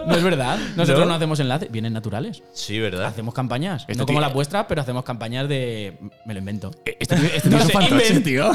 No 0.08 0.16
es 0.16 0.24
verdad. 0.24 0.58
Nosotros 0.76 1.02
¿No? 1.02 1.06
no, 1.08 1.14
hacemos 1.16 1.40
enlaces. 1.40 1.72
Vienen 1.72 1.94
naturales. 1.94 2.44
Sí, 2.54 2.80
¿verdad? 2.80 3.06
Hacemos 3.06 3.34
campañas. 3.34 3.84
Este 3.88 3.96
no 3.96 4.06
como 4.06 4.20
las 4.22 4.34
vuestras, 4.34 4.66
pero 4.68 4.82
hacemos 4.82 5.04
campañas 5.04 5.48
de. 5.48 5.98
Me 6.26 6.34
lo 6.34 6.40
invento. 6.40 6.72
Este 6.86 7.16
tío, 7.16 7.26
este 7.34 7.50
tío 7.50 7.60
No 7.90 8.00
es 8.00 8.12
un 8.12 8.24
tío. 8.24 8.52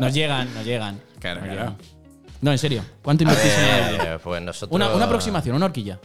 Nos 0.00 0.14
llegan, 0.14 0.52
nos 0.54 0.64
llegan. 0.64 1.00
Claro, 1.18 1.40
Nos 1.40 1.48
claro. 1.50 1.70
llegan. 1.70 1.76
No, 2.40 2.52
en 2.52 2.58
serio. 2.58 2.84
¿Cuánto 3.02 3.22
invertís 3.24 3.52
en? 3.52 4.00
Eh, 4.00 4.18
pues 4.22 4.42
nosotros. 4.42 4.74
Una, 4.74 4.94
una 4.94 5.06
aproximación, 5.06 5.56
una 5.56 5.66
horquilla. 5.66 5.98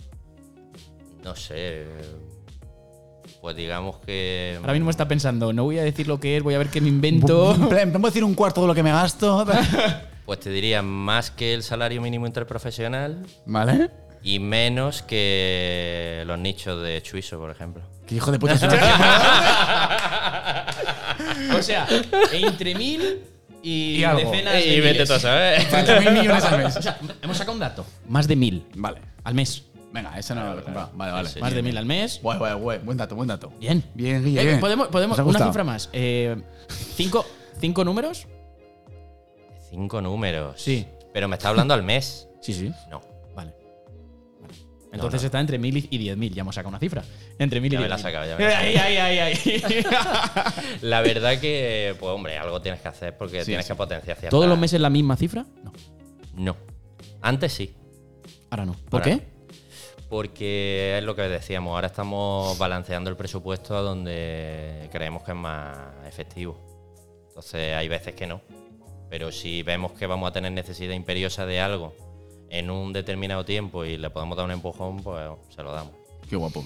No 1.23 1.35
sé. 1.35 1.85
Pues 3.41 3.55
digamos 3.55 3.97
que. 3.99 4.57
Ahora 4.59 4.73
mismo 4.73 4.89
está 4.89 5.07
pensando, 5.07 5.53
no 5.53 5.63
voy 5.63 5.79
a 5.79 5.83
decir 5.83 6.07
lo 6.07 6.19
que 6.19 6.37
es, 6.37 6.43
voy 6.43 6.55
a 6.55 6.57
ver 6.57 6.69
qué 6.69 6.81
me 6.81 6.89
invento. 6.89 7.55
En 7.55 7.69
plan, 7.69 7.91
¿Puedo 7.91 8.05
decir 8.05 8.23
un 8.23 8.35
cuarto 8.35 8.61
de 8.61 8.67
lo 8.67 8.75
que 8.75 8.83
me 8.83 8.91
gasto? 8.91 9.45
Pues 10.29 10.41
te 10.41 10.51
diría 10.51 10.83
más 10.83 11.31
que 11.31 11.55
el 11.55 11.63
salario 11.63 12.03
mínimo 12.03 12.27
interprofesional 12.27 13.25
¿Vale? 13.47 13.89
y 14.21 14.37
menos 14.37 15.01
que 15.01 16.21
los 16.27 16.37
nichos 16.37 16.83
de 16.83 17.01
Chuiso, 17.01 17.39
por 17.39 17.49
ejemplo. 17.49 17.81
¿Qué 18.05 18.13
hijo 18.13 18.31
de 18.31 18.37
puta 18.37 18.53
es 18.53 18.61
o 21.55 21.63
sea, 21.63 21.87
entre 22.31 22.75
mil 22.75 23.23
y, 23.63 23.95
Y 23.95 24.03
algo. 24.03 24.29
decenas 24.29 24.53
de 24.53 24.67
Y 24.67 24.79
vete 24.81 25.07
tú 25.07 25.13
a 25.13 25.19
saber. 25.19 25.61
30.000 25.67 26.19
millones 26.19 26.43
al 26.43 26.63
mes. 26.63 26.77
O 26.77 26.81
sea, 26.83 26.99
hemos 27.23 27.35
sacado 27.35 27.53
un 27.53 27.59
dato. 27.61 27.83
Más 28.07 28.27
de 28.27 28.35
mil 28.35 28.67
Vale. 28.75 29.01
al 29.23 29.33
mes. 29.33 29.63
Venga, 29.91 30.15
esa 30.19 30.35
no 30.35 30.53
lo 30.53 30.59
he 30.59 30.63
comprado. 30.63 30.91
Vale, 30.93 31.11
vale. 31.11 31.29
Sí. 31.29 31.39
Más 31.39 31.55
de 31.55 31.63
mil 31.63 31.75
al 31.75 31.87
mes. 31.87 32.19
Guay, 32.21 32.37
guay, 32.37 32.53
guay. 32.53 32.77
Buen 32.83 32.99
dato, 32.99 33.15
buen 33.15 33.27
dato. 33.27 33.51
Bien. 33.59 33.83
Bien, 33.95 34.23
Guille. 34.23 34.43
Eh, 34.43 34.45
bien. 34.45 34.59
podemos, 34.59 34.89
podemos 34.89 35.17
una 35.17 35.47
cifra 35.47 35.63
más. 35.63 35.89
Eh, 35.91 36.39
cinco, 36.95 37.25
cinco 37.59 37.83
números. 37.83 38.27
Cinco 39.69 40.01
números. 40.01 40.61
Sí. 40.61 40.85
Pero 41.13 41.27
me 41.27 41.35
está 41.35 41.49
hablando 41.49 41.73
al 41.73 41.83
mes. 41.83 42.27
Sí, 42.41 42.53
sí. 42.53 42.71
No. 42.89 43.01
Vale. 43.35 43.53
Vale. 44.41 44.53
Entonces 44.93 45.21
no. 45.21 45.25
está 45.27 45.39
entre 45.39 45.57
mil 45.59 45.87
y 45.89 45.97
diez 45.97 46.17
mil. 46.17 46.33
Ya 46.33 46.41
hemos 46.41 46.55
sacado 46.55 46.69
una 46.69 46.79
cifra. 46.79 47.03
Entre 47.37 47.59
mil 47.61 47.71
y 47.71 47.75
Ya 47.75 47.81
me 47.81 47.89
la 47.89 47.97
sacado, 47.97 48.25
ya 48.27 48.35
me 48.37 48.43
la 48.45 48.57
has 48.57 48.63
Ay, 48.63 48.75
ay, 48.75 48.97
ay, 48.97 49.19
ay. 49.19 49.85
La 50.81 51.01
verdad 51.01 51.39
que, 51.39 51.95
pues 51.99 52.11
hombre, 52.11 52.37
algo 52.37 52.61
tienes 52.61 52.81
que 52.81 52.87
hacer 52.87 53.17
porque 53.17 53.39
Sí, 53.41 53.47
tienes 53.47 53.65
sí. 53.65 53.71
que 53.73 53.77
potenciar 53.77 54.17
cierta- 54.17 54.29
¿Todos 54.31 54.47
los 54.47 54.57
meses 54.57 54.79
la 54.81 54.89
misma 54.89 55.15
cifra? 55.15 55.45
No. 55.63 55.71
No. 56.35 56.57
Antes 57.21 57.53
sí. 57.53 57.75
Ahora 58.49 58.65
no. 58.65 58.73
¿Por 58.89 59.01
Ahora 59.03 59.17
qué? 59.17 59.27
Porque 60.09 60.95
es 60.97 61.03
lo 61.03 61.15
que 61.15 61.21
decíamos, 61.23 61.75
ahora 61.75 61.85
estamos 61.87 62.57
balanceando 62.57 63.11
el 63.11 63.15
presupuesto 63.15 63.77
a 63.77 63.81
donde 63.81 64.89
creemos 64.91 65.21
que 65.21 65.31
es 65.33 65.37
más 65.37 65.77
efectivo. 66.07 66.59
Entonces 67.27 67.75
hay 67.75 67.87
veces 67.87 68.15
que 68.15 68.25
no. 68.25 68.41
Pero 69.09 69.31
si 69.31 69.63
vemos 69.63 69.93
que 69.93 70.05
vamos 70.07 70.29
a 70.29 70.33
tener 70.33 70.51
necesidad 70.51 70.93
imperiosa 70.93 71.45
de 71.45 71.59
algo 71.59 71.93
en 72.49 72.69
un 72.69 72.93
determinado 72.93 73.43
tiempo 73.45 73.85
y 73.85 73.97
le 73.97 74.09
podemos 74.09 74.35
dar 74.37 74.45
un 74.45 74.51
empujón, 74.51 74.97
pues 75.03 75.27
se 75.55 75.63
lo 75.63 75.71
damos. 75.71 75.93
Qué 76.29 76.35
guapo. 76.35 76.63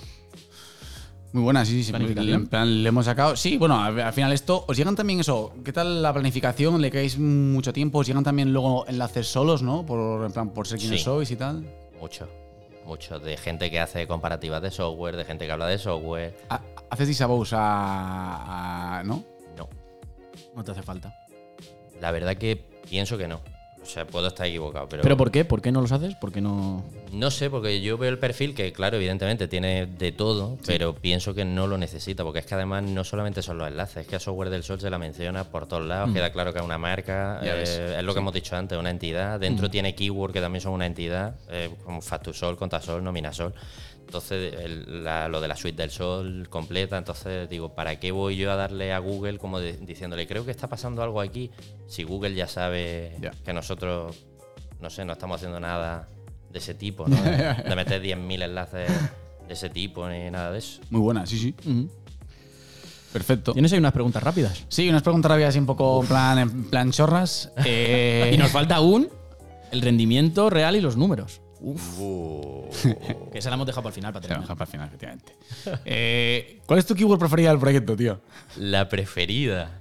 Muy 1.32 1.42
buena, 1.42 1.66
sí, 1.66 1.84
sí. 1.84 1.92
En 1.96 2.48
plan, 2.48 2.84
le 2.84 2.90
hemos 2.90 3.06
sacado. 3.06 3.36
Sí, 3.36 3.58
bueno, 3.58 3.82
al 3.82 4.00
al 4.00 4.14
final 4.14 4.32
esto. 4.34 4.66
¿Os 4.68 4.78
llegan 4.78 4.96
también 4.96 5.20
eso? 5.22 5.52
¿Qué 5.66 5.74
tal 5.74 6.02
la 6.04 6.14
planificación? 6.14 6.80
¿Le 6.80 6.92
quedáis 6.92 7.18
mucho 7.18 7.74
tiempo? 7.74 8.00
¿Os 8.00 8.08
llegan 8.08 8.24
también 8.24 8.54
luego 8.54 8.86
enlaces 8.88 9.28
solos, 9.28 9.64
no? 9.64 9.84
Por, 9.84 10.26
en 10.26 10.32
plan, 10.32 10.50
por 10.52 10.68
ser 10.68 10.78
quienes 10.78 11.00
Sí. 11.00 11.06
sois 11.06 11.32
y 11.32 11.36
tal. 11.36 11.66
Mucho. 12.00 12.30
Mucho. 12.86 13.18
De 13.18 13.36
gente 13.38 13.72
que 13.72 13.80
hace 13.80 14.06
comparativas 14.06 14.62
de 14.62 14.70
software, 14.70 15.16
de 15.16 15.26
gente 15.26 15.48
que 15.48 15.52
habla 15.52 15.66
de 15.68 15.80
software. 15.80 16.38
Ha- 16.50 16.62
¿Haces 16.92 17.08
disavows 17.08 17.52
a, 17.54 19.00
a- 19.00 19.04
¿No? 19.04 19.24
No. 19.58 19.68
No 20.56 20.64
te 20.64 20.72
hace 20.72 20.84
falta. 20.84 21.16
La 22.04 22.12
verdad 22.12 22.36
que 22.36 22.62
pienso 22.90 23.18
que 23.18 23.30
no. 23.30 23.40
O 23.82 23.86
sea, 23.86 24.06
puedo 24.06 24.28
estar 24.28 24.46
equivocado, 24.46 24.90
pero. 24.90 25.04
¿Pero 25.04 25.16
por 25.16 25.32
qué? 25.32 25.46
¿Por 25.46 25.62
qué 25.62 25.72
no 25.72 25.80
los 25.80 25.94
haces? 25.94 26.16
¿Por 26.16 26.34
qué 26.34 26.42
no...? 26.42 26.84
No 27.14 27.32
sé, 27.32 27.50
porque 27.50 27.80
yo 27.80 27.98
veo 27.98 28.10
el 28.10 28.20
perfil 28.20 28.54
que, 28.56 28.74
claro, 28.74 28.98
evidentemente 28.98 29.48
tiene 29.48 29.86
de 29.86 30.12
todo, 30.12 30.58
pero 30.66 30.96
pienso 30.96 31.34
que 31.34 31.46
no 31.46 31.66
lo 31.66 31.78
necesita, 31.78 32.26
porque 32.26 32.40
es 32.40 32.46
que 32.46 32.56
además 32.56 32.84
no 32.84 33.06
solamente 33.06 33.42
son 33.42 33.58
los 33.58 33.70
enlaces, 33.70 33.98
es 33.98 34.08
que 34.08 34.18
a 34.18 34.20
Software 34.20 34.50
del 34.50 34.64
Sol 34.64 34.82
se 34.82 34.90
la 34.90 34.98
menciona 34.98 35.46
por 35.46 35.66
todos 35.66 35.86
lados, 35.86 36.12
queda 36.12 36.32
claro 36.34 36.52
que 36.52 36.60
es 36.60 36.66
una 36.66 36.78
marca, 36.78 37.40
eh, 37.42 37.96
es 37.98 38.04
lo 38.04 38.14
que 38.14 38.20
hemos 38.20 38.34
dicho 38.34 38.58
antes, 38.58 38.78
una 38.78 38.90
entidad. 38.90 39.40
Dentro 39.40 39.70
tiene 39.70 39.96
keyword 39.96 40.34
que 40.34 40.42
también 40.42 40.62
son 40.62 40.74
una 40.74 40.86
entidad, 40.86 41.36
eh, 41.50 41.70
como 41.86 42.02
Factusol, 42.02 42.58
Contasol, 42.58 43.02
Nominasol. 43.02 43.54
Entonces, 44.06 44.54
el- 44.60 45.04
la- 45.04 45.28
lo 45.28 45.42
de 45.42 45.48
la 45.48 45.56
suite 45.56 45.82
del 45.82 45.90
sol 45.92 46.48
completa, 46.50 46.98
entonces 46.98 47.50
digo, 47.50 47.74
¿para 47.74 48.00
qué 48.00 48.12
voy 48.12 48.36
yo 48.38 48.52
a 48.52 48.56
darle 48.56 48.94
a 48.94 49.00
Google 49.00 49.38
como 49.40 49.60
de- 49.60 49.78
diciéndole, 49.78 50.28
creo 50.28 50.46
que 50.46 50.52
está 50.52 50.68
pasando 50.70 51.02
algo 51.02 51.20
aquí? 51.22 51.50
Si 51.88 52.04
Google 52.04 52.36
ya 52.36 52.48
sabe 52.48 53.16
que 53.44 53.54
nosotros, 53.54 54.24
no 54.82 54.90
sé, 54.90 55.04
no 55.06 55.14
estamos 55.14 55.38
haciendo 55.38 55.60
nada 55.60 56.08
de 56.52 56.60
ese 56.60 56.76
tipo, 56.76 57.08
¿no? 57.08 57.16
De, 57.16 57.32
de 57.70 57.76
meter 57.76 58.02
10.000 58.02 58.44
enlaces 58.44 58.92
de 59.48 59.54
ese 59.54 59.70
tipo 59.72 60.08
ni 60.08 60.30
nada 60.30 60.52
de 60.52 60.60
eso. 60.60 60.80
Muy 60.92 61.02
buena, 61.02 61.26
sí, 61.26 61.40
sí. 61.40 61.56
Perfecto. 63.12 63.54
Tienes 63.54 63.72
ahí 63.74 63.80
unas 63.80 63.94
preguntas 63.94 64.24
rápidas. 64.24 64.64
Sí, 64.70 64.90
unas 64.90 65.04
preguntas 65.04 65.30
rápidas 65.30 65.50
así 65.50 65.60
un 65.60 65.68
poco 65.68 66.02
en 66.02 66.08
plan, 66.08 66.40
en 66.40 66.64
plan 66.66 66.92
chorras. 66.92 67.52
Eh, 67.66 68.32
Y 68.34 68.38
nos 68.38 68.50
falta 68.52 68.76
aún 68.78 69.08
el 69.72 69.82
rendimiento 69.82 70.50
real 70.50 70.76
y 70.76 70.82
los 70.82 70.98
números. 70.98 71.42
Uh, 71.66 72.70
Que 73.32 73.38
esa 73.40 73.50
la 73.50 73.56
hemos 73.56 73.66
dejado 73.66 73.84
para 73.84 73.92
el 73.92 73.96
final, 73.96 74.12
para 74.14 74.24
Se 74.24 74.30
la 74.30 74.36
terminar. 74.36 74.58
para 74.58 74.66
el 74.68 74.72
final, 74.72 74.88
efectivamente. 74.88 75.36
Eh, 75.86 76.60
¿Cuál 76.66 76.80
es 76.80 76.86
tu 76.86 76.94
keyword 76.94 77.20
preferida 77.20 77.50
del 77.50 77.60
proyecto, 77.60 77.96
tío? 77.96 78.22
la 78.58 78.90
preferida. 78.90 79.80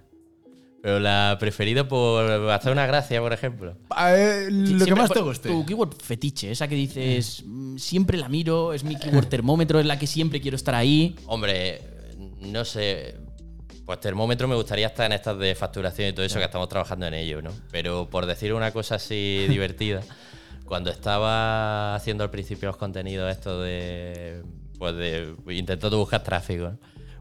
Pero 0.81 0.99
la 0.99 1.37
preferida 1.39 1.87
por 1.87 2.25
hacer 2.51 2.73
una 2.73 2.87
gracia, 2.87 3.21
por 3.21 3.33
ejemplo. 3.33 3.77
Eh, 4.09 4.49
lo 4.51 4.63
que 4.79 4.85
Siempre- 4.85 4.95
más 4.95 5.11
te 5.13 5.21
guste. 5.21 5.49
Tu 5.49 5.65
keyword 5.67 5.95
fetiche, 6.03 6.51
esa 6.51 6.67
que 6.67 6.75
dices, 6.75 7.43
"Mm, 7.47 7.77
siempre 7.79 8.19
la 8.19 8.29
miro, 8.29 8.73
es 8.73 8.83
mi 8.83 8.97
keyword 8.97 9.27
termómetro, 9.29 9.79
es 9.79 9.87
la 9.87 9.97
que 9.99 10.07
siempre 10.09 10.41
quiero 10.41 10.57
estar 10.57 10.75
ahí. 10.75 11.15
Hombre, 11.27 11.81
no 12.41 12.65
sé. 12.65 13.17
Pues 13.87 14.01
termómetro 14.01 14.47
me 14.49 14.55
gustaría 14.57 14.87
estar 14.89 15.07
en 15.07 15.13
estas 15.13 15.39
de 15.39 15.55
facturación 15.55 16.09
y 16.09 16.13
todo 16.13 16.25
eso, 16.27 16.39
que 16.39 16.45
estamos 16.45 16.69
trabajando 16.69 17.07
en 17.07 17.15
ello, 17.15 17.43
¿no? 17.43 17.51
Pero 17.71 18.09
por 18.11 18.27
decir 18.27 18.53
una 18.53 18.71
cosa 18.73 18.97
así 18.97 19.47
divertida, 19.49 20.01
cuando 20.73 20.91
estaba 20.91 21.95
haciendo 21.95 22.25
al 22.25 22.31
principio 22.31 22.69
los 22.69 22.79
contenidos 22.79 23.31
estos 23.31 23.63
de. 23.63 24.43
Pues 24.79 24.95
de. 24.97 25.35
intentando 25.51 25.99
buscar 25.99 26.23
tráfico, 26.23 26.71
¿no? 26.71 26.79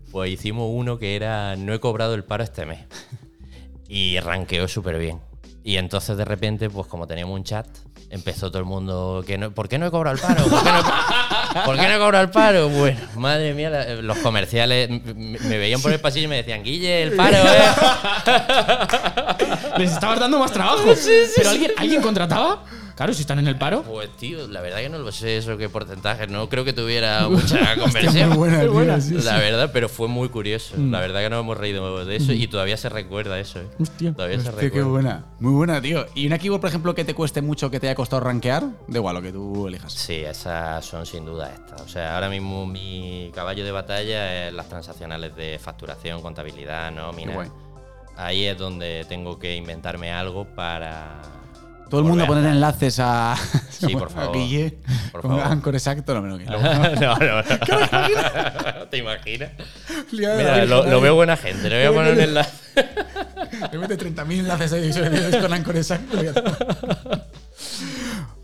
Pues 0.09 0.31
hicimos 0.31 0.69
uno 0.73 0.97
que 0.97 1.17
era 1.17 1.57
no 1.57 1.73
he 1.73 1.79
cobrado 1.81 2.13
el 2.13 2.23
paro 2.23 2.45
este 2.45 2.65
mes. 2.65 2.79
Y 3.89 4.17
ranqueó 4.21 4.69
súper 4.69 4.97
bien. 4.97 5.19
Y 5.65 5.75
entonces 5.75 6.15
de 6.15 6.23
repente, 6.23 6.69
pues 6.69 6.87
como 6.87 7.07
teníamos 7.07 7.35
un 7.35 7.43
chat, 7.43 7.67
empezó 8.09 8.49
todo 8.49 8.59
el 8.59 8.65
mundo, 8.65 9.21
que 9.27 9.37
no, 9.37 9.51
¿por 9.51 9.67
qué 9.67 9.77
no 9.77 9.85
he 9.87 9.91
cobrado 9.91 10.15
el 10.15 10.21
paro? 10.21 10.45
¿Por 10.45 10.63
qué 10.63 10.71
no, 10.71 10.79
he- 10.79 11.65
¿por 11.65 11.75
qué 11.75 11.87
no 11.89 11.93
he 11.95 11.99
cobrado 11.99 12.23
el 12.23 12.29
paro? 12.31 12.69
Bueno, 12.69 13.01
madre 13.17 13.53
mía, 13.53 13.69
la- 13.69 13.95
los 13.95 14.17
comerciales 14.19 14.89
m- 14.89 15.01
m- 15.07 15.39
me 15.41 15.57
veían 15.57 15.81
por 15.81 15.91
el 15.91 15.99
pasillo 15.99 16.23
y 16.23 16.29
me 16.29 16.37
decían, 16.37 16.63
Guille, 16.63 17.03
el 17.03 17.11
paro, 17.17 17.35
¿eh? 17.45 17.67
Les 19.77 19.91
estabas 19.91 20.21
dando 20.21 20.39
más 20.39 20.53
trabajo. 20.53 20.85
Pero 21.35 21.49
alguien, 21.49 21.71
¿alguien 21.77 22.01
contrataba? 22.01 22.63
Claro, 23.01 23.15
si 23.15 23.21
están 23.21 23.39
en 23.39 23.47
el 23.47 23.55
paro. 23.57 23.81
Pues 23.81 24.11
tío, 24.15 24.47
la 24.47 24.61
verdad 24.61 24.77
que 24.77 24.87
no 24.89 24.99
lo 24.99 25.11
sé 25.11 25.37
eso 25.37 25.57
qué 25.57 25.69
porcentaje, 25.69 26.27
no 26.27 26.47
creo 26.49 26.63
que 26.63 26.71
tuviera 26.71 27.27
mucha 27.29 27.75
conversión. 27.75 28.29
muy 28.29 28.37
buena, 28.37 28.59
tío, 28.61 28.73
buena. 28.73 29.01
sí, 29.01 29.15
La 29.15 29.21
sí. 29.21 29.39
verdad, 29.39 29.71
pero 29.73 29.89
fue 29.89 30.07
muy 30.07 30.29
curioso. 30.29 30.75
La 30.77 30.99
verdad 30.99 31.21
que 31.21 31.31
nos 31.31 31.39
hemos 31.39 31.57
reído 31.57 32.05
de 32.05 32.15
eso 32.15 32.31
y 32.31 32.45
todavía 32.47 32.77
se 32.77 32.89
recuerda 32.89 33.39
eso. 33.39 33.59
¿eh? 33.59 33.67
Hostia. 33.79 34.13
Todavía 34.13 34.39
se 34.39 34.49
Hostia, 34.49 34.59
qué 34.61 34.65
recuerda. 34.67 34.87
buena. 34.89 35.25
Muy 35.39 35.51
buena, 35.53 35.81
tío. 35.81 36.05
¿Y 36.13 36.27
una 36.27 36.37
keyword, 36.37 36.61
por 36.61 36.69
ejemplo, 36.69 36.93
que 36.93 37.03
te 37.03 37.15
cueste 37.15 37.41
mucho, 37.41 37.71
que 37.71 37.79
te 37.79 37.87
haya 37.87 37.95
costado 37.95 38.19
rankear? 38.19 38.65
Da 38.87 38.99
igual 38.99 39.15
lo 39.15 39.21
que 39.23 39.31
tú 39.31 39.67
elijas. 39.67 39.91
Sí, 39.93 40.17
esas 40.17 40.85
son 40.85 41.07
sin 41.07 41.25
duda 41.25 41.51
estas. 41.51 41.81
O 41.81 41.87
sea, 41.89 42.13
ahora 42.13 42.29
mismo 42.29 42.67
mi 42.67 43.31
caballo 43.33 43.65
de 43.65 43.71
batalla 43.71 44.47
es 44.47 44.53
las 44.53 44.69
transaccionales 44.69 45.35
de 45.35 45.57
facturación, 45.57 46.21
contabilidad, 46.21 46.91
nómina. 46.91 47.49
Ahí 48.15 48.45
es 48.45 48.55
donde 48.59 49.07
tengo 49.09 49.39
que 49.39 49.55
inventarme 49.55 50.11
algo 50.11 50.45
para. 50.45 51.19
Todo 51.91 51.99
el 52.01 52.07
mundo 52.07 52.25
poner 52.25 52.45
a- 52.47 52.51
enlaces 52.51 52.99
a, 52.99 53.35
Sí, 53.69 53.93
por 53.93 54.07
a 54.07 54.09
favor. 54.09 54.35
Guille 54.37 54.77
Por 55.11 55.21
con 55.21 55.31
favor. 55.37 55.45
Anchor 55.51 55.75
exacto. 55.75 56.13
No, 56.15 56.21
no, 56.21 56.37
que 56.39 56.45
luego- 56.45 56.63
no, 56.99 57.15
no, 57.17 57.43
no. 57.43 58.87
¿Te 58.89 58.97
imaginas? 58.97 59.51
Mira, 60.11 60.65
lo, 60.65 60.85
lo 60.87 61.01
veo 61.01 61.13
buena 61.15 61.37
gente. 61.37 61.69
Le 61.69 61.87
voy 61.89 61.93
a 61.95 61.99
poner 61.99 62.13
un 62.13 62.19
enlace. 62.21 62.51
Le 63.71 63.77
mete 63.77 63.97
30.000 63.97 64.39
enlaces 64.39 64.73
ahí 64.73 65.41
con 65.41 65.53
Anchor 65.53 65.75
exacto. 65.77 66.17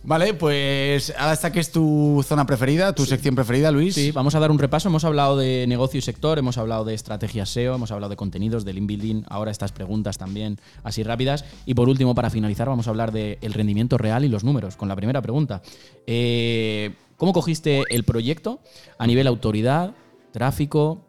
Vale, 0.07 0.33
pues 0.35 1.13
ahora 1.17 1.33
esta 1.33 1.51
que 1.51 1.59
es 1.59 1.69
tu 1.69 2.23
zona 2.25 2.45
preferida, 2.45 2.95
tu 2.95 3.05
sección 3.05 3.35
preferida, 3.35 3.71
Luis. 3.71 3.93
Sí, 3.93 4.11
vamos 4.11 4.35
a 4.35 4.39
dar 4.39 4.51
un 4.51 4.57
repaso. 4.57 4.87
Hemos 4.87 5.03
hablado 5.03 5.35
de 5.35 5.65
negocio 5.67 5.97
y 5.97 6.01
sector, 6.01 6.39
hemos 6.39 6.57
hablado 6.57 6.85
de 6.85 6.93
estrategia 6.93 7.45
SEO, 7.45 7.75
hemos 7.75 7.91
hablado 7.91 8.11
de 8.11 8.15
contenidos, 8.15 8.63
del 8.63 8.77
inbuilding, 8.77 9.25
ahora 9.27 9.51
estas 9.51 9.73
preguntas 9.73 10.17
también 10.17 10.61
así 10.85 11.03
rápidas. 11.03 11.43
Y 11.65 11.73
por 11.73 11.89
último, 11.89 12.15
para 12.15 12.29
finalizar, 12.29 12.69
vamos 12.69 12.87
a 12.87 12.91
hablar 12.91 13.11
del 13.11 13.53
rendimiento 13.53 13.97
real 13.97 14.23
y 14.23 14.29
los 14.29 14.45
números, 14.45 14.77
con 14.77 14.87
la 14.87 14.95
primera 14.95 15.21
pregunta. 15.21 15.61
Eh, 16.05 16.95
¿Cómo 17.17 17.33
cogiste 17.33 17.83
el 17.89 18.05
proyecto 18.05 18.61
a 18.97 19.07
nivel 19.07 19.27
autoridad, 19.27 19.93
tráfico, 20.31 21.01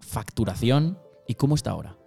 facturación 0.00 0.96
y 1.28 1.34
cómo 1.34 1.56
está 1.56 1.72
ahora? 1.72 1.98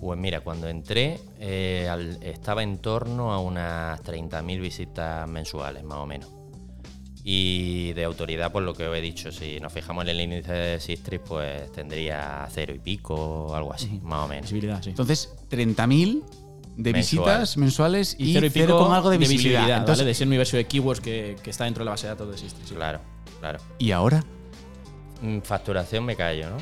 Pues 0.00 0.18
mira, 0.18 0.40
cuando 0.40 0.68
entré 0.68 1.18
eh, 1.40 1.88
al- 1.90 2.18
estaba 2.22 2.62
en 2.62 2.78
torno 2.78 3.32
a 3.32 3.40
unas 3.40 4.00
30.000 4.02 4.60
visitas 4.60 5.28
mensuales, 5.28 5.82
más 5.84 5.98
o 5.98 6.06
menos. 6.06 6.30
Y 7.24 7.92
de 7.94 8.04
autoridad, 8.04 8.50
pues 8.52 8.64
lo 8.64 8.74
que 8.74 8.86
os 8.86 8.96
he 8.96 9.00
dicho, 9.00 9.32
si 9.32 9.58
nos 9.60 9.72
fijamos 9.72 10.04
en 10.04 10.10
el 10.10 10.20
índice 10.20 10.52
de 10.52 10.80
Sistris, 10.80 11.20
pues 11.26 11.70
tendría 11.72 12.46
cero 12.50 12.72
y 12.74 12.78
pico, 12.78 13.54
algo 13.54 13.72
así, 13.74 14.00
más 14.02 14.24
o 14.24 14.28
menos. 14.28 14.42
Visibilidad, 14.44 14.82
sí. 14.82 14.90
Entonces, 14.90 15.34
30.000 15.50 16.22
de 16.76 16.92
Mensual. 16.92 16.94
visitas 16.94 17.56
mensuales 17.56 18.14
y, 18.18 18.30
Y 18.30 18.32
cero 18.34 18.46
y 18.46 18.50
cero 18.50 18.78
con 18.78 18.92
algo 18.94 19.10
de 19.10 19.18
visibilidad. 19.18 19.62
¿vale? 19.62 19.74
Entonces, 19.74 20.04
De 20.06 20.12
ese 20.12 20.24
universo 20.24 20.56
de 20.56 20.64
keywords 20.66 21.00
que, 21.00 21.36
que 21.42 21.50
está 21.50 21.64
dentro 21.64 21.80
de 21.82 21.86
la 21.86 21.90
base 21.90 22.06
de 22.06 22.12
datos 22.14 22.30
de 22.30 22.38
Sistri. 22.38 22.64
sí. 22.66 22.74
Claro, 22.76 23.00
claro. 23.40 23.58
¿Y 23.78 23.90
ahora? 23.90 24.24
Mm, 25.20 25.40
Facturación 25.40 26.04
me 26.04 26.14
callo, 26.16 26.48
¿no? 26.50 26.56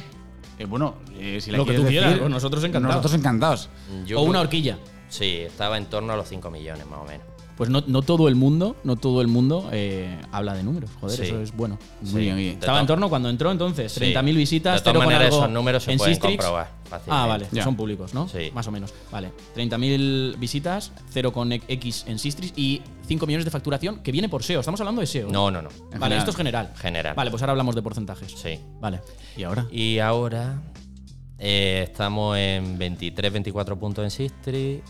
Eh, 0.59 0.64
bueno, 0.64 0.94
eh, 1.18 1.38
si 1.40 1.50
la 1.50 1.59
Lo 1.59 1.66
que 1.66 1.74
tú 1.74 1.84
quieras, 1.84 2.14
decir, 2.14 2.30
nosotros 2.30 2.64
encantados. 2.64 2.96
Nosotros 2.96 3.14
encantados. 3.18 3.68
Yo 4.07 4.20
o 4.20 4.22
una 4.22 4.40
horquilla. 4.40 4.78
Sí, 5.09 5.40
estaba 5.40 5.76
en 5.76 5.86
torno 5.86 6.12
a 6.12 6.16
los 6.16 6.28
5 6.28 6.50
millones, 6.50 6.86
más 6.86 7.00
o 7.00 7.04
menos. 7.04 7.26
Pues 7.57 7.70
no, 7.70 7.82
no 7.86 8.02
todo 8.02 8.28
el 8.28 8.34
mundo, 8.34 8.76
no 8.84 8.96
todo 8.96 9.22
el 9.22 9.28
mundo 9.28 9.70
eh, 9.72 10.18
habla 10.30 10.52
de 10.54 10.62
números. 10.62 10.90
Joder, 11.00 11.16
Sí. 11.16 11.22
eso 11.24 11.40
es 11.40 11.57
bueno. 11.57 11.78
Sí. 12.04 12.12
muy 12.12 12.22
bien. 12.24 12.38
Estaba 12.59 12.80
en 12.80 12.86
to- 12.86 12.92
torno 12.92 13.09
cuando 13.09 13.30
entró 13.30 13.50
entonces, 13.50 13.92
Sí. 13.92 14.00
30.000 14.00 14.36
visitas, 14.36 14.74
De 14.74 14.80
todas 14.82 14.96
cero 14.98 15.07
maneras, 15.07 15.34
esos 15.34 15.50
números 15.50 15.82
se 15.84 15.92
en 15.92 15.98
pueden 15.98 16.14
Sistrix. 16.14 16.36
comprobar 16.36 16.68
fácilmente. 16.84 17.11
Ah, 17.11 17.26
vale, 17.26 17.46
Ya. 17.52 17.64
son 17.64 17.74
públicos, 17.74 18.12
¿no? 18.12 18.28
Sí. 18.28 18.50
Más 18.52 18.66
o 18.68 18.70
menos. 18.72 18.92
Vale. 19.11 19.32
30.000 19.54 20.36
visitas, 20.38 20.92
0 21.11 21.32
con 21.32 21.50
X 21.50 22.04
en 22.07 22.18
Sistrix 22.18 22.52
y 22.59 22.82
5 23.07 23.26
millones 23.26 23.46
de 23.46 23.50
facturación 23.50 24.00
que 24.02 24.12
viene 24.12 24.28
por 24.28 24.42
SEO. 24.42 24.61
Estamos 24.61 24.78
hablando 24.80 25.00
de 25.00 25.07
SEO. 25.07 25.30
No, 25.30 25.50
no, 25.50 25.62
no. 25.62 25.70
Vale, 25.70 25.92
general. 25.92 26.18
esto 26.18 26.30
es 26.32 26.36
general. 26.36 26.72
General. 26.76 27.14
Vale, 27.14 27.30
pues 27.30 27.42
ahora 27.42 27.52
hablamos 27.52 27.74
de 27.74 27.80
porcentajes. 27.82 28.32
Sí. 28.32 28.61
Vale. 28.80 29.00
¿Y 29.36 29.44
ahora? 29.44 29.66
Y 29.70 29.98
ahora 29.98 30.61
eh, 31.38 31.84
estamos 31.88 32.36
en 32.36 32.76
23, 32.78 33.32
24 33.32 33.78
puntos 33.78 34.04
en 34.04 34.11
Sistri, 34.11 34.82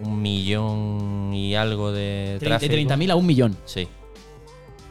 un 0.00 0.20
millón 0.22 1.32
y 1.34 1.54
algo 1.54 1.92
de 1.92 2.36
Tre- 2.36 2.40
De 2.40 2.46
tráfico. 2.46 2.74
30.000 2.74 3.10
a 3.10 3.16
un 3.16 3.26
millón. 3.26 3.56
Sí. 3.64 3.88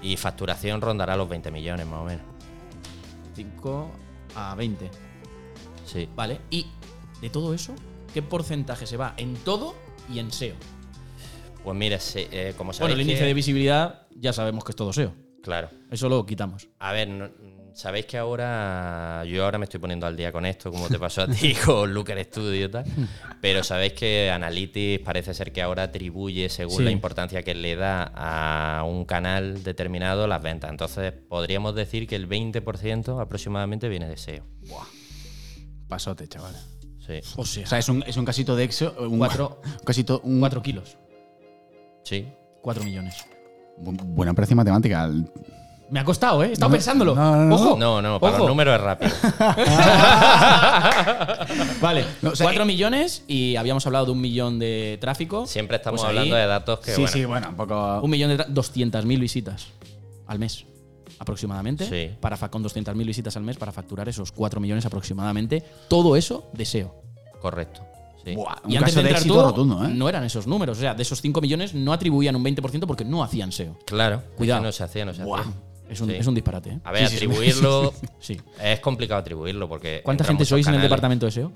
Y 0.02 0.18
facturación 0.18 0.82
rondará 0.82 1.16
los 1.16 1.28
20 1.30 1.52
millones 1.52 1.86
más 1.86 1.99
o 2.02 2.06
menos. 2.06 2.26
5 3.36 3.91
a 4.36 4.56
20. 4.56 4.89
Sí. 5.86 6.08
Vale. 6.16 6.39
Y 6.49 6.66
de 7.22 7.30
todo 7.30 7.54
eso, 7.54 7.74
¿qué 8.14 8.22
porcentaje 8.22 8.86
se 8.86 8.97
va 8.97 9.14
en 9.18 9.36
todo 9.36 9.76
y 10.12 10.20
en 10.20 10.32
SEO? 10.32 10.56
Pues 11.64 11.78
mira, 11.78 11.99
se- 11.99 12.28
eh, 12.32 12.54
como 12.58 12.70
Bueno, 12.70 12.74
sabéis 12.80 12.95
el 12.95 13.02
índice 13.02 13.20
que- 13.20 13.26
de 13.26 13.34
visibilidad 13.34 14.08
ya 14.16 14.34
sabemos 14.34 14.64
que 14.64 14.72
es 14.72 14.76
todo 14.76 14.91
SEO. 14.93 15.14
Claro. 15.43 15.70
Eso 15.89 16.08
lo 16.10 16.26
quitamos. 16.26 16.68
A 16.80 16.91
ver, 16.91 17.08
no- 17.10 17.30
sabéis 17.74 18.05
que 18.05 18.17
ahora 18.17 19.24
yo 19.26 19.43
ahora 19.45 19.57
me 19.57 19.65
estoy 19.65 19.80
poniendo 19.80 20.05
al 20.07 20.15
día 20.17 20.32
con 20.32 20.45
esto, 20.45 20.72
como 20.72 20.88
te 20.88 20.97
pasó 20.99 21.22
a 21.24 21.28
ti 21.28 21.53
con 21.65 21.93
Looker 21.93 22.24
Studio 22.26 22.65
y 22.65 22.69
tal, 22.69 22.86
pero 23.41 23.63
sabéis 23.63 23.93
que 23.93 24.30
Analytics 24.32 25.03
parece 25.03 25.34
ser 25.34 25.51
que 25.51 25.61
ahora 25.61 25.84
atribuye 25.84 26.49
según 26.49 26.78
Sí. 26.78 26.84
la 26.84 26.91
importancia 26.91 27.43
que 27.43 27.55
le 27.55 27.76
da 27.76 28.03
a 28.15 28.84
un 28.84 29.05
canal 29.05 29.63
determinado 29.63 30.28
las 30.28 30.41
ventas. 30.41 30.69
Entonces 30.72 31.13
podríamos 31.13 31.76
decir 31.76 32.07
que 32.07 32.15
el 32.15 32.28
20% 32.28 33.19
aproximadamente 33.22 33.89
viene 33.89 34.07
de 34.07 34.17
SEO. 34.17 34.43
Pasote, 35.88 36.28
chaval. 36.28 36.55
Sí, 37.05 37.19
O 37.36 37.45
sea, 37.45 37.63
O 37.63 37.67
sea, 37.67 37.80
es 37.80 37.89
un, 37.89 38.03
es 38.05 38.15
un 38.15 38.26
casito 38.26 38.55
de 38.55 38.63
exo. 38.63 38.95
Un, 38.99 39.17
Cuatro- 39.17 39.59
un 39.65 39.80
casito. 39.86 40.22
Un, 40.24 40.39
4 40.39 40.61
kilos. 40.61 40.97
sí. 42.03 42.28
4 42.61 42.84
millones. 42.84 43.15
Bu- 43.80 43.97
Buena 44.03 44.34
precio 44.36 44.55
matemática. 44.55 45.09
Me 45.92 46.00
ha 46.00 46.06
costado, 46.06 46.44
¿eh? 46.44 46.48
He 46.48 46.52
estado 46.54 46.70
No, 46.70 46.74
pensándolo. 46.74 47.16
no, 47.16 47.36
no, 47.36 47.46
no. 47.46 47.56
Ojo. 47.56 47.78
No, 47.78 48.02
no, 48.02 48.20
para 48.20 48.34
Ojo. 48.34 48.39
los 48.39 48.48
números 48.50 48.76
es 48.76 48.82
rápido. 48.82 49.12
Vale, 51.82 52.06
No, 52.22 52.32
o 52.32 52.36
sea, 52.36 52.46
4 52.46 52.64
eh, 52.64 52.66
millones 52.66 53.24
y 53.28 53.56
habíamos 53.56 53.86
hablado 53.86 54.06
de 54.06 54.12
un 54.12 54.22
millón 54.22 54.60
de 54.60 54.98
tráfico. 55.02 55.46
Siempre 55.48 55.78
estamos 55.78 56.02
Pues 56.02 56.12
ahí, 56.12 56.18
hablando 56.18 56.36
de 56.38 56.46
datos 56.48 56.80
que, 56.80 56.92
sí, 56.92 57.02
bueno, 57.02 57.12
sí, 57.14 57.26
bueno, 57.26 57.50
un 57.50 57.56
poco. 57.56 58.00
Un 58.02 58.10
millón 58.10 58.30
de 58.30 58.38
tra- 58.38 58.48
200.000 58.48 59.20
visitas 59.20 59.68
al 60.28 60.39
mes 60.39 60.66
aproximadamente. 61.20 61.88
Sí. 61.88 62.16
Para 62.20 62.38
con 62.50 62.64
200.000 62.64 63.06
visitas 63.06 63.36
al 63.38 63.44
mes 63.44 63.58
para 63.58 63.72
facturar 63.72 64.08
esos 64.10 64.32
4 64.32 64.60
millones 64.60 64.86
aproximadamente. 64.86 65.64
Todo 65.88 66.16
eso 66.16 66.50
de 66.54 66.66
SEO. 66.66 66.96
correcto. 67.42 67.82
Sí. 68.24 68.36
Buah, 68.36 68.58
un 68.64 68.72
y 68.72 68.78
antes 68.78 68.94
caso 68.94 69.04
de 69.04 69.12
éxito 69.12 69.34
tú, 69.34 69.42
rotundo, 69.42 69.84
¿eh? 69.84 69.88
no 69.89 70.08
eran 70.08 70.24
esos 70.24 70.46
números. 70.46 70.78
O 70.78 70.82
sea, 70.82 70.94
de 70.94 71.02
esos 71.02 71.20
5 71.22 71.42
millones 71.42 71.74
no 71.74 71.92
atribuían 71.92 72.36
un 72.36 72.44
20% 72.46 72.86
porque 72.86 73.04
no 73.04 73.24
hacían 73.24 73.52
SEO. 73.52 73.80
Claro, 73.86 74.22
Cuidado. 74.38 74.62
no 74.62 74.72
se 74.72 74.84
hacía, 74.84 75.06
no 75.06 75.14
se 75.16 75.24
Buah. 75.24 75.42
hacía. 75.42 75.54
Es 75.92 76.00
un, 76.02 76.10
Sí. 76.10 76.16
es 76.16 76.26
un 76.28 76.34
disparate, 76.36 76.70
¿eh? 76.72 76.80
A 76.86 76.92
ver, 76.92 77.08
Sí, 77.08 77.18
sí, 77.18 77.20
sí. 77.20 77.26
atribuirlo 77.26 77.94
Sí. 78.20 78.39
es 78.64 78.80
complicado 78.80 79.20
atribuirlo 79.20 79.68
porque. 79.68 80.02
¿Cuánta 80.04 80.24
gente 80.24 80.46
sois 80.46 80.66
en 80.68 80.76
el 80.76 80.82
departamento 80.82 81.26
de 81.26 81.32
SEO? 81.32 81.52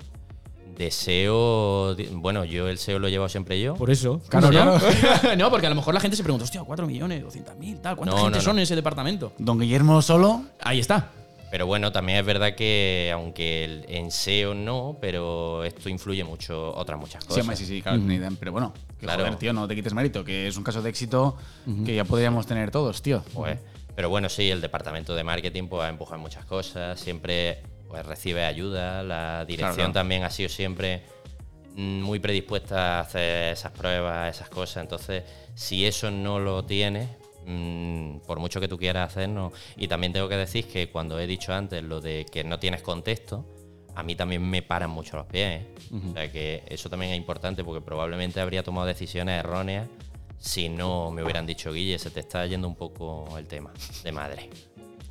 De 0.76 0.90
SEO, 0.90 1.94
di- 1.94 2.08
bueno, 2.12 2.44
yo 2.44 2.68
el 2.68 2.76
SEO 2.76 2.98
lo 2.98 3.08
he 3.08 3.10
llevado 3.10 3.30
siempre 3.30 3.58
yo. 3.60 3.74
Por 3.76 3.90
eso. 3.90 4.20
Claro, 4.28 4.48
¿No? 4.48 4.52
claro. 4.52 4.78
no, 5.38 5.50
porque 5.50 5.66
a 5.66 5.70
lo 5.70 5.76
mejor 5.76 5.94
la 5.94 6.00
gente 6.00 6.16
se 6.18 6.22
pregunta, 6.22 6.44
hostia, 6.44 6.62
4 6.62 6.86
millones, 6.86 7.24
200.000, 7.24 7.80
tal. 7.80 7.96
¿Cuánta 7.96 8.14
No, 8.14 8.22
gente 8.24 8.38
no, 8.38 8.44
son 8.44 8.58
en 8.58 8.64
ese 8.64 8.74
departamento? 8.76 9.32
Don 9.38 9.58
Guillermo 9.58 10.02
solo. 10.02 10.42
Ahí 10.60 10.78
está. 10.80 11.10
Pero 11.50 11.64
bueno, 11.66 11.92
también 11.92 12.18
es 12.18 12.26
verdad 12.26 12.54
que, 12.54 13.10
aunque 13.14 13.64
el- 13.64 13.84
en 13.88 14.10
SEO 14.10 14.52
no, 14.52 14.98
pero 15.00 15.64
esto 15.64 15.88
influye 15.88 16.24
mucho 16.24 16.74
otras 16.74 17.00
muchas 17.00 17.22
Sí, 17.22 17.28
cosas. 17.28 17.40
hombre, 17.42 17.56
sí, 17.56 17.64
sí, 17.64 17.80
claro, 17.80 18.02
pero 18.38 18.52
bueno, 18.52 18.74
que 19.00 19.06
Claro. 19.06 19.22
joder, 19.24 19.36
tío, 19.38 19.52
no 19.54 19.66
te 19.66 19.74
quites 19.74 19.94
mérito, 19.94 20.22
que 20.24 20.48
es 20.48 20.56
un 20.58 20.64
caso 20.64 20.82
de 20.82 20.90
éxito 20.90 21.36
que 21.86 21.94
ya 21.94 22.04
podríamos 22.04 22.46
tener 22.46 22.70
todos, 22.70 23.00
tío. 23.00 23.22
Pues, 23.32 23.58
pero 23.96 24.10
bueno, 24.10 24.28
sí, 24.28 24.50
el 24.50 24.60
departamento 24.60 25.14
de 25.14 25.24
marketing 25.24 25.68
pues, 25.68 25.82
ha 25.82 25.88
empujado 25.88 26.20
muchas 26.20 26.44
cosas, 26.44 27.00
siempre 27.00 27.62
pues, 27.88 28.04
recibe 28.04 28.44
ayuda, 28.44 29.02
la 29.02 29.44
dirección 29.46 29.74
Claro, 29.74 29.74
claro. 29.74 29.92
también 29.92 30.22
ha 30.22 30.30
sido 30.30 30.50
siempre 30.50 31.02
mm, 31.74 32.02
muy 32.02 32.20
predispuesta 32.20 32.98
a 32.98 33.00
hacer 33.00 33.54
esas 33.54 33.72
pruebas, 33.72 34.36
esas 34.36 34.50
cosas, 34.50 34.82
entonces 34.82 35.24
si 35.54 35.86
eso 35.86 36.10
no 36.10 36.38
lo 36.38 36.62
tienes, 36.66 37.08
mm, 37.46 38.18
por 38.26 38.38
mucho 38.38 38.60
que 38.60 38.68
tú 38.68 38.76
quieras 38.76 39.10
hacer, 39.12 39.30
no. 39.30 39.50
Y 39.78 39.88
también 39.88 40.12
tengo 40.12 40.28
que 40.28 40.36
decir 40.36 40.66
que 40.66 40.90
cuando 40.90 41.18
he 41.18 41.26
dicho 41.26 41.54
antes 41.54 41.82
lo 41.82 42.02
de 42.02 42.26
que 42.30 42.44
no 42.44 42.58
tienes 42.58 42.82
contexto, 42.82 43.46
a 43.94 44.02
mí 44.02 44.14
también 44.14 44.48
me 44.48 44.60
paran 44.60 44.90
mucho 44.90 45.16
los 45.16 45.24
pies. 45.24 45.62
¿eh? 45.62 45.66
O 46.10 46.12
sea 46.12 46.30
que 46.30 46.62
eso 46.68 46.90
también 46.90 47.12
es 47.12 47.16
importante 47.16 47.64
porque 47.64 47.80
probablemente 47.80 48.40
habría 48.40 48.62
tomado 48.62 48.86
decisiones 48.86 49.40
erróneas 49.40 49.88
si 50.38 50.68
no 50.68 51.10
me 51.10 51.22
hubieran 51.22 51.46
dicho, 51.46 51.72
Guille, 51.72 51.98
se 51.98 52.10
te 52.10 52.20
está 52.20 52.46
yendo 52.46 52.68
un 52.68 52.74
poco 52.74 53.36
el 53.38 53.46
tema 53.46 53.72
de 54.04 54.12
madre. 54.12 54.50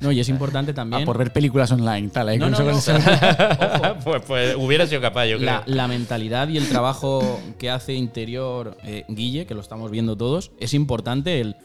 No, 0.00 0.12
y 0.12 0.20
es 0.20 0.28
importante 0.28 0.74
también. 0.74 1.02
Ah, 1.02 1.06
por 1.06 1.16
ver 1.16 1.32
películas 1.32 1.70
online, 1.72 2.08
tal, 2.08 2.28
ahí 2.28 2.38
No, 2.38 2.50
no, 2.50 2.58
no. 2.58 2.80
pues, 4.04 4.22
pues 4.26 4.56
hubiera 4.56 4.86
sido 4.86 5.00
capaz, 5.00 5.26
yo 5.26 5.38
creo. 5.38 5.50
La, 5.50 5.62
la 5.66 5.88
mentalidad 5.88 6.48
y 6.48 6.58
el 6.58 6.68
trabajo 6.68 7.40
que 7.58 7.70
hace 7.70 7.94
interior 7.94 8.76
eh, 8.84 9.04
Guille, 9.08 9.46
que 9.46 9.54
lo 9.54 9.60
estamos 9.60 9.90
viendo 9.90 10.16
todos, 10.16 10.52
es 10.60 10.74
importante 10.74 11.40
el. 11.40 11.56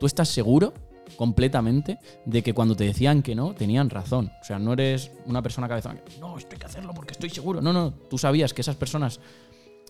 Tú 0.00 0.06
estás 0.06 0.28
seguro 0.28 0.74
completamente 1.16 1.98
de 2.24 2.42
que 2.42 2.52
cuando 2.52 2.74
te 2.74 2.84
decían 2.84 3.22
que 3.22 3.34
no, 3.34 3.54
tenían 3.54 3.90
razón. 3.90 4.32
O 4.40 4.44
sea, 4.44 4.58
no 4.58 4.72
eres 4.72 5.12
una 5.24 5.42
persona 5.42 5.68
cabezona 5.68 5.96
que, 5.96 6.18
no, 6.18 6.36
esto 6.36 6.50
hay 6.52 6.58
que 6.58 6.66
hacerlo 6.66 6.92
porque 6.94 7.12
estoy 7.12 7.30
seguro. 7.30 7.60
No, 7.60 7.72
no, 7.72 7.92
tú 7.92 8.18
sabías 8.18 8.52
que 8.52 8.62
esas 8.62 8.76
personas 8.76 9.20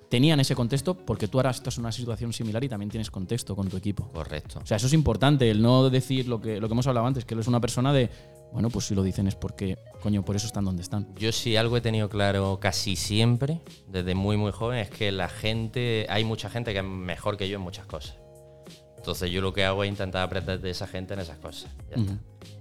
tenían 0.08 0.40
ese 0.40 0.54
contexto 0.54 0.94
porque 0.94 1.28
tú 1.28 1.38
ahora 1.38 1.50
estás 1.50 1.76
en 1.76 1.84
una 1.84 1.92
situación 1.92 2.32
similar 2.32 2.62
y 2.64 2.68
también 2.68 2.90
tienes 2.90 3.10
contexto 3.10 3.56
con 3.56 3.68
tu 3.68 3.76
equipo. 3.76 4.10
Correcto. 4.12 4.60
O 4.62 4.66
sea, 4.66 4.76
eso 4.76 4.86
es 4.86 4.92
importante, 4.92 5.50
el 5.50 5.62
no 5.62 5.88
decir 5.90 6.28
lo 6.28 6.40
que, 6.40 6.60
lo 6.60 6.68
que 6.68 6.72
hemos 6.72 6.86
hablado 6.86 7.06
antes, 7.06 7.24
que 7.24 7.34
él 7.34 7.40
es 7.40 7.48
una 7.48 7.60
persona 7.60 7.92
de, 7.92 8.10
bueno, 8.52 8.70
pues 8.70 8.86
si 8.86 8.94
lo 8.94 9.02
dicen 9.02 9.26
es 9.26 9.34
porque, 9.34 9.78
coño, 10.00 10.24
por 10.24 10.36
eso 10.36 10.46
están 10.46 10.64
donde 10.64 10.82
están. 10.82 11.14
Yo 11.16 11.32
sí 11.32 11.56
algo 11.56 11.76
he 11.76 11.80
tenido 11.80 12.08
claro 12.08 12.58
casi 12.60 12.96
siempre, 12.96 13.60
desde 13.88 14.14
muy 14.14 14.36
muy 14.36 14.52
joven, 14.52 14.78
es 14.78 14.90
que 14.90 15.12
la 15.12 15.28
gente, 15.28 16.06
hay 16.08 16.24
mucha 16.24 16.48
gente 16.48 16.72
que 16.72 16.78
es 16.78 16.84
mejor 16.84 17.36
que 17.36 17.48
yo 17.48 17.56
en 17.56 17.62
muchas 17.62 17.86
cosas. 17.86 18.16
Entonces 18.96 19.30
yo 19.30 19.40
lo 19.40 19.52
que 19.52 19.64
hago 19.64 19.84
es 19.84 19.88
intentar 19.88 20.22
aprender 20.22 20.60
de 20.60 20.70
esa 20.70 20.88
gente 20.88 21.14
en 21.14 21.20
esas 21.20 21.38
cosas. 21.38 21.70
Ya 21.90 22.02
está. 22.02 22.18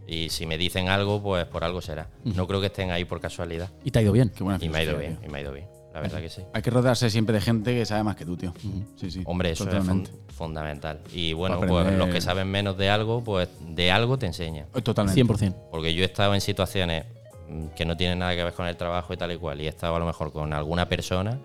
Y 0.07 0.29
si 0.29 0.45
me 0.45 0.59
dicen 0.59 0.89
algo, 0.89 1.21
pues 1.21 1.45
por 1.45 1.63
algo 1.63 1.81
será. 1.81 2.09
No 2.23 2.45
creo 2.45 2.61
que 2.61 2.67
estén 2.67 2.91
ahí 2.91 3.03
por 3.03 3.19
casualidad. 3.19 3.71
Y 3.83 3.89
te 3.89 3.97
ha 3.97 4.01
ido 4.03 4.11
bien. 4.11 4.29
Qué 4.29 4.43
buena 4.43 4.63
Y 4.63 4.69
me 4.69 4.77
ha 4.77 4.83
ido 4.83 4.97
bien, 4.97 5.17
y 5.25 5.29
me 5.29 5.39
ha 5.39 5.41
ido 5.41 5.53
bien. 5.53 5.74
La 5.95 6.01
verdad 6.01 6.19
que 6.19 6.29
sí. 6.29 6.41
Hay 6.53 6.61
que 6.61 6.69
rodearse 6.69 7.09
siempre 7.09 7.33
de 7.35 7.41
gente 7.41 7.73
que 7.73 7.85
sabe 7.85 8.03
más 8.03 8.15
que 8.17 8.25
tú, 8.25 8.35
tío. 8.35 8.53
Sí, 8.97 9.09
sí. 9.09 9.23
Hombre, 9.25 9.51
eso 9.51 9.63
Totalmente. 9.65 10.11
es 10.11 10.17
fun- 10.17 10.35
fundamental. 10.35 10.99
Y 11.13 11.31
bueno, 11.33 11.59
pues 11.61 11.97
los 11.97 12.09
que 12.09 12.19
saben 12.21 12.47
menos 12.49 12.77
de 12.77 12.89
algo, 12.89 13.23
pues 13.23 13.47
de 13.61 13.91
algo 13.91 14.17
te 14.19 14.25
enseñan. 14.25 14.67
Eh, 14.75 14.81
Totalmente. 14.81 15.23
100%. 15.23 15.55
Porque 15.71 15.93
yo 15.93 16.03
he 16.03 16.05
estado 16.05 16.33
en 16.35 16.41
situaciones 16.41 17.05
mm, 17.49 17.67
que 17.77 17.85
no 17.85 17.95
tienen 17.95 18.19
nada 18.19 18.35
que 18.35 18.43
ver 18.43 18.53
con 18.53 18.67
el 18.67 18.75
trabajo 18.75 19.13
y 19.13 19.17
tal 19.17 19.31
y 19.31 19.37
cual, 19.37 19.61
y 19.61 19.65
he 19.65 19.69
estado 19.69 19.95
a 19.95 19.99
lo 19.99 20.05
mejor 20.05 20.33
con 20.33 20.51
alguna 20.51 20.89
persona 20.89 21.39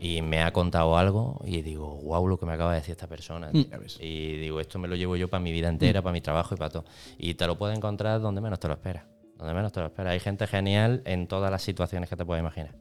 y 0.00 0.20
me 0.20 0.42
ha 0.42 0.52
contado 0.52 0.98
algo 0.98 1.40
y 1.44 1.62
digo, 1.62 1.94
wow, 2.02 2.26
lo 2.26 2.38
que 2.38 2.44
me 2.44 2.52
acaba 2.54 2.72
de 2.72 2.80
decir 2.80 2.90
esta 2.92 3.06
persona. 3.06 3.50
Mm. 3.52 3.64
tío". 3.66 3.78
Y 4.00 4.36
digo, 4.38 4.58
esto 4.60 4.78
me 4.80 4.88
lo 4.88 4.96
llevo 4.96 5.14
yo 5.16 5.28
para 5.28 5.40
mi 5.40 5.52
vida 5.52 5.68
entera, 5.68 6.02
para 6.02 6.12
mi 6.12 6.20
trabajo 6.20 6.54
y 6.56 6.58
para 6.58 6.70
todo. 6.70 6.84
Y 7.18 7.34
te 7.34 7.46
lo 7.46 7.56
puedes 7.56 7.76
encontrar 7.76 8.20
donde 8.20 8.40
menos 8.40 8.58
te 8.58 8.66
lo 8.66 8.74
esperas. 8.74 9.04
Donde 9.38 9.54
menos 9.54 9.70
te 9.70 9.78
lo 9.78 9.86
esperas. 9.86 10.12
Hay 10.12 10.20
gente 10.20 10.46
genial 10.48 11.02
en 11.04 11.28
todas 11.28 11.50
las 11.52 11.62
situaciones 11.62 12.08
que 12.10 12.16
te 12.16 12.24
puedes 12.24 12.40
imaginar. 12.42 12.74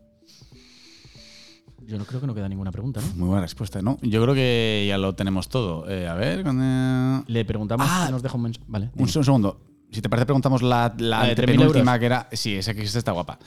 Yo 1.88 1.98
no 1.98 2.06
creo 2.06 2.20
que 2.20 2.28
no 2.28 2.34
queda 2.34 2.50
ninguna 2.50 2.72
pregunta, 2.72 3.00
¿no? 3.02 3.08
Muy 3.16 3.28
buena 3.28 3.42
respuesta, 3.44 3.82
¿no? 3.82 3.98
Yo 4.02 4.22
creo 4.24 4.34
que 4.34 4.86
ya 4.88 4.98
lo 4.98 5.14
tenemos 5.14 5.50
todo. 5.50 5.88
Eh, 5.90 6.08
a 6.08 6.16
ver, 6.16 6.44
¿dónde- 6.44 7.24
Le 7.28 7.46
preguntamos 7.46 7.88
Ah. 7.90 8.08
nos 8.10 8.24
deja 8.24 8.36
un 8.36 8.42
mensaje. 8.44 8.66
Vale. 8.68 8.90
un, 8.96 9.08
se- 9.08 9.20
un 9.20 9.26
segundo. 9.26 9.60
Si 9.92 10.02
te 10.02 10.10
parece, 10.10 10.26
preguntamos 10.26 10.62
la, 10.64 10.94
la 10.98 11.20
La 11.22 11.28
de 11.28 11.36
3.000 11.36 11.46
penúltima 11.60 11.92
euros. 11.92 12.00
que 12.00 12.06
era. 12.06 12.28
Sí, 12.32 12.56
esa 12.56 12.74
que 12.74 12.82
esta 12.82 12.98
está 13.00 13.12
guapa. 13.12 13.38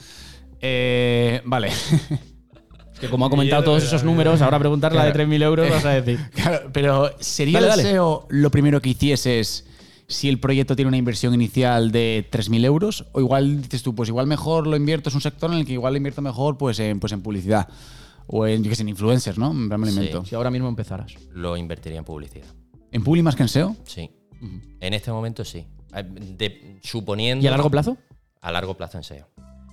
Eh, 0.61 1.41
vale. 1.45 1.69
Es 2.93 2.99
que 3.01 3.09
como 3.09 3.25
ha 3.25 3.29
comentado 3.29 3.63
todos 3.63 3.81
esos 3.83 4.03
números, 4.03 4.41
ahora 4.41 4.59
preguntar 4.59 4.93
la 4.93 5.05
de 5.05 5.13
3.000 5.13 5.41
euros 5.43 5.69
vas 5.69 5.85
a 5.85 6.01
decir. 6.01 6.19
Claro, 6.33 6.69
pero 6.73 7.11
¿sería 7.19 7.59
Dale, 7.61 7.71
el 7.73 7.77
dale. 7.77 7.83
SEO 7.91 8.27
lo 8.29 8.51
primero 8.51 8.81
que 8.81 8.89
hicieses 8.89 9.65
si 10.07 10.27
el 10.27 10.39
proyecto 10.39 10.75
tiene 10.75 10.87
una 10.89 10.97
inversión 10.97 11.33
inicial 11.33 11.91
de 11.93 12.27
3.000 12.29 12.65
euros? 12.65 13.05
O 13.13 13.21
igual 13.21 13.61
dices 13.61 13.83
tú, 13.83 13.95
pues 13.95 14.09
igual 14.09 14.27
mejor 14.27 14.67
lo 14.67 14.75
invierto, 14.75 15.07
es 15.09 15.15
un 15.15 15.21
sector 15.21 15.49
en 15.51 15.59
el 15.59 15.65
que 15.65 15.73
igual 15.73 15.93
lo 15.93 15.97
invierto 15.97 16.21
mejor 16.21 16.57
pues 16.57 16.79
en, 16.79 16.99
pues 16.99 17.13
en 17.13 17.21
publicidad. 17.21 17.69
O 18.31 18.45
en, 18.45 18.63
yo 18.63 18.69
qué 18.69 18.75
sé, 18.75 18.83
en 18.83 18.89
influencers, 18.89 19.37
¿no? 19.39 19.49
En 19.51 19.67
plan, 19.67 19.79
me 19.79 19.87
lo 19.87 19.91
Sí. 19.91 19.97
invento. 19.99 20.23
Si 20.25 20.35
ahora 20.35 20.51
mismo 20.51 20.67
empezaras. 20.69 21.15
Lo 21.31 21.57
invertiría 21.57 21.97
en 21.99 22.05
publicidad. 22.05 22.45
¿En 22.91 23.03
Publi 23.03 23.21
más 23.23 23.35
que 23.35 23.43
en 23.43 23.49
SEO? 23.49 23.75
Sí. 23.85 24.11
En 24.79 24.93
este 24.93 25.11
momento 25.11 25.43
sí. 25.43 25.65
Eh, 25.95 26.03
de- 26.03 26.79
suponiendo. 26.83 27.43
¿Y 27.43 27.47
a 27.47 27.51
largo 27.51 27.69
plazo? 27.69 27.97
A 28.41 28.51
largo 28.51 28.75
plazo 28.77 28.97
en 28.97 29.03
SEO. 29.03 29.27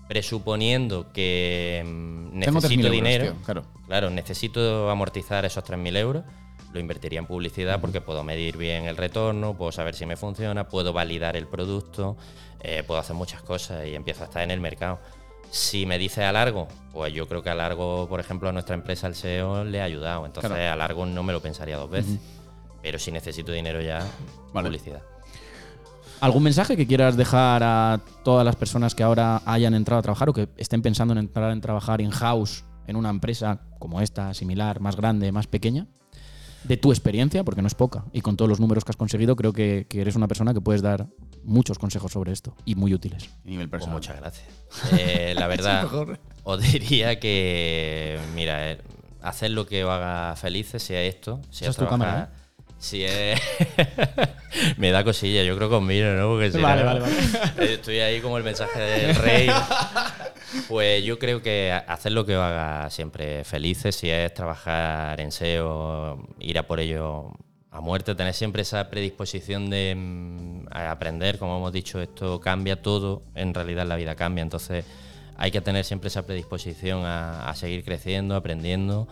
Presuponiendo 0.09 1.13
que 1.13 1.83
mm, 1.85 2.41
Tengo 2.41 2.61
3.000 2.61 2.63
necesito 2.63 2.81
euros, 2.87 2.93
dinero. 2.93 3.25
tío, 3.33 3.43
claro. 3.43 3.63
Claro, 3.87 4.11
necesito 4.11 4.91
amortizar 4.91 5.45
esos 5.45 5.63
3.000 5.65 5.97
euros. 5.97 6.25
Lo 6.73 6.81
invertiría 6.81 7.19
en 7.19 7.27
publicidad 7.27 7.81
porque 7.81 8.01
puedo 8.01 8.23
medir 8.25 8.57
bien 8.57 8.85
el 8.85 8.97
retorno, 8.97 9.57
puedo 9.57 9.73
saber 9.73 9.95
si 9.95 10.07
me 10.07 10.17
funciona, 10.17 10.69
puedo 10.69 10.93
validar 10.93 11.37
el 11.37 11.47
producto, 11.47 12.17
eh, 12.61 12.83
puedo 12.87 13.01
hacer 13.01 13.15
muchas 13.17 13.43
cosas 13.43 13.87
y 13.87 13.95
empiezo 13.95 14.23
a 14.23 14.27
estar 14.27 14.43
en 14.43 14.51
el 14.51 14.61
mercado. 14.61 15.01
Si 15.51 15.87
me 15.87 15.99
dice 15.99 16.25
a 16.25 16.33
largo, 16.33 16.69
pues 16.93 17.13
yo 17.15 17.27
creo 17.29 17.43
que 17.43 17.51
a 17.51 17.55
largo, 17.55 18.09
por 18.09 18.21
ejemplo, 18.21 18.49
a 18.49 18.53
nuestra 18.53 18.75
empresa 18.75 19.07
el 19.07 19.15
SEO 19.15 19.65
le 19.65 19.81
ha 19.81 19.85
ayudado. 19.85 20.27
Entonces 20.27 20.51
Claro. 20.51 20.73
a 20.73 20.77
largo 20.77 21.07
no 21.07 21.23
me 21.23 21.33
lo 21.33 21.41
pensaría 21.41 21.77
dos 21.77 21.91
veces. 21.91 22.19
Pero 22.83 22.99
si 22.99 23.11
necesito 23.11 23.53
dinero 23.53 23.81
ya, 23.81 24.07
Vale. 24.53 24.69
publicidad. 24.69 25.03
¿Algún 26.21 26.43
mensaje 26.45 26.77
que 26.77 26.87
quieras 26.87 27.17
dejar 27.17 27.63
a 27.63 28.01
todas 28.25 28.45
las 28.45 28.57
personas 28.57 28.95
que 28.95 29.03
ahora 29.03 29.43
hayan 29.45 29.75
entrado 29.75 29.99
a 29.99 30.03
trabajar 30.03 30.29
o 30.31 30.33
que 30.33 30.49
estén 30.57 30.81
pensando 30.83 31.13
en 31.13 31.19
entrar 31.19 31.53
en 31.53 31.61
trabajar 31.61 32.01
in-house 32.01 32.65
en 32.87 32.97
una 32.97 33.11
empresa 33.11 33.61
como 33.79 34.01
esta, 34.01 34.33
similar, 34.33 34.81
más 34.81 34.97
grande, 34.97 35.31
más 35.33 35.47
pequeña? 35.47 35.87
De 36.65 36.77
tu 36.77 36.91
experiencia, 36.91 37.45
porque 37.45 37.63
no 37.63 37.69
es 37.69 37.75
poca, 37.75 38.05
y 38.13 38.21
con 38.23 38.37
todos 38.37 38.49
los 38.49 38.59
números 38.61 38.85
que 38.85 38.91
has 38.91 38.97
conseguido, 38.97 39.37
creo 39.37 39.53
que, 39.53 39.87
que 39.89 40.01
eres 40.01 40.17
una 40.17 40.27
persona 40.29 40.53
que 40.53 40.61
puedes 40.61 40.83
dar 40.83 41.07
muchos 41.45 41.79
consejos 41.79 42.11
sobre 42.13 42.33
esto 42.33 42.57
y 42.65 42.75
muy 42.75 42.93
útiles. 42.93 43.31
A 43.45 43.49
nivel 43.49 43.69
Pues 43.69 43.83
personal. 43.85 43.97
muchas 43.99 44.17
gracias. 44.17 44.49
Eh, 44.99 45.35
la 45.37 45.47
verdad, 45.49 45.87
os 46.43 46.61
diría 46.63 47.21
que, 47.21 48.19
mira, 48.35 48.73
eh, 48.73 48.79
hacer 49.23 49.53
lo 49.53 49.67
que 49.67 49.85
os 49.85 49.91
haga 49.91 50.35
felices, 50.37 50.83
sea 50.83 51.03
esto, 51.03 51.41
sea 51.51 51.73
tu 51.73 51.87
cámara, 51.87 52.33
Si 52.79 53.05
es. 53.05 53.41
Me 54.77 54.91
da 54.91 55.03
cosilla, 55.05 55.43
yo 55.43 55.57
creo 55.57 55.69
que 55.69 55.75
os 55.77 55.83
miro, 55.83 56.15
¿no? 56.15 56.29
Porque 56.29 56.53
si 56.53 56.59
Vale, 56.61 56.83
no- 56.83 56.87
vale, 56.87 57.01
vale. 57.01 57.75
Estoy 57.75 57.99
ahí 58.01 58.21
como 58.21 58.39
el 58.39 58.45
mensaje 58.45 58.79
del 58.81 59.15
rey. 59.17 59.49
Pues 60.69 61.05
yo 61.05 61.19
creo 61.19 61.43
que 61.43 61.73
hacer 61.73 62.13
lo 62.13 62.25
que 62.25 62.37
os 62.37 62.43
haga 62.43 62.89
siempre 62.91 63.45
felices, 63.45 63.97
si 63.97 64.11
es 64.11 64.33
trabajar 64.33 65.21
en 65.21 65.33
SEO, 65.33 66.27
ir 66.41 66.59
a 66.59 66.67
por 66.67 66.81
ello 66.81 67.33
a 67.71 67.81
muerte, 67.81 68.15
tener 68.15 68.33
siempre 68.33 68.63
esa 68.63 68.89
predisposición 68.89 69.69
de 69.69 69.95
mm, 69.97 70.67
aprender, 70.73 71.39
como 71.39 71.59
hemos 71.59 71.73
dicho, 71.73 72.01
esto 72.01 72.41
cambia 72.41 72.81
todo, 72.81 73.23
en 73.35 73.53
realidad 73.53 73.85
la 73.87 73.97
vida 73.97 74.15
cambia, 74.15 74.41
entonces 74.43 74.85
hay 75.37 75.51
que 75.51 75.61
tener 75.61 75.85
siempre 75.85 76.09
esa 76.09 76.25
predisposición 76.25 77.05
a, 77.05 77.51
a 77.51 77.55
seguir 77.55 77.85
creciendo, 77.85 78.35
aprendiendo. 78.37 79.09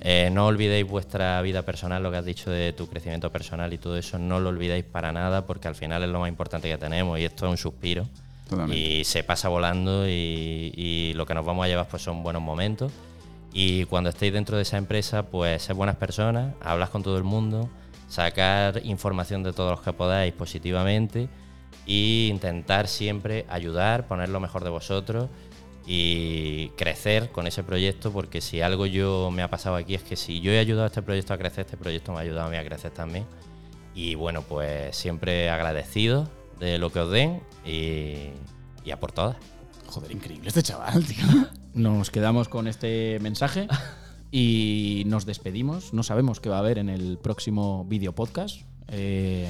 Eh, 0.00 0.30
no 0.30 0.46
olvidéis 0.46 0.86
vuestra 0.86 1.40
vida 1.42 1.62
personal, 1.62 2.02
lo 2.02 2.10
que 2.10 2.18
has 2.18 2.24
dicho 2.24 2.50
de 2.50 2.72
tu 2.72 2.86
crecimiento 2.86 3.32
personal 3.32 3.72
y 3.72 3.78
todo 3.78 3.96
eso, 3.96 4.18
no 4.18 4.40
lo 4.40 4.50
olvidéis 4.50 4.84
para 4.84 5.10
nada 5.10 5.46
porque 5.46 5.68
al 5.68 5.74
final 5.74 6.02
es 6.02 6.10
lo 6.10 6.20
más 6.20 6.28
importante 6.28 6.68
que 6.68 6.78
tenemos 6.78 7.18
y 7.18 7.24
esto 7.24 7.46
es 7.46 7.50
un 7.50 7.56
suspiro. 7.56 8.06
Totalmente. 8.48 8.76
Y 8.76 9.04
se 9.04 9.24
pasa 9.24 9.48
volando 9.48 10.06
y, 10.06 10.72
y 10.76 11.12
lo 11.14 11.26
que 11.26 11.34
nos 11.34 11.44
vamos 11.44 11.64
a 11.64 11.68
llevar 11.68 11.88
pues 11.88 12.02
son 12.02 12.22
buenos 12.22 12.42
momentos. 12.42 12.92
Y 13.52 13.86
cuando 13.86 14.10
estéis 14.10 14.34
dentro 14.34 14.56
de 14.56 14.62
esa 14.62 14.76
empresa, 14.76 15.24
pues 15.24 15.62
ser 15.62 15.74
buenas 15.74 15.96
personas, 15.96 16.54
hablas 16.60 16.90
con 16.90 17.02
todo 17.02 17.16
el 17.16 17.24
mundo, 17.24 17.70
sacar 18.08 18.80
información 18.84 19.42
de 19.42 19.52
todos 19.52 19.70
los 19.70 19.80
que 19.80 19.92
podáis 19.92 20.32
positivamente 20.34 21.28
e 21.86 22.28
intentar 22.28 22.86
siempre 22.86 23.46
ayudar, 23.48 24.06
poner 24.06 24.28
lo 24.28 24.40
mejor 24.40 24.62
de 24.62 24.70
vosotros 24.70 25.28
y 25.86 26.70
crecer 26.70 27.30
con 27.30 27.46
ese 27.46 27.62
proyecto, 27.62 28.10
porque 28.12 28.40
si 28.40 28.60
algo 28.60 28.86
yo 28.86 29.30
me 29.30 29.42
ha 29.42 29.48
pasado 29.50 29.76
aquí 29.76 29.94
es 29.94 30.02
que 30.02 30.16
si 30.16 30.40
yo 30.40 30.50
he 30.50 30.58
ayudado 30.58 30.84
a 30.84 30.86
este 30.88 31.02
proyecto 31.02 31.32
a 31.32 31.38
crecer, 31.38 31.64
este 31.66 31.76
proyecto 31.76 32.12
me 32.12 32.18
ha 32.18 32.22
ayudado 32.22 32.48
a 32.48 32.50
mí 32.50 32.56
a 32.56 32.64
crecer 32.64 32.90
también. 32.90 33.24
Y 33.94 34.14
bueno, 34.16 34.42
pues 34.42 34.96
siempre 34.96 35.48
agradecido 35.48 36.28
de 36.58 36.78
lo 36.78 36.90
que 36.90 36.98
os 37.00 37.10
den 37.10 37.40
y, 37.64 38.30
y 38.84 38.90
a 38.90 38.98
por 38.98 39.12
todas. 39.12 39.36
Joder, 39.86 40.10
increíble 40.10 40.48
este 40.48 40.62
chaval, 40.62 41.04
tío. 41.04 41.24
Nos 41.74 42.10
quedamos 42.10 42.48
con 42.48 42.66
este 42.66 43.18
mensaje 43.20 43.68
y 44.32 45.04
nos 45.06 45.26
despedimos. 45.26 45.92
No 45.92 46.02
sabemos 46.02 46.40
qué 46.40 46.48
va 46.48 46.56
a 46.56 46.60
haber 46.60 46.78
en 46.78 46.88
el 46.88 47.18
próximo 47.18 47.84
video 47.84 48.14
podcast. 48.14 48.62
Eh, 48.88 49.46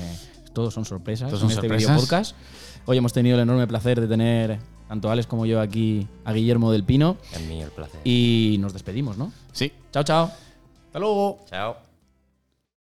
todos 0.53 0.75
son 0.75 0.85
sorpresas 0.85 1.31
Todos 1.31 1.43
en 1.45 1.49
son 1.49 1.51
este 1.51 1.69
sorpresas. 1.69 1.89
video 1.93 2.01
podcast. 2.01 2.37
Hoy 2.85 2.99
hemos 2.99 3.13
tenido 3.13 3.37
el 3.37 3.43
enorme 3.43 3.67
placer 3.69 4.01
de 4.01 4.09
tener 4.09 4.59
tanto 4.89 5.11
Alex 5.11 5.27
como 5.27 5.47
yo 5.47 5.61
aquí 5.61 6.07
a 6.25 6.33
Guillermo 6.33 6.71
del 6.73 6.85
Pino 6.85 7.17
Es 7.33 7.41
mío 7.47 7.65
el 7.67 7.73
placer. 7.73 8.01
y 8.05 8.57
nos 8.61 8.73
despedimos, 8.73 9.17
¿no? 9.19 9.33
Sí. 9.53 9.73
Chao, 9.93 10.03
chao. 10.05 10.31
Hasta 10.87 10.99
luego. 10.99 11.39
Chao. 11.51 11.86